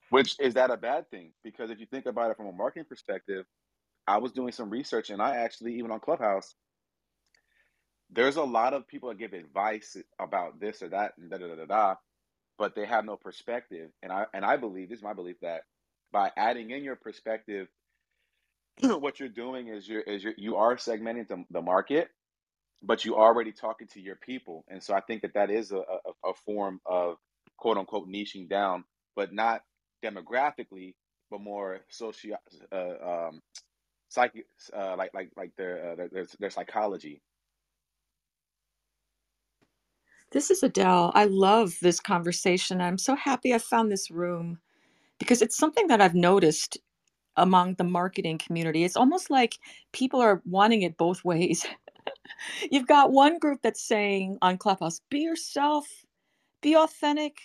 Which 0.10 0.40
is 0.40 0.56
that 0.56 0.72
a 0.72 0.78
bad 0.78 1.10
thing? 1.12 1.34
Because 1.44 1.72
if 1.72 1.80
you 1.80 1.88
think 1.88 2.08
about 2.08 2.32
it 2.32 2.38
from 2.38 2.48
a 2.48 2.54
marketing 2.54 2.86
perspective, 2.90 3.46
I 4.08 4.20
was 4.20 4.34
doing 4.34 4.52
some 4.54 4.70
research, 4.70 5.10
and 5.12 5.22
I 5.22 5.38
actually 5.38 5.76
even 5.76 5.92
on 5.92 6.00
Clubhouse, 6.02 6.56
there's 8.12 8.38
a 8.38 8.44
lot 8.44 8.74
of 8.74 8.88
people 8.88 9.10
that 9.10 9.20
give 9.20 9.34
advice 9.34 9.98
about 10.20 10.60
this 10.60 10.82
or 10.84 10.90
that 10.90 11.14
and 11.18 11.32
da 11.32 11.38
da 11.38 11.48
da 11.48 11.56
da 11.56 11.66
da, 11.66 11.96
but 12.62 12.76
they 12.76 12.86
have 12.86 13.06
no 13.06 13.18
perspective. 13.18 13.90
And 14.04 14.12
I 14.12 14.26
and 14.36 14.46
I 14.46 14.56
believe 14.56 14.90
this 14.90 15.00
is 15.00 15.04
my 15.04 15.14
belief 15.14 15.38
that 15.42 15.64
by 16.14 16.32
adding 16.38 16.70
in 16.70 16.84
your 16.84 16.96
perspective, 16.96 17.68
what 18.82 19.20
you're 19.20 19.30
doing 19.30 19.68
is 19.68 19.90
you're 19.90 20.02
is 20.02 20.24
you're, 20.24 20.36
you 20.38 20.58
are 20.58 20.76
segmenting 20.76 21.28
the, 21.28 21.44
the 21.50 21.64
market, 21.64 22.10
but 22.84 23.04
you 23.04 23.16
are 23.16 23.26
already 23.26 23.52
talking 23.52 23.88
to 23.88 24.00
your 24.00 24.16
people, 24.16 24.64
and 24.70 24.84
so 24.84 24.94
I 24.94 25.02
think 25.02 25.24
that 25.24 25.34
that 25.34 25.50
is 25.50 25.72
a, 25.72 25.78
a, 25.78 26.30
a 26.30 26.34
form 26.46 26.80
of 26.86 27.18
quote 27.58 27.78
unquote 27.78 28.08
niching 28.08 28.48
down, 28.48 28.84
but 29.16 29.34
not 29.34 29.64
demographically, 30.06 30.94
but 31.32 31.42
more 31.42 31.80
socio 31.90 32.38
uh, 32.72 33.30
um, 33.30 33.42
psych 34.10 34.34
uh, 34.78 34.96
like 35.00 35.16
like 35.16 35.32
like 35.36 35.52
their, 35.58 35.94
uh, 35.94 36.08
their 36.14 36.28
their 36.40 36.52
psychology. 36.52 37.24
This 40.32 40.52
is 40.52 40.64
Adele. 40.64 41.12
I 41.16 41.26
love 41.26 41.78
this 41.82 42.00
conversation. 42.02 42.82
I'm 42.82 42.98
so 42.98 43.16
happy 43.16 43.54
I 43.54 43.60
found 43.60 43.92
this 43.92 44.12
room 44.12 44.60
because 45.20 45.42
it's 45.42 45.58
something 45.58 45.88
that 45.88 46.02
I've 46.02 46.16
noticed 46.16 46.78
among 47.38 47.76
the 47.76 47.86
marketing 47.86 48.38
community. 48.40 48.84
It's 48.84 48.98
almost 48.98 49.30
like 49.32 49.60
people 49.94 50.22
are 50.22 50.42
wanting 50.46 50.84
it 50.84 50.98
both 50.98 51.26
ways. 51.26 51.66
You've 52.72 52.88
got 52.88 53.12
one 53.12 53.40
group 53.40 53.62
that's 53.64 53.84
saying 53.84 54.38
on 54.42 54.58
Clubhouse, 54.58 55.02
be 55.10 55.22
yourself, 55.22 55.88
be 56.62 56.76
authentic, 56.78 57.40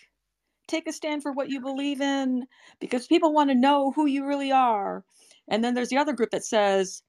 take 0.68 0.88
a 0.88 0.92
stand 0.92 1.22
for 1.22 1.32
what 1.32 1.50
you 1.50 1.60
believe 1.60 2.00
in, 2.00 2.46
because 2.80 3.06
people 3.08 3.32
want 3.34 3.50
to 3.50 3.56
know 3.56 3.92
who 3.92 4.06
you 4.06 4.26
really 4.26 4.52
are. 4.52 5.04
And 5.48 5.64
then 5.64 5.74
there's 5.74 5.90
the 5.90 5.98
other 5.98 6.14
group 6.14 6.30
that 6.32 6.44
says, 6.44 7.02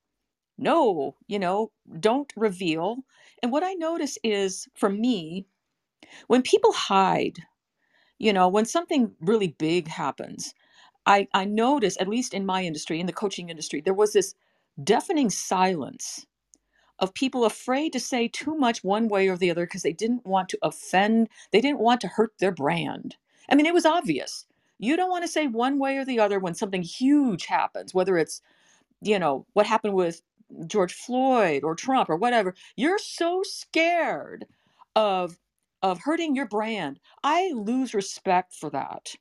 no, 0.60 1.16
you 1.28 1.40
know, 1.40 1.72
don't 2.00 2.34
reveal. 2.38 3.00
And 3.44 3.52
what 3.52 3.64
I 3.66 3.74
notice 3.76 4.20
is 4.24 4.68
for 4.76 4.90
me, 4.90 5.48
when 6.28 6.42
people 6.42 6.74
hide, 6.74 7.40
you 8.20 8.34
know, 8.34 8.48
when 8.48 8.66
something 8.66 9.12
really 9.22 9.50
big 9.50 9.88
happens, 9.88 10.54
I, 11.06 11.28
I 11.34 11.46
notice, 11.46 11.98
at 12.00 12.08
least 12.08 12.34
in 12.34 12.46
my 12.46 12.64
industry, 12.64 13.00
in 13.00 13.06
the 13.06 13.14
coaching 13.14 13.50
industry, 13.50 13.82
there 13.82 13.94
was 13.94 14.14
this 14.14 14.36
deafening 14.84 15.30
silence 15.30 16.26
of 17.00 17.14
people 17.14 17.46
afraid 17.46 17.94
to 17.94 18.00
say 18.00 18.28
too 18.28 18.56
much 18.56 18.84
one 18.84 19.08
way 19.08 19.28
or 19.28 19.38
the 19.38 19.52
other 19.52 19.66
because 19.66 19.84
they 19.84 19.94
didn't 19.94 20.26
want 20.26 20.50
to 20.50 20.58
offend, 20.62 21.30
they 21.52 21.62
didn't 21.62 21.80
want 21.80 22.02
to 22.02 22.08
hurt 22.08 22.34
their 22.40 22.52
brand. 22.52 23.16
I 23.50 23.56
mean, 23.56 23.66
it 23.66 23.74
was 23.74 23.86
obvious. 23.86 24.46
You 24.80 24.96
don't 24.96 25.10
want 25.10 25.24
to 25.24 25.32
say 25.32 25.48
one 25.48 25.80
way 25.80 25.98
or 25.98 26.06
the 26.06 26.20
other 26.20 26.40
when 26.40 26.56
something 26.56 26.82
huge 26.82 27.46
happens, 27.46 27.94
whether 27.94 28.18
it's, 28.18 28.42
you 29.02 29.20
know, 29.20 29.46
what 29.54 29.66
happened 29.66 29.94
with 29.94 30.22
George 30.66 30.94
Floyd 30.94 31.64
or 31.64 31.76
Trump 31.76 32.10
or 32.10 32.16
whatever. 32.16 32.56
You're 32.76 33.00
so 33.00 33.42
scared 33.44 34.46
of 34.96 35.38
of 35.82 36.00
hurting 36.02 36.36
your 36.36 36.48
brand. 36.48 37.00
I 37.24 37.52
lose 37.54 37.94
respect 37.94 38.54
for 38.54 38.70
that. 38.72 39.16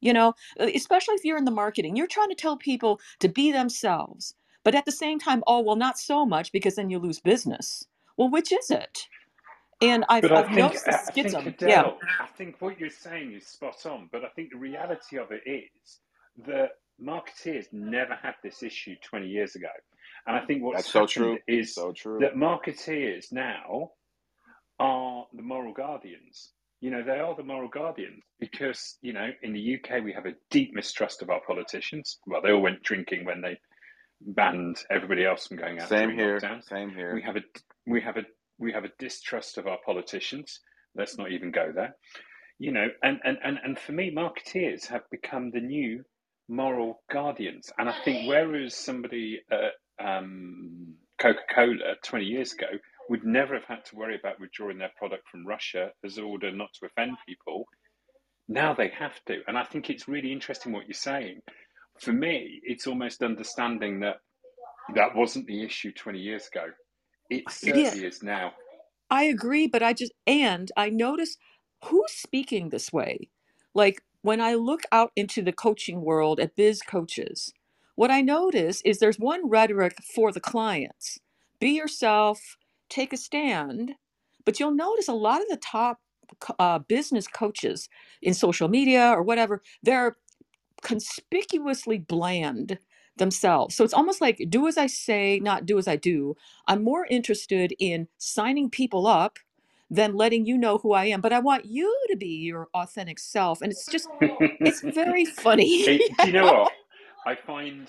You 0.00 0.12
know, 0.12 0.34
uh, 0.60 0.68
especially 0.74 1.14
if 1.16 1.24
you're 1.24 1.38
in 1.38 1.44
the 1.44 1.50
marketing, 1.50 1.96
you're 1.96 2.06
trying 2.06 2.28
to 2.30 2.34
tell 2.36 2.56
people 2.56 3.00
to 3.20 3.28
be 3.28 3.52
themselves. 3.52 4.34
But 4.64 4.74
at 4.74 4.84
the 4.84 4.92
same 4.92 5.18
time, 5.18 5.42
oh, 5.46 5.60
well, 5.60 5.76
not 5.76 5.98
so 5.98 6.26
much 6.26 6.52
because 6.52 6.76
then 6.76 6.90
you 6.90 6.98
lose 6.98 7.20
business. 7.20 7.86
Well, 8.16 8.30
which 8.30 8.52
is 8.52 8.70
it? 8.70 9.08
And 9.80 10.04
I've, 10.08 10.30
I 10.30 10.40
I've 10.40 10.46
think 10.46 10.58
noticed 10.58 10.84
the 10.86 10.94
I 10.94 10.98
think 10.98 11.28
schism. 11.28 11.54
Yeah. 11.60 11.92
I 12.20 12.26
think 12.36 12.56
what 12.60 12.80
you're 12.80 12.90
saying 12.90 13.32
is 13.32 13.46
spot 13.46 13.84
on. 13.86 14.08
But 14.12 14.24
I 14.24 14.28
think 14.28 14.50
the 14.52 14.58
reality 14.58 15.18
of 15.18 15.28
it 15.32 15.42
is 15.48 16.00
that 16.46 16.70
marketeers 17.02 17.66
never 17.72 18.14
had 18.14 18.34
this 18.42 18.62
issue 18.62 18.96
20 19.02 19.28
years 19.28 19.54
ago. 19.56 19.68
And 20.26 20.36
I 20.36 20.44
think 20.46 20.62
what's 20.62 20.78
That's 20.78 20.92
so 20.92 21.06
true. 21.06 21.38
is 21.48 21.74
So 21.74 21.92
true. 21.92 22.18
that 22.20 22.34
marketeers 22.34 23.32
now 23.32 23.92
are 24.78 25.26
the 25.34 25.42
moral 25.42 25.74
guardians. 25.74 26.52
You 26.80 26.90
know, 26.90 27.02
they 27.04 27.18
are 27.20 27.36
the 27.36 27.44
moral 27.44 27.68
guardians 27.68 28.22
because, 28.40 28.98
you 29.02 29.12
know, 29.12 29.30
in 29.42 29.52
the 29.52 29.76
UK, 29.76 30.04
we 30.04 30.12
have 30.12 30.26
a 30.26 30.34
deep 30.50 30.74
mistrust 30.74 31.22
of 31.22 31.30
our 31.30 31.40
politicians. 31.46 32.18
Well, 32.26 32.42
they 32.42 32.52
all 32.52 32.62
went 32.62 32.82
drinking 32.84 33.24
when 33.24 33.40
they 33.42 33.58
banned 34.20 34.78
everybody 34.90 35.24
else 35.26 35.46
from 35.48 35.58
going 35.58 35.80
out 35.80 35.88
Same 35.88 36.10
here. 36.12 36.40
lockdown. 36.40 36.64
Same 36.64 36.90
We 37.14 37.22
have 37.22 37.36
a 37.36 37.40
we 37.86 38.00
have 38.02 38.16
a 38.16 38.24
we 38.58 38.72
have 38.72 38.84
a 38.84 38.92
distrust 38.98 39.58
of 39.58 39.66
our 39.66 39.78
politicians. 39.86 40.60
Let's 40.96 41.18
not 41.18 41.32
even 41.32 41.50
go 41.52 41.72
there. 41.74 41.96
You 42.58 42.72
know, 42.72 42.88
and 43.02 43.20
and 43.24 43.38
and, 43.44 43.58
and 43.64 43.78
for 43.78 43.92
me, 43.92 44.12
marketeers 44.14 44.86
have 44.88 45.02
become 45.10 45.50
the 45.50 45.60
new 45.60 46.04
moral 46.48 47.02
guardians. 47.10 47.72
And 47.78 47.88
I 47.88 47.96
think 48.04 48.28
whereas 48.28 48.74
somebody 48.74 49.40
at 49.50 49.72
um, 50.04 50.94
Coca 51.20 51.40
Cola 51.54 51.96
20 52.04 52.24
years 52.24 52.52
ago 52.52 52.66
would 53.08 53.24
never 53.24 53.54
have 53.54 53.64
had 53.64 53.84
to 53.86 53.96
worry 53.96 54.16
about 54.18 54.40
withdrawing 54.40 54.78
their 54.78 54.92
product 54.96 55.28
from 55.30 55.46
Russia 55.46 55.92
as 56.04 56.18
order 56.18 56.52
not 56.52 56.70
to 56.74 56.86
offend 56.86 57.18
people, 57.26 57.68
now 58.48 58.74
they 58.74 58.88
have 58.90 59.22
to. 59.26 59.40
And 59.48 59.58
I 59.58 59.64
think 59.64 59.90
it's 59.90 60.08
really 60.08 60.32
interesting 60.32 60.72
what 60.72 60.86
you're 60.88 60.94
saying. 60.94 61.40
For 62.00 62.12
me, 62.12 62.60
it's 62.64 62.86
almost 62.86 63.22
understanding 63.22 64.00
that 64.00 64.16
that 64.94 65.14
wasn't 65.16 65.46
the 65.46 65.64
issue 65.64 65.92
20 65.92 66.18
years 66.18 66.48
ago. 66.48 66.66
It 67.30 67.50
Yeah. 67.62 67.90
certainly 67.90 68.04
is 68.04 68.22
now. 68.22 68.52
I 69.10 69.24
agree, 69.24 69.68
but 69.68 69.82
I 69.82 69.94
just, 69.94 70.12
and 70.26 70.72
I 70.76 70.90
notice 70.90 71.38
who's 71.86 72.12
speaking 72.12 72.70
this 72.70 72.92
way. 72.92 73.30
Like 73.74 74.02
when 74.22 74.42
I 74.42 74.54
look 74.54 74.82
out 74.92 75.12
into 75.16 75.42
the 75.42 75.52
coaching 75.54 76.02
world 76.02 76.40
at 76.40 76.56
biz 76.56 76.82
coaches, 76.82 77.52
what 77.96 78.12
I 78.12 78.22
notice 78.22 78.82
is 78.84 79.00
there's 79.00 79.18
one 79.18 79.48
rhetoric 79.48 79.96
for 80.14 80.32
the 80.32 80.40
clients 80.40 81.18
be 81.60 81.70
yourself, 81.70 82.57
take 82.88 83.12
a 83.12 83.16
stand. 83.16 83.92
But 84.44 84.58
you'll 84.60 84.72
notice 84.74 85.08
a 85.08 85.14
lot 85.14 85.42
of 85.42 85.48
the 85.48 85.56
top 85.58 85.98
uh, 86.58 86.78
business 86.80 87.26
coaches 87.26 87.88
in 88.22 88.34
social 88.34 88.68
media 88.68 89.10
or 89.10 89.22
whatever, 89.22 89.62
they're 89.82 90.16
conspicuously 90.82 91.98
bland 91.98 92.78
themselves. 93.16 93.74
So 93.74 93.84
it's 93.84 93.94
almost 93.94 94.20
like 94.20 94.42
do 94.48 94.68
as 94.68 94.78
I 94.78 94.86
say, 94.86 95.40
not 95.40 95.66
do 95.66 95.78
as 95.78 95.88
I 95.88 95.96
do. 95.96 96.36
I'm 96.66 96.84
more 96.84 97.06
interested 97.10 97.74
in 97.78 98.08
signing 98.18 98.70
people 98.70 99.06
up 99.06 99.38
than 99.90 100.14
letting 100.14 100.46
you 100.46 100.58
know 100.58 100.78
who 100.78 100.92
I 100.92 101.06
am. 101.06 101.20
But 101.20 101.32
I 101.32 101.40
want 101.40 101.64
you 101.64 101.94
to 102.10 102.16
be 102.16 102.28
your 102.28 102.68
authentic 102.74 103.18
self. 103.18 103.62
And 103.62 103.72
it's 103.72 103.86
just, 103.86 104.08
it's 104.20 104.82
very 104.82 105.24
funny. 105.42 105.66
It, 105.66 106.12
you 106.26 106.32
know 106.32 106.46
what? 106.46 106.72
I 107.26 107.34
find, 107.34 107.88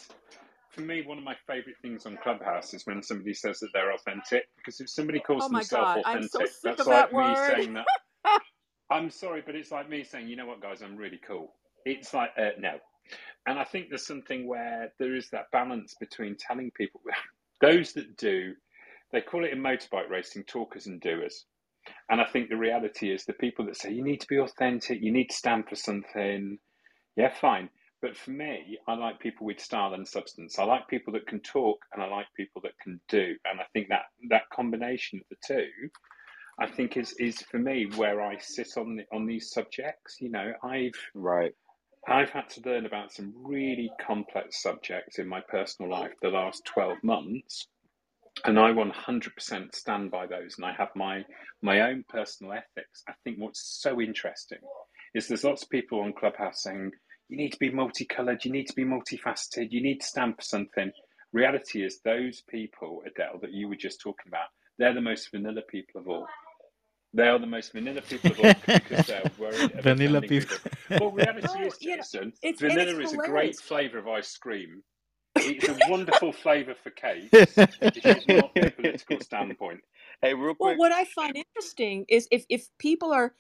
for 0.72 0.82
me, 0.82 1.04
one 1.06 1.18
of 1.18 1.24
my 1.24 1.36
favourite 1.48 1.78
things 1.82 2.06
on 2.06 2.18
Clubhouse 2.24 2.74
is 2.74 2.86
when 2.86 3.04
somebody 3.04 3.34
says 3.34 3.60
that 3.60 3.70
they're 3.74 3.94
authentic. 3.94 4.46
Because 4.58 4.80
if 4.80 4.90
somebody 4.90 5.20
calls 5.20 5.46
oh 5.46 5.50
themselves 5.50 5.92
God. 5.96 6.04
I'm 6.06 6.24
so 6.24 6.40
authentic, 6.40 6.52
that's 6.64 6.88
like 6.88 7.12
that 7.12 7.14
me 7.14 7.36
word. 7.36 7.36
saying 7.36 7.74
that. 7.76 7.88
I'm 8.92 9.10
sorry, 9.12 9.44
but 9.46 9.56
it's 9.56 9.72
like 9.72 9.90
me 9.90 10.04
saying, 10.04 10.30
you 10.30 10.38
know 10.38 10.48
what, 10.48 10.62
guys, 10.62 10.82
I'm 10.82 10.98
really 10.98 11.20
cool. 11.26 11.56
It's 11.86 12.14
like, 12.14 12.32
uh, 12.40 12.52
no. 12.60 12.80
And 13.48 13.60
I 13.60 13.66
think 13.66 13.90
there's 13.90 14.08
something 14.08 14.48
where 14.48 14.94
there 15.00 15.16
is 15.16 15.30
that 15.32 15.52
balance 15.52 15.96
between 16.00 16.38
telling 16.40 16.72
people, 16.72 17.02
those 17.62 17.94
that 17.94 18.18
do, 18.18 18.54
they 19.12 19.22
call 19.22 19.46
it 19.46 19.54
in 19.54 19.60
motorbike 19.60 20.10
racing 20.10 20.46
talkers 20.46 20.88
and 20.88 21.02
doers. 21.02 21.46
And 22.10 22.22
I 22.22 22.26
think 22.26 22.50
the 22.50 22.58
reality 22.58 23.12
is 23.14 23.26
the 23.26 23.34
people 23.34 23.66
that 23.68 23.78
say 23.78 23.92
you 23.92 24.04
need 24.04 24.22
to 24.22 24.28
be 24.28 24.40
authentic, 24.40 25.00
you 25.02 25.12
need 25.12 25.30
to 25.30 25.36
stand 25.36 25.68
for 25.70 25.76
something, 25.76 26.60
yeah, 27.18 27.34
fine. 27.34 27.70
But 28.02 28.18
for 28.18 28.32
me, 28.32 28.80
I 28.88 28.96
like 28.96 29.20
people 29.20 29.48
with 29.48 29.60
style 29.60 29.94
and 29.96 30.08
substance. 30.08 30.60
I 30.60 30.66
like 30.66 30.88
people 30.90 31.14
that 31.14 31.28
can 31.28 31.42
talk 31.42 31.80
and 31.94 32.04
I 32.04 32.08
like 32.08 32.28
people 32.38 32.62
that 32.64 32.78
can 32.84 33.02
do. 33.10 33.36
And 33.46 33.60
I 33.62 33.66
think 33.74 33.90
that 33.90 34.04
that 34.30 34.50
combination 34.54 35.20
of 35.22 35.26
the 35.30 35.38
two, 35.48 35.70
I 36.60 36.68
think 36.72 36.98
is 36.98 37.14
is 37.20 37.42
for 37.44 37.60
me 37.60 37.88
where 37.98 38.22
I 38.22 38.38
sit 38.40 38.70
on 38.78 38.98
the, 38.98 39.06
on 39.16 39.28
these 39.28 39.52
subjects. 39.52 40.18
You 40.22 40.32
know, 40.32 40.54
I've 40.64 40.94
Right. 41.16 41.54
I've 42.08 42.32
had 42.32 42.50
to 42.52 42.62
learn 42.70 42.86
about 42.86 43.14
some 43.14 43.34
really 43.36 43.92
complex 44.06 44.62
subjects 44.64 45.20
in 45.20 45.28
my 45.28 45.42
personal 45.50 45.92
life 45.92 46.14
the 46.22 46.30
last 46.30 46.66
12 46.66 46.98
months 47.04 47.64
and 48.46 48.60
I 48.60 48.72
100% 48.72 49.76
stand 49.76 50.12
by 50.12 50.26
those 50.28 50.56
and 50.58 50.66
I 50.66 50.74
have 50.74 50.90
my 50.96 51.24
my 51.62 51.82
own 51.82 52.04
personal 52.10 52.54
ethics. 52.54 53.04
I 53.08 53.14
think 53.24 53.38
what's 53.40 53.62
so 53.82 54.02
interesting 54.02 54.60
is 55.14 55.28
there's 55.28 55.44
lots 55.44 55.64
of 55.64 55.70
people 55.70 56.02
on 56.02 56.14
Clubhouse 56.14 56.64
saying 56.64 56.92
you 57.30 57.38
need 57.38 57.54
to 57.54 57.60
be 57.60 57.72
multicolored, 57.72 58.46
you 58.46 58.52
need 58.52 58.68
to 58.68 58.76
be 58.76 58.86
multifaceted, 58.86 59.72
you 59.72 59.84
need 59.84 60.02
to 60.02 60.08
stand 60.08 60.36
for 60.38 60.44
something. 60.44 60.92
Reality 61.34 61.84
is 61.86 62.02
those 62.06 62.44
people, 62.50 63.04
Adele, 63.08 63.40
that 63.42 63.54
you 63.54 63.70
were 63.70 63.76
just 63.78 64.02
talking 64.02 64.28
about, 64.30 64.48
they're 64.80 64.94
the 64.96 65.02
most 65.02 65.32
vanilla 65.32 65.62
people 65.70 66.02
of 66.02 66.10
all. 66.10 66.28
They 67.14 67.28
are 67.28 67.40
the 67.40 67.48
most 67.48 67.74
vanilla 67.74 68.02
people 68.02 68.32
of 68.32 68.40
all 68.40 68.60
because 68.74 69.04
they're 69.06 69.28
worried 69.38 69.72
of 69.78 69.86
Vanilla 69.86 70.22
people. 70.24 70.58
Well, 71.00 71.12
reality 71.12 71.60
Oh, 71.60 71.66
is, 71.66 71.80
you 71.82 71.98
know, 71.98 72.04
Jaison, 72.04 72.34
it's 72.44 72.62
and 72.68 72.80
it's 72.80 72.94
vanilla 72.94 73.00
is 73.00 73.14
a 73.14 73.18
great 73.18 73.60
flavour 73.62 74.00
of 74.00 74.08
ice 74.08 74.38
cream. 74.38 74.84
It's 75.44 75.70
a 75.70 75.76
wonderful 75.76 76.34
flavour 76.34 76.76
for 76.84 76.92
cakes. 76.92 77.62
It 77.96 78.08
is 78.08 78.28
not 78.28 78.54
a 78.62 78.68
political 78.68 79.20
standpoint. 79.20 79.82
Hey, 80.22 80.34
real 80.36 80.56
Well, 80.60 80.76
quick. 80.76 80.78
what 80.78 80.92
I 80.92 81.06
find 81.06 81.36
interesting 81.36 82.06
is 82.10 82.28
if 82.32 82.46
if 82.50 82.70
people 82.80 83.12
are, 83.14 83.34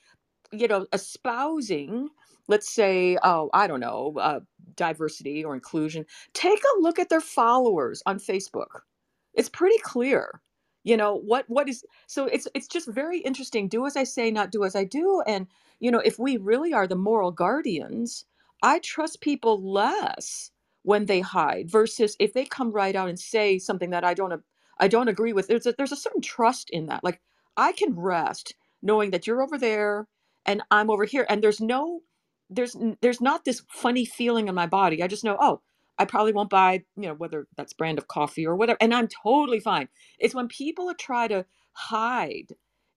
you 0.51 0.67
know, 0.67 0.87
espousing, 0.93 2.09
let's 2.49 2.69
say, 2.71 3.17
oh, 3.23 3.51
I 3.53 3.67
don't 3.67 3.81
know, 3.81 4.15
uh, 4.21 4.41
diversity 4.77 5.45
or 5.45 5.55
inclusion, 5.55 6.05
take 6.33 6.59
a 6.61 6.81
look 6.81 6.99
at 6.99 7.09
their 7.09 7.21
followers 7.21 8.03
on 8.07 8.19
Facebook. 8.19 8.81
It's 9.35 9.49
pretty 9.49 9.79
clear. 9.79 10.41
You 10.85 10.97
know, 10.97 11.15
what 11.15 11.45
what 11.49 11.69
is 11.69 11.85
so 12.07 12.27
it's 12.27 12.47
it's 12.55 12.67
just 12.67 12.89
very 12.89 13.19
interesting. 13.21 13.69
Do 13.69 13.87
as 13.87 13.97
I 13.97 14.05
say, 14.05 14.31
not 14.31 14.51
do 14.51 14.65
as 14.65 14.75
I 14.75 14.85
do. 14.85 15.23
And 15.27 15.47
you 15.81 15.91
know, 15.91 15.99
if 16.01 16.19
we 16.19 16.37
really 16.37 16.73
are 16.73 16.87
the 16.87 16.97
moral 16.97 17.31
guardians, 17.31 18.25
I 18.63 18.79
trust 18.81 19.21
people 19.21 19.63
less 19.63 20.51
when 20.83 21.07
they 21.07 21.21
hide 21.21 21.71
versus 21.71 22.17
if 22.19 22.33
they 22.33 22.45
come 22.45 22.71
right 22.71 22.97
out 22.97 23.09
and 23.09 23.19
say 23.19 23.59
something 23.59 23.91
that 23.91 24.05
I 24.05 24.15
don't 24.15 24.33
I 24.79 24.89
don't 24.89 25.09
agree 25.09 25.33
with. 25.33 25.47
There's 25.49 25.67
a, 25.67 25.73
there's 25.77 25.93
a 25.93 25.97
certain 25.97 26.21
trust 26.21 26.71
in 26.71 26.87
that. 26.87 27.03
Like 27.05 27.21
I 27.57 27.73
can 27.73 27.95
rest 27.99 28.55
knowing 28.83 29.11
that 29.11 29.27
you're 29.27 29.43
over 29.43 29.59
there 29.59 30.07
and 30.45 30.63
I'm 30.71 30.91
over 30.91 31.05
here, 31.05 31.27
and 31.29 31.43
there's 31.43 31.61
no 31.61 32.01
there's 32.49 32.75
there's 33.01 33.21
not 33.21 33.45
this 33.45 33.63
funny 33.69 34.05
feeling 34.05 34.47
in 34.49 34.55
my 34.55 34.67
body. 34.67 35.03
I 35.03 35.07
just 35.07 35.23
know, 35.25 35.37
oh, 35.41 35.61
I 35.99 36.05
probably 36.05 36.33
won't 36.33 36.49
buy, 36.51 36.83
you 36.97 37.03
know, 37.09 37.15
whether 37.15 37.47
that's 37.57 37.73
brand 37.73 37.99
of 37.99 38.07
coffee 38.07 38.47
or 38.47 38.55
whatever, 38.55 38.77
and 38.81 38.93
I'm 38.93 39.09
totally 39.23 39.59
fine. 39.61 39.89
It's 40.19 40.35
when 40.35 40.47
people 40.49 40.93
try 40.95 41.27
to 41.29 41.45
hide 41.73 42.53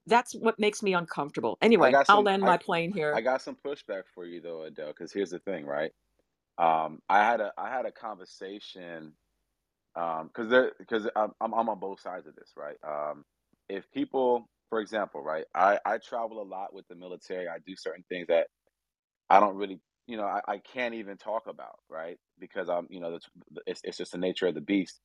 that's 0.06 0.34
what 0.34 0.58
makes 0.58 0.82
me 0.82 0.94
uncomfortable. 0.94 1.58
Anyway, 1.62 1.90
got 1.90 2.08
I'll 2.08 2.22
some 2.22 2.24
land 2.24 2.44
I 2.44 2.46
my 2.46 2.58
plane 2.58 2.92
here. 2.92 3.12
I 3.12 3.22
got 3.22 3.42
some 3.42 3.56
pushback 3.66 4.04
for 4.14 4.26
you 4.26 4.40
though, 4.40 4.64
Adele, 4.64 4.88
because 4.88 5.12
here's 5.12 5.30
the 5.30 5.40
thing, 5.40 5.66
right? 5.66 5.92
Um, 6.58 7.00
I 7.08 7.20
had 7.24 7.40
a 7.40 7.52
I 7.58 7.70
had 7.70 7.86
a 7.86 7.92
conversation 7.92 9.14
um, 9.96 10.28
because 10.28 10.50
there 10.50 10.72
because 10.78 11.08
I'm 11.16 11.32
I'm 11.40 11.54
I'm 11.54 11.68
on 11.70 11.80
both 11.80 12.00
sides 12.00 12.26
of 12.26 12.36
this, 12.36 12.52
right? 12.56 12.76
Um, 12.86 13.24
if 13.68 13.90
people, 13.92 14.48
for 14.70 14.80
example, 14.80 15.22
right, 15.22 15.44
I 15.54 15.78
I 15.86 15.98
travel 15.98 16.42
a 16.42 16.44
lot 16.48 16.74
with 16.74 16.88
the 16.88 16.96
military. 16.96 17.48
I 17.48 17.58
do 17.66 17.76
certain 17.76 18.04
things 18.10 18.28
that 18.28 18.48
I 19.32 19.40
don't 19.40 19.56
really, 19.56 19.80
you 20.08 20.18
know, 20.18 20.26
I, 20.26 20.42
I 20.48 20.58
can't 20.60 20.94
even 20.96 21.18
talk 21.18 21.48
about, 21.48 21.80
right? 21.90 22.18
Because 22.40 22.70
I'm, 22.70 22.88
you 22.90 23.00
know, 23.00 23.16
it's 23.66 23.82
it's 23.84 23.98
just 23.98 24.12
the 24.12 24.18
nature 24.18 24.48
of 24.48 24.56
the 24.56 24.62
beast. 24.62 25.00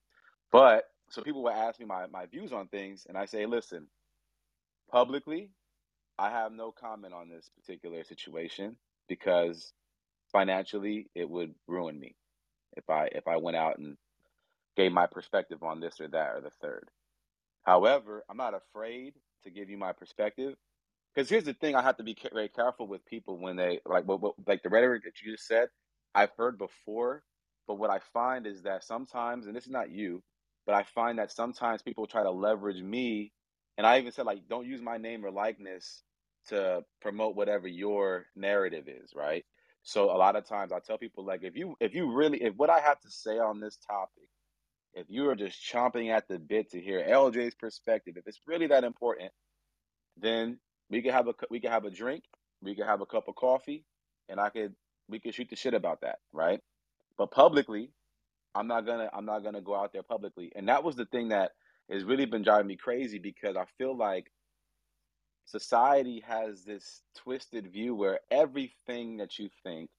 But 0.51 0.85
so 1.11 1.23
people 1.23 1.43
will 1.43 1.51
ask 1.51 1.79
me 1.79 1.87
my 1.87 2.07
my 2.07 2.27
views 2.27 2.53
on 2.53 2.69
things, 2.69 3.05
and 3.09 3.17
I 3.17 3.25
say, 3.25 3.45
listen, 3.47 3.87
publicly, 4.91 5.51
I 6.19 6.29
have 6.31 6.51
no 6.53 6.71
comment 6.71 7.13
on 7.13 7.29
this 7.29 7.49
particular 7.59 8.03
situation 8.05 8.77
because 9.09 9.73
financially 10.31 11.09
it 11.15 11.29
would 11.29 11.55
ruin 11.67 11.99
me 11.99 12.15
if 12.77 12.89
I 12.89 13.07
if 13.13 13.27
I 13.27 13.37
went 13.37 13.57
out 13.57 13.79
and 13.79 13.97
gave 14.77 14.91
my 14.93 15.07
perspective 15.07 15.63
on 15.63 15.81
this 15.81 16.01
or 16.01 16.09
that 16.09 16.35
or 16.35 16.41
the 16.41 16.51
third. 16.61 16.89
However, 17.65 18.23
I'm 18.29 18.37
not 18.37 18.55
afraid 18.55 19.15
to 19.43 19.51
give 19.51 19.69
you 19.69 19.77
my 19.77 19.93
perspective 19.93 20.55
because 21.17 21.31
here's 21.31 21.45
the 21.45 21.55
thing: 21.55 21.75
I 21.75 21.81
have 21.81 21.97
to 21.97 22.03
be 22.03 22.15
very 22.33 22.49
careful 22.49 22.87
with 22.87 23.05
people 23.07 23.39
when 23.39 23.57
they 23.57 23.81
like 23.87 24.05
what, 24.05 24.21
what 24.21 24.35
like 24.47 24.63
the 24.63 24.69
rhetoric 24.69 25.03
that 25.05 25.21
you 25.23 25.33
just 25.33 25.47
said. 25.47 25.69
I've 26.15 26.31
heard 26.37 26.59
before, 26.59 27.23
but 27.67 27.75
what 27.79 27.89
I 27.89 27.99
find 28.13 28.47
is 28.47 28.63
that 28.63 28.83
sometimes, 28.83 29.47
and 29.47 29.55
this 29.55 29.65
is 29.65 29.71
not 29.71 29.91
you, 29.91 30.23
but 30.67 30.75
I 30.75 30.83
find 30.83 31.19
that 31.19 31.31
sometimes 31.31 31.81
people 31.81 32.07
try 32.07 32.23
to 32.23 32.31
leverage 32.31 32.81
me, 32.81 33.33
and 33.77 33.87
I 33.87 33.99
even 33.99 34.11
said 34.11 34.27
like, 34.27 34.47
don't 34.47 34.67
use 34.67 34.81
my 34.81 34.97
name 34.97 35.25
or 35.25 35.31
likeness 35.31 36.03
to 36.49 36.83
promote 37.01 37.35
whatever 37.35 37.67
your 37.67 38.27
narrative 38.35 38.85
is, 38.87 39.13
right? 39.15 39.45
So 39.83 40.11
a 40.11 40.17
lot 40.17 40.35
of 40.35 40.45
times 40.47 40.71
I 40.71 40.79
tell 40.79 40.99
people 40.99 41.25
like, 41.25 41.43
if 41.43 41.55
you 41.55 41.75
if 41.81 41.95
you 41.95 42.13
really 42.13 42.43
if 42.43 42.55
what 42.55 42.69
I 42.69 42.79
have 42.79 42.99
to 43.01 43.11
say 43.11 43.39
on 43.39 43.59
this 43.59 43.77
topic 43.87 44.29
if 44.93 45.07
you 45.09 45.29
are 45.29 45.35
just 45.35 45.59
chomping 45.61 46.11
at 46.11 46.27
the 46.27 46.39
bit 46.39 46.71
to 46.71 46.81
hear 46.81 47.05
LJ's 47.07 47.55
perspective, 47.55 48.15
if 48.17 48.27
it's 48.27 48.41
really 48.47 48.67
that 48.67 48.83
important, 48.83 49.31
then 50.17 50.59
we 50.89 51.01
could 51.01 51.13
have 51.13 51.27
a 51.27 51.33
we 51.49 51.59
could 51.59 51.71
have 51.71 51.85
a 51.85 51.91
drink, 51.91 52.23
we 52.61 52.75
could 52.75 52.85
have 52.85 53.01
a 53.01 53.05
cup 53.05 53.27
of 53.27 53.35
coffee, 53.35 53.85
and 54.29 54.39
I 54.39 54.49
could 54.49 54.75
we 55.09 55.19
could 55.19 55.33
shoot 55.33 55.49
the 55.49 55.55
shit 55.55 55.73
about 55.73 56.01
that, 56.01 56.19
right? 56.33 56.61
But 57.17 57.31
publicly, 57.31 57.91
I'm 58.55 58.67
not 58.67 58.85
gonna 58.85 59.09
I'm 59.13 59.25
not 59.25 59.43
gonna 59.43 59.61
go 59.61 59.75
out 59.75 59.93
there 59.93 60.03
publicly, 60.03 60.51
and 60.55 60.67
that 60.69 60.83
was 60.83 60.95
the 60.95 61.05
thing 61.05 61.29
that 61.29 61.51
has 61.91 62.03
really 62.03 62.25
been 62.25 62.43
driving 62.43 62.67
me 62.67 62.75
crazy 62.75 63.19
because 63.19 63.55
I 63.55 63.65
feel 63.77 63.95
like 63.95 64.31
society 65.45 66.23
has 66.27 66.63
this 66.63 67.01
twisted 67.15 67.71
view 67.71 67.95
where 67.95 68.19
everything 68.29 69.17
that 69.17 69.39
you 69.39 69.49
think, 69.63 69.89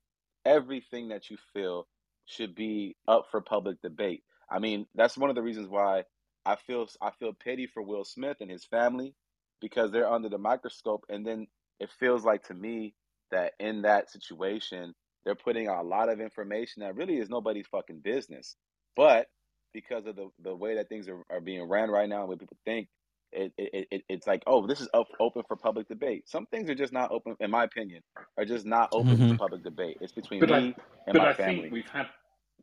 everything 0.45 1.09
that 1.09 1.31
you 1.31 1.39
feel 1.55 1.87
should 2.27 2.55
be 2.55 2.97
up 3.07 3.27
for 3.31 3.41
public 3.41 3.81
debate. 3.81 4.23
I 4.51 4.59
mean, 4.59 4.87
that's 4.95 5.17
one 5.17 5.31
of 5.31 5.37
the 5.37 5.43
reasons 5.43 5.69
why 5.69 6.05
I 6.45 6.57
feel 6.57 6.89
I 7.01 7.11
feel 7.11 7.33
pity 7.33 7.67
for 7.67 7.83
Will 7.83 8.05
Smith 8.05 8.39
and 8.41 8.51
his 8.51 8.65
family 8.65 9.15
because 9.61 9.93
they're 9.93 10.11
under 10.11 10.29
the 10.29 10.39
microscope 10.39 11.05
and 11.09 11.27
then 11.27 11.47
it 11.81 11.91
feels 12.01 12.25
like 12.25 12.45
to 12.49 12.55
me 12.55 12.95
that 13.31 13.55
in 13.61 13.83
that 13.83 14.11
situation 14.11 14.95
they're 15.25 15.35
putting 15.37 15.69
out 15.69 15.85
a 15.85 15.89
lot 15.89 16.09
of 16.11 16.21
information 16.21 16.83
that 16.83 16.97
really 16.97 17.19
is 17.19 17.29
nobody's 17.31 17.67
fucking 17.69 18.01
business. 18.01 18.57
But 18.97 19.29
because 19.75 20.07
of 20.07 20.17
the 20.17 20.31
the 20.43 20.55
way 20.57 20.77
that 20.77 20.89
things 20.89 21.09
are, 21.09 21.23
are 21.31 21.41
being 21.41 21.65
ran 21.69 21.91
right 21.91 22.09
now 22.09 22.21
and 22.21 22.29
what 22.29 22.41
people 22.41 22.59
think 22.65 22.89
it, 23.33 23.53
it, 23.59 23.89
it 23.91 24.03
it's 24.09 24.27
like 24.27 24.43
oh 24.47 24.67
this 24.67 24.81
is 24.81 24.89
up, 24.95 25.09
open 25.21 25.43
for 25.49 25.57
public 25.57 25.89
debate. 25.89 26.29
Some 26.29 26.47
things 26.47 26.71
are 26.71 26.75
just 26.77 26.93
not 26.93 27.13
open 27.13 27.37
in 27.41 27.51
my 27.51 27.65
opinion 27.65 28.03
are 28.39 28.47
just 28.47 28.67
not 28.67 28.91
open 28.93 29.21
hmm 29.21 29.29
for 29.29 29.35
public 29.37 29.65
debate. 29.65 29.99
It's 30.01 30.13
between 30.13 30.47
But 30.47 30.53
I, 30.53 30.61
me 30.61 30.77
and 31.07 31.17
but 31.17 31.25
my 31.25 31.27
I 31.27 31.35
think 31.35 31.65
family. 31.65 31.73
we've 31.73 31.89
had, 31.93 32.07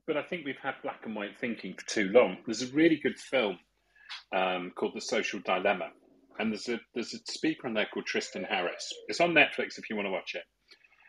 but 0.07 0.17
I 0.17 0.23
think 0.23 0.45
we've 0.45 0.57
had 0.61 0.75
black 0.83 1.01
and 1.05 1.15
white 1.15 1.39
thinking 1.39 1.75
for 1.75 1.85
too 1.87 2.09
long. 2.09 2.37
There's 2.45 2.63
a 2.63 2.73
really 2.73 2.97
good 2.97 3.19
film 3.19 3.59
um, 4.35 4.71
called 4.77 4.93
The 4.95 5.01
Social 5.01 5.39
Dilemma, 5.45 5.89
and 6.39 6.51
there's 6.51 6.69
a 6.69 6.79
there's 6.93 7.13
a 7.13 7.31
speaker 7.31 7.67
on 7.67 7.73
there 7.73 7.87
called 7.93 8.05
Tristan 8.05 8.43
Harris. 8.43 8.93
It's 9.07 9.21
on 9.21 9.33
Netflix 9.33 9.77
if 9.77 9.89
you 9.89 9.95
want 9.95 10.07
to 10.07 10.11
watch 10.11 10.35
it. 10.35 10.43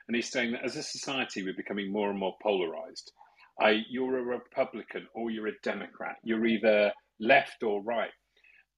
And 0.09 0.14
he's 0.14 0.31
saying 0.31 0.53
that 0.53 0.64
as 0.64 0.77
a 0.77 0.83
society, 0.83 1.43
we're 1.43 1.55
becoming 1.57 1.93
more 1.93 2.11
and 2.11 2.18
more 2.18 2.35
polarized. 2.43 3.12
I, 3.61 3.83
you're 3.91 4.18
a 4.18 4.22
Republican 4.22 5.07
or 5.14 5.31
you're 5.31 5.49
a 5.49 5.61
Democrat. 5.62 6.16
You're 6.22 6.47
either 6.47 6.93
left 7.18 7.62
or 7.62 7.83
right. 7.83 8.11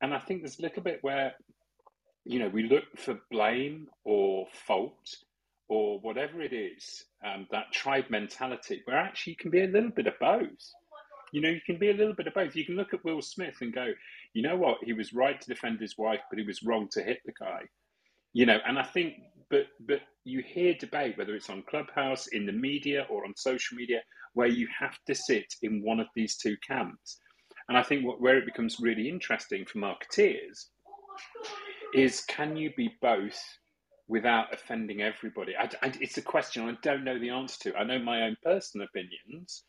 And 0.01 0.15
I 0.15 0.21
think 0.21 0.41
there's 0.43 0.59
a 0.59 0.63
little 0.63 0.83
bit 0.83 0.99
where 1.03 1.35
you 2.29 2.39
know, 2.39 2.49
we 2.49 2.65
look 2.65 2.85
for 2.97 3.19
blame 3.31 3.89
or 4.05 4.47
fault 4.67 5.17
or 5.69 5.99
whatever 6.01 6.43
it 6.43 6.53
is, 6.53 7.05
um, 7.25 7.47
that 7.51 7.73
tribe 7.73 8.05
mentality, 8.11 8.83
where 8.85 8.99
actually 8.99 9.33
you 9.33 9.37
can 9.37 9.51
be 9.51 9.63
a 9.63 9.67
little 9.67 9.91
bit 9.91 10.07
of 10.07 10.15
both. 10.21 10.73
You 11.33 11.41
know, 11.41 11.49
you 11.49 11.61
can 11.65 11.79
be 11.79 11.91
a 11.91 11.95
little 11.95 12.15
bit 12.15 12.27
of 12.27 12.35
both. 12.35 12.55
You 12.55 12.67
can 12.67 12.77
look 12.77 12.93
at 12.93 13.05
Will 13.05 13.23
Smith 13.23 13.57
and 13.63 13.73
go, 13.73 13.87
you 14.39 14.45
know 14.45 14.57
what, 14.57 14.79
he 14.85 14.95
was 14.95 15.15
right 15.15 15.41
to 15.41 15.49
defend 15.49 15.81
his 15.81 15.99
wife, 15.99 16.21
but 16.31 16.39
he 16.41 16.47
was 16.47 16.63
wrong 16.65 16.89
to 16.93 17.03
hit 17.03 17.21
the 17.27 17.33
guy. 17.41 17.63
You 18.35 18.47
know, 18.47 18.59
and 18.67 18.79
I 18.79 18.85
think, 18.85 19.15
but 19.51 19.67
but 19.81 20.03
you 20.25 20.43
hear 20.47 20.75
debate 20.75 21.19
whether 21.19 21.35
it's 21.37 21.51
on 21.51 21.65
Clubhouse, 21.71 22.29
in 22.29 22.47
the 22.47 22.53
media, 22.53 23.07
or 23.11 23.25
on 23.27 23.35
social 23.37 23.77
media, 23.77 24.03
where 24.35 24.49
you 24.49 24.69
have 24.79 24.99
to 25.09 25.15
sit 25.17 25.47
in 25.63 25.83
one 25.85 26.01
of 26.01 26.09
these 26.17 26.37
two 26.37 26.57
camps. 26.67 27.19
And 27.69 27.79
I 27.79 27.85
think 27.85 28.07
what, 28.07 28.21
where 28.23 28.39
it 28.39 28.47
becomes 28.47 28.81
really 28.81 29.09
interesting 29.09 29.67
for 29.67 29.81
marketeers 29.81 30.67
is 31.95 32.23
can 32.29 32.57
you 32.57 32.73
be 32.77 32.93
both 33.03 33.41
without 34.09 34.55
offending 34.55 35.03
everybody? 35.03 35.57
I, 35.57 35.65
I- 35.83 35.93
it's 36.01 36.19
a 36.19 36.23
question 36.23 36.69
I 36.69 36.77
don't 36.83 37.05
know 37.05 37.19
the 37.21 37.31
answer 37.31 37.73
to. 37.73 37.77
I 37.79 37.85
know 37.85 38.01
my 38.01 38.23
own 38.25 38.37
personal 38.45 38.87
opinions. 38.89 39.65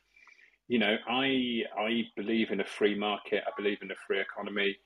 You 0.69 0.79
know, 0.79 0.97
I 1.09 1.63
I 1.77 2.03
believe 2.17 2.51
in 2.51 2.61
a 2.61 2.65
free 2.65 2.95
market. 2.99 3.43
I 3.47 3.51
believe 3.57 3.79
in 3.83 3.91
a 3.91 3.95
free 4.07 4.21
economy, 4.21 4.77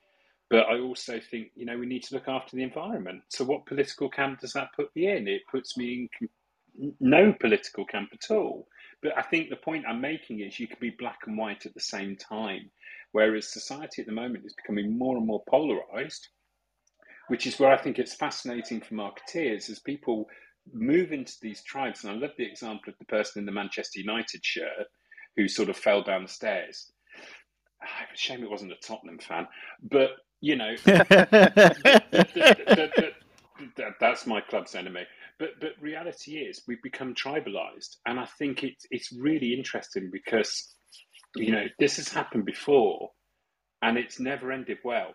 but 0.50 0.66
I 0.68 0.80
also 0.80 1.20
think 1.20 1.52
you 1.56 1.66
know 1.66 1.78
we 1.78 1.86
need 1.86 2.04
to 2.04 2.14
look 2.16 2.28
after 2.28 2.56
the 2.56 2.64
environment. 2.64 3.22
So, 3.30 3.44
what 3.44 3.66
political 3.66 4.10
camp 4.10 4.40
does 4.40 4.54
that 4.54 4.74
put 4.76 4.94
me 4.96 5.08
in? 5.10 5.28
It 5.28 5.42
puts 5.50 5.78
me 5.78 6.10
in 6.20 6.92
no 7.00 7.34
political 7.40 7.86
camp 7.86 8.10
at 8.14 8.34
all. 8.34 8.68
But 9.02 9.18
I 9.18 9.22
think 9.22 9.50
the 9.50 9.56
point 9.56 9.86
I'm 9.88 10.02
making 10.02 10.40
is 10.40 10.60
you 10.60 10.68
can 10.68 10.78
be 10.80 10.90
black 10.98 11.20
and 11.26 11.38
white 11.38 11.66
at 11.66 11.74
the 11.74 11.80
same 11.80 12.16
time. 12.16 12.70
Whereas 13.12 13.52
society 13.52 14.02
at 14.02 14.06
the 14.08 14.14
moment 14.14 14.46
is 14.46 14.54
becoming 14.54 14.98
more 14.98 15.16
and 15.18 15.26
more 15.26 15.44
polarized 15.48 16.28
which 17.28 17.46
is 17.46 17.58
where 17.58 17.72
I 17.72 17.78
think 17.78 17.98
it's 17.98 18.14
fascinating 18.14 18.80
for 18.80 18.94
marketeers 18.94 19.70
as 19.70 19.78
people 19.78 20.28
move 20.72 21.12
into 21.12 21.34
these 21.40 21.62
tribes. 21.62 22.04
And 22.04 22.12
I 22.12 22.16
love 22.16 22.32
the 22.36 22.46
example 22.46 22.92
of 22.92 22.98
the 22.98 23.04
person 23.06 23.40
in 23.40 23.46
the 23.46 23.52
Manchester 23.52 24.00
United 24.00 24.44
shirt 24.44 24.86
who 25.36 25.48
sort 25.48 25.68
of 25.68 25.76
fell 25.76 26.02
down 26.02 26.22
the 26.22 26.28
stairs. 26.28 26.92
Ah, 27.82 28.06
Shame 28.14 28.42
it 28.42 28.50
wasn't 28.50 28.72
a 28.72 28.76
Tottenham 28.86 29.18
fan, 29.18 29.46
but 29.82 30.10
you 30.40 30.56
know, 30.56 30.74
that's 34.00 34.26
my 34.26 34.40
club's 34.42 34.74
enemy. 34.74 35.04
But 35.38 35.50
but 35.60 35.70
reality 35.80 36.32
is 36.32 36.62
we've 36.68 36.82
become 36.82 37.14
tribalized, 37.14 37.96
and 38.06 38.20
I 38.20 38.26
think 38.38 38.62
it's 38.62 38.86
it's 38.90 39.12
really 39.12 39.54
interesting 39.54 40.10
because 40.12 40.74
you 41.36 41.52
know 41.52 41.66
this 41.78 41.96
has 41.96 42.08
happened 42.08 42.44
before, 42.44 43.10
and 43.82 43.98
it's 43.98 44.20
never 44.20 44.52
ended 44.52 44.78
well. 44.84 45.14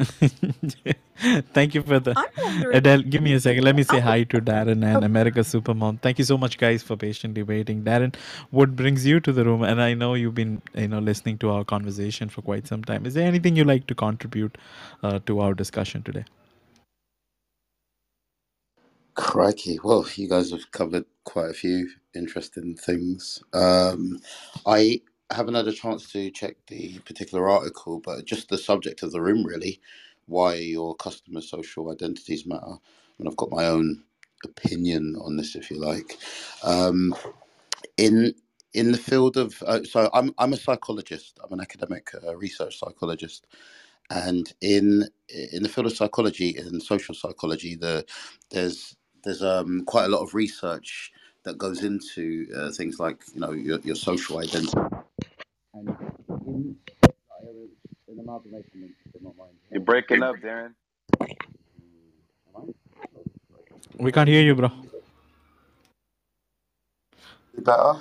Thank 1.54 1.74
you 1.74 1.82
for 1.82 2.00
the 2.00 2.18
Adele. 2.72 3.02
Give 3.02 3.22
me 3.22 3.34
a 3.34 3.40
second. 3.40 3.64
Let 3.64 3.76
me 3.76 3.84
say 3.84 4.00
Oh, 4.00 4.00
hi 4.00 4.24
to 4.24 4.40
Darren 4.40 4.84
and 4.84 5.04
oh, 5.04 5.04
America 5.04 5.40
Supermom. 5.40 6.00
Thank 6.02 6.18
you 6.18 6.24
so 6.24 6.38
much, 6.38 6.58
guys, 6.58 6.82
for 6.82 6.96
patiently 6.96 7.42
waiting. 7.44 7.84
Darren, 7.84 8.14
what 8.50 8.76
brings 8.76 9.06
you 9.06 9.20
to 9.20 9.32
the 9.32 9.44
room? 9.44 9.62
And 9.64 9.82
I 9.82 9.94
know 9.94 10.14
you've 10.14 10.34
been, 10.36 10.62
you 10.74 10.88
know, 10.88 11.00
listening 11.00 11.38
to 11.38 11.50
our 11.50 11.64
conversation 11.64 12.28
for 12.30 12.42
quite 12.42 12.66
some 12.68 12.84
time. 12.84 13.06
Is 13.06 13.14
there 13.14 13.26
anything 13.28 13.56
you 13.56 13.64
like 13.64 13.86
to 13.88 13.94
contribute 13.94 14.58
uh, 15.02 15.20
to 15.26 15.40
our 15.40 15.54
discussion 15.54 16.02
today? 16.02 16.24
Crikey. 19.14 19.78
Well, 19.84 20.06
you 20.16 20.28
guys 20.28 20.50
have 20.52 20.70
covered 20.72 21.04
quite 21.24 21.50
a 21.50 21.54
few 21.54 21.90
interesting 22.14 22.76
things. 22.76 23.42
Um, 23.52 24.20
I 24.66 25.02
haven't 25.32 25.54
had 25.54 25.68
a 25.68 25.72
chance 25.72 26.10
to 26.12 26.30
check 26.30 26.56
the 26.68 26.98
particular 27.00 27.48
article, 27.48 28.00
but 28.00 28.26
just 28.26 28.48
the 28.50 28.58
subject 28.58 29.02
of 29.02 29.12
the 29.12 29.22
room, 29.22 29.44
really, 29.44 29.80
why 30.26 30.56
your 30.56 30.94
customer 30.96 31.40
social 31.42 31.92
identities 31.92 32.46
matter. 32.46 32.76
And 33.18 33.28
I've 33.28 33.36
got 33.36 33.50
my 33.50 33.66
own 33.66 34.04
opinion 34.44 35.16
on 35.22 35.36
this, 35.36 35.56
if 35.56 35.70
you 35.70 35.78
like. 35.78 36.18
Um, 36.64 37.14
in 37.98 38.34
in 38.74 38.92
the 38.92 38.98
field 38.98 39.36
of 39.36 39.62
uh, 39.66 39.84
so 39.84 40.10
I'm 40.14 40.34
I'm 40.38 40.52
a 40.52 40.56
psychologist. 40.58 41.38
I'm 41.44 41.52
an 41.52 41.60
academic 41.60 42.10
uh, 42.26 42.36
research 42.36 42.78
psychologist, 42.78 43.46
and 44.10 44.52
in 44.62 45.08
in 45.52 45.62
the 45.64 45.68
field 45.70 45.88
of 45.88 45.96
psychology 45.96 46.56
and 46.56 46.82
social 46.82 47.14
psychology, 47.14 47.76
the 47.76 48.06
there's 48.50 48.96
there's 49.24 49.42
um, 49.42 49.84
quite 49.86 50.06
a 50.06 50.08
lot 50.10 50.22
of 50.22 50.34
research 50.34 51.12
that 51.44 51.58
goes 51.58 51.84
into 51.84 52.46
uh, 52.56 52.70
things 52.72 53.00
like 53.00 53.22
you 53.34 53.40
know 53.40 53.52
your, 53.52 53.80
your 53.80 53.96
social 53.96 54.38
identity. 54.40 54.78
And 55.74 55.88
in, 56.46 56.76
in 58.08 58.18
amalgamation, 58.20 58.94
not 59.22 59.36
mind. 59.36 59.52
You're 59.70 59.82
breaking 59.82 60.22
up, 60.22 60.36
Darren. 60.42 60.74
We 63.98 64.12
can't 64.12 64.28
hear 64.28 64.42
you, 64.42 64.54
bro. 64.54 64.70
Better. 67.58 67.94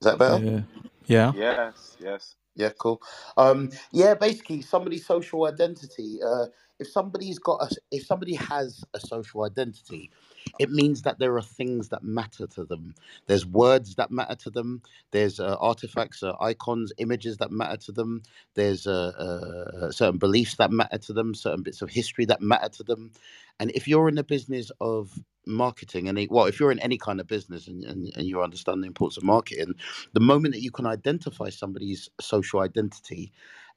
Is 0.00 0.06
that 0.06 0.18
better? 0.18 0.44
Uh, 0.44 0.62
yeah. 1.06 1.32
Yes, 1.34 1.96
yes. 2.00 2.36
Yeah, 2.56 2.70
cool. 2.78 3.02
Um, 3.36 3.70
yeah, 3.92 4.14
basically, 4.14 4.62
somebody's 4.62 5.06
social 5.06 5.46
identity. 5.46 6.20
Uh, 6.24 6.46
if 6.78 6.88
somebody's 6.88 7.38
got 7.38 7.62
a, 7.62 7.76
if 7.92 8.06
somebody 8.06 8.34
has 8.34 8.84
a 8.94 9.00
social 9.00 9.44
identity, 9.44 10.10
it 10.58 10.70
means 10.70 11.02
that 11.02 11.18
there 11.18 11.36
are 11.36 11.42
things 11.42 11.90
that 11.90 12.04
matter 12.04 12.46
to 12.48 12.64
them. 12.64 12.94
There's 13.28 13.46
words 13.46 13.96
that 13.96 14.10
matter 14.10 14.36
to 14.36 14.50
them. 14.50 14.82
There's 15.12 15.40
uh, 15.40 15.56
artifacts, 15.60 16.22
uh, 16.22 16.34
icons, 16.40 16.92
images 16.98 17.38
that 17.38 17.52
matter 17.52 17.78
to 17.78 17.92
them. 17.92 18.22
There's 18.54 18.86
uh, 18.86 19.12
uh, 19.18 19.92
certain 19.92 20.18
beliefs 20.18 20.56
that 20.56 20.72
matter 20.72 20.98
to 20.98 21.14
them. 21.14 21.34
Certain 21.34 21.62
bits 21.62 21.82
of 21.82 21.90
history 21.90 22.26
that 22.26 22.42
matter 22.42 22.70
to 22.70 22.84
them. 22.84 23.12
And 23.60 23.70
if 23.72 23.88
you're 23.88 24.08
in 24.08 24.16
the 24.16 24.24
business 24.24 24.70
of 24.80 25.12
marketing 25.46 26.08
and 26.08 26.18
well 26.30 26.46
if 26.46 26.60
you're 26.60 26.72
in 26.72 26.78
any 26.80 26.98
kind 26.98 27.20
of 27.20 27.26
business 27.26 27.68
and, 27.68 27.84
and, 27.84 28.12
and 28.16 28.26
you 28.26 28.42
understand 28.42 28.82
the 28.82 28.86
importance 28.86 29.16
of 29.16 29.24
marketing 29.24 29.74
the 30.14 30.20
moment 30.20 30.54
that 30.54 30.62
you 30.62 30.70
can 30.70 30.86
identify 30.86 31.50
somebody's 31.50 32.08
social 32.20 32.60
identity 32.60 33.32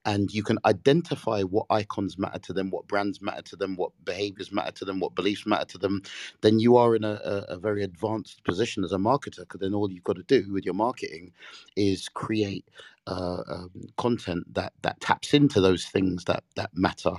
and 0.06 0.32
you 0.34 0.44
can 0.44 0.60
identify 0.66 1.42
what 1.42 1.66
icons 1.70 2.18
matter 2.18 2.40
to 2.40 2.54
them, 2.54 2.70
what 2.70 2.88
brands 2.88 3.22
matter 3.22 3.42
to 3.42 3.56
them, 3.56 3.76
what 3.76 3.92
behaviors 4.06 4.52
matter 4.52 4.72
to 4.72 4.86
them, 4.86 5.00
what 5.00 5.16
beliefs 5.16 5.46
matter 5.46 5.66
to 5.66 5.78
them, 5.78 6.02
then 6.42 6.60
you 6.60 6.78
are 6.78 6.96
in 6.96 7.04
a, 7.04 7.20
a, 7.50 7.58
very 7.58 7.84
advanced 7.84 8.44
position 8.44 8.84
as 8.84 8.92
a 8.92 8.98
marketer. 8.98 9.40
Because 9.40 9.62
then 9.62 9.74
all 9.74 9.92
you've 9.92 10.04
got 10.04 10.18
to 10.18 10.24
do 10.24 10.52
with 10.54 10.66
your 10.66 10.76
marketing 10.76 11.34
is 11.76 12.08
create 12.10 12.66
uh, 13.08 13.42
um, 13.48 13.72
content 13.98 14.54
that 14.54 14.74
that 14.82 15.00
taps 15.02 15.34
into 15.34 15.62
those 15.62 15.86
things 15.86 16.26
that 16.26 16.44
that 16.56 16.72
matter 16.76 17.14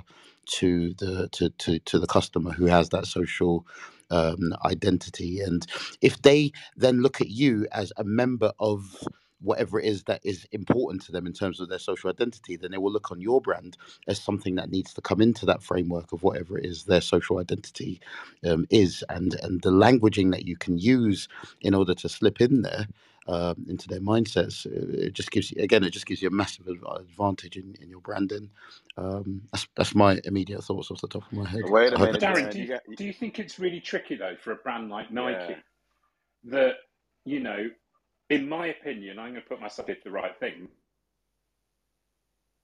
to 0.45 0.93
the 0.95 1.29
to 1.31 1.49
to, 1.51 1.79
to 1.79 1.99
the 1.99 2.07
customer 2.07 2.51
who 2.51 2.65
has 2.65 2.89
that 2.89 3.05
social 3.05 3.65
um, 4.09 4.53
identity. 4.65 5.39
And 5.41 5.65
if 6.01 6.21
they 6.21 6.51
then 6.75 7.01
look 7.01 7.21
at 7.21 7.29
you 7.29 7.67
as 7.71 7.91
a 7.97 8.03
member 8.03 8.51
of 8.59 8.97
whatever 9.41 9.79
it 9.79 9.85
is 9.85 10.03
that 10.03 10.21
is 10.23 10.47
important 10.51 11.01
to 11.03 11.11
them 11.11 11.27
in 11.27 11.33
terms 11.33 11.59
of 11.59 11.69
their 11.69 11.79
social 11.79 12.09
identity, 12.09 12.55
then 12.57 12.71
they 12.71 12.77
will 12.77 12.91
look 12.91 13.11
on 13.11 13.21
your 13.21 13.41
brand 13.41 13.77
as 14.07 14.19
something 14.21 14.55
that 14.55 14.71
needs 14.71 14.93
to 14.93 15.01
come 15.01 15.21
into 15.21 15.45
that 15.45 15.63
framework 15.63 16.13
of 16.13 16.23
whatever 16.23 16.57
it 16.57 16.65
is 16.65 16.85
their 16.85 17.01
social 17.01 17.39
identity 17.39 18.01
um, 18.45 18.65
is, 18.69 19.03
and 19.09 19.35
and 19.43 19.61
the 19.63 19.71
languaging 19.71 20.31
that 20.31 20.45
you 20.45 20.57
can 20.57 20.77
use 20.77 21.27
in 21.61 21.73
order 21.75 21.95
to 21.95 22.09
slip 22.09 22.41
in 22.41 22.61
there. 22.63 22.87
Um, 23.29 23.65
into 23.69 23.87
their 23.87 24.01
mindsets, 24.01 24.65
it 24.65 25.13
just 25.13 25.31
gives 25.31 25.51
you 25.51 25.61
again. 25.63 25.83
It 25.83 25.91
just 25.91 26.05
gives 26.07 26.21
you 26.21 26.29
a 26.29 26.31
massive 26.31 26.67
advantage 26.67 27.57
in, 27.57 27.75
in 27.81 27.89
your 27.89 28.01
branding. 28.01 28.51
Um, 28.97 29.43
that's 29.51 29.67
that's 29.75 29.95
my 29.95 30.19
immediate 30.25 30.63
thoughts 30.63 30.91
off 30.91 31.01
the 31.01 31.07
top 31.09 31.23
of 31.27 31.33
my 31.33 31.47
head. 31.49 31.69
Wait 31.69 31.93
a 31.93 31.97
I 31.97 31.99
hope 31.99 32.11
minute, 32.11 32.21
Darren, 32.21 32.49
Darren. 32.49 32.51
do 32.51 32.59
You 32.59 32.63
you, 32.63 32.79
do 32.95 33.05
you 33.05 33.13
think 33.13 33.39
it's 33.39 33.59
really 33.59 33.81
tricky 33.81 34.15
though 34.15 34.35
for 34.37 34.51
a 34.53 34.57
brand 34.57 34.89
like 34.89 35.11
Nike 35.11 35.55
yeah. 35.55 35.55
that 36.45 36.75
you 37.25 37.39
know, 37.41 37.69
in 38.29 38.49
my 38.49 38.67
opinion, 38.67 39.19
I'm 39.19 39.31
going 39.31 39.41
to 39.41 39.49
put 39.49 39.61
myself 39.61 39.89
into 39.89 40.01
the 40.03 40.11
right 40.11 40.37
thing. 40.39 40.67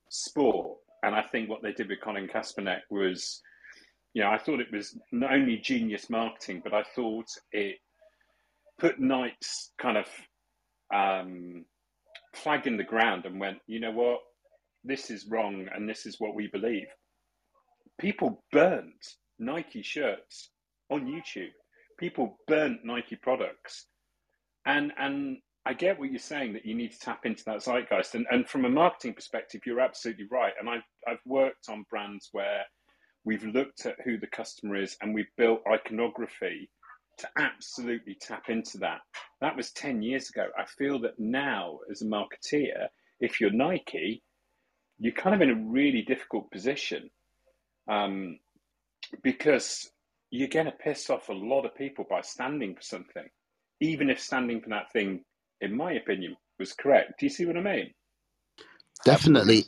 Sport, 0.09 0.77
and 1.01 1.15
I 1.15 1.21
think 1.21 1.49
what 1.49 1.61
they 1.61 1.71
did 1.71 1.89
with 1.89 2.01
Colin 2.01 2.27
Kaepernick 2.27 2.81
was, 2.89 3.41
you 4.13 4.21
know, 4.21 4.29
I 4.29 4.37
thought 4.37 4.59
it 4.59 4.71
was 4.71 4.97
not 5.11 5.33
only 5.33 5.57
genius 5.57 6.09
marketing, 6.09 6.61
but 6.63 6.73
I 6.73 6.83
thought 6.95 7.27
it 7.51 7.77
put 8.79 8.99
Nike's 8.99 9.71
kind 9.79 9.97
of 9.97 10.07
um, 10.93 11.65
flag 12.33 12.67
in 12.67 12.77
the 12.77 12.83
ground 12.83 13.25
and 13.25 13.39
went, 13.39 13.59
you 13.67 13.79
know 13.79 13.91
what, 13.91 14.19
this 14.83 15.09
is 15.09 15.27
wrong, 15.29 15.67
and 15.73 15.87
this 15.87 16.05
is 16.05 16.19
what 16.19 16.35
we 16.35 16.47
believe. 16.47 16.87
People 17.99 18.43
burnt 18.51 19.15
Nike 19.39 19.81
shirts 19.81 20.49
on 20.89 21.05
YouTube. 21.07 21.51
People 21.97 22.37
burnt 22.47 22.83
Nike 22.83 23.15
products, 23.15 23.85
and 24.65 24.91
and 24.97 25.37
I 25.65 25.73
get 25.73 25.97
what 25.97 26.11
you're 26.11 26.19
saying 26.19 26.53
that 26.53 26.65
you 26.65 26.75
need 26.75 26.91
to 26.91 26.99
tap 26.99 27.25
into 27.25 27.43
that 27.45 27.63
zeitgeist. 27.63 28.15
And 28.15 28.25
and 28.31 28.47
from 28.47 28.65
a 28.65 28.69
marketing 28.69 29.13
perspective, 29.13 29.61
you're 29.65 29.79
absolutely 29.79 30.25
right. 30.29 30.53
And 30.59 30.69
I've 30.69 30.83
I've 31.07 31.21
worked 31.25 31.69
on 31.69 31.85
brands 31.89 32.29
where 32.31 32.63
we've 33.25 33.45
looked 33.45 33.85
at 33.85 33.95
who 34.03 34.17
the 34.17 34.27
customer 34.27 34.75
is 34.75 34.97
and 35.01 35.13
we've 35.13 35.31
built 35.37 35.61
iconography 35.71 36.69
to 37.19 37.27
absolutely 37.37 38.17
tap 38.19 38.49
into 38.49 38.77
that. 38.79 38.99
That 39.41 39.55
was 39.55 39.71
10 39.71 40.01
years 40.01 40.29
ago. 40.29 40.47
I 40.57 40.65
feel 40.65 40.99
that 41.01 41.19
now, 41.19 41.79
as 41.91 42.01
a 42.01 42.05
marketeer, 42.05 42.87
if 43.19 43.39
you're 43.39 43.51
Nike, 43.51 44.23
you're 44.99 45.13
kind 45.13 45.35
of 45.35 45.41
in 45.41 45.49
a 45.49 45.69
really 45.69 46.01
difficult 46.01 46.51
position 46.51 47.09
um, 47.87 48.39
because 49.21 49.89
you're 50.31 50.47
going 50.47 50.65
to 50.65 50.71
piss 50.71 51.09
off 51.09 51.29
a 51.29 51.33
lot 51.33 51.65
of 51.65 51.75
people 51.75 52.05
by 52.09 52.21
standing 52.21 52.75
for 52.75 52.81
something, 52.81 53.27
even 53.79 54.09
if 54.09 54.19
standing 54.19 54.61
for 54.61 54.69
that 54.69 54.91
thing, 54.91 55.23
in 55.63 55.75
my 55.75 55.93
opinion, 55.93 56.37
was 56.59 56.73
correct. 56.73 57.19
Do 57.19 57.25
you 57.25 57.29
see 57.31 57.45
what 57.45 57.57
I 57.57 57.61
mean? 57.61 57.93
Definitely. 59.05 59.65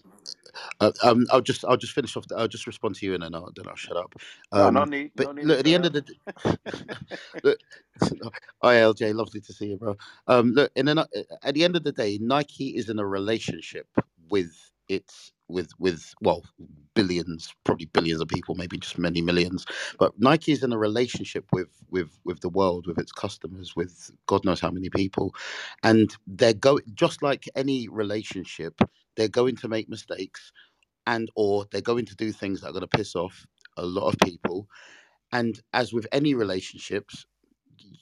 Uh, 0.79 0.91
um, 1.03 1.25
I'll 1.31 1.41
just 1.41 1.65
I'll 1.65 1.77
just 1.77 1.93
finish 1.93 2.15
off. 2.15 2.27
The, 2.27 2.35
I'll 2.37 2.47
just 2.47 2.67
respond 2.67 2.95
to 2.95 3.05
you 3.05 3.13
and 3.13 3.23
then 3.23 3.35
I'll 3.35 3.51
then 3.55 3.67
I'll 3.67 3.75
shut 3.75 3.97
up. 3.97 4.13
No, 4.53 4.69
no 4.69 4.83
Um, 4.83 4.85
need, 4.85 5.11
but 5.15 5.27
no 5.27 5.31
need 5.33 5.45
look, 5.45 5.59
at 5.59 5.65
the 5.65 5.75
end 5.75 5.85
up. 5.85 5.95
of 5.95 6.05
the 6.05 6.15
look, 7.43 7.59
hi 8.61 8.75
LJ, 8.75 9.13
lovely 9.15 9.41
to 9.41 9.53
see 9.53 9.67
you, 9.67 9.77
bro. 9.77 9.97
Um, 10.27 10.51
look, 10.53 10.71
and 10.75 10.87
then 10.87 10.97
uh, 10.99 11.05
at 11.43 11.53
the 11.55 11.63
end 11.63 11.75
of 11.75 11.83
the 11.83 11.91
day, 11.91 12.17
Nike 12.21 12.69
is 12.77 12.89
in 12.89 12.99
a 12.99 13.05
relationship 13.05 13.87
with 14.29 14.51
its 14.87 15.31
with 15.49 15.71
with 15.79 16.13
well 16.21 16.43
billions, 16.95 17.53
probably 17.65 17.87
billions 17.87 18.21
of 18.21 18.27
people, 18.29 18.55
maybe 18.55 18.77
just 18.77 18.97
many 18.99 19.21
millions. 19.21 19.65
But 19.99 20.13
Nike 20.19 20.53
is 20.53 20.63
in 20.63 20.73
a 20.73 20.77
relationship 20.77 21.45
with 21.53 21.69
with 21.89 22.19
with 22.25 22.41
the 22.41 22.49
world, 22.49 22.87
with 22.87 22.99
its 22.99 23.11
customers, 23.11 23.75
with 23.75 24.11
God 24.27 24.45
knows 24.45 24.61
how 24.61 24.71
many 24.71 24.89
people, 24.89 25.35
and 25.83 26.15
they're 26.27 26.53
going 26.53 26.83
just 26.95 27.23
like 27.23 27.45
any 27.55 27.87
relationship. 27.89 28.81
They're 29.17 29.29
going 29.29 29.57
to 29.57 29.67
make 29.69 29.89
mistakes 29.89 30.41
and 31.07 31.29
or 31.35 31.65
they're 31.71 31.81
going 31.81 32.05
to 32.05 32.15
do 32.15 32.31
things 32.31 32.61
that 32.61 32.69
are 32.69 32.73
going 32.73 32.87
to 32.87 32.97
piss 32.97 33.15
off 33.15 33.45
a 33.77 33.85
lot 33.85 34.07
of 34.07 34.17
people 34.23 34.67
and 35.33 35.61
as 35.73 35.93
with 35.93 36.07
any 36.13 36.35
relationships 36.35 37.27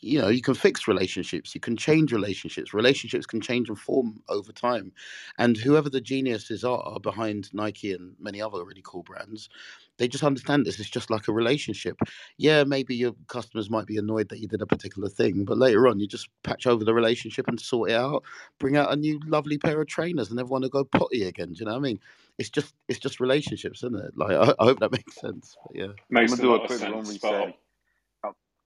you 0.04 0.20
know 0.20 0.28
you 0.28 0.42
can 0.42 0.54
fix 0.54 0.88
relationships 0.88 1.56
you 1.56 1.62
can 1.62 1.78
change 1.78 2.12
relationships 2.12 2.74
relationships 2.74 3.26
can 3.26 3.40
change 3.40 3.70
and 3.70 3.80
form 3.80 4.22
over 4.30 4.52
time 4.52 4.92
and 5.38 5.58
whoever 5.58 5.90
the 5.90 6.02
geniuses 6.02 6.64
are 6.64 7.00
behind 7.00 7.50
nike 7.54 7.94
and 7.94 8.14
many 8.20 8.42
other 8.42 8.64
really 8.66 8.82
cool 8.84 9.04
brands 9.04 9.50
they 9.98 10.08
just 10.08 10.24
understand 10.24 10.66
this 10.66 10.80
it's 10.80 10.90
just 10.90 11.10
like 11.10 11.28
a 11.28 11.34
relationship 11.34 11.98
yeah 12.38 12.64
maybe 12.64 12.96
your 12.96 13.14
customers 13.28 13.70
might 13.70 13.86
be 13.86 13.98
annoyed 13.98 14.30
that 14.30 14.40
you 14.40 14.48
did 14.48 14.62
a 14.62 14.66
particular 14.66 15.10
thing 15.10 15.46
but 15.46 15.58
later 15.58 15.88
on 15.88 16.00
you 16.00 16.08
just 16.08 16.30
patch 16.44 16.68
over 16.68 16.84
the 16.84 16.94
relationship 16.94 17.48
and 17.48 17.60
sort 17.60 17.90
it 17.90 17.96
out 17.96 18.24
bring 18.60 18.76
out 18.76 18.92
a 18.92 18.96
new 18.96 19.20
lovely 19.26 19.58
pair 19.58 19.80
of 19.80 19.88
trainers 19.88 20.30
and 20.30 20.40
everyone 20.40 20.62
will 20.62 20.70
go 20.70 20.84
potty 20.84 21.24
again 21.24 21.54
do 21.54 21.60
you 21.60 21.66
know 21.66 21.72
what 21.72 21.78
i 21.78 21.82
mean 21.82 22.00
it's 22.38 22.50
just 22.50 22.74
it's 22.90 23.00
just 23.00 23.20
relationships 23.20 23.84
isn't 23.84 24.00
it 24.04 24.12
like 24.18 24.32
i, 24.32 24.54
I 24.60 24.66
hope 24.66 24.80
that 24.80 24.92
makes 24.92 25.16
sense 25.16 25.56
but 25.66 25.76
yeah 25.76 25.94
I'm 26.26 26.32
gonna 26.32 26.42
a 26.42 26.42
do 26.42 26.52
a 26.54 26.58
lot 26.58 26.62
of 26.62 26.68
quick 26.68 26.82
room 26.82 27.06
sense. 27.06 27.16
Spot 27.16 27.48
reset. 27.48 27.56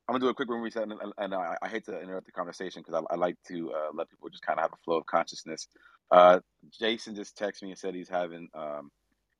I'm 0.08 0.14
gonna 0.14 0.26
do 0.26 0.30
a 0.30 0.34
quick 0.36 0.49
room 0.49 0.62
reset, 0.62 0.84
and, 0.84 0.93
and, 0.93 1.14
and 1.18 1.34
I, 1.34 1.58
I 1.64 1.68
hate 1.68 1.86
to 1.86 1.99
interrupt 1.99 2.28
the 2.28 2.32
conversation 2.32 2.84
because 2.86 3.03
I, 3.10 3.14
I 3.14 3.18
like 3.18 3.36
to 3.47 3.72
uh, 3.74 3.89
let 3.93 4.10
people 4.10 4.30
just 4.30 4.45
kind 4.45 4.60
of 4.60 4.64
have 4.64 4.74
a 4.74 4.78
flow 4.86 4.97
of 4.97 5.05
consciousness. 5.08 5.68
Uh, 6.12 6.39
Jaison 6.80 7.16
just 7.16 7.38
texted 7.38 7.64
me 7.64 7.72
and 7.72 7.80
said 7.80 7.95
he's 7.95 8.10
having 8.10 8.47
um, 8.53 8.91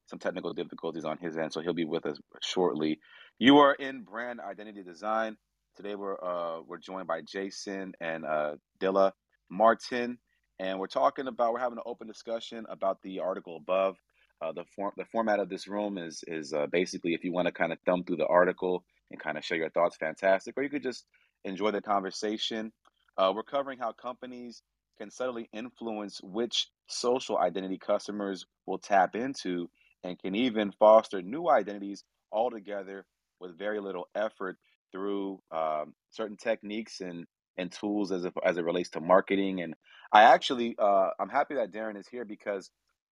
some 0.08 0.20
technical 0.20 0.54
difficulties 0.54 1.06
on 1.06 1.18
his 1.20 1.38
end, 1.38 1.54
so 1.54 1.62
he'll 1.62 1.74
be 1.74 1.86
with 1.86 2.06
us 2.06 2.20
shortly. 2.42 3.00
You 3.40 3.60
are 3.60 3.74
in 3.76 4.04
brand 4.04 4.40
identity 4.42 4.84
design. 4.84 5.38
Today 5.78 5.96
we're 5.96 6.18
uh, 6.24 6.62
we're 6.68 6.80
joined 6.80 7.08
by 7.08 7.22
Jaison 7.22 7.94
and 8.02 8.26
uh, 8.26 8.56
Dela 8.80 9.14
Martin, 9.52 10.18
and 10.60 10.80
we're 10.80 10.88
talking 10.88 11.28
about 11.28 11.54
we're 11.54 11.60
having 11.60 11.78
an 11.80 11.84
open 11.86 12.08
discussion 12.08 12.66
about 12.70 13.00
the 13.04 13.20
article 13.20 13.58
above. 13.58 13.98
Uh, 14.42 14.52
the 14.54 14.66
form 14.76 14.92
the 14.98 15.06
format 15.06 15.40
of 15.40 15.50
this 15.50 15.68
room 15.68 15.98
is 15.98 16.24
is 16.28 16.54
uh, 16.54 16.68
basically 16.72 17.14
if 17.14 17.24
you 17.24 17.32
want 17.34 17.48
to 17.48 17.54
kind 17.54 17.72
of 17.74 17.80
thumb 17.86 18.04
through 18.04 18.18
the 18.18 18.28
article, 18.28 18.84
and 19.12 19.20
kind 19.20 19.38
of 19.38 19.46
share 19.46 19.58
your 19.58 19.70
thoughts, 19.70 19.98
fantastic. 19.98 20.58
Or 20.58 20.64
you 20.64 20.70
could 20.70 20.84
just 20.84 21.06
enjoy 21.44 21.72
the 21.72 21.82
conversation. 21.82 22.72
Uh, 23.18 23.32
we're 23.36 23.44
covering 23.44 23.80
how 23.80 23.92
companies 23.92 24.62
can 24.98 25.12
subtly 25.12 25.50
influence 25.54 26.20
which 26.24 26.70
social 26.88 27.38
identity 27.38 27.78
customers 27.78 28.46
will 28.66 28.80
tap 28.80 29.16
into 29.16 29.70
and 30.04 30.20
can 30.20 30.36
even 30.36 30.72
foster 30.72 31.22
new 31.22 31.50
identities 31.50 32.04
altogether 32.32 33.06
with 33.40 33.58
very 33.58 33.80
little 33.80 34.08
effort 34.16 34.58
through 34.92 35.40
um, 35.52 35.94
certain 36.12 36.38
techniques 36.38 37.02
and 37.02 37.26
and 37.60 37.72
tools 37.72 38.12
as 38.12 38.24
it, 38.24 38.34
as 38.46 38.58
it 38.58 38.64
relates 38.64 38.92
to 38.92 39.02
marketing. 39.02 39.62
And 39.62 39.74
I 40.12 40.24
actually 40.24 40.76
uh, 40.80 41.10
I'm 41.20 41.30
happy 41.30 41.56
that 41.56 41.72
Darren 41.72 42.00
is 42.00 42.08
here 42.08 42.26
because 42.26 42.70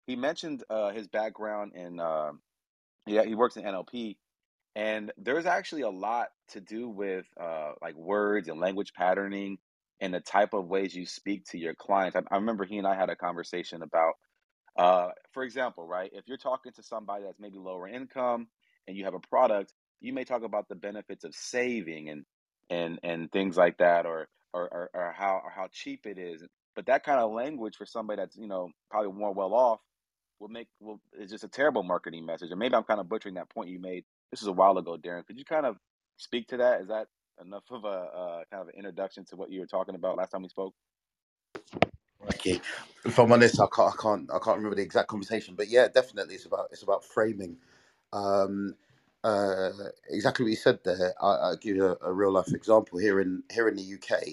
he 0.08 0.16
mentioned 0.16 0.64
uh, 0.70 0.92
his 0.92 1.08
background 1.08 1.74
in 1.76 2.00
uh, 2.00 2.32
yeah 3.06 3.24
he 3.24 3.36
works 3.36 3.58
in 3.58 3.64
NLP 3.64 4.18
and 4.76 5.12
there's 5.18 5.46
actually 5.46 5.82
a 5.82 5.90
lot 5.90 6.30
to 6.50 6.62
do 6.62 6.90
with 6.90 7.26
uh, 7.40 7.74
like 7.82 7.96
words 7.96 8.48
and 8.48 8.60
language 8.60 8.94
patterning 8.94 9.58
and 10.02 10.14
the 10.14 10.20
type 10.22 10.54
of 10.54 10.68
ways 10.68 10.96
you 10.96 11.06
speak 11.06 11.46
to 11.46 11.58
your 11.58 11.76
clients. 11.76 12.16
I, 12.16 12.22
I 12.32 12.38
remember 12.38 12.66
he 12.66 12.78
and 12.78 12.88
I 12.88 12.96
had 12.96 13.10
a 13.10 13.16
conversation 13.16 13.82
about, 13.84 14.14
uh, 14.78 15.10
for 15.34 15.44
example, 15.44 15.86
right? 15.88 16.12
If 16.14 16.28
you're 16.28 16.38
talking 16.38 16.72
to 16.74 16.84
somebody 16.84 17.24
that's 17.26 17.40
maybe 17.40 17.58
lower 17.58 17.88
income 17.88 18.48
and 18.88 18.96
you 18.96 19.06
have 19.06 19.14
a 19.14 19.20
product, 19.20 19.74
you 20.02 20.14
may 20.14 20.24
talk 20.24 20.44
about 20.44 20.70
the 20.70 20.76
benefits 20.76 21.24
of 21.26 21.36
saving 21.36 22.10
and 22.10 22.26
and 22.70 23.00
and 23.04 23.32
things 23.32 23.58
like 23.58 23.78
that, 23.80 24.06
or 24.06 24.30
or 24.54 24.64
or, 24.74 24.90
or 24.94 25.14
how 25.18 25.42
or 25.44 25.52
how 25.52 25.68
cheap 25.72 26.06
it 26.06 26.18
is. 26.18 26.44
But 26.76 26.86
that 26.86 27.04
kind 27.04 27.20
of 27.20 27.32
language 27.32 27.76
for 27.76 27.86
somebody 27.86 28.22
that's 28.22 28.38
you 28.38 28.48
know 28.48 28.70
probably 28.90 29.12
more 29.12 29.34
well 29.34 29.54
off 29.54 29.80
will 30.40 30.48
make 30.50 30.68
will 30.80 31.02
is 31.20 31.32
just 31.32 31.44
a 31.44 31.50
terrible 31.50 31.84
marketing 31.84 32.26
message. 32.26 32.52
And 32.52 32.60
maybe 32.60 32.76
I'm 32.76 32.84
kind 32.84 33.00
of 33.02 33.10
butchering 33.10 33.36
that 33.36 33.50
point 33.50 33.70
you 33.70 33.80
made. 33.80 34.06
This 34.32 34.42
is 34.42 34.48
a 34.48 34.54
while 34.54 34.78
ago, 34.78 34.98
Darren. 34.98 35.26
Could 35.26 35.40
you 35.40 35.46
kind 35.46 35.66
of 35.66 35.78
speak 36.18 36.48
to 36.50 36.58
that? 36.58 36.82
Is 36.82 36.90
that 36.90 37.08
enough 37.42 37.64
of 37.72 37.86
a 37.86 37.88
uh, 37.88 38.42
kind 38.52 38.62
of 38.64 38.70
an 38.70 38.76
introduction 38.78 39.26
to 39.26 39.38
what 39.38 39.52
you 39.52 39.62
were 39.62 39.68
talking 39.68 39.96
about 39.96 40.18
last 40.18 40.32
time 40.32 40.44
we 40.44 40.50
spoke? 40.50 40.76
Okay, 42.36 42.62
if 43.06 43.20
I'm 43.20 43.32
honest, 43.32 43.60
I 43.62 43.68
can't, 43.76 43.94
I 43.98 44.02
can't, 44.02 44.30
I 44.34 44.40
can't 44.40 44.58
remember 44.58 44.76
the 44.76 44.84
exact 44.84 45.10
conversation, 45.10 45.56
but 45.56 45.70
yeah, 45.70 45.88
definitely, 45.90 46.36
it's 46.36 46.46
about 46.46 46.70
it's 46.72 46.84
about 46.84 47.06
framing. 47.06 47.58
Um, 48.14 48.76
uh, 49.24 49.72
exactly 50.10 50.46
what 50.46 50.52
you 50.52 50.58
said 50.58 50.80
there. 50.86 51.14
I, 51.22 51.28
I'll 51.28 51.58
give 51.58 51.76
you 51.78 51.86
a, 51.88 51.98
a 52.10 52.14
real 52.14 52.32
life 52.34 52.54
example 52.54 53.00
here 53.00 53.20
in 53.22 53.44
here 53.52 53.68
in 53.70 53.78
the 53.78 53.96
UK. 53.96 54.24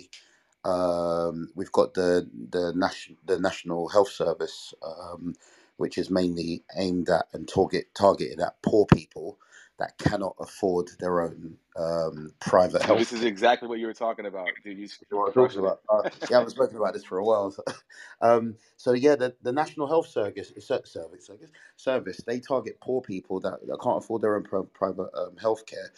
Um, 0.71 1.51
we've 1.57 1.73
got 1.73 1.95
the 1.95 2.29
the 2.51 2.73
national 2.77 3.19
the 3.27 3.41
National 3.41 3.89
Health 3.91 4.11
Service, 4.11 4.75
um, 4.85 5.35
which 5.79 5.99
is 5.99 6.11
mainly 6.11 6.65
aimed 6.77 7.11
at 7.11 7.27
and 7.33 7.49
target 7.49 7.95
targeted 7.95 8.41
at 8.41 8.63
poor 8.63 8.87
people 8.87 9.39
that 9.79 9.99
cannot 9.99 10.37
afford 10.41 10.89
their 11.01 11.23
own 11.23 11.59
um, 11.77 12.33
private 12.41 12.83
So 12.87 12.97
this 12.97 13.13
is 13.13 13.25
exactly 13.25 13.69
what 13.69 13.79
you 13.81 13.87
were 13.87 13.95
talking 13.95 14.27
about, 14.27 14.49
dude. 14.65 14.79
You 14.79 14.89
you 15.11 15.19
know 15.19 15.31
talking 15.33 15.61
about. 15.61 15.81
Uh, 15.89 16.05
yeah, 16.31 16.41
I've 16.41 16.51
spoken 16.51 16.77
about 16.79 16.95
this 16.95 17.05
for 17.05 17.19
a 17.19 17.25
while. 17.25 17.51
So, 17.53 17.63
um, 18.23 18.57
so 18.77 18.93
yeah, 18.93 19.17
the, 19.17 19.37
the 19.43 19.53
National 19.53 19.89
Health 19.89 20.09
Service, 20.09 20.53
Service, 20.59 20.93
Service, 20.93 21.31
Service, 21.77 22.19
they 22.27 22.41
target 22.41 22.79
poor 22.83 23.03
people 23.03 23.41
that, 23.41 23.61
that 23.67 23.81
can't 23.83 23.99
afford 24.05 24.23
their 24.23 24.37
own 24.37 24.45
pri- 24.45 24.63
private 24.75 25.11
um, 25.17 25.37
health 25.39 25.67
care. 25.67 25.93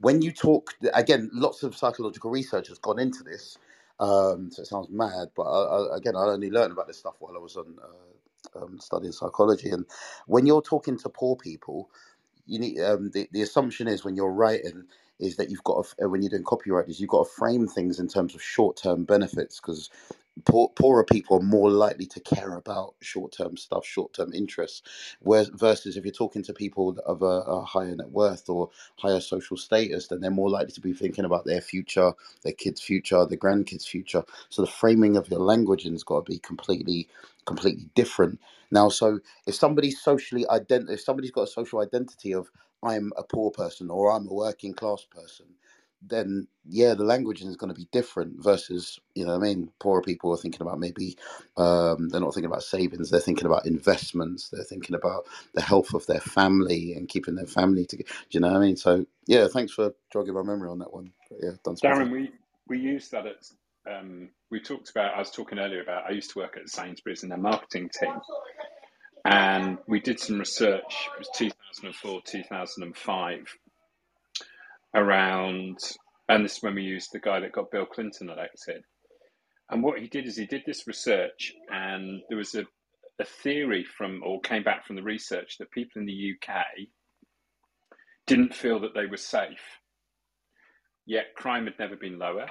When 0.00 0.22
you 0.22 0.32
talk, 0.32 0.74
again, 0.94 1.30
lots 1.32 1.62
of 1.62 1.76
psychological 1.76 2.30
research 2.30 2.68
has 2.68 2.78
gone 2.78 2.98
into 3.00 3.24
this. 3.24 3.58
Um, 4.00 4.50
so 4.52 4.62
it 4.62 4.66
sounds 4.66 4.88
mad, 4.90 5.28
but 5.36 5.44
I, 5.44 5.94
I, 5.94 5.96
again, 5.98 6.16
I 6.16 6.20
only 6.24 6.50
learned 6.50 6.72
about 6.72 6.88
this 6.88 6.98
stuff 6.98 7.16
while 7.20 7.36
I 7.36 7.40
was 7.40 7.56
on 7.56 7.76
uh, 7.82 8.62
um, 8.64 8.80
studying 8.80 9.12
psychology. 9.12 9.70
And 9.70 9.86
when 10.26 10.46
you're 10.46 10.62
talking 10.62 10.98
to 10.98 11.08
poor 11.10 11.36
people, 11.36 11.90
you 12.46 12.58
need 12.58 12.80
um, 12.80 13.10
the, 13.12 13.28
the 13.32 13.42
assumption 13.42 13.88
is 13.88 14.04
when 14.04 14.16
you're 14.16 14.32
writing 14.32 14.84
is 15.20 15.36
that 15.36 15.50
you've 15.50 15.64
got 15.64 15.86
to, 15.98 16.08
when 16.08 16.22
you're 16.22 16.30
doing 16.30 16.44
copywriters 16.44 17.00
you've 17.00 17.10
got 17.10 17.24
to 17.26 17.30
frame 17.32 17.68
things 17.68 18.00
in 18.00 18.08
terms 18.08 18.34
of 18.34 18.42
short-term 18.42 19.04
benefits 19.04 19.60
because 19.60 19.90
poor, 20.46 20.68
poorer 20.70 21.04
people 21.04 21.38
are 21.38 21.42
more 21.44 21.70
likely 21.70 22.06
to 22.06 22.20
care 22.20 22.56
about 22.56 22.94
short-term 23.02 23.56
stuff 23.56 23.86
short-term 23.86 24.32
interests 24.34 24.82
whereas 25.20 25.48
versus 25.50 25.96
if 25.96 26.04
you're 26.04 26.12
talking 26.12 26.42
to 26.42 26.54
people 26.54 26.98
of 27.06 27.22
a, 27.22 27.26
a 27.26 27.64
higher 27.64 27.94
net 27.96 28.10
worth 28.10 28.48
or 28.50 28.70
higher 28.98 29.20
social 29.20 29.56
status 29.56 30.08
then 30.08 30.20
they're 30.20 30.30
more 30.30 30.50
likely 30.50 30.72
to 30.72 30.80
be 30.82 30.92
thinking 30.94 31.24
about 31.26 31.44
their 31.46 31.60
future 31.62 32.12
their 32.44 32.54
kids 32.54 32.80
future 32.82 33.26
their 33.26 33.38
grandkids 33.38 33.86
future. 33.86 34.24
So 34.50 34.62
the 34.62 34.70
framing 34.70 35.16
of 35.18 35.30
your 35.30 35.40
language 35.40 35.84
has 35.84 36.04
got 36.04 36.26
to 36.26 36.32
be 36.32 36.40
completely 36.40 37.08
completely 37.46 37.88
different 37.96 38.40
now 38.74 38.90
so 38.90 39.20
if 39.48 39.56
somebody's 39.56 40.02
socially 40.02 40.46
ident- 40.50 40.90
if 40.90 41.02
somebody's 41.02 41.32
got 41.32 41.44
a 41.44 41.48
social 41.48 41.80
identity 41.82 42.34
of 42.34 42.50
I'm 42.84 43.12
a 43.18 43.24
poor 43.24 43.52
person 43.52 43.90
or 43.90 44.12
I'm 44.12 44.28
a 44.28 44.34
working 44.34 44.74
class 44.74 45.06
person, 45.10 45.46
then 46.02 46.48
yeah, 46.68 46.94
the 46.94 47.04
language 47.04 47.42
is 47.42 47.56
going 47.56 47.74
to 47.74 47.78
be 47.80 47.88
different 47.92 48.42
versus 48.42 49.00
you 49.16 49.26
know 49.26 49.38
what 49.38 49.46
I 49.46 49.48
mean 49.50 49.70
poorer 49.80 50.02
people 50.02 50.32
are 50.32 50.38
thinking 50.38 50.62
about 50.62 50.80
maybe 50.80 51.18
um, 51.58 52.10
they're 52.10 52.22
not 52.22 52.34
thinking 52.34 52.50
about 52.50 52.64
savings, 52.64 53.10
they're 53.10 53.20
thinking 53.20 53.46
about 53.46 53.66
investments, 53.66 54.50
they're 54.50 54.64
thinking 54.64 54.96
about 54.96 55.26
the 55.54 55.62
health 55.62 55.94
of 55.94 56.06
their 56.06 56.20
family 56.20 56.94
and 56.94 57.08
keeping 57.10 57.36
their 57.36 57.46
family 57.46 57.86
together. 57.86 58.10
Do 58.30 58.38
you 58.38 58.40
know 58.40 58.48
what 58.52 58.58
I 58.58 58.60
mean? 58.66 58.76
So 58.76 59.06
yeah, 59.28 59.48
thanks 59.48 59.72
for 59.74 59.92
jogging 60.12 60.34
my 60.34 60.42
memory 60.42 60.70
on 60.70 60.80
that 60.80 60.94
one. 60.94 61.12
But, 61.30 61.40
yeah, 61.42 61.52
done 61.64 61.76
Darren, 61.84 62.12
we 62.12 62.32
we 62.68 62.78
use 62.78 63.10
that 63.10 63.26
at 63.26 63.44
um, 63.90 64.30
we 64.50 64.60
talked 64.60 64.90
about. 64.90 65.14
I 65.14 65.18
was 65.18 65.30
talking 65.30 65.58
earlier 65.58 65.82
about. 65.82 66.04
I 66.08 66.12
used 66.12 66.30
to 66.32 66.38
work 66.38 66.56
at 66.56 66.68
Sainsbury's 66.68 67.22
in 67.22 67.28
their 67.28 67.38
marketing 67.38 67.90
team, 67.98 68.14
and 69.24 69.78
we 69.86 70.00
did 70.00 70.20
some 70.20 70.38
research. 70.38 71.08
It 71.14 71.18
was 71.18 71.30
2004, 71.36 72.22
2005, 72.26 73.58
around, 74.94 75.78
and 76.28 76.44
this 76.44 76.56
is 76.56 76.62
when 76.62 76.74
we 76.74 76.82
used 76.82 77.10
the 77.12 77.20
guy 77.20 77.40
that 77.40 77.52
got 77.52 77.70
Bill 77.70 77.86
Clinton 77.86 78.30
elected. 78.30 78.84
And 79.70 79.82
what 79.82 79.98
he 79.98 80.08
did 80.08 80.26
is 80.26 80.36
he 80.36 80.46
did 80.46 80.62
this 80.66 80.86
research, 80.86 81.52
and 81.70 82.22
there 82.28 82.38
was 82.38 82.54
a, 82.54 82.64
a 83.20 83.24
theory 83.24 83.84
from, 83.84 84.22
or 84.24 84.40
came 84.40 84.62
back 84.62 84.86
from 84.86 84.96
the 84.96 85.02
research, 85.02 85.56
that 85.58 85.70
people 85.70 86.00
in 86.00 86.06
the 86.06 86.32
UK 86.34 86.64
didn't 88.26 88.54
feel 88.54 88.80
that 88.80 88.94
they 88.94 89.06
were 89.06 89.16
safe. 89.16 89.80
Yet 91.06 91.34
crime 91.36 91.64
had 91.64 91.78
never 91.78 91.96
been 91.96 92.18
lower, 92.18 92.46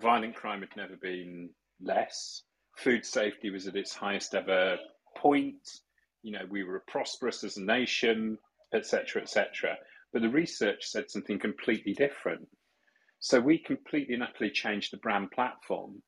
violent 0.00 0.34
crime 0.34 0.60
had 0.60 0.76
never 0.76 0.96
been 0.96 1.50
less, 1.80 2.42
food 2.76 3.04
safety 3.04 3.50
was 3.50 3.66
at 3.66 3.76
its 3.76 3.94
highest 3.94 4.34
ever 4.34 4.78
point. 5.16 5.68
You 6.22 6.32
know, 6.32 6.46
we 6.48 6.64
were 6.64 6.82
prosperous 6.88 7.44
as 7.44 7.56
a 7.56 7.62
nation, 7.62 8.38
etc., 8.74 9.22
etc. 9.22 9.76
But 10.12 10.22
the 10.22 10.28
research 10.28 10.84
said 10.84 11.10
something 11.10 11.38
completely 11.38 11.92
different. 11.92 12.48
So 13.20 13.40
we 13.40 13.58
completely 13.58 14.14
and 14.14 14.22
utterly 14.22 14.50
changed 14.50 14.92
the 14.92 14.98
brand 14.98 15.30
platform 15.30 16.02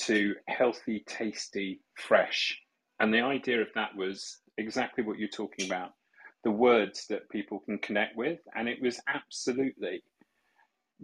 to 0.00 0.34
healthy, 0.48 1.04
tasty, 1.06 1.80
fresh. 1.96 2.58
And 3.00 3.12
the 3.12 3.20
idea 3.20 3.60
of 3.60 3.68
that 3.74 3.96
was 3.96 4.38
exactly 4.58 5.04
what 5.04 5.18
you're 5.18 5.28
talking 5.28 5.66
about 5.66 5.90
the 6.44 6.50
words 6.50 7.06
that 7.08 7.28
people 7.30 7.60
can 7.60 7.78
connect 7.78 8.16
with. 8.16 8.40
And 8.56 8.68
it 8.68 8.82
was 8.82 9.00
absolutely 9.06 10.02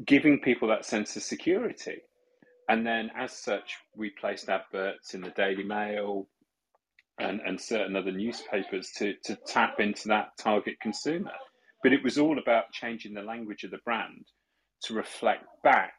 giving 0.04 0.40
people 0.40 0.68
that 0.68 0.84
sense 0.84 1.16
of 1.16 1.22
security. 1.22 1.98
And 2.68 2.86
then, 2.86 3.10
as 3.16 3.32
such, 3.32 3.76
we 3.96 4.10
placed 4.10 4.48
adverts 4.48 5.14
in 5.14 5.22
the 5.22 5.30
Daily 5.30 5.64
Mail 5.64 6.28
and, 7.18 7.40
and 7.40 7.60
certain 7.60 7.96
other 7.96 8.12
newspapers 8.12 8.90
to, 8.98 9.14
to 9.24 9.36
tap 9.46 9.80
into 9.80 10.08
that 10.08 10.36
target 10.38 10.78
consumer. 10.80 11.32
But 11.82 11.92
it 11.92 12.04
was 12.04 12.18
all 12.18 12.38
about 12.38 12.72
changing 12.72 13.14
the 13.14 13.22
language 13.22 13.64
of 13.64 13.70
the 13.70 13.78
brand 13.84 14.26
to 14.82 14.94
reflect 14.94 15.44
back 15.64 15.94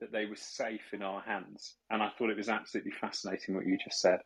that 0.00 0.10
they 0.10 0.26
were 0.26 0.36
safe 0.36 0.92
in 0.92 1.02
our 1.02 1.22
hands. 1.22 1.76
And 1.90 2.02
I 2.02 2.10
thought 2.10 2.30
it 2.30 2.36
was 2.36 2.48
absolutely 2.48 2.92
fascinating 3.00 3.54
what 3.54 3.66
you 3.66 3.78
just 3.82 4.00
said. 4.00 4.18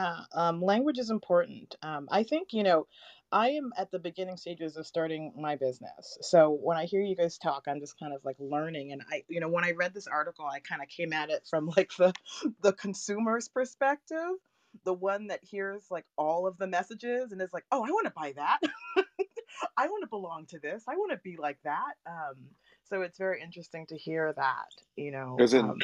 Yeah, 0.00 0.20
um, 0.34 0.62
language 0.62 0.98
is 0.98 1.10
important. 1.10 1.76
Um, 1.82 2.08
I 2.10 2.22
think, 2.22 2.48
you 2.52 2.62
know, 2.62 2.86
I 3.32 3.50
am 3.50 3.72
at 3.76 3.90
the 3.90 3.98
beginning 3.98 4.36
stages 4.36 4.76
of 4.76 4.86
starting 4.86 5.32
my 5.36 5.56
business. 5.56 6.18
So 6.20 6.50
when 6.50 6.76
I 6.76 6.84
hear 6.84 7.00
you 7.00 7.16
guys 7.16 7.38
talk, 7.38 7.64
I'm 7.66 7.80
just 7.80 7.98
kind 7.98 8.14
of 8.14 8.24
like 8.24 8.36
learning. 8.38 8.92
And 8.92 9.02
I, 9.10 9.24
you 9.28 9.40
know, 9.40 9.48
when 9.48 9.64
I 9.64 9.72
read 9.72 9.92
this 9.94 10.06
article, 10.06 10.46
I 10.46 10.60
kind 10.60 10.82
of 10.82 10.88
came 10.88 11.12
at 11.12 11.30
it 11.30 11.46
from 11.48 11.66
like 11.76 11.90
the 11.96 12.12
the 12.62 12.72
consumer's 12.72 13.48
perspective, 13.48 14.36
the 14.84 14.94
one 14.94 15.28
that 15.28 15.40
hears 15.42 15.86
like 15.90 16.06
all 16.16 16.46
of 16.46 16.58
the 16.58 16.66
messages 16.66 17.32
and 17.32 17.42
is 17.42 17.52
like, 17.52 17.64
oh, 17.72 17.84
I 17.84 17.90
want 17.90 18.06
to 18.06 18.12
buy 18.14 18.32
that. 18.36 18.60
I 19.76 19.86
want 19.86 20.02
to 20.02 20.08
belong 20.08 20.46
to 20.46 20.58
this. 20.58 20.84
I 20.88 20.96
want 20.96 21.12
to 21.12 21.18
be 21.22 21.36
like 21.36 21.58
that. 21.64 21.94
Um, 22.06 22.36
so 22.84 23.02
it's 23.02 23.18
very 23.18 23.42
interesting 23.42 23.86
to 23.88 23.96
hear 23.96 24.32
that, 24.36 24.68
you 24.96 25.10
know. 25.10 25.34
There's 25.38 25.54
an 25.54 25.70
Um, 25.70 25.78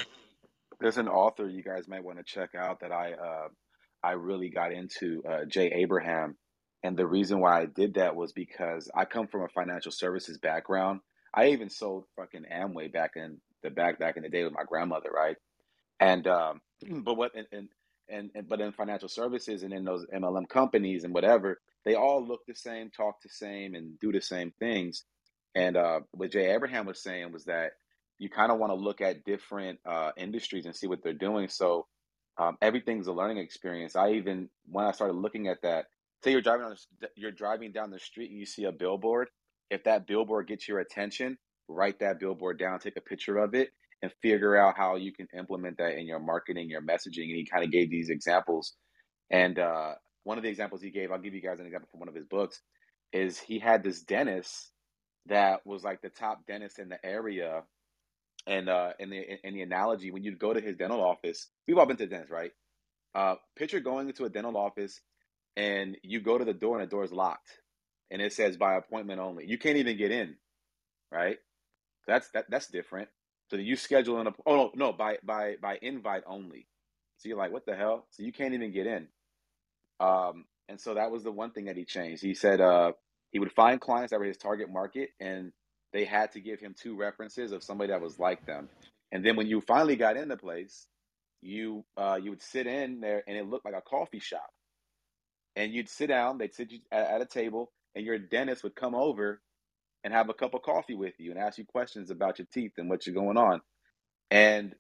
there's 0.81 0.99
an 0.99 1.09
author 1.09 1.49
you 1.49 1.63
guys 1.63 1.89
might 1.89 2.05
want 2.05 2.19
to 2.19 2.25
check 2.25 2.55
out 2.55 2.81
that 2.81 2.93
I 2.93 3.13
uh, 3.13 3.49
I 4.03 4.13
really 4.13 4.51
got 4.51 4.73
into, 4.73 5.23
uh, 5.29 5.45
Jay 5.47 5.71
Abraham, 5.75 6.37
and 6.83 6.97
the 6.97 7.07
reason 7.07 7.41
why 7.41 7.61
I 7.63 7.67
did 7.67 7.95
that 7.95 8.17
was 8.17 8.33
because 8.33 8.91
I 8.95 9.05
come 9.05 9.29
from 9.29 9.43
a 9.43 9.49
financial 9.49 9.93
services 9.93 10.39
background. 10.39 11.01
I 11.35 11.49
even 11.49 11.71
sold 11.71 12.07
fucking 12.17 12.45
Amway 12.53 12.93
back 12.93 13.13
in 13.17 13.41
the 13.63 13.71
back 13.71 13.99
back 13.99 14.17
in 14.17 14.23
the 14.23 14.29
day 14.31 14.45
with 14.45 14.55
my 14.55 14.65
grandmother, 14.65 15.11
right? 15.15 15.37
And 16.01 16.27
um, 16.27 16.61
but 17.05 17.17
what 17.17 17.33
and, 17.35 17.47
and 17.53 18.31
and 18.35 18.49
but 18.49 18.61
in 18.61 18.73
financial 18.73 19.09
services 19.09 19.63
and 19.63 19.73
in 19.73 19.85
those 19.85 20.07
MLM 20.07 20.49
companies 20.49 21.05
and 21.05 21.15
whatever, 21.15 21.61
they 21.85 21.95
all 21.95 22.27
look 22.27 22.41
the 22.47 22.55
same, 22.55 22.91
talk 22.91 23.23
the 23.23 23.29
same, 23.29 23.75
and 23.75 23.99
do 24.01 24.13
the 24.13 24.21
same 24.21 24.53
things. 24.59 25.05
And 25.55 25.77
uh, 25.77 26.01
what 26.13 26.33
Jay 26.33 26.53
Abraham 26.53 26.87
was 26.87 27.03
saying 27.03 27.33
was 27.33 27.45
that 27.45 27.73
you 28.19 28.29
kind 28.31 28.53
of 28.53 28.59
want 28.59 28.71
to 28.71 28.75
look 28.75 29.01
at 29.01 29.25
different 29.25 29.79
uh, 29.87 30.13
industries 30.17 30.67
and 30.67 30.75
see 30.75 30.87
what 30.87 31.03
they're 31.03 31.13
doing. 31.13 31.49
So 31.49 31.87
um, 32.39 32.57
everything's 32.63 33.07
a 33.07 33.13
learning 33.13 33.39
experience. 33.39 33.97
I 33.97 34.13
even 34.13 34.49
when 34.71 34.85
I 34.87 34.93
started 34.93 35.15
looking 35.15 35.49
at 35.49 35.63
that, 35.63 35.87
say 36.23 36.33
you're 36.33 36.43
driving 36.43 36.67
on 36.67 36.77
the, 37.01 37.09
you're 37.17 37.33
driving 37.33 37.73
down 37.73 37.91
the 37.91 37.99
street 37.99 38.31
and 38.31 38.39
you 38.39 38.47
see 38.47 38.65
a 38.65 38.73
billboard. 38.73 39.29
If 39.71 39.85
that 39.85 40.07
billboard 40.07 40.49
gets 40.49 40.69
your 40.69 40.81
attention, 40.81 41.39
write 41.69 42.01
that 42.01 42.19
billboard 42.19 42.59
down, 42.59 42.79
take 42.81 42.97
a 42.97 43.01
picture 43.01 43.39
of 43.39 43.55
it, 43.55 43.71
and 44.03 44.13
figure 44.23 44.57
out 44.57 44.77
how 44.77 44.97
you 44.97 45.13
can 45.13 45.29
implement 45.37 45.79
that 45.79 45.97
in 45.97 46.07
your 46.07 46.19
marketing, 46.19 46.69
your 46.69 46.83
messaging. 46.83 47.29
And 47.29 47.37
he 47.37 47.47
kind 47.51 47.65
of 47.65 47.71
gave 47.71 47.91
these 47.91 48.11
examples. 48.11 48.75
And 49.31 49.59
uh, 49.59 49.95
one 50.25 50.39
of 50.39 50.43
the 50.43 50.51
examples 50.51 50.83
he 50.83 50.91
gave, 50.91 51.13
I'll 51.13 51.21
give 51.21 51.35
you 51.35 51.43
guys 51.43 51.61
an 51.61 51.67
example 51.67 51.89
from 51.91 52.01
one 52.01 52.09
of 52.09 52.15
his 52.15 52.27
books, 52.27 52.61
is 53.13 53.39
he 53.39 53.59
had 53.59 53.83
this 53.83 54.03
dentist 54.03 54.73
that 55.27 55.65
was 55.65 55.85
like 55.85 56.01
the 56.01 56.09
top 56.09 56.41
dentist 56.47 56.79
in 56.79 56.89
the 56.89 57.05
area 57.05 57.63
and 58.47 58.69
uh, 58.69 58.91
in 58.99 59.11
the 59.11 59.47
in 59.47 59.55
the 59.55 59.63
analogy, 59.63 60.11
when 60.11 60.23
you 60.23 60.35
go 60.37 60.53
to 60.53 60.61
his 60.61 60.77
dental 60.77 61.03
office, 61.03 61.49
we've 61.67 61.77
all 61.77 61.87
been 61.87 61.97
to 61.99 62.07
dentists 62.07 62.33
right? 62.33 62.53
Uh, 63.15 63.35
picture 63.57 63.81
going 63.81 64.09
into 64.09 64.25
a 64.25 64.31
dental 64.31 64.57
office 64.57 65.01
and 65.57 65.97
you 66.03 66.21
go 66.21 66.39
to 66.39 66.45
the 66.45 66.55
door 66.55 66.79
and 66.81 66.87
the 66.87 66.91
door 66.91 67.05
is 67.05 67.13
locked, 67.13 67.51
and 68.11 68.23
it 68.23 68.33
says 68.33 68.57
by 68.57 68.75
appointment 68.77 69.21
only. 69.21 69.47
You 69.47 69.59
can't 69.59 69.79
even 69.79 69.99
get 69.99 70.13
in, 70.13 70.37
right? 71.13 71.39
That's 72.07 72.29
that 72.31 72.47
that's 72.51 72.69
different. 72.69 73.09
So 73.51 73.57
you 73.57 73.77
schedule 73.77 74.21
an 74.21 74.29
oh 74.47 74.57
no 74.57 74.71
no 74.75 74.93
by 74.93 75.19
by 75.25 75.57
by 75.63 75.79
invite 75.83 76.25
only. 76.27 76.67
So 77.19 77.29
you're 77.29 77.39
like, 77.39 77.53
what 77.53 77.67
the 77.67 77.77
hell? 77.77 78.07
So 78.11 78.23
you 78.23 78.33
can't 78.33 78.55
even 78.55 78.73
get 78.73 78.87
in. 78.87 79.09
Um, 80.01 80.45
and 80.69 80.81
so 80.81 80.95
that 80.95 81.11
was 81.11 81.25
the 81.25 81.33
one 81.33 81.53
thing 81.53 81.67
that 81.67 81.77
he 81.77 81.85
changed. 81.85 82.23
He 82.23 82.35
said 82.35 82.61
uh, 82.61 82.93
he 83.31 83.39
would 83.39 83.53
find 83.53 83.81
clients 83.81 84.11
that 84.11 84.21
were 84.21 84.27
his 84.27 84.37
target 84.37 84.71
market 84.71 85.11
and 85.21 85.53
they 85.93 86.05
had 86.05 86.33
to 86.33 86.41
give 86.41 86.61
him 86.61 86.75
two 86.81 86.97
references 86.97 87.53
of 87.53 87.63
somebody 87.63 87.93
that 87.93 88.01
was 88.01 88.19
like 88.19 88.45
them. 88.47 88.69
And 89.13 89.25
then 89.25 89.37
when 89.37 89.47
you 89.47 89.61
finally 89.61 89.97
got 89.97 90.17
in 90.17 90.29
the 90.29 90.37
place, 90.37 90.87
you 91.43 91.85
uh, 91.97 92.19
you 92.23 92.31
would 92.31 92.43
sit 92.43 92.67
in 92.67 93.01
there 93.01 93.23
and 93.27 93.37
it 93.37 93.47
looked 93.49 93.65
like 93.65 93.75
a 93.75 93.83
coffee 93.83 94.21
shop. 94.21 94.51
And 95.57 95.73
you'd 95.73 95.89
sit 95.89 96.09
down, 96.09 96.39
they'd 96.39 96.55
sit 96.55 96.73
you 96.73 96.81
at, 96.93 97.07
at 97.11 97.23
a 97.23 97.27
table, 97.27 97.73
and 97.95 98.05
your 98.05 98.19
dentist 98.19 98.63
would 98.65 98.77
come 98.77 98.95
over 98.95 99.41
and 100.05 100.15
have 100.15 100.29
a 100.29 100.35
cup 100.35 100.55
of 100.55 100.63
coffee 100.63 100.95
with 100.95 101.15
you 101.19 101.31
and 101.31 101.41
ask 101.41 101.59
you 101.59 101.65
questions 101.65 102.11
about 102.11 102.39
your 102.39 102.47
teeth 102.53 102.73
and 102.79 102.89
what's 102.89 103.09
going 103.09 103.37
on. 103.37 103.61
And 104.31 104.75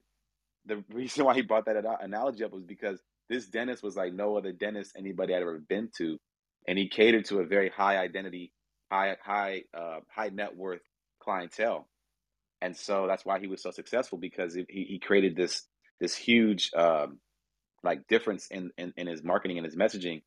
the 0.66 0.84
reason 0.92 1.24
why 1.24 1.34
he 1.34 1.42
brought 1.42 1.66
that 1.66 1.84
analogy 2.00 2.44
up 2.44 2.52
was 2.52 2.64
because 2.64 3.00
this 3.28 3.46
dentist 3.48 3.82
was 3.82 3.96
like 3.96 4.12
no 4.12 4.36
other 4.36 4.52
dentist 4.52 4.92
anybody 4.96 5.32
had 5.32 5.42
ever 5.42 5.58
been 5.58 5.90
to, 5.98 6.18
and 6.66 6.78
he 6.78 6.88
catered 6.88 7.26
to 7.26 7.40
a 7.40 7.46
very 7.46 7.70
high 7.70 7.98
identity, 7.98 8.52
high 8.90 9.16
high 9.22 9.62
uh, 9.76 10.00
high 10.10 10.30
net 10.30 10.56
worth 10.56 10.82
clientele, 11.22 11.88
and 12.60 12.76
so 12.76 13.06
that's 13.06 13.24
why 13.24 13.38
he 13.38 13.46
was 13.46 13.62
so 13.62 13.70
successful 13.70 14.18
because 14.18 14.54
he, 14.54 14.66
he 14.68 14.98
created 14.98 15.36
this 15.36 15.62
this 16.00 16.16
huge 16.16 16.72
um, 16.76 17.20
like 17.84 18.08
difference 18.08 18.48
in, 18.48 18.70
in 18.78 18.92
in 18.96 19.06
his 19.06 19.22
marketing 19.22 19.58
and 19.58 19.66
his 19.66 19.76
messaging, 19.76 20.22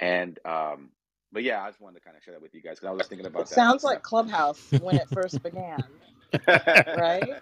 and 0.00 0.38
um, 0.46 0.90
but 1.32 1.44
yeah, 1.44 1.62
I 1.62 1.68
just 1.70 1.80
wanted 1.80 2.00
to 2.00 2.04
kind 2.04 2.16
of 2.16 2.22
share 2.22 2.34
that 2.34 2.42
with 2.42 2.54
you 2.54 2.62
guys 2.62 2.78
because 2.78 2.88
I 2.88 2.92
was 2.92 3.06
thinking 3.08 3.26
about 3.26 3.48
It 3.48 3.48
that. 3.50 3.66
sounds 3.66 3.84
like 3.84 4.02
Clubhouse 4.02 4.72
when 4.78 4.96
it 4.98 5.08
first 5.10 5.42
began, 5.42 5.84
right? 6.96 7.40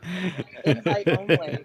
Invite 0.65 1.09
only. 1.11 1.65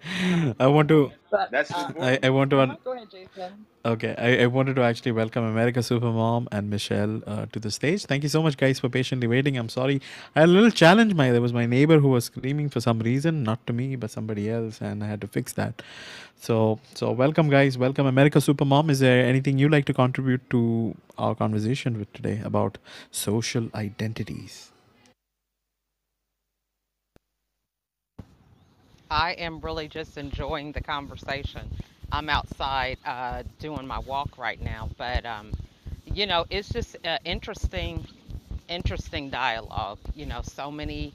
I 0.58 0.66
want 0.66 0.88
to 0.88 1.12
But 1.30 1.50
That's 1.50 1.70
uh. 1.72 1.92
I, 2.00 2.18
I 2.22 2.30
want 2.30 2.50
to 2.50 2.60
un- 2.60 2.76
go 2.84 2.92
ahead, 2.92 3.10
Jaison. 3.10 3.52
okay 3.84 4.14
I, 4.18 4.44
I 4.44 4.46
wanted 4.46 4.76
to 4.76 4.82
actually 4.82 5.12
welcome 5.12 5.44
America 5.44 5.80
Supermom 5.80 6.46
and 6.52 6.70
Michelle 6.70 7.22
uh, 7.26 7.46
to 7.52 7.60
the 7.60 7.70
stage. 7.70 8.04
Thank 8.06 8.22
you 8.22 8.28
so 8.28 8.42
much 8.42 8.56
guys 8.56 8.80
for 8.80 8.88
patiently 8.88 9.28
waiting. 9.28 9.56
I'm 9.58 9.68
sorry. 9.68 10.00
I 10.34 10.40
had 10.40 10.48
a 10.48 10.52
little 10.52 10.70
challenge 10.70 11.14
my 11.14 11.30
there 11.30 11.40
was 11.42 11.52
my 11.52 11.66
neighbor 11.66 11.98
who 12.00 12.08
was 12.08 12.24
screaming 12.26 12.68
for 12.70 12.80
some 12.80 12.98
reason, 13.00 13.42
not 13.42 13.66
to 13.66 13.72
me 13.72 13.96
but 13.96 14.10
somebody 14.10 14.48
else 14.50 14.80
and 14.80 15.04
I 15.04 15.06
had 15.08 15.20
to 15.22 15.26
fix 15.28 15.52
that. 15.54 15.82
So 16.36 16.80
so 16.94 17.10
welcome 17.12 17.50
guys. 17.50 17.78
Welcome 17.78 18.06
America 18.06 18.38
Supermom. 18.38 18.90
Is 18.90 19.00
there 19.00 19.24
anything 19.24 19.58
you'd 19.58 19.72
like 19.72 19.84
to 19.86 19.94
contribute 19.94 20.48
to 20.50 20.96
our 21.18 21.34
conversation 21.34 21.98
with 21.98 22.12
today 22.12 22.40
about 22.44 22.78
social 23.10 23.68
identities? 23.74 24.72
I 29.10 29.32
am 29.32 29.60
really 29.60 29.88
just 29.88 30.16
enjoying 30.18 30.72
the 30.72 30.80
conversation. 30.80 31.70
I'm 32.12 32.28
outside 32.28 32.98
uh, 33.04 33.42
doing 33.58 33.86
my 33.86 33.98
walk 33.98 34.38
right 34.38 34.60
now, 34.60 34.90
but 34.96 35.24
um, 35.26 35.52
you 36.04 36.26
know, 36.26 36.46
it's 36.50 36.68
just 36.70 36.96
uh, 37.04 37.18
interesting, 37.24 38.06
interesting 38.68 39.30
dialogue. 39.30 39.98
You 40.14 40.26
know, 40.26 40.42
so 40.42 40.70
many 40.70 41.14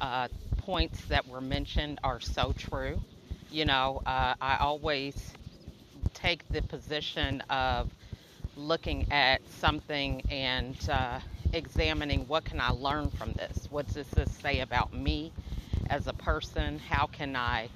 uh, 0.00 0.28
points 0.58 1.04
that 1.06 1.26
were 1.26 1.40
mentioned 1.40 1.98
are 2.04 2.20
so 2.20 2.52
true. 2.52 3.02
You 3.50 3.64
know, 3.64 4.02
uh, 4.06 4.34
I 4.40 4.56
always 4.58 5.34
take 6.14 6.48
the 6.50 6.62
position 6.62 7.42
of 7.50 7.90
looking 8.56 9.06
at 9.10 9.40
something 9.48 10.22
and 10.30 10.76
uh, 10.88 11.20
examining 11.52 12.26
what 12.26 12.44
can 12.44 12.60
I 12.60 12.70
learn 12.70 13.10
from 13.10 13.34
this. 13.34 13.66
What 13.70 13.86
does 13.92 14.08
this 14.10 14.30
say 14.30 14.60
about 14.60 14.92
me 14.92 15.32
as 15.86 16.06
a 16.06 16.12
person? 16.12 16.78
How 16.78 17.06
can 17.06 17.36
I 17.36 17.68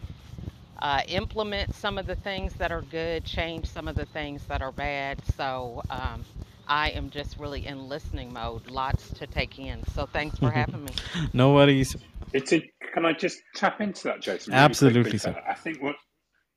uh, 0.81 1.03
implement 1.09 1.75
some 1.75 1.99
of 1.99 2.07
the 2.07 2.17
things 2.17 2.55
that 2.55 2.73
are 2.73 2.83
good, 2.83 3.25
change 3.25 3.67
some 3.67 3.89
of 3.89 3.97
the 3.97 4.07
things 4.07 4.43
that 4.47 4.63
are 4.63 4.73
bad? 4.73 5.21
So 5.37 5.83
um, 5.91 6.25
I 6.67 6.91
am 6.91 7.11
just 7.11 7.39
really 7.39 7.67
in 7.67 7.89
listening 7.89 8.33
mode. 8.33 8.71
Lots 8.71 9.09
to 9.15 9.27
take 9.27 9.59
in. 9.59 9.85
So 9.95 10.07
thanks 10.07 10.39
for 10.39 10.51
having 10.51 10.85
me. 10.85 10.93
no 11.33 11.55
worries. 11.55 11.97
It's 12.33 12.53
a, 12.53 12.63
can 12.95 13.05
I 13.05 13.13
just 13.13 13.41
tap 13.55 13.81
into 13.81 14.05
that, 14.05 14.21
Jaison, 14.21 14.49
really 14.49 14.59
Absolutely, 14.59 15.19
sir. 15.19 15.33
Sir? 15.35 15.43
I 15.49 15.55
think 15.55 15.83
what 15.83 15.97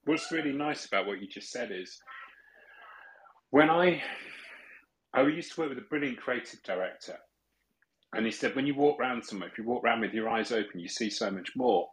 what's 0.06 0.32
really 0.32 0.54
nice 0.54 0.86
about 0.86 1.08
what 1.08 1.20
you 1.20 1.28
just 1.28 1.50
said 1.50 1.72
is 1.72 2.00
when 3.50 3.70
I 3.70 4.02
I 5.14 5.22
used 5.24 5.54
to 5.54 5.62
work 5.62 5.70
with 5.70 5.78
a 5.80 5.88
brilliant 5.90 6.18
creative 6.18 6.62
director, 6.64 7.18
and 8.16 8.26
he 8.26 8.32
said 8.32 8.56
when 8.56 8.66
you 8.66 8.76
walk 8.76 9.00
around 9.00 9.24
somewhere, 9.24 9.50
if 9.50 9.58
you 9.58 9.66
walk 9.66 9.84
around 9.84 10.02
with 10.02 10.14
your 10.14 10.30
eyes 10.30 10.52
open, 10.52 10.80
you 10.80 10.88
see 10.88 11.10
so 11.10 11.30
much 11.30 11.52
more. 11.56 11.88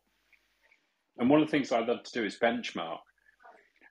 And 1.19 1.29
one 1.29 1.41
of 1.41 1.47
the 1.47 1.51
things 1.51 1.73
I 1.73 1.81
love 1.81 2.03
to 2.05 2.13
do 2.13 2.25
is 2.25 2.39
benchmark. 2.39 2.99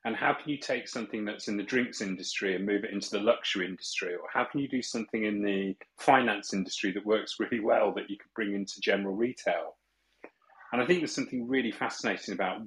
And 0.03 0.15
how 0.15 0.33
can 0.33 0.49
you 0.49 0.57
take 0.57 0.87
something 0.87 1.25
that's 1.25 1.47
in 1.47 1.57
the 1.57 1.63
drinks 1.63 2.01
industry 2.01 2.55
and 2.55 2.65
move 2.65 2.83
it 2.83 2.91
into 2.91 3.11
the 3.11 3.19
luxury 3.19 3.67
industry? 3.67 4.15
Or 4.15 4.27
how 4.33 4.45
can 4.45 4.59
you 4.59 4.67
do 4.67 4.81
something 4.81 5.25
in 5.25 5.43
the 5.43 5.75
finance 5.99 6.53
industry 6.53 6.91
that 6.93 7.05
works 7.05 7.39
really 7.39 7.59
well 7.59 7.93
that 7.93 8.09
you 8.09 8.17
could 8.17 8.33
bring 8.33 8.55
into 8.55 8.81
general 8.81 9.13
retail? 9.13 9.77
And 10.71 10.81
I 10.81 10.85
think 10.85 11.01
there's 11.01 11.13
something 11.13 11.47
really 11.47 11.71
fascinating 11.71 12.33
about 12.33 12.61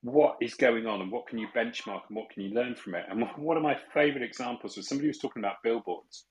what 0.00 0.36
is 0.40 0.54
going 0.54 0.86
on 0.86 1.02
and 1.02 1.12
what 1.12 1.26
can 1.26 1.38
you 1.38 1.48
benchmark 1.54 2.02
and 2.08 2.16
what 2.16 2.30
can 2.30 2.42
you 2.42 2.54
learn 2.54 2.74
from 2.74 2.94
it. 2.94 3.04
And 3.08 3.22
one 3.36 3.56
of 3.56 3.62
my 3.62 3.76
favorite 3.92 4.22
examples 4.22 4.76
was 4.76 4.88
somebody 4.88 5.08
who 5.08 5.10
was 5.10 5.18
talking 5.18 5.42
about 5.42 5.62
billboards. 5.62 6.24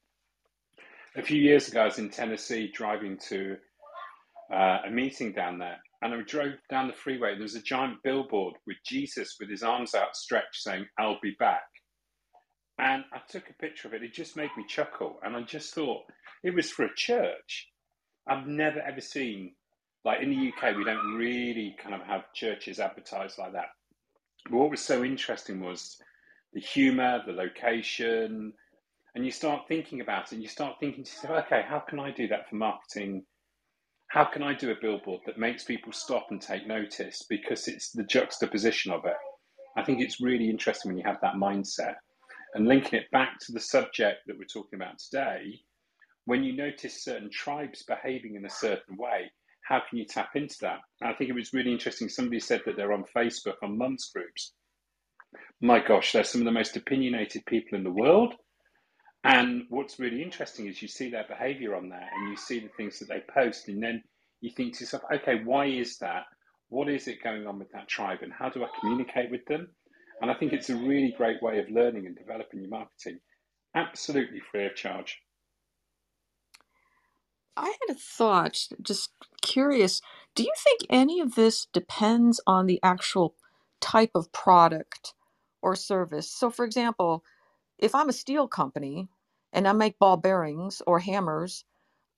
A 1.17 1.21
few 1.21 1.41
years 1.41 1.67
ago, 1.67 1.81
I 1.81 1.85
was 1.85 1.99
in 1.99 2.09
Tennessee 2.09 2.71
driving 2.73 3.17
to 3.27 3.57
uh, 4.53 4.79
a 4.85 4.89
meeting 4.89 5.33
down 5.33 5.59
there, 5.59 5.77
and 6.01 6.13
I 6.13 6.21
drove 6.21 6.53
down 6.69 6.87
the 6.87 6.93
freeway. 6.93 7.33
There 7.33 7.41
was 7.41 7.55
a 7.55 7.61
giant 7.61 7.97
billboard 8.01 8.55
with 8.65 8.77
Jesus 8.85 9.35
with 9.37 9.49
his 9.49 9.61
arms 9.61 9.93
outstretched 9.93 10.55
saying, 10.55 10.85
I'll 10.97 11.19
be 11.21 11.35
back. 11.37 11.63
And 12.79 13.03
I 13.13 13.19
took 13.29 13.49
a 13.49 13.61
picture 13.61 13.89
of 13.89 13.93
it. 13.93 14.03
It 14.03 14.13
just 14.13 14.37
made 14.37 14.51
me 14.57 14.65
chuckle. 14.69 15.19
And 15.21 15.35
I 15.35 15.41
just 15.41 15.73
thought 15.73 16.03
it 16.43 16.55
was 16.55 16.71
for 16.71 16.85
a 16.85 16.95
church. 16.95 17.67
I've 18.25 18.47
never 18.47 18.79
ever 18.79 19.01
seen, 19.01 19.53
like 20.05 20.21
in 20.21 20.29
the 20.29 20.47
UK, 20.47 20.77
we 20.77 20.85
don't 20.85 21.15
really 21.15 21.75
kind 21.83 21.93
of 21.93 22.07
have 22.07 22.31
churches 22.33 22.79
advertised 22.79 23.37
like 23.37 23.51
that. 23.51 23.67
But 24.45 24.53
what 24.53 24.71
was 24.71 24.81
so 24.81 25.03
interesting 25.03 25.59
was 25.59 25.97
the 26.53 26.61
humor, 26.61 27.21
the 27.25 27.33
location, 27.33 28.53
and 29.15 29.25
you 29.25 29.31
start 29.31 29.67
thinking 29.67 30.01
about 30.01 30.25
it. 30.25 30.33
And 30.33 30.41
you 30.41 30.47
start 30.47 30.77
thinking 30.79 31.03
to 31.03 31.11
yourself, 31.11 31.45
okay, 31.45 31.63
how 31.67 31.79
can 31.79 31.99
I 31.99 32.11
do 32.11 32.27
that 32.29 32.49
for 32.49 32.55
marketing? 32.55 33.23
How 34.07 34.25
can 34.25 34.43
I 34.43 34.53
do 34.53 34.71
a 34.71 34.81
billboard 34.81 35.21
that 35.25 35.37
makes 35.37 35.63
people 35.63 35.91
stop 35.91 36.27
and 36.31 36.41
take 36.41 36.67
notice 36.67 37.25
because 37.29 37.67
it's 37.67 37.91
the 37.91 38.03
juxtaposition 38.03 38.91
of 38.91 39.05
it? 39.05 39.15
I 39.77 39.83
think 39.83 40.01
it's 40.01 40.21
really 40.21 40.49
interesting 40.49 40.89
when 40.89 40.97
you 40.97 41.05
have 41.05 41.21
that 41.21 41.35
mindset. 41.35 41.95
And 42.53 42.67
linking 42.67 42.99
it 42.99 43.09
back 43.11 43.39
to 43.41 43.53
the 43.53 43.59
subject 43.61 44.19
that 44.27 44.37
we're 44.37 44.45
talking 44.45 44.75
about 44.75 44.99
today, 44.99 45.61
when 46.25 46.43
you 46.43 46.55
notice 46.55 47.03
certain 47.03 47.29
tribes 47.31 47.83
behaving 47.83 48.35
in 48.35 48.45
a 48.45 48.49
certain 48.49 48.97
way, 48.97 49.31
how 49.63 49.81
can 49.89 49.97
you 49.97 50.05
tap 50.05 50.31
into 50.35 50.57
that? 50.61 50.79
And 50.99 51.09
I 51.09 51.13
think 51.13 51.29
it 51.29 51.35
was 51.35 51.53
really 51.53 51.71
interesting. 51.71 52.09
Somebody 52.09 52.39
said 52.41 52.61
that 52.65 52.75
they're 52.75 52.93
on 52.93 53.05
Facebook 53.15 53.55
on 53.63 53.77
mums 53.77 54.09
groups. 54.13 54.53
My 55.61 55.79
gosh, 55.79 56.11
they're 56.11 56.25
some 56.25 56.41
of 56.41 56.45
the 56.45 56.51
most 56.51 56.75
opinionated 56.75 57.45
people 57.45 57.77
in 57.77 57.85
the 57.85 57.91
world. 57.91 58.33
And 59.23 59.63
what's 59.69 59.99
really 59.99 60.23
interesting 60.23 60.67
is 60.67 60.81
you 60.81 60.87
see 60.87 61.09
their 61.09 61.25
behavior 61.27 61.75
on 61.75 61.89
there 61.89 62.09
and 62.15 62.29
you 62.29 62.35
see 62.35 62.59
the 62.59 62.69
things 62.69 62.97
that 62.99 63.07
they 63.07 63.21
post, 63.33 63.67
and 63.67 63.81
then 63.81 64.03
you 64.41 64.49
think 64.49 64.75
to 64.75 64.83
yourself, 64.83 65.03
okay, 65.13 65.41
why 65.43 65.65
is 65.65 65.97
that? 65.99 66.23
What 66.69 66.89
is 66.89 67.07
it 67.07 67.23
going 67.23 67.45
on 67.45 67.59
with 67.59 67.71
that 67.73 67.87
tribe, 67.87 68.19
and 68.21 68.33
how 68.33 68.49
do 68.49 68.63
I 68.63 68.67
communicate 68.79 69.29
with 69.29 69.45
them? 69.45 69.67
And 70.21 70.31
I 70.31 70.35
think 70.35 70.53
it's 70.53 70.69
a 70.69 70.75
really 70.75 71.13
great 71.17 71.41
way 71.41 71.59
of 71.59 71.69
learning 71.69 72.05
and 72.05 72.15
developing 72.15 72.61
your 72.61 72.69
marketing, 72.69 73.19
absolutely 73.75 74.39
free 74.39 74.65
of 74.65 74.75
charge. 74.75 75.19
I 77.57 77.65
had 77.65 77.95
a 77.95 77.99
thought, 77.99 78.67
just 78.81 79.11
curious. 79.41 80.01
Do 80.33 80.43
you 80.43 80.53
think 80.57 80.81
any 80.89 81.19
of 81.19 81.35
this 81.35 81.67
depends 81.73 82.39
on 82.47 82.65
the 82.65 82.79
actual 82.81 83.35
type 83.81 84.11
of 84.15 84.31
product 84.31 85.13
or 85.61 85.75
service? 85.75 86.31
So, 86.31 86.49
for 86.49 86.65
example, 86.65 87.23
if 87.81 87.95
I'm 87.95 88.09
a 88.09 88.13
steel 88.13 88.47
company 88.47 89.09
and 89.53 89.67
I 89.67 89.73
make 89.73 89.99
ball 89.99 90.17
bearings 90.17 90.81
or 90.87 90.99
hammers, 90.99 91.65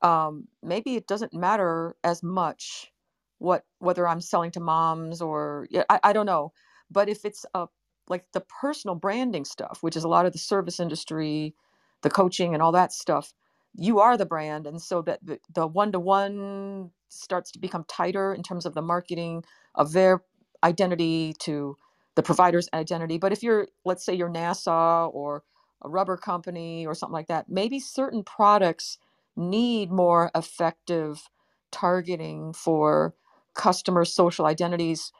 um, 0.03 0.47
maybe 0.63 0.95
it 0.97 1.07
doesn't 1.07 1.35
matter 1.35 1.97
as 2.05 2.23
much 2.23 2.93
what 3.39 3.65
whether 3.79 4.07
I'm 4.07 4.21
selling 4.21 4.51
to 4.53 4.61
moms 4.61 5.21
or 5.21 5.67
I, 5.89 5.99
I 6.05 6.13
don't 6.13 6.27
know. 6.27 6.53
But 6.91 7.09
if 7.09 7.25
it's 7.25 7.45
a 7.55 7.67
like 8.09 8.25
the 8.33 8.41
personal 8.61 8.95
branding 8.95 9.45
stuff, 9.45 9.79
which 9.81 9.97
is 9.97 10.05
a 10.05 10.09
lot 10.09 10.27
of 10.27 10.33
the 10.33 10.39
service 10.39 10.79
industry, 10.81 11.55
the 12.03 12.11
coaching 12.11 12.55
and 12.55 12.63
all 12.63 12.73
that 12.73 12.93
stuff, 12.93 13.33
you 13.75 13.99
are 14.01 14.17
the 14.17 14.27
brand, 14.27 14.67
and 14.67 14.81
so 14.81 15.03
that 15.03 15.19
the, 15.25 15.39
the 15.55 15.67
one-to-one 15.67 16.91
starts 17.09 17.51
to 17.53 17.59
become 17.59 17.85
tighter 17.87 18.33
in 18.33 18.43
terms 18.43 18.65
of 18.67 18.75
the 18.75 18.83
marketing 18.83 19.45
of 19.75 19.93
their 19.93 20.23
identity 20.63 21.35
to 21.39 21.77
the 22.15 22.23
provider's 22.23 22.69
identity. 22.73 23.19
But 23.19 23.33
if 23.33 23.43
you're, 23.43 23.67
let's 23.85 24.05
say, 24.05 24.15
you're 24.15 24.31
NASA 24.31 25.13
or 25.13 25.43
a 25.83 25.89
rubber 25.89 26.17
company 26.17 26.85
or 26.87 26.95
something 26.95 27.13
like 27.13 27.27
that, 27.27 27.49
maybe 27.49 27.79
certain 27.79 28.23
products 28.23 28.97
need 29.35 29.91
more 29.91 30.31
effective 30.35 31.29
targeting 31.71 32.53
for 32.53 33.15
customer 33.55 34.05
social 34.05 34.45
identities 34.45 35.11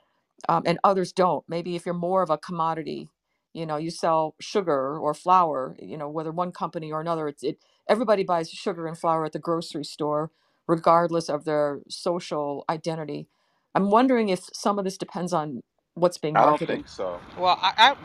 um, 0.49 0.63
and 0.65 0.79
others 0.83 1.11
don't. 1.13 1.43
Maybe 1.47 1.75
if 1.75 1.85
you're 1.85 1.95
more 1.95 2.23
of 2.23 2.29
a 2.29 2.37
commodity, 2.37 3.09
you 3.53 3.65
know, 3.65 3.77
you 3.77 3.91
sell 3.91 4.35
sugar 4.39 4.97
or 4.99 5.13
flour, 5.13 5.75
you 5.81 5.97
know, 5.97 6.09
whether 6.09 6.31
one 6.31 6.51
company 6.51 6.91
or 6.91 7.01
another, 7.01 7.27
it's 7.27 7.43
it 7.43 7.59
everybody 7.89 8.23
buys 8.23 8.49
sugar 8.51 8.87
and 8.87 8.97
flour 8.97 9.25
at 9.25 9.33
the 9.33 9.39
grocery 9.39 9.85
store, 9.85 10.31
regardless 10.67 11.29
of 11.29 11.45
their 11.45 11.81
social 11.89 12.65
identity. 12.69 13.27
I'm 13.75 13.89
wondering 13.91 14.29
if 14.29 14.49
some 14.53 14.79
of 14.79 14.85
this 14.85 14.97
depends 14.97 15.33
on 15.33 15.63
what's 15.95 16.17
being 16.19 16.37
marketed. 16.39 16.69
I 16.69 16.75
don't 16.75 16.77
think 16.85 16.89
so. 16.89 17.19
Well, 17.37 17.59
I, 17.61 17.73
I, 17.77 17.95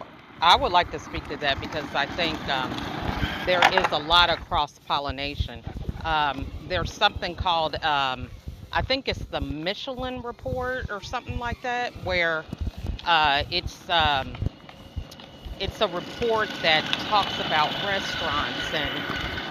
I 0.40 0.56
would 0.56 0.72
like 0.72 0.90
to 0.90 0.98
speak 0.98 1.28
to 1.28 1.36
that 1.38 1.60
because 1.60 1.94
I 1.94 2.06
think 2.06 2.48
um, 2.48 2.86
there 3.42 3.64
is 3.64 3.92
a 3.92 3.98
lot 3.98 4.30
of 4.30 4.40
cross 4.40 4.78
pollination. 4.78 5.64
Um, 6.04 6.48
there's 6.60 6.92
something 6.92 7.34
called, 7.34 7.82
um, 7.84 8.30
I 8.72 8.82
think 8.82 9.08
it's 9.08 9.26
the 9.26 9.40
Michelin 9.40 10.22
report 10.22 10.86
or 10.90 11.00
something 11.00 11.38
like 11.38 11.62
that, 11.62 11.96
where 11.96 12.46
uh, 13.04 13.44
it's 13.50 13.88
um, 13.90 14.40
it's 15.58 15.80
a 15.80 15.88
report 15.88 16.50
that 16.62 16.84
talks 16.98 17.40
about 17.40 17.80
restaurants 17.80 18.72
and 18.74 19.04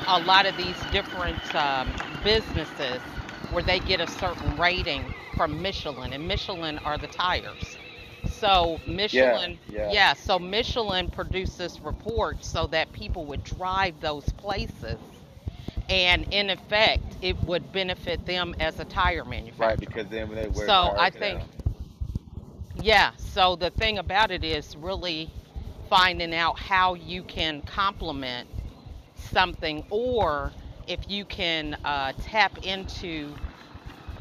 a 0.08 0.20
lot 0.20 0.46
of 0.46 0.56
these 0.56 0.82
different 0.82 1.54
um, 1.56 1.98
businesses 2.22 3.04
where 3.50 3.64
they 3.64 3.80
get 3.80 4.00
a 4.02 4.08
certain 4.08 4.58
rating 4.58 5.16
from 5.36 5.62
Michelin, 5.62 6.14
and 6.14 6.28
Michelin 6.28 6.80
are 6.84 6.98
the 6.98 7.08
tires. 7.08 7.78
So 8.40 8.80
Michelin, 8.86 9.60
yeah. 9.68 9.92
yeah, 9.92 10.14
so 10.14 10.40
Michelin 10.40 11.10
produced 11.10 11.58
this 11.58 11.80
report 11.82 12.44
so 12.44 12.68
that 12.68 12.92
people 12.94 13.26
would 13.26 13.44
drive 13.44 14.00
those 14.00 14.26
places, 14.34 15.00
and 15.90 16.26
in 16.32 16.50
effect, 16.50 17.18
it 17.22 17.38
would 17.44 17.72
benefit 17.72 18.26
them 18.26 18.56
as 18.60 18.80
a 18.80 18.86
tire 18.86 19.26
manufacturer. 19.26 19.68
Right, 19.70 19.80
because 19.80 20.08
then 20.08 20.30
they 20.34 20.48
wear 20.48 20.68
So 20.68 20.94
I 20.98 21.10
think, 21.10 21.42
yeah, 22.76 23.12
so 23.18 23.56
the 23.56 23.70
thing 23.72 23.98
about 23.98 24.32
it 24.32 24.44
is 24.44 24.76
really 24.76 25.32
finding 25.90 26.34
out 26.34 26.60
how 26.60 26.94
you 26.96 27.24
can 27.24 27.62
complement 27.62 28.50
something 29.16 29.84
or 29.90 30.54
if 30.88 31.10
you 31.10 31.26
can 31.26 31.76
uh, 31.84 32.14
tap 32.20 32.58
into 32.60 33.38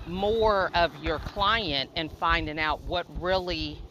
more 0.06 0.70
of 0.74 0.96
your 0.96 1.18
client 1.18 1.90
and 1.96 2.10
finding 2.12 2.58
out 2.58 2.82
what 2.82 3.06
really 3.20 3.85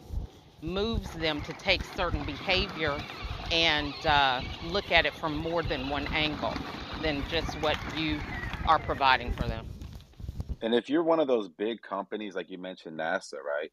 moves 0.65 1.11
them 1.11 1.41
to 1.43 1.53
take 1.53 1.85
certain 1.85 2.25
behavior 2.25 3.05
and 3.51 4.05
uh, 4.05 4.43
look 4.61 4.91
at 4.91 5.05
it 5.05 5.15
from 5.15 5.35
more 5.35 5.63
than 5.63 5.89
one 5.89 6.07
angle 6.07 6.61
than 6.97 7.25
just 7.25 7.55
what 7.55 7.79
you 7.91 8.23
are 8.65 8.79
providing 8.79 9.31
for 9.31 9.47
them. 9.47 9.71
And 10.61 10.73
if 10.73 10.89
you're 10.89 11.03
one 11.03 11.19
of 11.19 11.27
those 11.27 11.49
big 11.49 11.81
companies, 11.81 12.35
like 12.35 12.49
you 12.49 12.57
mentioned, 12.57 12.99
NASA, 12.99 13.41
right? 13.41 13.71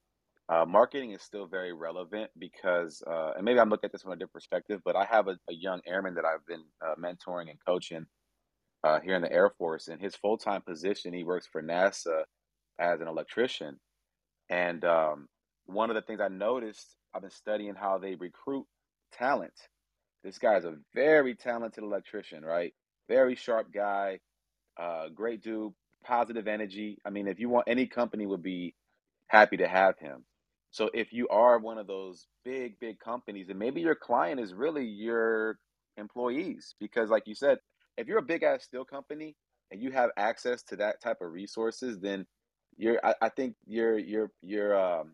Uh, 0.48 0.66
marketing 0.66 1.12
is 1.12 1.22
still 1.22 1.46
very 1.46 1.72
relevant 1.72 2.30
because, 2.38 3.02
uh, 3.06 3.32
and 3.36 3.44
maybe 3.44 3.60
I'm 3.60 3.70
looking 3.70 3.86
at 3.88 3.92
this 3.92 4.02
from 4.02 4.12
a 4.12 4.16
different 4.16 4.34
perspective, 4.34 4.82
but 4.84 4.96
I 4.96 5.04
have 5.04 5.28
a, 5.28 5.38
a 5.48 5.54
young 5.54 5.80
airman 5.86 6.14
that 6.14 6.24
I've 6.24 6.44
been 6.46 6.64
uh, 6.84 6.96
mentoring 6.96 7.48
and 7.50 7.58
coaching 7.64 8.06
uh, 8.84 9.00
here 9.00 9.16
in 9.16 9.22
the 9.22 9.32
Air 9.32 9.50
Force. 9.50 9.88
And 9.88 10.00
his 10.00 10.16
full 10.16 10.38
time 10.38 10.62
position, 10.62 11.14
he 11.14 11.24
works 11.24 11.46
for 11.46 11.62
NASA 11.62 12.24
as 12.80 13.00
an 13.00 13.08
electrician. 13.08 13.80
And 14.50 14.84
um, 14.84 15.28
one 15.66 15.90
of 15.90 15.96
the 15.96 16.02
things 16.02 16.20
I 16.20 16.28
noticed, 16.28 16.96
I've 17.14 17.22
been 17.22 17.30
studying 17.30 17.74
how 17.74 17.98
they 17.98 18.14
recruit 18.14 18.66
talent. 19.12 19.54
This 20.24 20.38
guy's 20.38 20.64
a 20.64 20.76
very 20.94 21.34
talented 21.34 21.84
electrician, 21.84 22.44
right? 22.44 22.74
Very 23.08 23.34
sharp 23.34 23.72
guy, 23.72 24.20
uh, 24.80 25.08
great 25.08 25.42
dude, 25.42 25.72
positive 26.04 26.46
energy. 26.48 26.98
I 27.04 27.10
mean, 27.10 27.28
if 27.28 27.40
you 27.40 27.48
want, 27.48 27.68
any 27.68 27.86
company 27.86 28.26
would 28.26 28.42
be 28.42 28.74
happy 29.28 29.56
to 29.58 29.68
have 29.68 29.98
him. 29.98 30.24
So 30.70 30.90
if 30.94 31.12
you 31.12 31.28
are 31.28 31.58
one 31.58 31.78
of 31.78 31.86
those 31.86 32.26
big, 32.44 32.78
big 32.80 32.98
companies, 32.98 33.48
and 33.50 33.58
maybe 33.58 33.82
your 33.82 33.94
client 33.94 34.40
is 34.40 34.54
really 34.54 34.86
your 34.86 35.58
employees, 35.96 36.74
because 36.80 37.10
like 37.10 37.26
you 37.26 37.34
said, 37.34 37.58
if 37.98 38.06
you're 38.06 38.18
a 38.18 38.22
big 38.22 38.42
ass 38.42 38.64
steel 38.64 38.84
company 38.84 39.36
and 39.70 39.82
you 39.82 39.90
have 39.92 40.10
access 40.16 40.62
to 40.64 40.76
that 40.76 41.02
type 41.02 41.18
of 41.20 41.30
resources, 41.30 41.98
then 42.00 42.26
you're 42.78 42.98
I, 43.04 43.14
I 43.22 43.28
think 43.28 43.54
your 43.66 43.98
your 43.98 44.30
your 44.40 44.78
um 44.78 45.12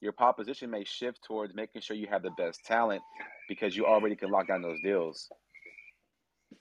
your 0.00 0.12
proposition 0.12 0.70
may 0.70 0.84
shift 0.84 1.20
towards 1.26 1.54
making 1.54 1.82
sure 1.82 1.96
you 1.96 2.06
have 2.10 2.22
the 2.22 2.30
best 2.30 2.64
talent 2.64 3.02
because 3.48 3.76
you 3.76 3.86
already 3.86 4.16
can 4.16 4.30
lock 4.30 4.48
down 4.48 4.62
those 4.62 4.80
deals. 4.82 5.28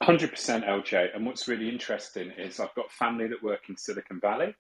100% 0.04 0.32
LJ. 0.68 1.16
And 1.16 1.26
what's 1.26 1.48
really 1.48 1.70
interesting 1.70 2.32
is 2.38 2.60
I've 2.60 2.74
got 2.76 2.92
family 2.92 3.28
that 3.28 3.44
work 3.44 3.70
in 3.70 3.78
Silicon 3.78 4.20
Valley. 4.20 4.56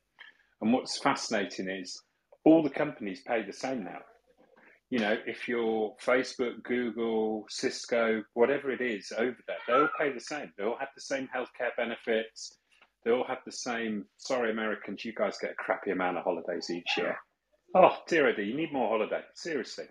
And 0.61 0.73
what's 0.73 0.99
fascinating 0.99 1.69
is 1.69 2.01
all 2.43 2.63
the 2.63 2.69
companies 2.69 3.21
pay 3.25 3.43
the 3.43 3.53
same 3.53 3.83
now. 3.83 3.99
You 4.89 4.99
know, 4.99 5.17
if 5.25 5.47
you're 5.47 5.93
Facebook, 6.01 6.63
Google, 6.63 7.45
Cisco, 7.49 8.23
whatever 8.33 8.71
it 8.71 8.79
is 8.79 9.11
over 9.17 9.35
there, 9.47 9.57
they 9.67 9.73
all 9.73 9.89
pay 9.99 10.13
the 10.13 10.19
same. 10.19 10.51
They 10.57 10.63
all 10.63 10.77
have 10.79 10.89
the 10.95 11.01
same 11.01 11.27
healthcare 11.35 11.75
benefits. 11.75 12.57
They 13.03 13.11
all 13.11 13.25
have 13.27 13.39
the 13.45 13.51
same. 13.51 14.05
Sorry, 14.17 14.49
Americans, 14.49 15.03
you 15.03 15.13
guys 15.13 15.37
get 15.41 15.51
a 15.51 15.55
crappy 15.55 15.91
amount 15.91 16.17
of 16.17 16.23
holidays 16.23 16.69
each 16.69 16.97
year. 16.97 17.17
Oh, 17.75 17.97
dear, 18.07 18.33
dear, 18.35 18.45
you 18.45 18.55
need 18.55 18.73
more 18.73 18.89
holiday. 18.89 19.21
Seriously. 19.33 19.85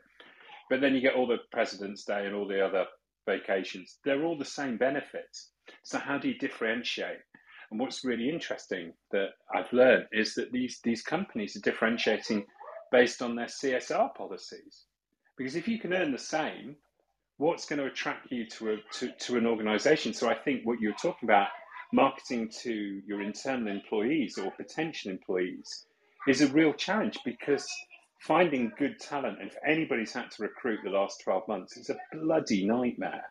But 0.68 0.80
then 0.80 0.94
you 0.94 1.00
get 1.00 1.14
all 1.14 1.26
the 1.26 1.38
President's 1.52 2.04
Day 2.04 2.26
and 2.26 2.34
all 2.34 2.48
the 2.48 2.64
other 2.64 2.86
vacations. 3.26 3.98
They're 4.04 4.24
all 4.24 4.38
the 4.38 4.44
same 4.44 4.76
benefits. 4.76 5.50
So 5.84 5.98
how 5.98 6.18
do 6.18 6.28
you 6.28 6.38
differentiate? 6.38 7.18
And 7.70 7.80
what's 7.80 8.04
really 8.04 8.28
interesting 8.28 8.92
that 9.12 9.30
I've 9.54 9.72
learned 9.72 10.06
is 10.12 10.34
that 10.34 10.52
these, 10.52 10.80
these 10.82 11.02
companies 11.02 11.56
are 11.56 11.60
differentiating 11.60 12.46
based 12.92 13.22
on 13.22 13.36
their 13.36 13.46
CSR 13.46 14.14
policies. 14.14 14.84
Because 15.36 15.56
if 15.56 15.68
you 15.68 15.78
can 15.78 15.92
earn 15.92 16.12
the 16.12 16.18
same, 16.18 16.76
what's 17.38 17.66
going 17.66 17.80
to 17.80 17.86
attract 17.86 18.30
you 18.32 18.46
to, 18.46 18.72
a, 18.72 18.76
to, 18.94 19.12
to 19.12 19.36
an 19.36 19.46
organization? 19.46 20.14
So 20.14 20.28
I 20.28 20.34
think 20.34 20.62
what 20.64 20.80
you're 20.80 20.94
talking 20.94 21.28
about, 21.28 21.48
marketing 21.92 22.50
to 22.62 23.00
your 23.06 23.22
internal 23.22 23.68
employees 23.68 24.38
or 24.38 24.50
potential 24.52 25.10
employees, 25.10 25.86
is 26.26 26.42
a 26.42 26.48
real 26.48 26.72
challenge 26.72 27.18
because 27.24 27.66
finding 28.20 28.72
good 28.78 28.98
talent, 28.98 29.38
and 29.40 29.50
if 29.50 29.56
anybody's 29.66 30.12
had 30.12 30.30
to 30.32 30.42
recruit 30.42 30.80
the 30.82 30.90
last 30.90 31.20
12 31.24 31.46
months, 31.48 31.76
it's 31.76 31.90
a 31.90 31.96
bloody 32.12 32.66
nightmare. 32.66 33.24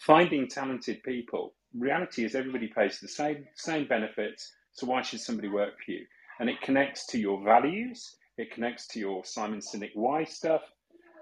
Finding 0.00 0.48
talented 0.48 1.02
people, 1.04 1.54
reality 1.78 2.24
is 2.24 2.34
everybody 2.34 2.68
pays 2.68 2.98
the 3.00 3.08
same, 3.08 3.44
same 3.54 3.86
benefits, 3.86 4.52
so 4.72 4.86
why 4.86 5.02
should 5.02 5.20
somebody 5.20 5.48
work 5.48 5.74
for 5.84 5.92
you? 5.92 6.04
And 6.40 6.50
it 6.50 6.60
connects 6.62 7.06
to 7.08 7.18
your 7.18 7.42
values, 7.44 8.16
it 8.36 8.52
connects 8.52 8.88
to 8.88 8.98
your 8.98 9.24
Simon 9.24 9.60
Sinek 9.60 9.90
why 9.94 10.24
stuff, 10.24 10.62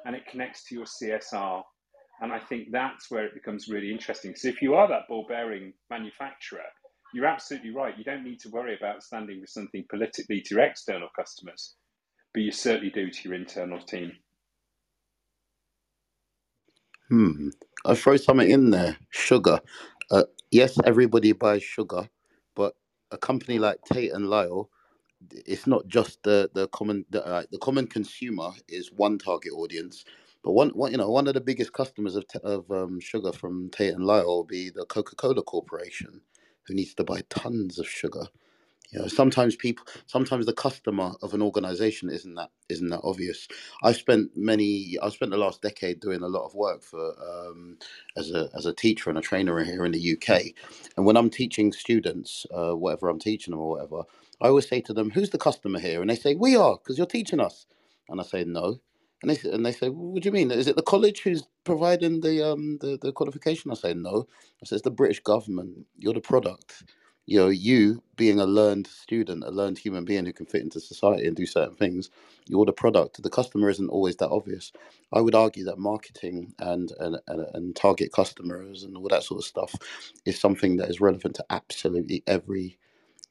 and 0.06 0.16
it 0.16 0.26
connects 0.30 0.64
to 0.64 0.74
your 0.74 0.86
CSR. 0.86 1.62
And 2.22 2.32
I 2.32 2.38
think 2.38 2.68
that's 2.70 3.10
where 3.10 3.26
it 3.26 3.34
becomes 3.34 3.68
really 3.68 3.90
interesting. 3.90 4.34
So 4.36 4.48
if 4.48 4.62
you 4.62 4.74
are 4.74 4.88
that 4.88 5.08
ball 5.08 5.26
bearing 5.28 5.74
manufacturer, 5.90 6.60
you're 7.14 7.26
absolutely 7.26 7.70
right. 7.70 7.96
You 7.98 8.04
don't 8.04 8.24
need 8.24 8.40
to 8.40 8.50
worry 8.50 8.76
about 8.76 9.02
standing 9.02 9.40
for 9.40 9.46
something 9.46 9.84
politically 9.90 10.40
to 10.42 10.54
your 10.54 10.64
external 10.64 11.08
customers 11.16 11.74
but 12.32 12.42
you 12.42 12.52
certainly 12.52 12.90
do 12.90 13.10
to 13.10 13.28
your 13.28 13.34
internal 13.38 13.80
team. 13.80 14.12
Hmm. 17.08 17.50
I'll 17.84 17.94
throw 17.94 18.16
something 18.16 18.50
in 18.50 18.70
there. 18.70 18.96
Sugar. 19.10 19.60
Uh, 20.10 20.24
yes, 20.50 20.78
everybody 20.84 21.32
buys 21.32 21.62
sugar, 21.62 22.08
but 22.54 22.74
a 23.10 23.18
company 23.18 23.58
like 23.58 23.78
Tate 23.92 24.12
and 24.12 24.30
Lyle, 24.30 24.70
it's 25.32 25.66
not 25.66 25.86
just 25.88 26.22
the 26.22 26.50
the 26.54 26.68
common 26.68 27.04
the, 27.10 27.24
uh, 27.26 27.42
the 27.50 27.58
common 27.58 27.86
consumer 27.86 28.50
is 28.68 28.90
one 28.92 29.18
target 29.18 29.52
audience, 29.54 30.04
but 30.42 30.52
one, 30.52 30.70
one 30.70 30.92
you 30.92 30.98
know 30.98 31.10
one 31.10 31.28
of 31.28 31.34
the 31.34 31.40
biggest 31.40 31.72
customers 31.72 32.16
of 32.16 32.24
of 32.42 32.70
um, 32.70 33.00
sugar 33.00 33.32
from 33.32 33.70
Tate 33.70 33.94
and 33.94 34.04
Lyle 34.06 34.26
will 34.26 34.44
be 34.44 34.70
the 34.70 34.84
Coca 34.86 35.16
Cola 35.16 35.42
Corporation, 35.42 36.20
who 36.66 36.74
needs 36.74 36.94
to 36.94 37.04
buy 37.04 37.22
tons 37.30 37.78
of 37.78 37.88
sugar 37.88 38.24
You 38.92 39.00
know, 39.00 39.08
sometimes 39.08 39.56
people, 39.56 39.86
sometimes 40.06 40.46
the 40.46 40.54
customer 40.54 41.12
of 41.22 41.34
an 41.34 41.42
organization 41.42 42.10
isn't 42.10 42.34
that 42.36 42.50
isn't 42.70 42.88
that 42.90 43.02
obvious. 43.04 43.48
I've 43.84 43.96
spent 43.96 44.32
many, 44.36 44.96
I've 45.02 45.12
spent 45.14 45.30
the 45.30 45.38
last 45.38 45.62
decade 45.62 46.00
doing 46.00 46.22
a 46.22 46.28
lot 46.28 46.46
of 46.46 46.54
work 46.56 46.82
for 46.82 47.14
um, 47.22 47.78
as 48.16 48.32
a 48.32 48.50
as 48.56 48.66
a 48.66 48.74
teacher 48.74 49.10
and 49.10 49.18
a 49.18 49.22
trainer 49.22 49.62
here 49.64 49.84
in 49.86 49.92
the 49.92 50.12
UK. 50.18 50.42
And 50.96 51.06
when 51.06 51.18
I'm 51.18 51.30
teaching 51.30 51.72
students, 51.72 52.46
uh, 52.52 52.72
whatever 52.76 53.10
I'm 53.10 53.20
teaching 53.20 53.52
them 53.52 53.60
or 53.60 53.70
whatever, 53.72 54.02
I 54.42 54.48
always 54.48 54.68
say 54.68 54.82
to 54.82 54.94
them, 54.94 55.10
"Who's 55.12 55.30
the 55.30 55.38
customer 55.38 55.80
here?" 55.80 56.00
And 56.00 56.10
they 56.10 56.16
say, 56.16 56.34
"We 56.34 56.56
are," 56.56 56.78
because 56.78 56.98
you're 56.98 57.06
teaching 57.06 57.40
us. 57.40 57.66
And 58.08 58.20
I 58.20 58.24
say, 58.24 58.44
"No." 58.44 58.80
And 59.22 59.30
they 59.30 59.50
and 59.50 59.66
they 59.66 59.72
say, 59.72 59.90
"What 59.90 60.22
do 60.24 60.28
you 60.28 60.32
mean? 60.32 60.50
Is 60.50 60.66
it 60.68 60.76
the 60.76 60.82
college 60.82 61.20
who's 61.20 61.44
providing 61.64 62.20
the 62.22 62.46
um 62.52 62.78
the, 62.80 62.98
the 63.00 63.12
qualification?" 63.12 63.70
I 63.72 63.74
say, 63.74 63.94
"No." 63.94 64.28
I 64.62 64.66
says 64.66 64.82
the 64.82 64.90
British 64.92 65.20
government. 65.20 65.86
You're 65.98 66.14
the 66.14 66.20
product." 66.22 66.84
you 67.26 67.38
know, 67.38 67.48
you 67.48 68.02
being 68.16 68.40
a 68.40 68.46
learned 68.46 68.86
student, 68.88 69.44
a 69.44 69.50
learned 69.50 69.78
human 69.78 70.04
being 70.04 70.26
who 70.26 70.32
can 70.32 70.46
fit 70.46 70.62
into 70.62 70.80
society 70.80 71.26
and 71.26 71.36
do 71.36 71.46
certain 71.46 71.76
things, 71.76 72.10
you're 72.48 72.66
the 72.66 72.72
product. 72.72 73.22
The 73.22 73.30
customer 73.30 73.70
isn't 73.70 73.90
always 73.90 74.16
that 74.16 74.30
obvious. 74.30 74.72
I 75.12 75.20
would 75.20 75.34
argue 75.34 75.64
that 75.66 75.78
marketing 75.78 76.54
and 76.58 76.92
and, 76.98 77.18
and, 77.28 77.46
and 77.54 77.76
target 77.76 78.12
customers 78.12 78.82
and 78.84 78.96
all 78.96 79.08
that 79.08 79.24
sort 79.24 79.40
of 79.40 79.46
stuff 79.46 79.74
is 80.26 80.40
something 80.40 80.76
that 80.78 80.90
is 80.90 81.00
relevant 81.00 81.36
to 81.36 81.46
absolutely 81.50 82.24
every 82.26 82.78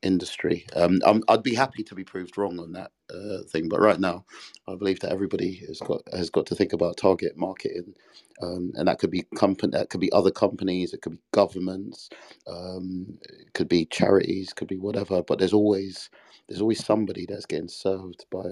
industry. 0.04 0.66
Um, 0.76 1.00
I'm, 1.06 1.24
I'd 1.30 1.44
be 1.44 1.56
happy 1.56 1.84
to 1.84 1.96
be 1.96 2.04
proved 2.04 2.38
wrong 2.38 2.60
on 2.60 2.74
that 2.74 2.92
uh, 3.14 3.44
thing, 3.50 3.70
but 3.70 3.82
right 3.82 4.00
now, 4.00 4.26
I 4.68 4.76
believe 4.76 5.00
that 5.02 5.12
everybody 5.12 5.56
has 5.68 5.80
got 5.82 6.02
has 6.14 6.30
got 6.30 6.46
to 6.48 6.56
think 6.56 6.74
about 6.74 6.98
target 6.98 7.38
marketing, 7.38 7.94
um, 8.42 8.72
and 8.76 8.88
that 8.88 9.00
could 9.00 9.12
be 9.12 9.26
company, 9.36 9.72
that 9.78 9.90
could 9.90 10.02
be 10.02 10.12
other 10.14 10.32
companies, 10.32 10.94
it 10.94 11.02
could 11.02 11.14
be 11.14 11.24
governments, 11.34 12.10
um, 12.48 13.20
it 13.24 13.54
could 13.54 13.70
be 13.70 13.86
charities, 13.86 14.54
could 14.54 14.70
be 14.70 14.78
whatever. 14.78 15.24
But 15.24 15.40
there's 15.40 15.54
always 15.54 16.10
there's 16.50 16.62
always 16.62 16.86
somebody 16.86 17.26
that's 17.28 17.46
getting 17.48 17.70
served 17.70 18.26
by 18.32 18.46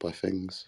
by 0.00 0.12
things. 0.12 0.66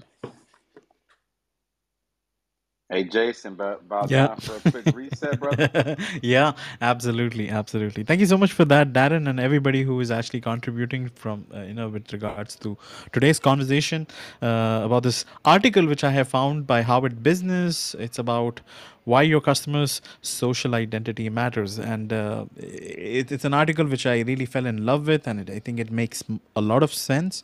Hey, 2.90 3.04
Jaison, 3.04 3.56
but 3.56 3.80
about 3.82 4.10
Yeah. 4.10 4.18
time 4.18 4.40
for 4.44 4.56
a 4.56 4.60
quick 4.60 4.86
reset, 4.90 5.38
brother. 5.38 5.70
yeah, 6.22 6.52
absolutely, 6.80 7.48
absolutely. 7.48 8.02
Thank 8.04 8.20
you 8.20 8.26
so 8.26 8.36
much 8.38 8.52
for 8.52 8.64
that, 8.66 8.92
Darren, 8.92 9.28
and 9.28 9.40
everybody 9.40 9.82
who 9.82 10.00
is 10.00 10.10
actually 10.10 10.40
contributing 10.40 11.08
from 11.14 11.46
uh, 11.54 11.60
you 11.62 11.74
know 11.74 11.88
with 11.88 12.12
regards 12.12 12.56
to 12.56 12.76
today's 13.12 13.38
conversation 13.38 14.06
uh, 14.42 14.82
about 14.84 15.02
this 15.04 15.24
article 15.44 15.86
which 15.86 16.04
I 16.04 16.10
have 16.10 16.28
found 16.28 16.66
by 16.66 16.82
Harvard 16.82 17.22
Business. 17.22 17.94
It's 17.98 18.18
about 18.18 18.60
why 19.04 19.22
your 19.22 19.40
customers' 19.40 20.00
social 20.22 20.74
identity 20.74 21.28
matters, 21.30 21.78
and 21.78 22.12
uh, 22.12 22.44
it, 22.56 23.32
it's 23.32 23.44
an 23.44 23.54
article 23.54 23.86
which 23.86 24.06
I 24.06 24.20
really 24.20 24.46
fell 24.46 24.66
in 24.66 24.84
love 24.84 25.06
with, 25.06 25.26
and 25.26 25.40
it, 25.40 25.50
I 25.50 25.58
think 25.60 25.78
it 25.80 25.90
makes 25.90 26.22
a 26.56 26.60
lot 26.60 26.82
of 26.82 26.92
sense. 26.92 27.42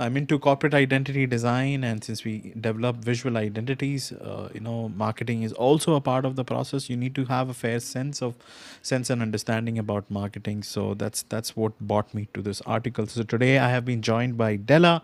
I'm 0.00 0.16
into 0.16 0.38
corporate 0.38 0.74
identity 0.74 1.26
design, 1.26 1.82
and 1.82 2.04
since 2.04 2.24
we 2.24 2.52
develop 2.60 2.96
visual 2.96 3.36
identities, 3.36 4.12
uh, 4.12 4.48
you 4.54 4.60
know, 4.60 4.90
marketing 4.90 5.42
is 5.42 5.52
also 5.52 5.94
a 5.94 6.00
part 6.00 6.24
of 6.24 6.36
the 6.36 6.44
process. 6.44 6.88
You 6.88 6.96
need 6.96 7.16
to 7.16 7.24
have 7.24 7.48
a 7.48 7.54
fair 7.54 7.80
sense 7.80 8.22
of 8.22 8.36
sense 8.80 9.10
and 9.10 9.20
understanding 9.20 9.76
about 9.76 10.08
marketing. 10.08 10.62
So 10.62 10.94
that's 10.94 11.22
that's 11.22 11.56
what 11.56 11.78
brought 11.80 12.14
me 12.14 12.28
to 12.34 12.42
this 12.42 12.60
article. 12.60 13.08
So 13.08 13.24
today 13.24 13.58
I 13.58 13.70
have 13.70 13.84
been 13.84 14.00
joined 14.00 14.38
by 14.38 14.54
Dela, 14.54 15.02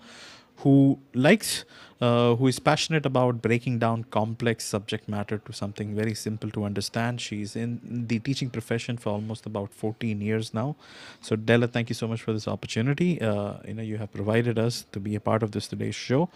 who 0.58 1.00
likes 1.12 1.64
uh, 2.00 2.34
who 2.34 2.46
is 2.46 2.58
passionate 2.58 3.06
about 3.06 3.40
breaking 3.40 3.78
down 3.78 4.04
complex 4.04 4.64
subject 4.64 5.08
matter 5.08 5.38
to 5.38 5.52
something 5.52 5.94
very 5.94 6.14
simple 6.14 6.50
to 6.50 6.64
understand. 6.64 7.20
She's 7.20 7.56
in 7.56 8.06
the 8.08 8.18
teaching 8.18 8.50
profession 8.50 8.96
for 8.96 9.10
almost 9.10 9.46
about 9.46 9.72
14 9.72 10.20
years 10.20 10.52
now. 10.54 10.76
So 11.20 11.36
dela 11.36 11.68
thank 11.68 11.88
you 11.88 11.94
so 11.94 12.08
much 12.08 12.22
for 12.22 12.32
this 12.32 12.48
opportunity. 12.48 13.20
Uh, 13.20 13.54
you 13.66 13.74
know 13.74 13.82
you 13.82 13.98
have 13.98 14.12
provided 14.12 14.58
us 14.58 14.86
to 14.92 15.00
be 15.00 15.14
a 15.14 15.20
part 15.20 15.42
of 15.42 15.52
this 15.52 15.68
today's 15.68 15.94
show. 15.94 16.28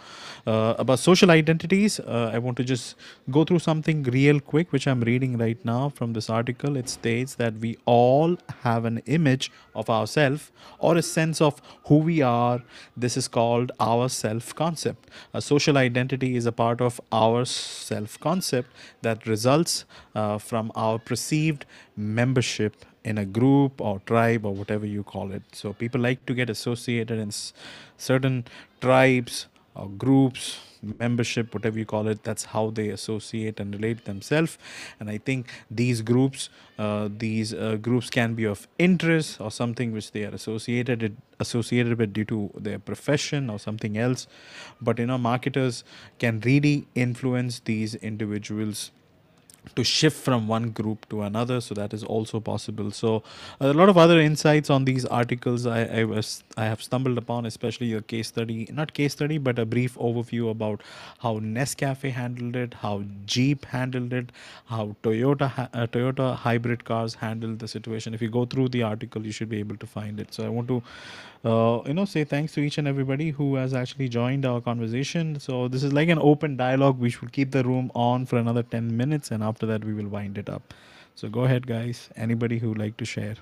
Uh, 0.47 0.75
about 0.77 0.99
social 0.99 1.31
identities 1.31 1.99
uh, 1.99 2.31
i 2.33 2.37
want 2.37 2.55
to 2.57 2.63
just 2.63 2.95
go 3.29 3.43
through 3.43 3.59
something 3.59 4.03
real 4.03 4.39
quick 4.39 4.71
which 4.71 4.87
i'm 4.87 5.01
reading 5.01 5.37
right 5.37 5.63
now 5.65 5.89
from 5.89 6.13
this 6.13 6.29
article. 6.29 6.77
It 6.77 6.89
states 6.89 7.35
that 7.35 7.55
we 7.55 7.77
all 7.85 8.37
have 8.63 8.85
an 8.85 8.99
image 9.05 9.51
of 9.75 9.89
ourselves 9.89 10.51
or 10.79 10.95
a 10.97 11.01
sense 11.01 11.41
of 11.41 11.61
who 11.85 11.97
we 11.97 12.21
are. 12.21 12.61
This 12.95 13.17
is 13.17 13.27
called 13.27 13.71
our 13.79 14.09
self 14.09 14.53
concept 14.55 15.09
a 15.33 15.41
social 15.49 15.77
identity 15.77 16.35
is 16.35 16.45
a 16.45 16.51
part 16.51 16.81
of 16.87 17.01
our 17.11 17.43
self 17.45 18.19
concept 18.19 18.69
that 19.01 19.25
results 19.25 19.85
uh, 20.15 20.37
from 20.37 20.71
our 20.75 20.99
perceived 20.99 21.65
membership 21.95 22.85
in 23.03 23.17
a 23.17 23.25
group 23.25 23.81
or 23.81 23.99
tribe 24.05 24.45
or 24.45 24.53
whatever 24.53 24.85
you 24.85 25.03
call 25.03 25.31
it. 25.31 25.43
So 25.51 25.73
people 25.73 26.01
like 26.01 26.25
to 26.25 26.33
get 26.33 26.49
associated 26.49 27.19
in 27.19 27.31
certain 27.97 28.45
tribes 28.81 29.47
or 29.75 29.87
groups 29.89 30.59
membership 30.81 31.53
whatever 31.53 31.77
you 31.77 31.85
call 31.85 32.07
it 32.07 32.23
that's 32.23 32.45
how 32.45 32.69
they 32.69 32.89
associate 32.89 33.59
and 33.59 33.73
relate 33.73 34.05
themselves. 34.05 34.57
And 34.99 35.09
i 35.09 35.17
think 35.17 35.47
these 35.69 36.01
groups 36.01 36.49
uh, 36.77 37.09
these 37.17 37.53
uh, 37.53 37.77
groups 37.81 38.09
can 38.09 38.35
be 38.35 38.45
of 38.45 38.67
interest 38.77 39.41
or 39.41 39.51
something 39.51 39.91
which 39.91 40.11
they 40.11 40.23
are 40.23 40.33
associated 40.33 41.17
associated 41.39 41.97
with 41.97 42.13
due 42.13 42.25
to 42.25 42.51
their 42.55 42.79
profession 42.79 43.49
or 43.49 43.59
something 43.59 43.97
else. 43.97 44.27
But 44.81 44.99
you 44.99 45.05
know 45.05 45.17
marketers 45.17 45.83
can 46.19 46.39
really 46.41 46.87
influence 46.95 47.59
these 47.59 47.95
individuals 47.95 48.91
to 49.75 49.83
shift 49.83 50.17
from 50.17 50.47
one 50.47 50.71
group 50.71 51.07
to 51.09 51.21
another 51.21 51.61
so 51.61 51.73
that 51.75 51.93
is 51.93 52.03
also 52.03 52.39
possible. 52.39 52.91
So 52.91 53.23
a 53.59 53.73
lot 53.73 53.89
of 53.89 53.97
other 53.97 54.19
insights 54.19 54.69
on 54.69 54.85
these 54.85 55.05
articles 55.05 55.65
i, 55.65 55.83
I 55.83 56.03
was 56.03 56.43
i 56.57 56.65
have 56.65 56.81
stumbled 56.81 57.17
upon 57.17 57.45
especially 57.45 57.93
a 57.93 58.01
case 58.01 58.27
study 58.27 58.67
not 58.71 58.93
case 58.93 59.13
study 59.13 59.37
but 59.37 59.59
a 59.59 59.65
brief 59.65 59.95
overview 59.95 60.49
about 60.49 60.81
how 61.19 61.39
nescafe 61.39 62.11
handled 62.11 62.55
it 62.55 62.73
how 62.75 63.03
jeep 63.25 63.65
handled 63.65 64.13
it 64.13 64.31
how 64.65 64.95
toyota 65.03 65.69
uh, 65.73 65.87
toyota 65.87 66.35
hybrid 66.35 66.85
cars 66.85 67.15
handled 67.15 67.59
the 67.59 67.67
situation. 67.67 68.13
If 68.13 68.21
you 68.21 68.29
go 68.29 68.45
through 68.45 68.69
the 68.69 68.83
article 68.83 69.25
you 69.25 69.31
should 69.31 69.49
be 69.49 69.59
able 69.59 69.77
to 69.77 69.87
find 69.87 70.19
it. 70.19 70.33
So 70.33 70.45
i 70.45 70.49
want 70.49 70.67
to 70.67 70.81
uh, 71.45 71.81
you 71.87 71.93
know 71.93 72.05
say 72.05 72.23
thanks 72.23 72.53
to 72.53 72.61
each 72.61 72.77
and 72.77 72.87
everybody 72.87 73.31
who 73.31 73.55
has 73.55 73.73
actually 73.73 74.09
joined 74.09 74.45
our 74.45 74.61
conversation 74.61 75.39
so 75.39 75.67
this 75.69 75.83
is 75.83 75.93
like 75.93 76.09
an 76.09 76.19
open 76.19 76.57
dialogue 76.57 76.99
we 76.99 77.09
should 77.09 77.31
keep 77.31 77.51
the 77.51 77.63
room 77.63 77.91
on 77.95 78.25
for 78.25 78.37
another 78.37 78.63
10 78.63 78.95
minutes 78.97 79.31
and 79.31 79.43
after 79.43 79.65
that 79.65 79.85
we 79.85 79.93
will 79.93 80.07
wind 80.09 80.37
it 80.37 80.49
up 80.49 80.73
so 81.15 81.29
go 81.29 81.45
ahead 81.45 81.67
guys 81.67 82.09
anybody 82.17 82.59
who 82.59 82.69
would 82.69 82.79
like 82.79 82.97
to 82.97 83.05
share 83.05 83.35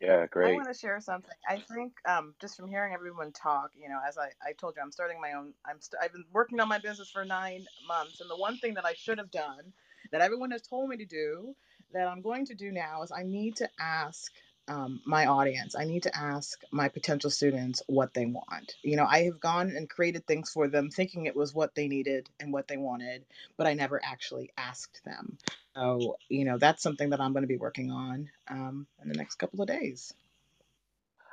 Yeah, 0.00 0.26
great 0.30 0.48
I 0.50 0.52
want 0.52 0.68
to 0.72 0.78
share 0.78 1.00
something. 1.00 1.32
I 1.48 1.58
think 1.74 1.94
um, 2.06 2.34
just 2.40 2.56
from 2.56 2.68
hearing 2.68 2.94
everyone 2.94 3.32
talk, 3.32 3.70
you 3.74 3.88
know, 3.88 4.00
as 4.06 4.18
I, 4.18 4.28
I 4.46 4.52
told 4.52 4.74
you, 4.76 4.82
I'm 4.82 4.92
starting 4.92 5.20
my 5.20 5.32
own. 5.32 5.54
I'm 5.66 5.80
st- 5.80 6.00
I've 6.02 6.12
been 6.12 6.26
working 6.32 6.60
on 6.60 6.68
my 6.68 6.78
business 6.78 7.10
for 7.10 7.24
nine 7.24 7.66
months, 7.88 8.20
and 8.20 8.30
the 8.30 8.36
one 8.36 8.58
thing 8.58 8.74
that 8.74 8.84
I 8.84 8.94
should 8.94 9.18
have 9.18 9.30
done, 9.30 9.72
that 10.12 10.20
everyone 10.20 10.50
has 10.50 10.62
told 10.62 10.90
me 10.90 10.98
to 10.98 11.06
do, 11.06 11.56
that 11.92 12.08
I'm 12.08 12.22
going 12.22 12.46
to 12.46 12.54
do 12.54 12.72
now 12.72 13.02
is 13.02 13.12
I 13.12 13.22
need 13.24 13.56
to 13.56 13.68
ask 13.80 14.32
um, 14.68 15.00
my 15.04 15.26
audience. 15.26 15.74
I 15.76 15.84
need 15.84 16.02
to 16.04 16.16
ask 16.16 16.60
my 16.70 16.88
potential 16.88 17.30
students 17.30 17.82
what 17.86 18.14
they 18.14 18.26
want. 18.26 18.74
You 18.82 18.96
know, 18.96 19.06
I 19.08 19.24
have 19.24 19.40
gone 19.40 19.70
and 19.76 19.88
created 19.88 20.26
things 20.26 20.50
for 20.50 20.68
them, 20.68 20.90
thinking 20.90 21.26
it 21.26 21.36
was 21.36 21.54
what 21.54 21.74
they 21.74 21.88
needed 21.88 22.28
and 22.40 22.52
what 22.52 22.68
they 22.68 22.76
wanted, 22.76 23.24
but 23.56 23.66
I 23.66 23.74
never 23.74 24.00
actually 24.04 24.50
asked 24.56 25.02
them. 25.04 25.38
So, 25.74 26.16
you 26.28 26.44
know, 26.44 26.58
that's 26.58 26.82
something 26.82 27.10
that 27.10 27.20
I'm 27.20 27.32
going 27.32 27.42
to 27.42 27.48
be 27.48 27.56
working 27.58 27.90
on 27.90 28.28
um, 28.48 28.86
in 29.02 29.08
the 29.08 29.16
next 29.16 29.36
couple 29.36 29.60
of 29.60 29.68
days. 29.68 30.12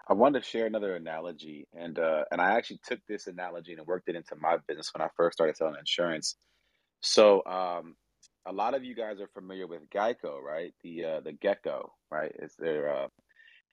I 0.07 0.13
wanted 0.13 0.43
to 0.43 0.49
share 0.49 0.65
another 0.65 0.95
analogy, 0.95 1.65
and 1.73 1.97
uh, 1.97 2.25
and 2.29 2.41
I 2.41 2.57
actually 2.57 2.81
took 2.85 2.99
this 3.07 3.27
analogy 3.27 3.73
and 3.73 3.87
worked 3.87 4.09
it 4.09 4.15
into 4.15 4.35
my 4.35 4.57
business 4.67 4.91
when 4.93 5.01
I 5.01 5.09
first 5.15 5.37
started 5.37 5.55
selling 5.55 5.77
insurance. 5.79 6.35
So, 7.01 7.43
um, 7.45 7.95
a 8.45 8.51
lot 8.51 8.73
of 8.73 8.83
you 8.83 8.95
guys 8.95 9.21
are 9.21 9.29
familiar 9.33 9.65
with 9.65 9.89
Geico, 9.89 10.41
right? 10.41 10.73
The 10.83 11.05
uh, 11.05 11.19
the 11.21 11.31
gecko, 11.31 11.93
right? 12.11 12.33
It's 12.37 12.55
their 12.55 12.93
uh, 12.93 13.07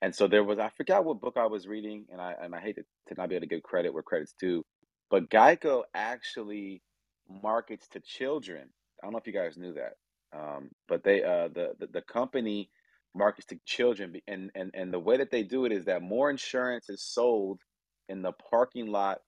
and 0.01 0.15
so 0.15 0.27
there 0.27 0.43
was 0.43 0.59
I 0.59 0.69
forgot 0.69 1.05
what 1.05 1.21
book 1.21 1.37
I 1.37 1.45
was 1.45 1.67
reading, 1.67 2.05
and 2.11 2.21
I 2.21 2.35
and 2.41 2.55
I 2.55 2.59
hate 2.61 2.75
to, 2.77 2.83
to 3.09 3.15
not 3.17 3.29
be 3.29 3.35
able 3.35 3.43
to 3.47 3.55
give 3.55 3.63
credit 3.63 3.93
where 3.93 4.03
credit's 4.03 4.33
due, 4.39 4.63
but 5.11 5.29
Geico 5.29 5.83
actually 5.93 6.81
markets 7.29 7.87
to 7.89 7.99
children. 8.01 8.69
I 9.01 9.05
don't 9.05 9.13
know 9.13 9.19
if 9.19 9.27
you 9.27 9.33
guys 9.33 9.57
knew 9.57 9.73
that, 9.73 9.93
um, 10.37 10.69
but 10.87 11.03
they 11.03 11.23
uh, 11.23 11.49
the, 11.49 11.73
the 11.79 11.87
the 11.93 12.01
company 12.01 12.69
markets 13.15 13.47
to 13.47 13.59
children, 13.65 14.15
and 14.27 14.51
and 14.55 14.71
and 14.73 14.93
the 14.93 14.99
way 14.99 15.17
that 15.17 15.31
they 15.31 15.43
do 15.43 15.65
it 15.65 15.71
is 15.71 15.85
that 15.85 16.01
more 16.01 16.29
insurance 16.29 16.89
is 16.89 17.03
sold 17.03 17.61
in 18.09 18.21
the 18.21 18.33
parking 18.51 18.87
lot 18.87 19.19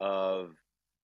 of 0.00 0.52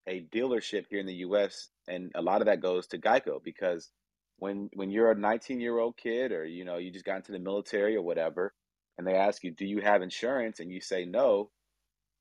a 0.09 0.23
dealership 0.33 0.85
here 0.89 1.01
in 1.01 1.07
the 1.07 1.15
U.S., 1.15 1.69
and 1.89 2.13
a 2.15 2.23
lot 2.23 2.41
of 2.41 2.47
that 2.47 2.61
goes 2.61 2.87
to 2.89 2.99
Geico 2.99 3.43
because 3.43 3.91
when 4.39 4.71
when 4.75 4.91
you're 4.91 5.11
a 5.11 5.17
19 5.17 5.61
year 5.61 5.79
old 5.79 5.97
kid 5.97 6.31
or 6.33 6.45
you 6.45 6.65
know 6.65 6.77
you 6.77 6.93
just 6.93 7.05
got 7.05 7.17
into 7.17 7.33
the 7.33 7.39
military 7.41 7.97
or 7.97 8.03
whatever 8.03 8.53
and 8.99 9.07
they 9.07 9.15
ask 9.15 9.45
you, 9.45 9.51
"Do 9.51 9.67
you 9.67 9.81
have 9.81 10.03
insurance?" 10.03 10.61
and 10.61 10.71
you 10.73 10.81
say 10.81 11.05
no, 11.05 11.51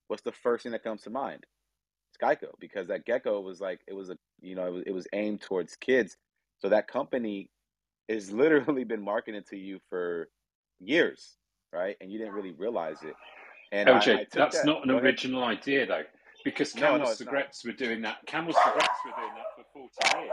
what's 0.08 0.24
the 0.24 0.32
first 0.32 0.64
thing 0.64 0.72
that 0.74 0.84
comes 0.84 1.02
to 1.04 1.10
mind? 1.10 1.46
It's 2.10 2.18
Geico 2.24 2.52
because 2.60 2.88
that 2.88 3.06
gecko 3.06 3.42
was 3.42 3.60
like 3.62 3.82
it 3.88 3.94
was 3.94 4.10
a 4.10 4.18
you 4.42 4.56
know 4.56 4.68
it 4.68 4.72
was, 4.72 4.84
it 4.88 4.92
was 4.94 5.08
aimed 5.14 5.42
towards 5.42 5.76
kids. 5.76 6.18
So 6.60 6.70
that 6.70 6.88
company 6.88 7.50
has 8.10 8.32
literally 8.34 8.84
been 8.84 9.04
marketing 9.04 9.44
to 9.50 9.58
you 9.58 9.80
for 9.90 10.30
years, 10.80 11.38
right? 11.74 11.98
And 12.02 12.12
you 12.12 12.20
didn't 12.20 12.34
really 12.34 12.52
realize 12.54 13.04
it. 13.04 13.16
And 13.72 13.90
I, 13.90 13.98
I 13.98 14.26
that's 14.32 14.58
that. 14.58 14.66
not 14.66 14.84
an 14.84 14.90
Go 14.90 14.96
ahead. 14.96 15.06
original 15.06 15.44
idea 15.44 15.86
though, 15.86 16.04
because 16.44 16.74
Camel 16.74 17.00
no, 17.00 17.06
not. 17.06 17.18
cigarettes 17.18 17.66
were 17.66 17.74
doing 17.74 18.02
that. 18.04 18.18
Camel 18.28 18.54
cigarettes 18.54 19.00
were 19.06 19.12
doing 19.22 19.34
that 19.36 19.66
for 19.74 19.90
40 20.04 20.24
years. 20.24 20.32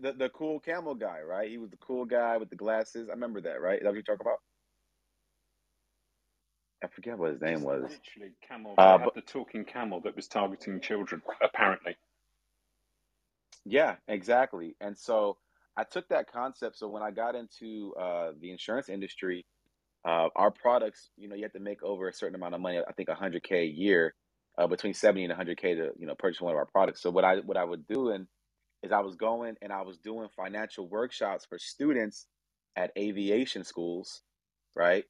The 0.00 0.12
the 0.12 0.28
cool 0.30 0.60
camel 0.60 0.94
guy, 0.94 1.20
right? 1.22 1.50
He 1.50 1.58
was 1.58 1.70
the 1.70 1.78
cool 1.78 2.04
guy 2.06 2.36
with 2.38 2.50
the 2.50 2.56
glasses. 2.56 3.08
I 3.08 3.12
remember 3.12 3.40
that, 3.42 3.60
right? 3.60 3.78
Is 3.78 3.82
that 3.82 3.88
what 3.90 3.94
you're 3.94 4.02
talking 4.04 4.26
about? 4.26 4.40
I 6.84 6.88
forget 6.88 7.18
what 7.18 7.32
his 7.32 7.40
name 7.42 7.62
was. 7.62 7.90
literally 7.90 8.34
camel. 8.48 8.74
Uh, 8.78 8.98
but 8.98 9.14
the 9.14 9.22
talking 9.22 9.64
camel 9.64 10.00
that 10.02 10.16
was 10.16 10.28
targeting 10.28 10.80
children, 10.80 11.22
apparently. 11.42 11.96
yeah, 13.66 13.96
exactly. 14.08 14.76
And 14.80 14.98
so 14.98 15.38
I 15.76 15.84
took 15.84 16.08
that 16.10 16.30
concept. 16.32 16.78
So 16.78 16.88
when 16.88 17.02
I 17.04 17.12
got 17.12 17.36
into 17.36 17.94
uh, 18.00 18.32
the 18.40 18.52
insurance 18.52 18.90
industry, 18.90 19.46
uh, 20.06 20.28
our 20.36 20.50
products, 20.52 21.10
you 21.18 21.28
know, 21.28 21.36
you 21.36 21.44
have 21.44 21.52
to 21.54 21.60
make 21.60 21.82
over 21.84 22.08
a 22.08 22.14
certain 22.14 22.36
amount 22.36 22.54
of 22.56 22.62
money. 22.62 22.80
I 22.86 22.92
think 22.94 23.10
100k 23.10 23.52
a 23.52 23.66
year, 23.66 24.14
uh, 24.58 24.68
between 24.68 24.94
70 24.94 25.26
and 25.26 25.34
100k 25.34 25.62
to 25.62 25.90
you 25.98 26.06
know 26.06 26.16
purchase 26.16 26.40
one 26.42 26.52
of 26.52 26.58
our 26.58 26.66
products. 26.66 27.02
So 27.02 27.10
what 27.10 27.24
I 27.24 27.38
what 27.38 27.58
I 27.58 27.64
would 27.64 27.86
do 27.88 28.10
and 28.10 28.26
is 28.82 28.92
I 28.92 29.00
was 29.00 29.16
going 29.16 29.56
and 29.62 29.72
I 29.72 29.82
was 29.82 29.98
doing 29.98 30.28
financial 30.36 30.88
workshops 30.88 31.46
for 31.46 31.58
students 31.58 32.26
at 32.76 32.92
aviation 32.98 33.64
schools, 33.64 34.22
right? 34.76 35.04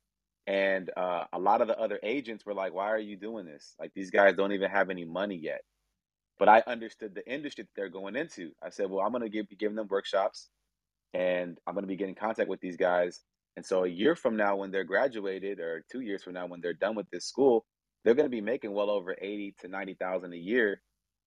And 0.47 0.90
uh, 0.97 1.24
a 1.32 1.39
lot 1.39 1.61
of 1.62 1.69
the 1.69 1.78
other 1.78 2.01
agents 2.03 2.47
were 2.47 2.55
like, 2.55 2.74
"Why 2.74 2.89
are 2.90 2.99
you 2.99 3.16
doing 3.16 3.47
this? 3.47 3.74
Like 3.78 3.93
these 3.95 4.11
guys 4.11 4.35
don't 4.36 4.53
even 4.53 4.70
have 4.70 4.90
any 4.90 5.05
money 5.05 5.36
yet." 5.36 5.62
But 6.39 6.49
I 6.49 6.62
understood 6.66 7.15
the 7.15 7.31
industry 7.31 7.65
that 7.65 7.70
they're 7.77 7.90
going 7.90 8.16
into. 8.16 8.53
I 8.62 8.70
said, 8.70 8.90
"Well, 8.90 9.05
I'm 9.05 9.12
going 9.12 9.23
to 9.24 9.28
give 9.31 9.47
giving 9.59 9.77
them 9.77 9.89
workshops, 9.90 10.49
and 11.15 11.59
I'm 11.66 11.74
going 11.74 11.85
to 11.85 11.89
be 11.89 11.97
getting 11.97 12.15
in 12.15 12.20
contact 12.20 12.49
with 12.49 12.61
these 12.61 12.77
guys. 12.77 13.20
And 13.57 13.66
so 13.66 13.85
a 13.85 13.89
year 13.89 14.16
from 14.16 14.36
now, 14.36 14.57
when 14.57 14.70
they're 14.70 14.85
graduated, 14.85 15.61
or 15.61 15.85
two 15.90 16.01
years 16.01 16.23
from 16.23 16.35
now, 16.35 16.47
when 16.47 16.61
they're 16.61 16.74
done 16.74 16.95
with 16.97 17.11
this 17.11 17.27
school, 17.27 17.66
they're 18.05 18.15
going 18.15 18.27
to 18.27 18.31
be 18.31 18.40
making 18.40 18.73
well 18.73 18.90
over 18.90 19.16
eighty 19.20 19.55
to 19.61 19.69
ninety 19.69 19.95
thousand 19.95 20.32
a 20.32 20.36
year 20.39 20.81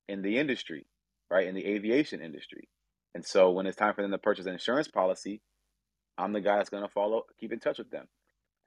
in 0.07 0.21
the 0.21 0.37
industry, 0.37 0.85
right? 1.31 1.47
In 1.47 1.55
the 1.55 1.65
aviation 1.65 2.21
industry. 2.21 2.67
And 3.15 3.25
so 3.25 3.51
when 3.51 3.65
it's 3.65 3.77
time 3.77 3.93
for 3.95 4.01
them 4.01 4.11
to 4.11 4.17
purchase 4.17 4.45
an 4.45 4.53
insurance 4.53 4.87
policy, 4.87 5.41
I'm 6.17 6.33
the 6.33 6.41
guy 6.41 6.57
that's 6.57 6.69
going 6.69 6.83
to 6.83 6.89
follow, 6.89 7.23
keep 7.39 7.53
in 7.53 7.59
touch 7.59 7.77
with 7.77 7.89
them. 7.89 8.07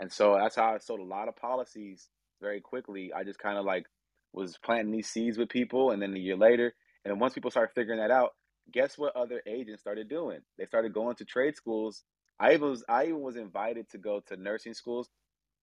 And 0.00 0.10
so 0.10 0.36
that's 0.40 0.56
how 0.56 0.74
I 0.74 0.78
sold 0.78 1.00
a 1.00 1.04
lot 1.04 1.28
of 1.28 1.36
policies 1.36 2.08
very 2.40 2.60
quickly. 2.60 3.12
I 3.14 3.22
just 3.22 3.38
kind 3.38 3.58
of 3.58 3.64
like 3.64 3.86
was 4.32 4.58
planting 4.64 4.92
these 4.92 5.08
seeds 5.08 5.38
with 5.38 5.48
people, 5.48 5.92
and 5.92 6.02
then 6.02 6.14
a 6.14 6.18
year 6.18 6.36
later, 6.36 6.74
and 7.04 7.20
once 7.20 7.34
people 7.34 7.50
started 7.50 7.72
figuring 7.74 8.00
that 8.00 8.10
out, 8.10 8.30
guess 8.72 8.98
what 8.98 9.14
other 9.14 9.40
agents 9.46 9.82
started 9.82 10.08
doing? 10.08 10.40
They 10.58 10.66
started 10.66 10.92
going 10.92 11.16
to 11.16 11.24
trade 11.24 11.54
schools. 11.54 12.02
I 12.40 12.54
even 12.54 12.70
was 12.70 12.84
I 12.88 13.04
even 13.04 13.20
was 13.20 13.36
invited 13.36 13.88
to 13.90 13.98
go 13.98 14.20
to 14.26 14.36
nursing 14.36 14.74
schools. 14.74 15.08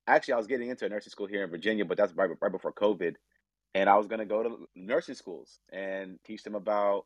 Actually, 0.08 0.36
I 0.36 0.38
was 0.38 0.48
getting 0.48 0.70
into 0.70 0.86
a 0.86 0.90
nursing 0.90 1.12
school 1.12 1.28
here 1.28 1.44
in 1.44 1.50
Virginia, 1.50 1.84
but 1.84 1.98
that's 1.98 2.14
right, 2.14 2.30
right 2.42 2.52
before 2.52 2.74
COVID. 2.74 3.16
And 3.74 3.90
I 3.90 3.96
was 3.98 4.08
going 4.08 4.20
to 4.20 4.26
go 4.26 4.44
to 4.44 4.68
nursing 4.76 5.16
schools 5.16 5.60
and 5.72 6.20
teach 6.26 6.44
them 6.44 6.56
about 6.56 7.06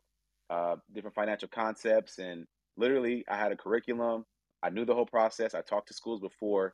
uh, 0.50 0.78
different 0.94 1.16
financial 1.16 1.48
concepts. 1.48 2.18
And 2.18 2.46
literally, 2.78 3.24
I 3.30 3.38
had 3.38 3.52
a 3.52 3.56
curriculum. 3.58 4.26
I 4.64 4.70
knew 4.70 4.86
the 4.86 4.96
whole 4.96 5.06
process. 5.06 5.54
I 5.54 5.62
talked 5.62 5.90
to 5.90 5.94
schools 5.94 6.22
before, 6.22 6.74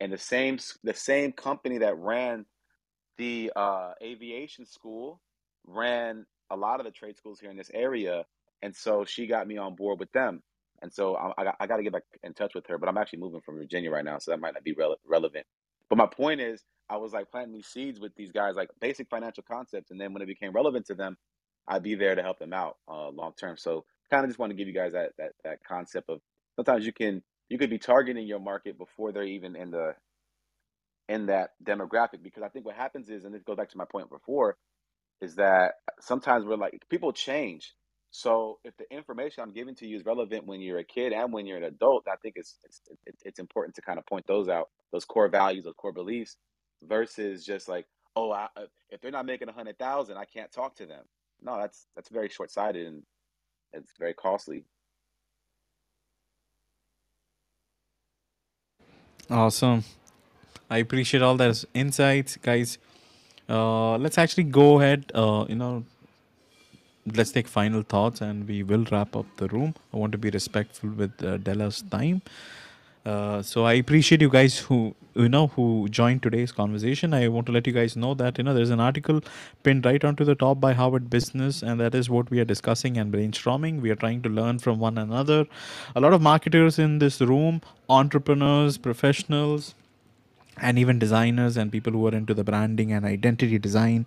and 0.00 0.12
the 0.12 0.18
same 0.18 0.58
the 0.84 0.94
same 0.94 1.32
company 1.32 1.78
that 1.78 1.96
ran 1.98 2.46
the 3.18 3.52
uh, 3.56 3.92
aviation 4.02 4.66
school 4.66 5.20
ran 5.66 6.24
a 6.50 6.56
lot 6.56 6.80
of 6.80 6.86
the 6.86 6.92
trade 6.92 7.16
schools 7.16 7.40
here 7.40 7.50
in 7.50 7.56
this 7.56 7.70
area, 7.74 8.24
and 8.62 8.74
so 8.74 9.04
she 9.04 9.26
got 9.26 9.48
me 9.48 9.58
on 9.58 9.74
board 9.74 9.98
with 9.98 10.12
them. 10.12 10.42
And 10.82 10.92
so 10.92 11.16
I, 11.16 11.32
I 11.38 11.44
got, 11.44 11.56
I 11.60 11.66
got 11.66 11.76
to 11.76 11.82
get 11.82 11.92
back 11.92 12.02
in 12.22 12.34
touch 12.34 12.54
with 12.54 12.66
her, 12.68 12.78
but 12.78 12.88
I'm 12.88 12.98
actually 12.98 13.20
moving 13.20 13.40
from 13.40 13.56
Virginia 13.56 13.90
right 13.90 14.04
now, 14.04 14.18
so 14.18 14.30
that 14.30 14.40
might 14.40 14.54
not 14.54 14.64
be 14.64 14.74
rele- 14.74 14.96
relevant. 15.06 15.46
But 15.88 15.96
my 15.96 16.06
point 16.06 16.40
is, 16.40 16.62
I 16.92 16.96
was 16.98 17.14
like 17.14 17.30
planting 17.30 17.54
these 17.54 17.66
seeds 17.66 17.98
with 17.98 18.14
these 18.16 18.32
guys, 18.32 18.54
like 18.54 18.68
basic 18.78 19.08
financial 19.08 19.42
concepts, 19.50 19.90
and 19.90 19.98
then 19.98 20.12
when 20.12 20.22
it 20.22 20.26
became 20.26 20.52
relevant 20.52 20.86
to 20.88 20.94
them, 20.94 21.16
I'd 21.66 21.82
be 21.82 21.94
there 21.94 22.14
to 22.14 22.22
help 22.22 22.38
them 22.38 22.52
out 22.52 22.76
uh, 22.86 23.08
long 23.08 23.32
term. 23.40 23.56
So 23.56 23.86
kind 24.10 24.24
of 24.24 24.30
just 24.30 24.38
want 24.38 24.50
to 24.50 24.56
give 24.56 24.68
you 24.68 24.74
guys 24.74 24.92
that 24.92 25.12
that 25.16 25.32
that 25.42 25.64
concept 25.66 26.10
of 26.10 26.20
sometimes 26.56 26.84
you 26.84 26.92
can 26.92 27.22
you 27.48 27.56
could 27.56 27.70
be 27.70 27.78
targeting 27.78 28.26
your 28.26 28.40
market 28.40 28.76
before 28.76 29.10
they're 29.10 29.24
even 29.24 29.56
in 29.56 29.70
the 29.70 29.94
in 31.08 31.26
that 31.26 31.50
demographic 31.64 32.22
because 32.22 32.42
I 32.42 32.48
think 32.48 32.66
what 32.66 32.76
happens 32.76 33.08
is, 33.08 33.24
and 33.24 33.34
this 33.34 33.42
goes 33.42 33.56
back 33.56 33.70
to 33.70 33.78
my 33.78 33.86
point 33.90 34.10
before, 34.10 34.56
is 35.22 35.36
that 35.36 35.76
sometimes 36.00 36.44
we're 36.44 36.56
like 36.56 36.78
people 36.90 37.12
change. 37.12 37.74
So 38.10 38.58
if 38.64 38.76
the 38.76 38.84
information 38.94 39.42
I'm 39.42 39.54
giving 39.54 39.74
to 39.76 39.86
you 39.86 39.96
is 39.96 40.04
relevant 40.04 40.46
when 40.46 40.60
you're 40.60 40.78
a 40.78 40.84
kid 40.84 41.14
and 41.14 41.32
when 41.32 41.46
you're 41.46 41.56
an 41.56 41.64
adult, 41.64 42.06
I 42.06 42.16
think 42.22 42.34
it's 42.36 42.58
it's 42.64 42.82
it's, 43.06 43.22
it's 43.24 43.38
important 43.38 43.76
to 43.76 43.82
kind 43.82 43.98
of 43.98 44.04
point 44.04 44.26
those 44.26 44.50
out, 44.50 44.68
those 44.92 45.06
core 45.06 45.28
values, 45.28 45.64
those 45.64 45.74
core 45.78 45.92
beliefs, 45.94 46.36
versus 46.86 47.44
just 47.44 47.68
like, 47.68 47.86
oh, 48.16 48.32
I, 48.32 48.48
uh, 48.56 48.66
if 48.90 49.00
they're 49.00 49.12
not 49.12 49.26
making 49.26 49.48
a 49.48 49.52
hundred 49.52 49.78
thousand, 49.78 50.18
I 50.18 50.24
can't 50.26 50.52
talk 50.52 50.76
to 50.76 50.86
them. 50.86 51.04
No, 51.42 51.58
that's 51.58 51.86
that's 51.96 52.10
very 52.10 52.28
short 52.28 52.50
sighted 52.50 52.86
and 52.86 53.02
it's 53.72 53.92
very 53.98 54.14
costly. 54.14 54.66
Awesome. 59.30 59.84
I 60.70 60.78
appreciate 60.78 61.22
all 61.22 61.36
those 61.36 61.66
insights, 61.74 62.36
guys. 62.36 62.78
Uh, 63.48 63.96
let's 63.98 64.18
actually 64.18 64.44
go 64.44 64.80
ahead. 64.80 65.10
Uh, 65.14 65.46
you 65.48 65.56
know, 65.56 65.84
let's 67.14 67.32
take 67.32 67.48
final 67.48 67.82
thoughts, 67.82 68.20
and 68.20 68.48
we 68.48 68.62
will 68.62 68.84
wrap 68.90 69.16
up 69.16 69.26
the 69.36 69.48
room. 69.48 69.74
I 69.92 69.96
want 69.98 70.12
to 70.12 70.18
be 70.18 70.30
respectful 70.30 70.90
with 70.90 71.22
uh, 71.24 71.38
Dela's 71.38 71.82
time. 71.82 72.22
Uh, 73.04 73.42
so 73.42 73.64
I 73.64 73.72
appreciate 73.74 74.20
you 74.20 74.28
guys 74.28 74.58
who 74.58 74.94
you 75.14 75.28
know 75.28 75.48
who 75.48 75.88
joined 75.90 76.22
today's 76.22 76.52
conversation. 76.52 77.12
I 77.12 77.28
want 77.28 77.46
to 77.46 77.52
let 77.52 77.66
you 77.66 77.72
guys 77.72 77.96
know 77.96 78.14
that 78.14 78.38
you 78.38 78.44
know 78.44 78.54
there's 78.54 78.70
an 78.70 78.80
article 78.80 79.20
pinned 79.62 79.84
right 79.84 80.02
onto 80.04 80.24
the 80.24 80.34
top 80.34 80.60
by 80.60 80.72
Harvard 80.72 81.10
Business, 81.10 81.62
and 81.62 81.80
that 81.80 81.94
is 81.94 82.08
what 82.08 82.30
we 82.30 82.40
are 82.40 82.44
discussing 82.44 82.96
and 82.96 83.12
brainstorming. 83.12 83.80
We 83.80 83.90
are 83.90 83.96
trying 83.96 84.22
to 84.22 84.28
learn 84.28 84.60
from 84.60 84.78
one 84.78 84.98
another. 84.98 85.46
A 85.96 86.00
lot 86.00 86.12
of 86.12 86.22
marketers 86.22 86.78
in 86.78 86.98
this 87.00 87.20
room, 87.20 87.60
entrepreneurs, 87.88 88.78
professionals, 88.78 89.74
and 90.60 90.78
even 90.78 90.98
designers 90.98 91.56
and 91.56 91.72
people 91.72 91.92
who 91.92 92.06
are 92.06 92.14
into 92.14 92.34
the 92.34 92.44
branding 92.44 92.92
and 92.92 93.06
identity 93.06 93.58
design 93.58 94.06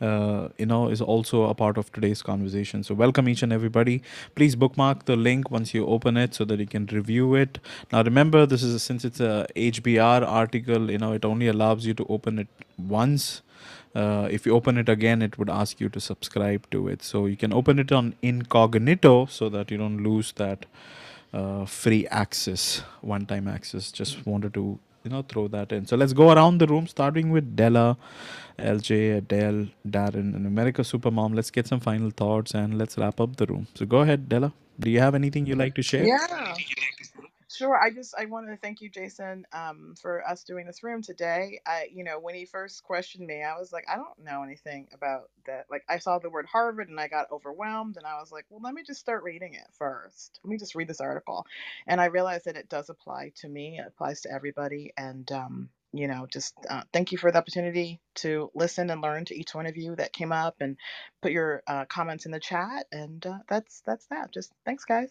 uh, 0.00 0.48
you 0.58 0.66
know 0.66 0.88
is 0.88 1.00
also 1.00 1.44
a 1.44 1.54
part 1.54 1.78
of 1.78 1.92
today's 1.92 2.22
conversation. 2.22 2.82
So 2.82 2.94
welcome 2.94 3.28
each 3.28 3.42
and 3.42 3.52
everybody. 3.52 4.02
Please 4.34 4.56
bookmark 4.56 5.04
the 5.04 5.16
link 5.16 5.50
once 5.50 5.72
you 5.72 5.86
open 5.86 6.16
it 6.16 6.34
so 6.34 6.44
that 6.46 6.58
you 6.58 6.66
can 6.66 6.86
review 6.86 7.34
it. 7.34 7.58
Now 7.92 8.02
remember 8.02 8.44
this 8.46 8.62
is 8.62 8.82
since 8.82 9.04
it's 9.04 9.20
a 9.20 9.46
hbr 9.54 10.26
article 10.26 10.90
you 10.90 10.98
know 10.98 11.12
it 11.12 11.24
only 11.24 11.46
allows 11.46 11.86
you 11.86 11.94
to 11.94 12.06
open 12.08 12.38
it 12.38 12.48
once. 12.76 13.42
Uh, 13.94 14.26
if 14.28 14.44
you 14.44 14.52
open 14.52 14.76
it 14.76 14.88
again 14.88 15.22
it 15.22 15.38
would 15.38 15.48
ask 15.48 15.80
you 15.80 15.88
to 15.88 16.00
subscribe 16.00 16.68
to 16.70 16.88
it. 16.88 17.02
So 17.02 17.26
you 17.26 17.36
can 17.36 17.52
open 17.52 17.78
it 17.78 17.92
on 17.92 18.16
incognito 18.22 19.26
so 19.26 19.48
that 19.50 19.70
you 19.70 19.78
don't 19.78 20.02
lose 20.02 20.32
that 20.32 20.66
uh, 21.32 21.64
free 21.64 22.06
access 22.08 22.82
one 23.00 23.26
time 23.26 23.46
access. 23.46 23.92
Just 23.92 24.26
wanted 24.26 24.54
to 24.54 24.80
you 25.04 25.10
know 25.10 25.22
throw 25.22 25.48
that 25.48 25.72
in. 25.72 25.86
So 25.86 25.96
let's 25.96 26.12
go 26.12 26.30
around 26.32 26.58
the 26.58 26.66
room 26.66 26.86
starting 26.86 27.30
with 27.30 27.54
dela 27.56 27.96
lj 28.58 29.18
adele 29.18 29.66
darren 29.96 30.34
and 30.36 30.46
america 30.46 30.82
supermom. 30.82 31.34
Let's 31.34 31.50
get 31.50 31.66
some 31.66 31.80
final 31.80 32.10
thoughts 32.10 32.54
and 32.54 32.78
let's 32.78 32.96
wrap 32.98 33.20
up 33.20 33.36
the 33.36 33.46
room. 33.46 33.66
So 33.74 33.86
go 33.86 34.00
ahead 34.00 34.28
dela. 34.28 34.52
Do 34.80 34.90
you 34.90 35.00
have 35.00 35.14
anything 35.14 35.46
you 35.46 35.54
like 35.54 35.74
to 35.74 35.82
share? 35.82 36.04
Yeah. 36.04 36.54
Sure. 37.54 37.78
I 37.80 37.90
just 37.92 38.14
I 38.18 38.26
wanted 38.26 38.50
to 38.52 38.58
thank 38.58 38.82
you, 38.82 38.90
Jaison, 38.90 39.44
um, 39.54 39.94
for 40.02 40.26
us 40.28 40.44
doing 40.44 40.66
this 40.66 40.82
room 40.84 41.02
today. 41.02 41.60
I, 41.66 41.88
you 41.92 42.04
know, 42.04 42.20
when 42.20 42.34
he 42.34 42.46
first 42.46 42.84
questioned 42.84 43.26
me, 43.26 43.42
I 43.44 43.58
was 43.58 43.72
like, 43.72 43.86
I 43.90 43.96
don't 43.96 44.18
know 44.24 44.42
anything 44.44 44.88
about 44.94 45.30
that. 45.46 45.66
Like, 45.70 45.84
I 45.88 45.98
saw 45.98 46.18
the 46.20 46.30
word 46.30 46.46
Harvard 46.52 46.90
and 46.90 47.00
I 47.00 47.08
got 47.08 47.32
overwhelmed, 47.32 47.96
and 47.98 48.06
I 48.06 48.20
was 48.20 48.32
like, 48.32 48.46
well, 48.50 48.60
let 48.62 48.74
me 48.74 48.82
just 48.86 49.00
start 49.00 49.24
reading 49.24 49.54
it 49.54 49.66
first. 49.78 50.40
Let 50.44 50.50
me 50.50 50.58
just 50.58 50.76
read 50.76 50.88
this 50.88 51.00
article, 51.00 51.46
and 51.86 52.00
I 52.00 52.06
realized 52.06 52.46
that 52.46 52.56
it 52.58 52.68
does 52.70 52.90
apply 52.90 53.32
to 53.38 53.48
me. 53.48 53.78
It 53.80 53.86
applies 53.88 54.22
to 54.22 54.32
everybody, 54.32 54.92
and 54.98 55.30
um, 55.32 55.70
you 55.92 56.08
know, 56.08 56.26
just 56.32 56.54
uh, 56.70 56.82
thank 56.92 57.12
you 57.12 57.18
for 57.18 57.32
the 57.32 57.38
opportunity 57.38 58.00
to 58.16 58.50
listen 58.54 58.90
and 58.90 59.02
learn 59.02 59.24
to 59.26 59.36
each 59.36 59.54
one 59.54 59.66
of 59.66 59.78
you 59.78 59.96
that 59.96 60.12
came 60.12 60.32
up 60.32 60.56
and 60.60 60.76
put 61.22 61.32
your 61.32 61.62
uh, 61.68 61.86
comments 61.86 62.26
in 62.26 62.32
the 62.32 62.40
chat, 62.40 62.86
and 62.92 63.26
uh, 63.26 63.38
that's 63.48 63.82
that's 63.86 64.06
that. 64.08 64.32
Just 64.34 64.52
thanks, 64.66 64.84
guys. 64.84 65.10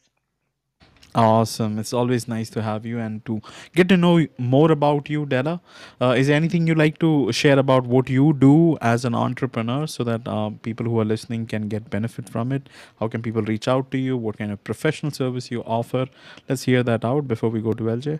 Awesome. 1.15 1.77
It's 1.77 1.93
always 1.93 2.27
nice 2.27 2.49
to 2.51 2.61
have 2.64 2.88
you 2.88 2.97
and 2.97 3.23
to 3.26 3.39
get 3.76 3.88
to 3.89 3.97
know 3.97 4.26
more 4.39 4.72
about 4.72 5.10
you, 5.11 5.27
Dela. 5.27 5.61
Uh, 6.01 6.15
is 6.18 6.26
there 6.26 6.35
anything 6.35 6.65
you'd 6.65 6.80
like 6.80 6.97
to 6.99 7.31
share 7.31 7.60
about 7.60 7.85
what 7.85 8.10
you 8.10 8.34
do 8.34 8.77
as 8.81 9.05
an 9.05 9.14
entrepreneur 9.14 9.85
so 9.85 10.03
that 10.03 10.27
uh, 10.27 10.49
people 10.64 10.88
who 10.88 10.99
are 10.99 11.05
listening 11.05 11.45
can 11.45 11.68
get 11.68 11.91
benefit 11.91 12.27
from 12.27 12.51
it? 12.51 12.68
How 12.99 13.07
can 13.07 13.22
people 13.22 13.43
reach 13.43 13.68
out 13.68 13.91
to 13.91 13.99
you? 13.99 14.18
What 14.18 14.39
kind 14.39 14.51
of 14.51 14.64
professional 14.64 15.11
service 15.11 15.51
you 15.51 15.61
offer? 15.65 16.07
Let's 16.49 16.64
hear 16.64 16.81
that 16.81 17.05
out 17.05 17.27
before 17.27 17.49
we 17.51 17.61
go 17.61 17.73
to 17.73 17.84
LJ. 17.84 18.19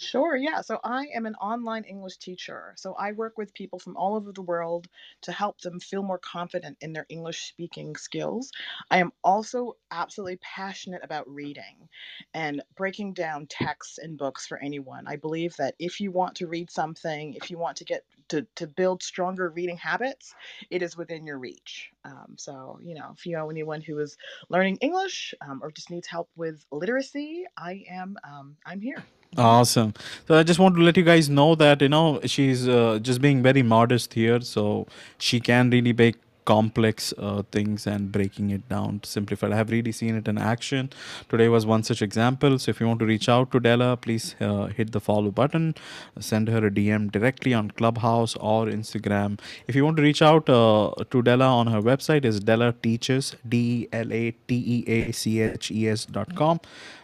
Sure, 0.00 0.34
yeah. 0.34 0.62
So 0.62 0.80
I 0.82 1.08
am 1.14 1.26
an 1.26 1.34
online 1.34 1.84
English 1.84 2.16
teacher. 2.16 2.72
So 2.78 2.94
I 2.94 3.12
work 3.12 3.36
with 3.36 3.52
people 3.52 3.78
from 3.78 3.98
all 3.98 4.16
over 4.16 4.32
the 4.32 4.40
world 4.40 4.88
to 5.22 5.30
help 5.32 5.60
them 5.60 5.78
feel 5.78 6.02
more 6.02 6.18
confident 6.18 6.78
in 6.80 6.94
their 6.94 7.04
English 7.10 7.42
speaking 7.42 7.94
skills. 7.96 8.50
I 8.90 8.96
am 8.96 9.12
also 9.22 9.76
absolutely 9.90 10.38
passionate 10.38 11.04
about 11.04 11.28
reading 11.28 11.86
and 12.32 12.62
breaking 12.76 13.12
down 13.12 13.46
texts 13.46 13.98
and 13.98 14.16
books 14.16 14.46
for 14.46 14.56
anyone. 14.56 15.04
I 15.06 15.16
believe 15.16 15.54
that 15.56 15.74
if 15.78 16.00
you 16.00 16.10
want 16.10 16.36
to 16.36 16.46
read 16.46 16.70
something, 16.70 17.34
if 17.34 17.50
you 17.50 17.58
want 17.58 17.76
to 17.76 17.84
get 17.84 18.02
to, 18.28 18.46
to 18.56 18.66
build 18.66 19.02
stronger 19.02 19.50
reading 19.50 19.76
habits, 19.76 20.34
it 20.70 20.82
is 20.82 20.96
within 20.96 21.26
your 21.26 21.38
reach. 21.38 21.90
Um, 22.06 22.36
so, 22.38 22.78
you 22.82 22.94
know, 22.94 23.10
if 23.18 23.26
you 23.26 23.36
know 23.36 23.50
anyone 23.50 23.82
who 23.82 23.98
is 23.98 24.16
learning 24.48 24.78
English 24.80 25.34
um, 25.46 25.60
or 25.62 25.70
just 25.70 25.90
needs 25.90 26.06
help 26.08 26.30
with 26.36 26.64
literacy, 26.72 27.44
I 27.58 27.84
am 27.90 28.16
um, 28.24 28.56
I'm 28.64 28.80
here. 28.80 29.04
Awesome. 29.36 29.94
So 30.26 30.36
I 30.36 30.42
just 30.42 30.58
want 30.58 30.74
to 30.74 30.82
let 30.82 30.96
you 30.96 31.04
guys 31.04 31.28
know 31.30 31.54
that 31.54 31.80
you 31.82 31.88
know 31.88 32.20
she's 32.24 32.66
uh, 32.68 32.98
just 33.00 33.20
being 33.20 33.42
very 33.42 33.62
modest 33.62 34.14
here, 34.14 34.40
so 34.40 34.86
she 35.18 35.38
can 35.40 35.70
really 35.70 35.92
make 35.92 36.16
complex 36.44 37.14
uh, 37.18 37.42
things 37.52 37.86
and 37.86 38.12
breaking 38.12 38.50
it 38.50 38.68
down 38.68 39.00
simplified. 39.04 39.52
I 39.52 39.56
have 39.56 39.70
really 39.70 39.92
seen 39.92 40.16
it 40.16 40.28
in 40.28 40.38
action. 40.38 40.90
Today 41.28 41.48
was 41.48 41.64
one 41.66 41.82
such 41.82 42.02
example. 42.02 42.58
So 42.58 42.70
if 42.70 42.80
you 42.80 42.86
want 42.86 43.00
to 43.00 43.06
reach 43.06 43.28
out 43.28 43.50
to 43.52 43.60
Dela, 43.60 43.96
please 43.96 44.36
uh, 44.40 44.66
hit 44.66 44.92
the 44.92 45.00
follow 45.00 45.30
button, 45.30 45.74
send 46.18 46.48
her 46.48 46.66
a 46.66 46.70
DM 46.70 47.10
directly 47.10 47.54
on 47.54 47.70
Clubhouse 47.70 48.36
or 48.36 48.66
Instagram. 48.66 49.38
If 49.66 49.74
you 49.74 49.84
want 49.84 49.96
to 49.98 50.02
reach 50.02 50.22
out 50.22 50.48
uh, 50.48 50.92
to 51.10 51.22
Dela 51.22 51.46
on 51.46 51.68
her 51.68 51.80
website 51.80 52.24
is 52.24 52.40
Dela 52.40 52.74
Teaches 52.82 53.36
D 53.48 53.60
E 53.60 53.88
L 53.92 54.12
A 54.12 54.30
T 54.48 54.54
E 54.76 54.78
A 54.90 55.12
C 55.12 55.40
H 55.40 55.70
E 55.70 55.88
S 55.88 56.04
dot 56.06 56.34
com. 56.34 56.60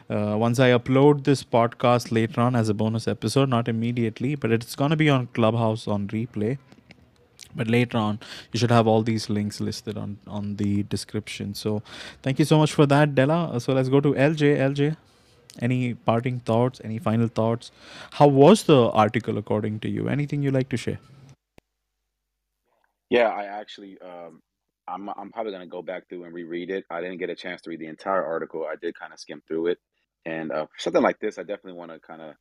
Uh, 0.08 0.36
once 0.38 0.60
I 0.60 0.70
upload 0.70 1.24
this 1.24 1.42
podcast 1.42 2.12
later 2.12 2.40
on 2.40 2.54
as 2.54 2.68
a 2.68 2.74
bonus 2.74 3.08
episode, 3.08 3.48
not 3.48 3.68
immediately, 3.68 4.34
but 4.36 4.52
it's 4.52 4.76
going 4.76 4.90
to 4.90 4.96
be 4.96 5.08
on 5.10 5.26
Clubhouse 5.38 5.88
on 5.88 6.06
replay. 6.08 6.58
But 7.56 7.68
later 7.68 7.98
on, 7.98 8.20
you 8.52 8.60
should 8.60 8.72
have 8.72 8.88
all 8.88 9.02
these 9.02 9.30
links 9.30 9.60
listed 9.60 9.98
on 9.98 10.18
on 10.28 10.56
the 10.56 10.84
description. 10.96 11.54
So, 11.54 11.82
thank 12.22 12.40
you 12.40 12.46
so 12.54 12.58
much 12.64 12.74
for 12.80 12.86
that, 12.96 13.14
Dela. 13.16 13.40
Uh, 13.52 13.60
So 13.68 13.74
let's 13.80 13.90
go 13.96 14.00
to 14.08 14.14
LJ. 14.28 14.52
LJ, 14.70 14.96
any 15.70 15.94
parting 16.12 16.40
thoughts? 16.52 16.82
Any 16.84 16.98
final 17.10 17.28
thoughts? 17.42 17.72
How 18.22 18.28
was 18.28 18.64
the 18.64 18.80
article 19.06 19.38
according 19.44 19.80
to 19.86 19.90
you? 19.98 20.08
Anything 20.18 20.42
you 20.50 20.52
like 20.60 20.70
to 20.76 20.84
share? 20.88 21.00
Yeah, 23.10 23.28
I 23.28 23.44
actually, 23.44 23.98
um, 24.00 24.40
I'm 24.88 25.08
I'm 25.10 25.30
probably 25.32 25.52
gonna 25.52 25.66
go 25.66 25.82
back 25.82 26.08
through 26.08 26.24
and 26.24 26.34
reread 26.34 26.70
it. 26.70 26.84
I 26.90 27.00
didn't 27.00 27.18
get 27.18 27.30
a 27.30 27.36
chance 27.36 27.62
to 27.62 27.70
read 27.70 27.80
the 27.80 27.86
entire 27.86 28.24
article. 28.24 28.66
I 28.70 28.76
did 28.76 28.94
kind 28.98 29.12
of 29.12 29.20
skim 29.20 29.42
through 29.48 29.68
it, 29.68 29.78
and 30.24 30.50
uh, 30.52 30.66
something 30.78 31.02
like 31.02 31.20
this, 31.20 31.38
I 31.38 31.42
definitely 31.42 31.74
want 31.74 31.92
to 31.92 32.00
kind 32.00 32.22
of 32.22 32.34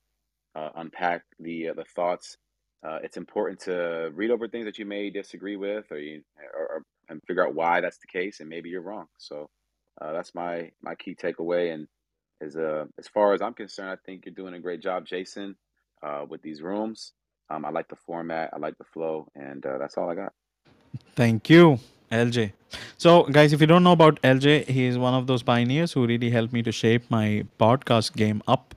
uh, 0.56 0.70
unpack 0.76 1.24
the 1.40 1.70
uh, 1.70 1.74
the 1.76 1.86
thoughts. 1.96 2.38
Uh, 2.86 3.00
it's 3.02 3.18
important 3.18 3.60
to 3.62 4.12
read 4.14 4.30
over 4.30 4.48
things 4.48 4.66
that 4.66 4.78
you 4.78 4.86
may 4.86 5.10
disagree 5.10 5.56
with, 5.56 5.92
or 5.92 5.98
you 5.98 6.22
or, 6.54 6.68
or 6.68 6.84
and 7.10 7.22
figure 7.28 7.46
out 7.46 7.56
why 7.56 7.82
that's 7.82 7.98
the 7.98 8.08
case, 8.08 8.40
and 8.40 8.50
maybe 8.50 8.70
you're 8.70 8.82
wrong. 8.82 9.08
So 9.18 9.50
uh, 10.02 10.12
that's 10.12 10.36
my 10.36 10.72
my 10.82 10.94
key 10.96 11.16
takeaway. 11.16 11.74
And 11.74 11.88
as 12.42 12.56
uh 12.56 12.86
as 13.00 13.08
far 13.08 13.34
as 13.34 13.42
I'm 13.42 13.54
concerned, 13.54 13.90
I 13.90 13.96
think 14.06 14.26
you're 14.26 14.36
doing 14.36 14.54
a 14.54 14.60
great 14.60 14.82
job, 14.82 15.08
Jaison, 15.08 15.56
uh, 16.04 16.26
with 16.30 16.42
these 16.42 16.62
rooms. 16.62 17.14
Um, 17.50 17.66
I 17.66 17.70
like 17.70 17.88
the 17.88 17.96
format, 17.96 18.50
I 18.54 18.58
like 18.58 18.78
the 18.78 18.84
flow, 18.84 19.28
and 19.36 19.66
uh, 19.66 19.78
that's 19.78 19.98
all 19.98 20.10
I 20.10 20.16
got. 20.16 20.34
Thank 21.16 21.50
you, 21.50 21.80
LJ. 22.12 22.54
So, 22.98 23.24
guys, 23.24 23.54
if 23.54 23.62
you 23.62 23.68
don't 23.68 23.84
know 23.84 23.92
about 23.92 24.22
LJ, 24.22 24.68
he 24.68 24.86
is 24.86 24.98
one 24.98 25.14
of 25.14 25.28
those 25.28 25.44
pioneers 25.44 25.94
who 25.94 26.06
really 26.08 26.30
helped 26.30 26.54
me 26.54 26.64
to 26.64 26.72
shape 26.72 27.04
my 27.10 27.46
podcast 27.60 28.16
game 28.16 28.42
up. 28.48 28.76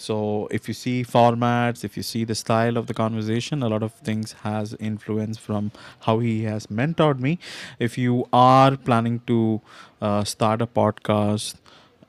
So, 0.00 0.46
if 0.52 0.68
you 0.68 0.74
see 0.74 1.02
formats, 1.02 1.82
if 1.82 1.96
you 1.96 2.04
see 2.04 2.22
the 2.24 2.36
style 2.36 2.76
of 2.76 2.86
the 2.86 2.94
conversation, 2.94 3.64
a 3.64 3.68
lot 3.68 3.82
of 3.82 3.92
things 3.94 4.32
has 4.44 4.74
influence 4.78 5.38
from 5.38 5.72
how 6.02 6.20
he 6.20 6.44
has 6.44 6.68
mentored 6.68 7.18
me. 7.18 7.40
If 7.80 7.98
you 7.98 8.28
are 8.32 8.76
planning 8.76 9.20
to 9.26 9.60
uh, 10.00 10.22
start 10.22 10.62
a 10.62 10.68
podcast, 10.68 11.56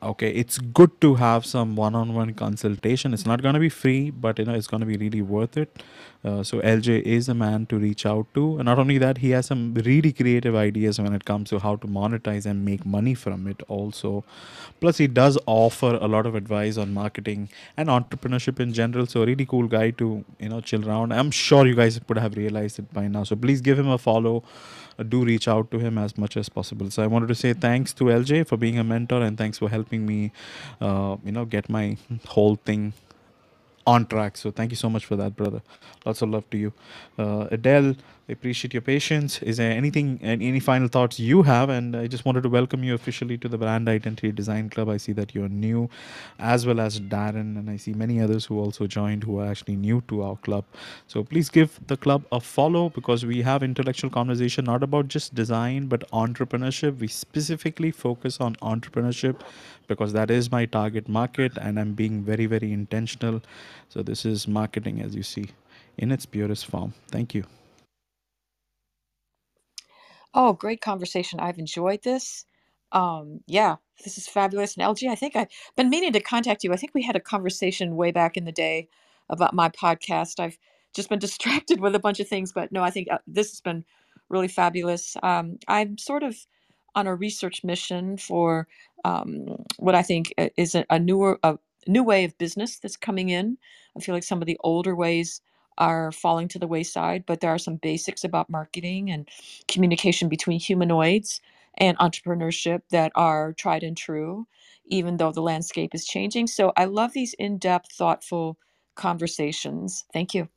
okay 0.02 0.30
it's 0.32 0.58
good 0.58 0.92
to 1.02 1.16
have 1.16 1.46
some 1.46 1.76
one-on-one 1.76 2.34
consultation. 2.34 3.14
It's 3.14 3.26
not 3.26 3.42
going 3.42 3.54
to 3.54 3.60
be 3.60 3.70
free 3.70 4.10
but 4.10 4.40
you 4.40 4.46
know 4.46 4.54
it's 4.54 4.68
going 4.68 4.82
to 4.82 4.86
be 4.86 4.98
really 4.98 5.22
worth 5.22 5.58
it. 5.58 5.84
Uh, 6.24 6.44
so 6.44 6.60
lj 6.60 7.02
is 7.02 7.30
a 7.30 7.34
man 7.34 7.66
to 7.66 7.78
reach 7.78 8.06
out 8.06 8.28
to. 8.34 8.58
And 8.58 8.66
not 8.66 8.80
only 8.80 8.98
that 8.98 9.20
he 9.20 9.32
has 9.32 9.46
some 9.46 9.74
really 9.74 10.12
creative 10.12 10.56
ideas 10.56 11.00
when 11.00 11.14
it 11.14 11.26
comes 11.26 11.50
to 11.50 11.60
how 11.60 11.76
to 11.78 11.88
monetize 11.88 12.46
and 12.46 12.66
make 12.66 12.86
money 12.86 13.14
from 13.14 13.48
it 13.48 13.62
also. 13.68 14.24
Plus 14.82 14.98
he 14.98 15.08
does 15.08 15.38
offer 15.46 15.98
a 16.02 16.08
lot 16.08 16.26
of 16.26 16.36
advice 16.36 16.78
on 16.78 16.94
marketing 16.94 17.50
and 17.78 17.90
entrepreneurship 17.90 18.60
in 18.60 18.74
general. 18.74 19.06
So 19.06 19.26
really 19.26 19.46
cool 19.46 19.68
guy 19.68 19.92
to 19.92 20.26
you 20.40 20.50
know 20.50 20.62
chill 20.62 20.88
around. 20.88 21.14
I'm 21.14 21.32
sure 21.32 21.66
you 21.68 21.76
guys 21.76 22.00
would 22.08 22.18
have 22.18 22.36
realized 22.36 22.80
it 22.80 22.94
by 22.94 23.08
now. 23.08 23.24
So 23.24 23.36
please 23.36 23.62
give 23.62 23.80
him 23.80 23.88
a 23.88 23.98
follow 23.98 24.44
do 25.04 25.24
reach 25.24 25.48
out 25.48 25.72
to 25.72 25.80
him 25.80 25.98
as 25.98 26.18
much 26.18 26.38
as 26.38 26.50
possible. 26.50 26.90
So 26.92 27.04
I 27.04 27.08
wanted 27.08 27.28
to 27.28 27.36
say 27.36 27.54
thanks 27.54 27.94
to 27.94 28.06
LJ 28.06 28.48
for 28.48 28.58
being 28.58 28.80
a 28.80 28.84
mentor 28.84 29.22
and 29.22 29.38
thanks 29.38 29.58
for 29.58 29.70
helping 29.70 30.06
me, 30.06 30.32
uh, 30.82 31.18
you 31.24 31.32
know, 31.32 31.46
get 31.46 31.70
my 31.70 31.98
whole 32.28 32.56
thing 32.56 32.94
on 33.88 34.06
track. 34.06 34.38
So 34.38 34.52
thank 34.52 34.72
you 34.72 34.78
so 34.78 34.90
much 34.90 35.06
for 35.06 35.16
that, 35.16 35.36
brother. 35.36 35.62
Lots 36.06 36.22
of 36.22 36.30
love 36.30 36.50
to 36.52 36.58
you, 36.58 36.74
uh, 37.18 37.48
Adele. 37.52 37.96
I 38.30 38.32
appreciate 38.34 38.76
your 38.76 38.82
patience. 38.82 39.42
Is 39.42 39.58
there 39.58 39.72
anything, 39.72 40.20
any 40.22 40.48
any 40.48 40.60
final 40.60 40.88
thoughts 40.88 41.20
you 41.20 41.42
have? 41.44 41.70
And 41.70 41.96
I 41.96 42.06
just 42.06 42.26
wanted 42.26 42.44
to 42.44 42.50
welcome 42.50 42.84
you 42.84 42.94
officially 42.94 43.40
to 43.40 43.48
the 43.48 43.58
Brand 43.58 43.90
Identity 43.90 44.32
Design 44.32 44.70
Club. 44.70 44.88
I 44.88 44.98
see 44.98 45.14
that 45.14 45.34
you're 45.34 45.50
new, 45.50 45.90
as 46.38 46.68
well 46.68 46.80
as 46.80 47.00
Darren, 47.00 47.58
and 47.58 47.72
I 47.72 47.78
see 47.78 47.94
many 47.94 48.22
others 48.22 48.46
who 48.46 48.60
also 48.60 48.86
joined 48.86 49.24
who 49.24 49.40
are 49.40 49.48
actually 49.48 49.78
new 49.78 50.04
to 50.10 50.22
our 50.22 50.36
club. 50.36 50.64
So 51.08 51.24
please 51.24 51.50
give 51.50 51.80
the 51.88 51.98
club 51.98 52.24
a 52.32 52.40
follow 52.40 52.90
because 52.90 53.26
we 53.26 53.42
have 53.42 53.64
intellectual 53.64 54.12
conversation 54.12 54.66
not 54.66 54.84
about 54.84 55.08
just 55.08 55.34
design 55.34 55.88
but 55.88 56.08
entrepreneurship. 56.12 57.00
We 57.00 57.08
specifically 57.08 57.90
focus 57.90 58.40
on 58.40 58.58
entrepreneurship 58.58 59.42
because 59.88 60.14
that 60.14 60.30
is 60.30 60.52
my 60.52 60.66
target 60.68 61.10
market, 61.10 61.58
and 61.58 61.80
I'm 61.80 61.94
being 61.94 62.22
very, 62.24 62.46
very 62.46 62.72
intentional. 62.72 63.42
So 63.90 64.04
this 64.04 64.24
is 64.24 64.48
marketing, 64.48 65.02
as 65.02 65.16
you 65.16 65.24
see, 65.24 65.48
in 65.98 66.12
its 66.12 66.28
purest 66.28 66.68
form. 66.68 66.94
Thank 67.08 67.34
you. 67.34 67.46
Oh, 70.34 70.54
great 70.54 70.82
conversation. 70.82 71.42
I've 71.42 71.60
enjoyed 71.60 72.04
this. 72.04 72.46
Um, 72.94 73.42
yeah, 73.48 73.78
this 74.04 74.18
is 74.18 74.30
fabulous. 74.30 74.78
And 74.78 74.84
LJ, 74.86 75.10
I 75.10 75.16
think 75.16 75.36
I've 75.36 75.50
been 75.78 75.92
meaning 75.92 76.14
to 76.14 76.22
contact 76.22 76.64
you. 76.64 76.74
I 76.74 76.78
think 76.78 76.94
we 76.96 77.04
had 77.04 77.18
a 77.18 77.22
conversation 77.22 77.98
way 77.98 78.12
back 78.12 78.38
in 78.38 78.46
the 78.46 78.54
day 78.54 78.90
about 79.30 79.56
my 79.56 79.70
podcast. 79.70 80.40
I've 80.40 80.60
just 80.96 81.10
been 81.10 81.20
distracted 81.28 81.82
with 81.82 81.96
a 81.96 82.00
bunch 82.00 82.22
of 82.22 82.30
things, 82.30 82.54
but 82.54 82.72
no, 82.72 82.84
I 82.84 82.92
think 82.92 83.10
uh, 83.12 83.20
this 83.28 83.52
has 83.52 83.62
been 83.62 83.86
really 84.30 84.50
fabulous. 84.50 85.18
Um, 85.24 85.60
I'm 85.68 86.00
sort 86.00 86.24
of 86.24 86.38
on 86.96 87.08
a 87.08 87.16
research 87.16 87.64
mission 87.64 88.18
for 88.18 88.68
um, 89.06 89.66
what 89.80 89.96
I 89.96 90.04
think 90.04 90.34
is 90.58 90.76
a, 90.76 90.86
a 90.92 91.00
newer, 91.00 91.40
a 91.44 91.58
new 91.88 92.04
way 92.04 92.26
of 92.26 92.38
business 92.38 92.80
that's 92.80 92.98
coming 92.98 93.30
in. 93.30 93.58
I 93.98 94.02
feel 94.02 94.16
like 94.16 94.24
some 94.24 94.42
of 94.42 94.48
the 94.48 94.58
older 94.64 94.96
ways 94.96 95.42
are 95.80 96.12
falling 96.14 96.50
to 96.50 96.60
the 96.60 96.68
wayside, 96.68 97.26
but 97.28 97.42
there 97.42 97.52
are 97.52 97.60
some 97.60 97.78
basics 97.78 98.24
about 98.26 98.50
marketing 98.52 99.12
and 99.12 99.30
communication 99.70 100.30
between 100.30 100.60
humanoids 100.60 101.42
and 101.80 101.98
entrepreneurship 102.00 102.82
that 102.92 103.12
are 103.16 103.54
tried 103.54 103.84
and 103.84 103.98
true, 103.98 104.48
even 104.88 105.18
though 105.18 105.34
the 105.34 105.42
landscape 105.42 105.96
is 105.96 106.06
changing. 106.06 106.48
So 106.48 106.74
I 106.78 106.86
love 106.86 107.14
these 107.14 107.34
in 107.36 107.60
depth, 107.60 107.94
thoughtful 107.94 108.60
conversations. 108.96 110.06
Thank 110.14 110.36
you. 110.36 110.50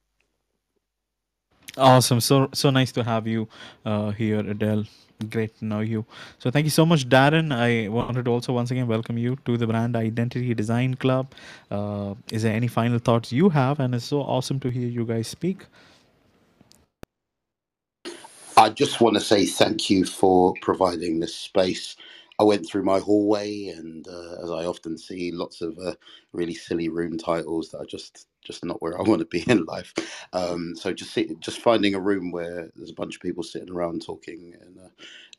Awesome. 1.78 2.20
So 2.20 2.48
so 2.54 2.70
nice 2.70 2.92
to 2.92 3.04
have 3.04 3.26
you 3.26 3.48
uh, 3.84 4.12
here, 4.12 4.40
Adele. 4.40 4.84
Great 5.30 5.58
to 5.60 5.64
know 5.66 5.80
you. 5.80 6.04
So 6.38 6.50
thank 6.50 6.64
you 6.66 6.70
so 6.70 6.86
much, 6.86 7.08
Darren. 7.08 7.52
I 7.52 7.88
wanted 7.88 8.26
to 8.26 8.32
also 8.32 8.52
once 8.52 8.70
again 8.70 8.86
welcome 8.88 9.18
you 9.18 9.36
to 9.46 9.56
the 9.56 9.66
Brand 9.66 9.96
Identity 9.96 10.54
Design 10.54 10.94
Club. 10.96 11.32
Uh, 11.70 12.14
is 12.32 12.42
there 12.44 12.54
any 12.54 12.68
final 12.68 12.98
thoughts 13.00 13.32
you 13.32 13.50
have? 13.50 13.80
And 13.80 13.94
it's 13.94 14.04
so 14.06 14.22
awesome 14.22 14.60
to 14.60 14.70
hear 14.70 14.88
you 14.88 15.04
guys 15.06 15.28
speak. 15.28 15.66
I 18.56 18.70
just 18.70 19.00
want 19.02 19.16
to 19.16 19.20
say 19.20 19.46
thank 19.46 19.90
you 19.90 20.04
for 20.06 20.54
providing 20.62 21.20
this 21.20 21.34
space. 21.36 21.96
I 22.40 22.44
went 22.44 22.66
through 22.68 22.84
my 22.84 23.00
hallway, 23.00 23.68
and 23.68 24.06
uh, 24.08 24.36
as 24.44 24.50
I 24.50 24.66
often 24.66 24.98
see, 24.98 25.32
lots 25.32 25.60
of 25.62 25.78
uh, 25.78 25.94
really 26.32 26.54
silly 26.54 26.88
room 26.88 27.18
titles 27.18 27.70
that 27.70 27.78
are 27.80 27.86
just 27.86 28.28
just 28.42 28.64
not 28.64 28.82
where 28.82 28.98
I 28.98 29.02
want 29.08 29.20
to 29.20 29.26
be 29.26 29.44
in 29.50 29.64
life. 29.66 29.94
Um, 30.32 30.74
so 30.76 30.92
just 30.92 31.12
see, 31.12 31.36
just 31.40 31.60
finding 31.60 31.94
a 31.94 32.00
room 32.00 32.32
where 32.32 32.70
there's 32.76 32.90
a 32.90 32.94
bunch 32.94 33.16
of 33.16 33.22
people 33.22 33.42
sitting 33.44 33.70
around 33.70 34.02
talking 34.04 34.54
in 34.60 34.78
a, 34.78 34.90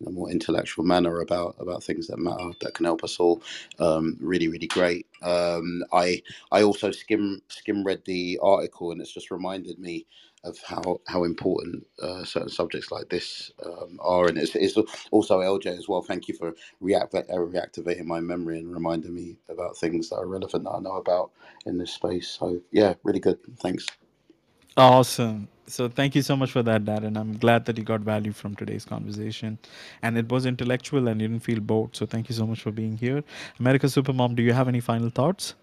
in 0.01 0.07
a 0.07 0.11
more 0.11 0.31
intellectual 0.31 0.85
manner 0.85 1.21
about 1.21 1.55
about 1.59 1.83
things 1.83 2.07
that 2.07 2.19
matter 2.19 2.51
that 2.61 2.75
can 2.75 2.85
help 2.85 3.03
us 3.03 3.19
all. 3.19 3.43
Um, 3.79 4.17
really, 4.21 4.49
really 4.49 4.67
great. 4.67 5.07
Um, 5.23 5.83
I 5.93 6.23
I 6.51 6.63
also 6.63 6.91
skim 6.91 7.41
skim 7.49 7.83
read 7.85 8.03
the 8.05 8.39
article, 8.43 8.91
and 8.91 9.01
it's 9.01 9.13
just 9.13 9.31
reminded 9.31 9.79
me 9.79 10.05
of 10.43 10.59
how 10.65 11.01
how 11.07 11.23
important 11.23 11.85
uh, 12.01 12.23
certain 12.23 12.49
subjects 12.49 12.91
like 12.91 13.09
this 13.09 13.51
um, 13.65 13.99
are, 14.01 14.27
and 14.27 14.37
it's, 14.37 14.55
it's 14.55 14.77
also 15.11 15.39
LJ 15.39 15.77
as 15.77 15.87
well. 15.89 16.01
Thank 16.01 16.27
you 16.27 16.35
for 16.35 16.53
react 16.81 17.15
uh, 17.15 17.23
reactivating 17.31 18.05
my 18.05 18.19
memory 18.21 18.59
and 18.59 18.73
reminding 18.73 19.13
me 19.15 19.37
about 19.49 19.77
things 19.77 20.09
that 20.09 20.17
are 20.17 20.27
relevant 20.27 20.65
that 20.65 20.71
I 20.71 20.79
know 20.79 20.97
about 20.97 21.31
in 21.65 21.77
this 21.77 21.93
space. 21.93 22.29
So 22.29 22.61
yeah, 22.71 22.95
really 23.03 23.19
good. 23.21 23.39
Thanks. 23.61 23.87
Awesome. 24.77 25.47
So 25.67 25.89
thank 25.89 26.15
you 26.15 26.21
so 26.23 26.35
much 26.35 26.51
for 26.51 26.63
that, 26.63 26.85
Darren. 26.85 27.17
I'm 27.17 27.37
glad 27.37 27.65
that 27.65 27.77
you 27.77 27.83
got 27.83 28.01
value 28.01 28.33
from 28.33 28.55
today's 28.55 28.85
conversation, 28.85 29.59
and 30.01 30.17
it 30.17 30.29
was 30.29 30.45
intellectual 30.45 31.07
and 31.07 31.21
you 31.21 31.27
didn't 31.29 31.43
feel 31.43 31.61
bored. 31.61 31.95
So 31.95 32.05
thank 32.05 32.29
you 32.29 32.35
so 32.35 32.47
much 32.47 32.61
for 32.61 32.71
being 32.71 32.97
here, 32.97 33.23
America 33.59 33.87
Supermom. 33.87 34.35
Do 34.35 34.43
you 34.43 34.53
have 34.53 34.67
any 34.67 34.81
final 34.81 35.09
thoughts? 35.09 35.55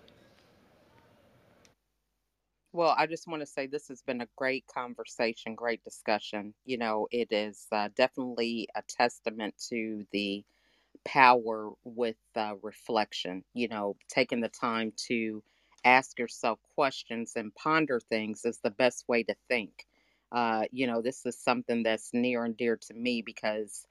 Well, 2.72 2.94
I 2.97 3.06
just 3.06 3.26
want 3.26 3.40
to 3.42 3.47
say 3.47 3.66
this 3.66 3.88
has 3.88 4.02
been 4.02 4.20
a 4.20 4.28
great 4.36 4.66
conversation, 4.66 5.55
great 5.56 5.82
discussion. 5.84 6.55
You 6.64 6.78
know, 6.78 7.09
it 7.10 7.32
is 7.32 7.66
uh, 7.72 7.88
definitely 7.97 8.68
a 8.76 8.82
testament 8.82 9.55
to 9.70 10.06
the 10.12 10.44
power 11.05 11.70
with 11.84 12.16
uh, 12.36 12.55
reflection, 12.62 13.44
you 13.55 13.68
know, 13.68 13.97
taking 14.09 14.40
the 14.40 14.48
time 14.51 14.92
to 15.09 15.42
ask 15.84 16.18
yourself 16.18 16.59
questions 16.74 17.34
and 17.36 17.55
ponder 17.55 18.01
things 18.01 18.44
is 18.44 18.59
the 18.59 18.70
best 18.70 19.09
way 19.09 19.22
to 19.24 19.34
think. 19.48 19.86
Uh, 20.32 20.64
you 20.72 20.86
know, 20.86 21.02
this 21.02 21.26
is 21.26 21.38
something 21.38 21.82
that's 21.82 22.10
near 22.14 22.44
and 22.44 22.56
dear 22.56 22.76
to 22.76 22.94
me 22.94 23.22
because 23.22 23.86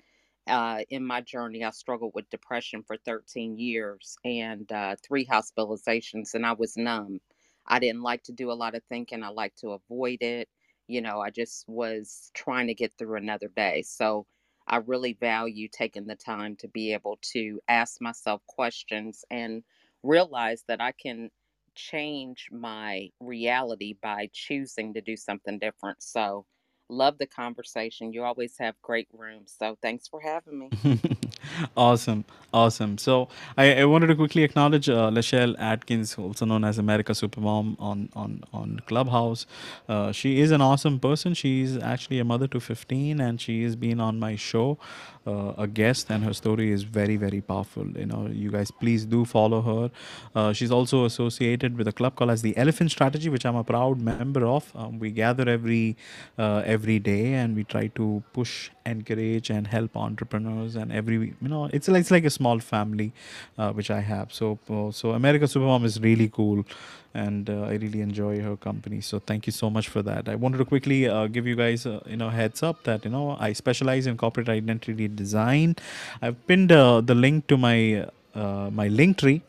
uh, 0.47 0.81
in 0.89 1.05
my 1.05 1.21
journey, 1.21 1.63
I 1.63 1.71
struggled 1.71 2.13
with 2.15 2.29
depression 2.29 2.83
for 2.83 2.97
13 2.97 3.57
years 3.59 4.17
and 4.25 4.71
uh, 4.71 4.95
three 5.03 5.25
hospitalizations, 5.25 6.33
and 6.35 6.45
I 6.45 6.53
was 6.53 6.77
numb. 6.77 7.21
I 7.69 7.79
didn't 7.79 8.01
like 8.01 8.23
to 8.23 8.31
do 8.31 8.51
a 8.51 8.53
lot 8.53 8.75
of 8.75 8.83
thinking, 8.89 9.23
I 9.23 9.29
like 9.29 9.55
to 9.57 9.71
avoid 9.71 10.19
it. 10.21 10.49
You 10.87 11.01
know, 11.01 11.19
I 11.21 11.29
just 11.29 11.67
was 11.67 12.31
trying 12.33 12.67
to 12.67 12.73
get 12.73 12.93
through 12.97 13.17
another 13.17 13.49
day. 13.49 13.83
So, 13.83 14.25
I 14.67 14.77
really 14.77 15.13
value 15.13 15.67
taking 15.67 16.05
the 16.05 16.15
time 16.15 16.55
to 16.57 16.67
be 16.67 16.93
able 16.93 17.17
to 17.33 17.59
ask 17.67 17.99
myself 18.01 18.41
questions 18.47 19.25
and 19.31 19.63
realize 20.03 20.63
that 20.67 20.79
I 20.79 20.91
can 20.91 21.31
change 21.75 22.49
my 22.51 23.09
reality 23.19 23.95
by 24.01 24.29
choosing 24.33 24.93
to 24.93 25.01
do 25.01 25.15
something 25.17 25.59
different. 25.59 26.03
So, 26.03 26.45
love 26.89 27.17
the 27.17 27.27
conversation. 27.27 28.13
You 28.13 28.23
always 28.23 28.57
have 28.59 28.81
great 28.81 29.07
rooms. 29.13 29.55
So, 29.57 29.77
thanks 29.81 30.07
for 30.07 30.21
having 30.21 30.59
me. 30.59 30.71
awesome, 31.77 32.25
awesome. 32.53 32.97
So 32.97 33.29
I, 33.57 33.81
I 33.81 33.85
wanted 33.85 34.07
to 34.07 34.15
quickly 34.15 34.43
acknowledge 34.43 34.89
uh, 34.89 35.09
Lachelle 35.11 35.55
Atkins, 35.59 36.17
also 36.17 36.45
known 36.45 36.63
as 36.65 36.77
America 36.77 37.13
Supermom 37.13 37.75
on 37.79 38.09
on 38.15 38.43
on 38.53 38.81
Clubhouse. 38.87 39.45
Uh, 39.89 40.11
she 40.11 40.41
is 40.41 40.51
an 40.51 40.61
awesome 40.61 40.99
person. 40.99 41.33
She's 41.33 41.77
actually 41.77 42.19
a 42.19 42.25
mother 42.25 42.47
to 42.49 42.59
15, 42.59 43.21
and 43.21 43.41
she 43.41 43.63
has 43.63 43.75
been 43.75 43.99
on 44.01 44.19
my 44.19 44.35
show, 44.35 44.77
uh, 45.31 45.65
a 45.65 45.67
guest, 45.67 46.09
and 46.09 46.23
her 46.29 46.33
story 46.33 46.71
is 46.71 46.83
very 46.99 47.17
very 47.25 47.41
powerful. 47.41 47.87
You 48.03 48.07
know, 48.11 48.21
you 48.43 48.51
guys 48.57 48.71
please 48.83 49.05
do 49.15 49.23
follow 49.25 49.61
her. 49.69 49.91
Uh, 50.35 50.53
she's 50.53 50.71
also 50.79 51.05
associated 51.05 51.77
with 51.77 51.87
a 51.93 51.95
club 52.01 52.15
called 52.15 52.31
as 52.37 52.41
the 52.41 52.55
Elephant 52.65 52.91
Strategy, 52.97 53.29
which 53.29 53.45
I'm 53.45 53.55
a 53.55 53.63
proud 53.63 54.01
member 54.11 54.45
of. 54.45 54.71
Um, 54.75 54.99
we 54.99 55.11
gather 55.11 55.47
every 55.57 55.97
uh, 56.37 56.63
every 56.77 56.99
day, 56.99 57.33
and 57.33 57.55
we 57.55 57.63
try 57.75 57.87
to 58.01 58.23
push, 58.33 58.69
encourage, 58.85 59.49
and 59.49 59.67
help 59.67 59.95
entrepreneurs 59.95 60.75
and 60.75 60.91
every 60.91 61.17
you 61.41 61.49
know 61.53 61.65
it's 61.71 61.87
like 61.87 62.01
it's 62.01 62.11
like 62.11 62.25
a 62.25 62.29
small 62.29 62.59
family 62.59 63.11
uh, 63.57 63.71
which 63.71 63.91
i 63.91 63.99
have 63.99 64.33
so 64.33 64.57
uh, 64.69 64.91
so 64.91 65.11
america 65.11 65.45
supermom 65.45 65.85
is 65.85 65.99
really 66.01 66.29
cool 66.29 66.63
and 67.13 67.49
uh, 67.49 67.61
i 67.71 67.73
really 67.83 68.01
enjoy 68.01 68.39
her 68.47 68.55
company 68.55 69.01
so 69.01 69.19
thank 69.19 69.47
you 69.47 69.51
so 69.51 69.69
much 69.69 69.87
for 69.87 70.01
that 70.01 70.29
i 70.29 70.35
wanted 70.35 70.57
to 70.57 70.65
quickly 70.65 71.07
uh, 71.07 71.27
give 71.27 71.47
you 71.47 71.55
guys 71.55 71.85
uh, 71.85 71.99
you 72.05 72.17
know 72.17 72.29
heads 72.29 72.61
up 72.69 72.83
that 72.83 73.03
you 73.05 73.11
know 73.11 73.35
i 73.39 73.51
specialize 73.53 74.05
in 74.05 74.17
corporate 74.17 74.49
identity 74.49 75.07
design. 75.23 75.75
I've 76.21 76.39
pinned 76.47 76.71
uh, 76.71 77.01
the 77.11 77.15
link 77.25 77.47
to 77.51 77.57
my 77.67 77.77
uh, 78.41 78.69
my 78.79 78.87
link 78.99 79.17
tree 79.21 79.39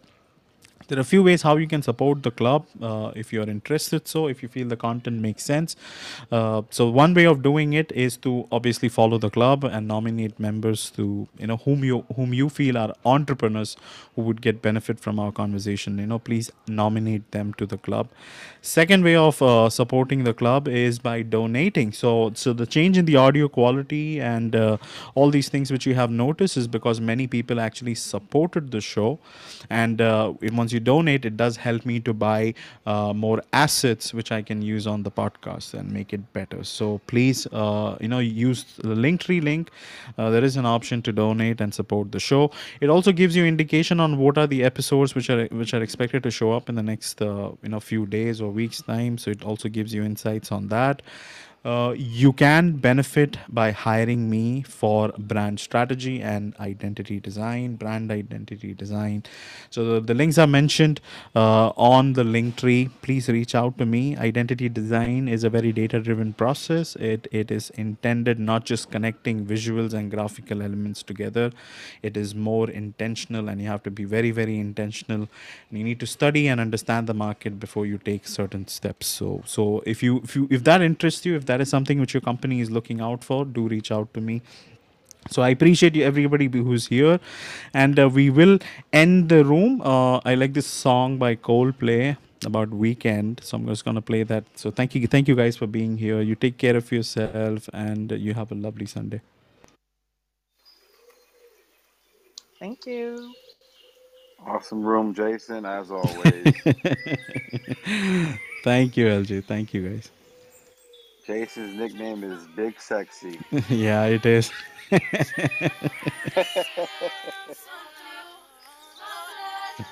there 0.91 0.99
are 0.99 1.07
a 1.09 1.12
few 1.15 1.23
ways 1.23 1.43
how 1.43 1.57
you 1.57 1.69
can 1.69 1.83
support 1.83 2.25
the 2.25 2.31
club 2.33 2.67
uh, 2.83 3.12
if 3.15 3.33
you're 3.33 3.49
interested 3.49 4.09
so 4.09 4.27
if 4.27 4.43
you 4.43 4.49
feel 4.49 4.67
the 4.67 4.77
content 4.77 5.21
makes 5.21 5.45
sense. 5.45 5.77
Uh, 6.33 6.62
so 6.71 6.89
one 6.91 7.15
way 7.15 7.27
of 7.27 7.43
doing 7.43 7.73
it 7.75 7.93
is 7.93 8.17
to 8.17 8.49
obviously 8.51 8.89
follow 8.89 9.19
the 9.19 9.31
club 9.31 9.65
and 9.65 9.87
nominate 9.87 10.41
members 10.41 10.91
to 10.91 11.29
you 11.39 11.47
know 11.47 11.59
whom 11.59 11.85
you 11.85 12.05
whom 12.17 12.35
you 12.35 12.49
feel 12.49 12.77
are 12.77 12.93
entrepreneurs 13.05 13.77
who 14.17 14.23
would 14.23 14.43
get 14.43 14.61
benefit 14.62 14.99
from 14.99 15.21
our 15.21 15.31
conversation. 15.31 15.99
You 15.99 16.09
know 16.09 16.19
please 16.19 16.51
nominate 16.67 17.31
them 17.31 17.55
to 17.55 17.67
the 17.67 17.79
club. 17.79 18.09
Second 18.62 19.05
way 19.05 19.15
of 19.17 19.41
uh, 19.43 19.71
supporting 19.71 20.25
the 20.25 20.35
club 20.35 20.69
is 20.69 20.99
by 20.99 21.23
donating. 21.23 21.93
So 21.93 22.33
so 22.35 22.53
the 22.53 22.67
change 22.67 22.99
in 22.99 23.05
the 23.05 23.17
audio 23.17 23.49
quality 23.49 24.21
and 24.21 24.57
uh, 24.57 24.77
all 25.15 25.31
these 25.31 25.49
things 25.49 25.71
which 25.71 25.87
you 25.87 25.95
have 25.95 26.11
noticed 26.11 26.57
is 26.57 26.67
because 26.67 27.01
many 27.01 27.27
people 27.27 27.61
actually 27.61 27.95
supported 27.95 28.71
the 28.73 28.81
show. 28.81 29.19
And 29.69 30.01
uh, 30.01 30.33
once 30.53 30.73
you 30.73 30.80
donate, 30.81 31.24
it 31.24 31.36
does 31.36 31.57
help 31.57 31.86
me 31.86 32.01
to 32.01 32.12
buy 32.12 32.55
uh, 32.86 33.12
more 33.12 33.43
assets 33.52 34.12
which 34.12 34.32
I 34.32 34.43
can 34.43 34.62
use 34.62 34.86
on 34.86 35.02
the 35.02 35.11
podcast 35.11 35.74
and 35.74 35.93
make 35.93 36.12
it 36.12 36.32
better. 36.32 36.65
So 36.65 37.01
please, 37.07 37.47
uh, 37.52 37.97
you 38.01 38.09
know, 38.09 38.19
use 38.19 38.65
the 38.78 38.94
Linktree 38.94 39.43
link. 39.43 39.70
Uh, 40.19 40.31
there 40.31 40.44
is 40.44 40.57
an 40.57 40.66
option 40.66 41.02
to 41.02 41.12
donate 41.12 41.61
and 41.61 41.73
support 41.74 42.12
the 42.12 42.20
show. 42.20 42.51
It 42.81 42.90
also 42.90 43.12
gives 43.12 43.36
you 43.36 43.44
indication 43.47 44.01
on 44.01 44.19
what 44.19 44.39
are 44.39 44.47
the 44.47 44.65
episodes 44.65 45.15
which 45.15 45.31
are 45.31 45.47
which 45.47 45.74
are 45.74 45.82
expected 45.82 46.23
to 46.24 46.31
show 46.31 46.52
up 46.52 46.69
in 46.69 46.74
the 46.74 46.82
next 46.82 47.23
uh, 47.23 47.52
you 47.62 47.69
know 47.69 47.81
few 47.81 48.07
days 48.07 48.40
or 48.40 48.51
weeks 48.51 48.82
time. 48.82 49.19
So 49.19 49.31
it 49.31 49.44
also 49.44 49.69
gives 49.69 49.94
you 49.94 50.02
insights 50.02 50.51
on 50.52 50.69
that. 50.69 51.02
Uh, 51.62 51.93
you 51.95 52.32
can 52.32 52.73
benefit 52.73 53.37
by 53.49 53.70
hiring 53.70 54.31
me 54.31 54.62
for 54.62 55.11
brand 55.19 55.61
strategy 55.61 56.23
and 56.23 56.57
identity 56.59 57.20
design, 57.20 57.77
brand 57.77 58.11
identity 58.11 58.73
design. 58.73 59.23
So 59.69 59.85
the, 59.85 60.01
the 60.01 60.15
links 60.15 60.39
are 60.39 60.47
mentioned 60.47 61.03
uh, 61.37 61.69
on 61.77 62.15
the 62.15 62.24
link 62.24 62.57
tree. 62.57 62.89
Please 63.03 63.28
reach 63.28 63.55
out 63.55 63.77
to 63.77 63.85
me. 63.85 64.16
Identity 64.16 64.70
design 64.70 65.28
is 65.28 65.45
a 65.45 65.51
very 65.51 65.70
data 65.70 66.01
driven 66.01 66.32
process. 66.32 66.97
It, 66.97 67.28
it 67.31 67.51
is 67.51 67.69
intended 67.70 68.39
not 68.39 68.65
just 68.65 68.91
connecting 68.91 69.45
visuals 69.45 69.93
and 69.93 70.11
graphical 70.11 70.62
elements 70.62 71.03
together, 71.03 71.53
it 72.03 72.16
is 72.16 72.35
more 72.35 72.70
intentional, 72.70 73.49
and 73.51 73.61
you 73.61 73.69
have 73.69 73.82
to 73.82 73.91
be 73.91 74.05
very, 74.05 74.31
very 74.31 74.59
intentional. 74.59 75.28
You 75.70 75.85
need 75.85 76.01
to 76.01 76.07
study 76.07 76.49
and 76.49 76.59
understand 76.59 77.07
the 77.07 77.15
market 77.15 77.61
before 77.61 77.85
you 77.85 77.99
take 77.99 78.27
certain 78.27 78.66
steps. 78.66 79.07
So, 79.07 79.43
so 79.45 79.82
if 79.85 80.03
you 80.03 80.19
if 80.24 80.35
you 80.35 80.49
if 80.51 80.65
that 80.65 80.81
interests 80.81 81.27
you, 81.27 81.37
if 81.37 81.50
that 81.51 81.61
is 81.67 81.71
something 81.77 82.01
which 82.01 82.15
your 82.15 82.23
company 82.31 82.61
is 82.61 82.71
looking 82.81 83.01
out 83.11 83.25
for, 83.25 83.45
do 83.45 83.69
reach 83.77 83.93
out 83.93 84.15
to 84.15 84.23
me. 84.33 84.43
So 85.31 85.43
I 85.43 85.51
appreciate 85.51 85.97
you, 85.97 86.05
everybody 86.05 86.49
who's 86.49 86.89
here, 86.89 87.21
and 87.75 87.99
uh, 88.01 88.09
we 88.09 88.31
will 88.31 88.59
end 88.93 89.29
the 89.31 89.45
room. 89.45 89.83
Uh, 89.83 90.19
I 90.19 90.35
like 90.37 90.55
this 90.55 90.67
song 90.67 91.19
by 91.19 91.37
Coldplay 91.37 92.17
about 92.47 92.71
weekend, 92.71 93.41
so 93.45 93.59
I'm 93.59 93.67
just 93.69 93.85
gonna 93.85 94.03
play 94.03 94.23
that. 94.25 94.45
So 94.57 94.71
thank 94.71 94.95
you, 94.95 95.07
thank 95.09 95.29
you 95.29 95.37
guys 95.37 95.57
for 95.57 95.67
being 95.67 95.99
here. 95.99 96.21
You 96.23 96.37
take 96.37 96.59
care 96.59 96.77
of 96.77 96.93
yourself, 96.93 97.71
and 97.73 98.13
you 98.13 98.35
have 98.35 98.53
a 98.53 98.57
lovely 98.57 98.87
Sunday. 98.87 99.23
Thank 102.61 102.87
you. 102.87 103.35
Awesome 104.47 104.83
room, 104.83 105.15
Jaison, 105.15 105.67
as 105.69 105.91
always. 105.91 106.57
thank 108.65 108.97
you, 108.97 109.07
LJ. 109.07 109.45
Thank 109.47 109.75
you, 109.75 109.89
guys. 109.91 110.11
Jaison's 111.31 111.77
nickname 111.77 112.24
is 112.24 112.44
Big 112.57 112.81
Sexy. 112.81 113.39
yeah, 113.69 114.07
it 114.07 114.27
is. 114.27 114.51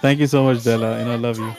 Thank 0.03 0.19
you 0.19 0.27
so 0.27 0.43
much, 0.43 0.65
Dela, 0.65 0.99
and 0.99 1.09
I 1.09 1.15
love 1.15 1.39
you. 1.39 1.55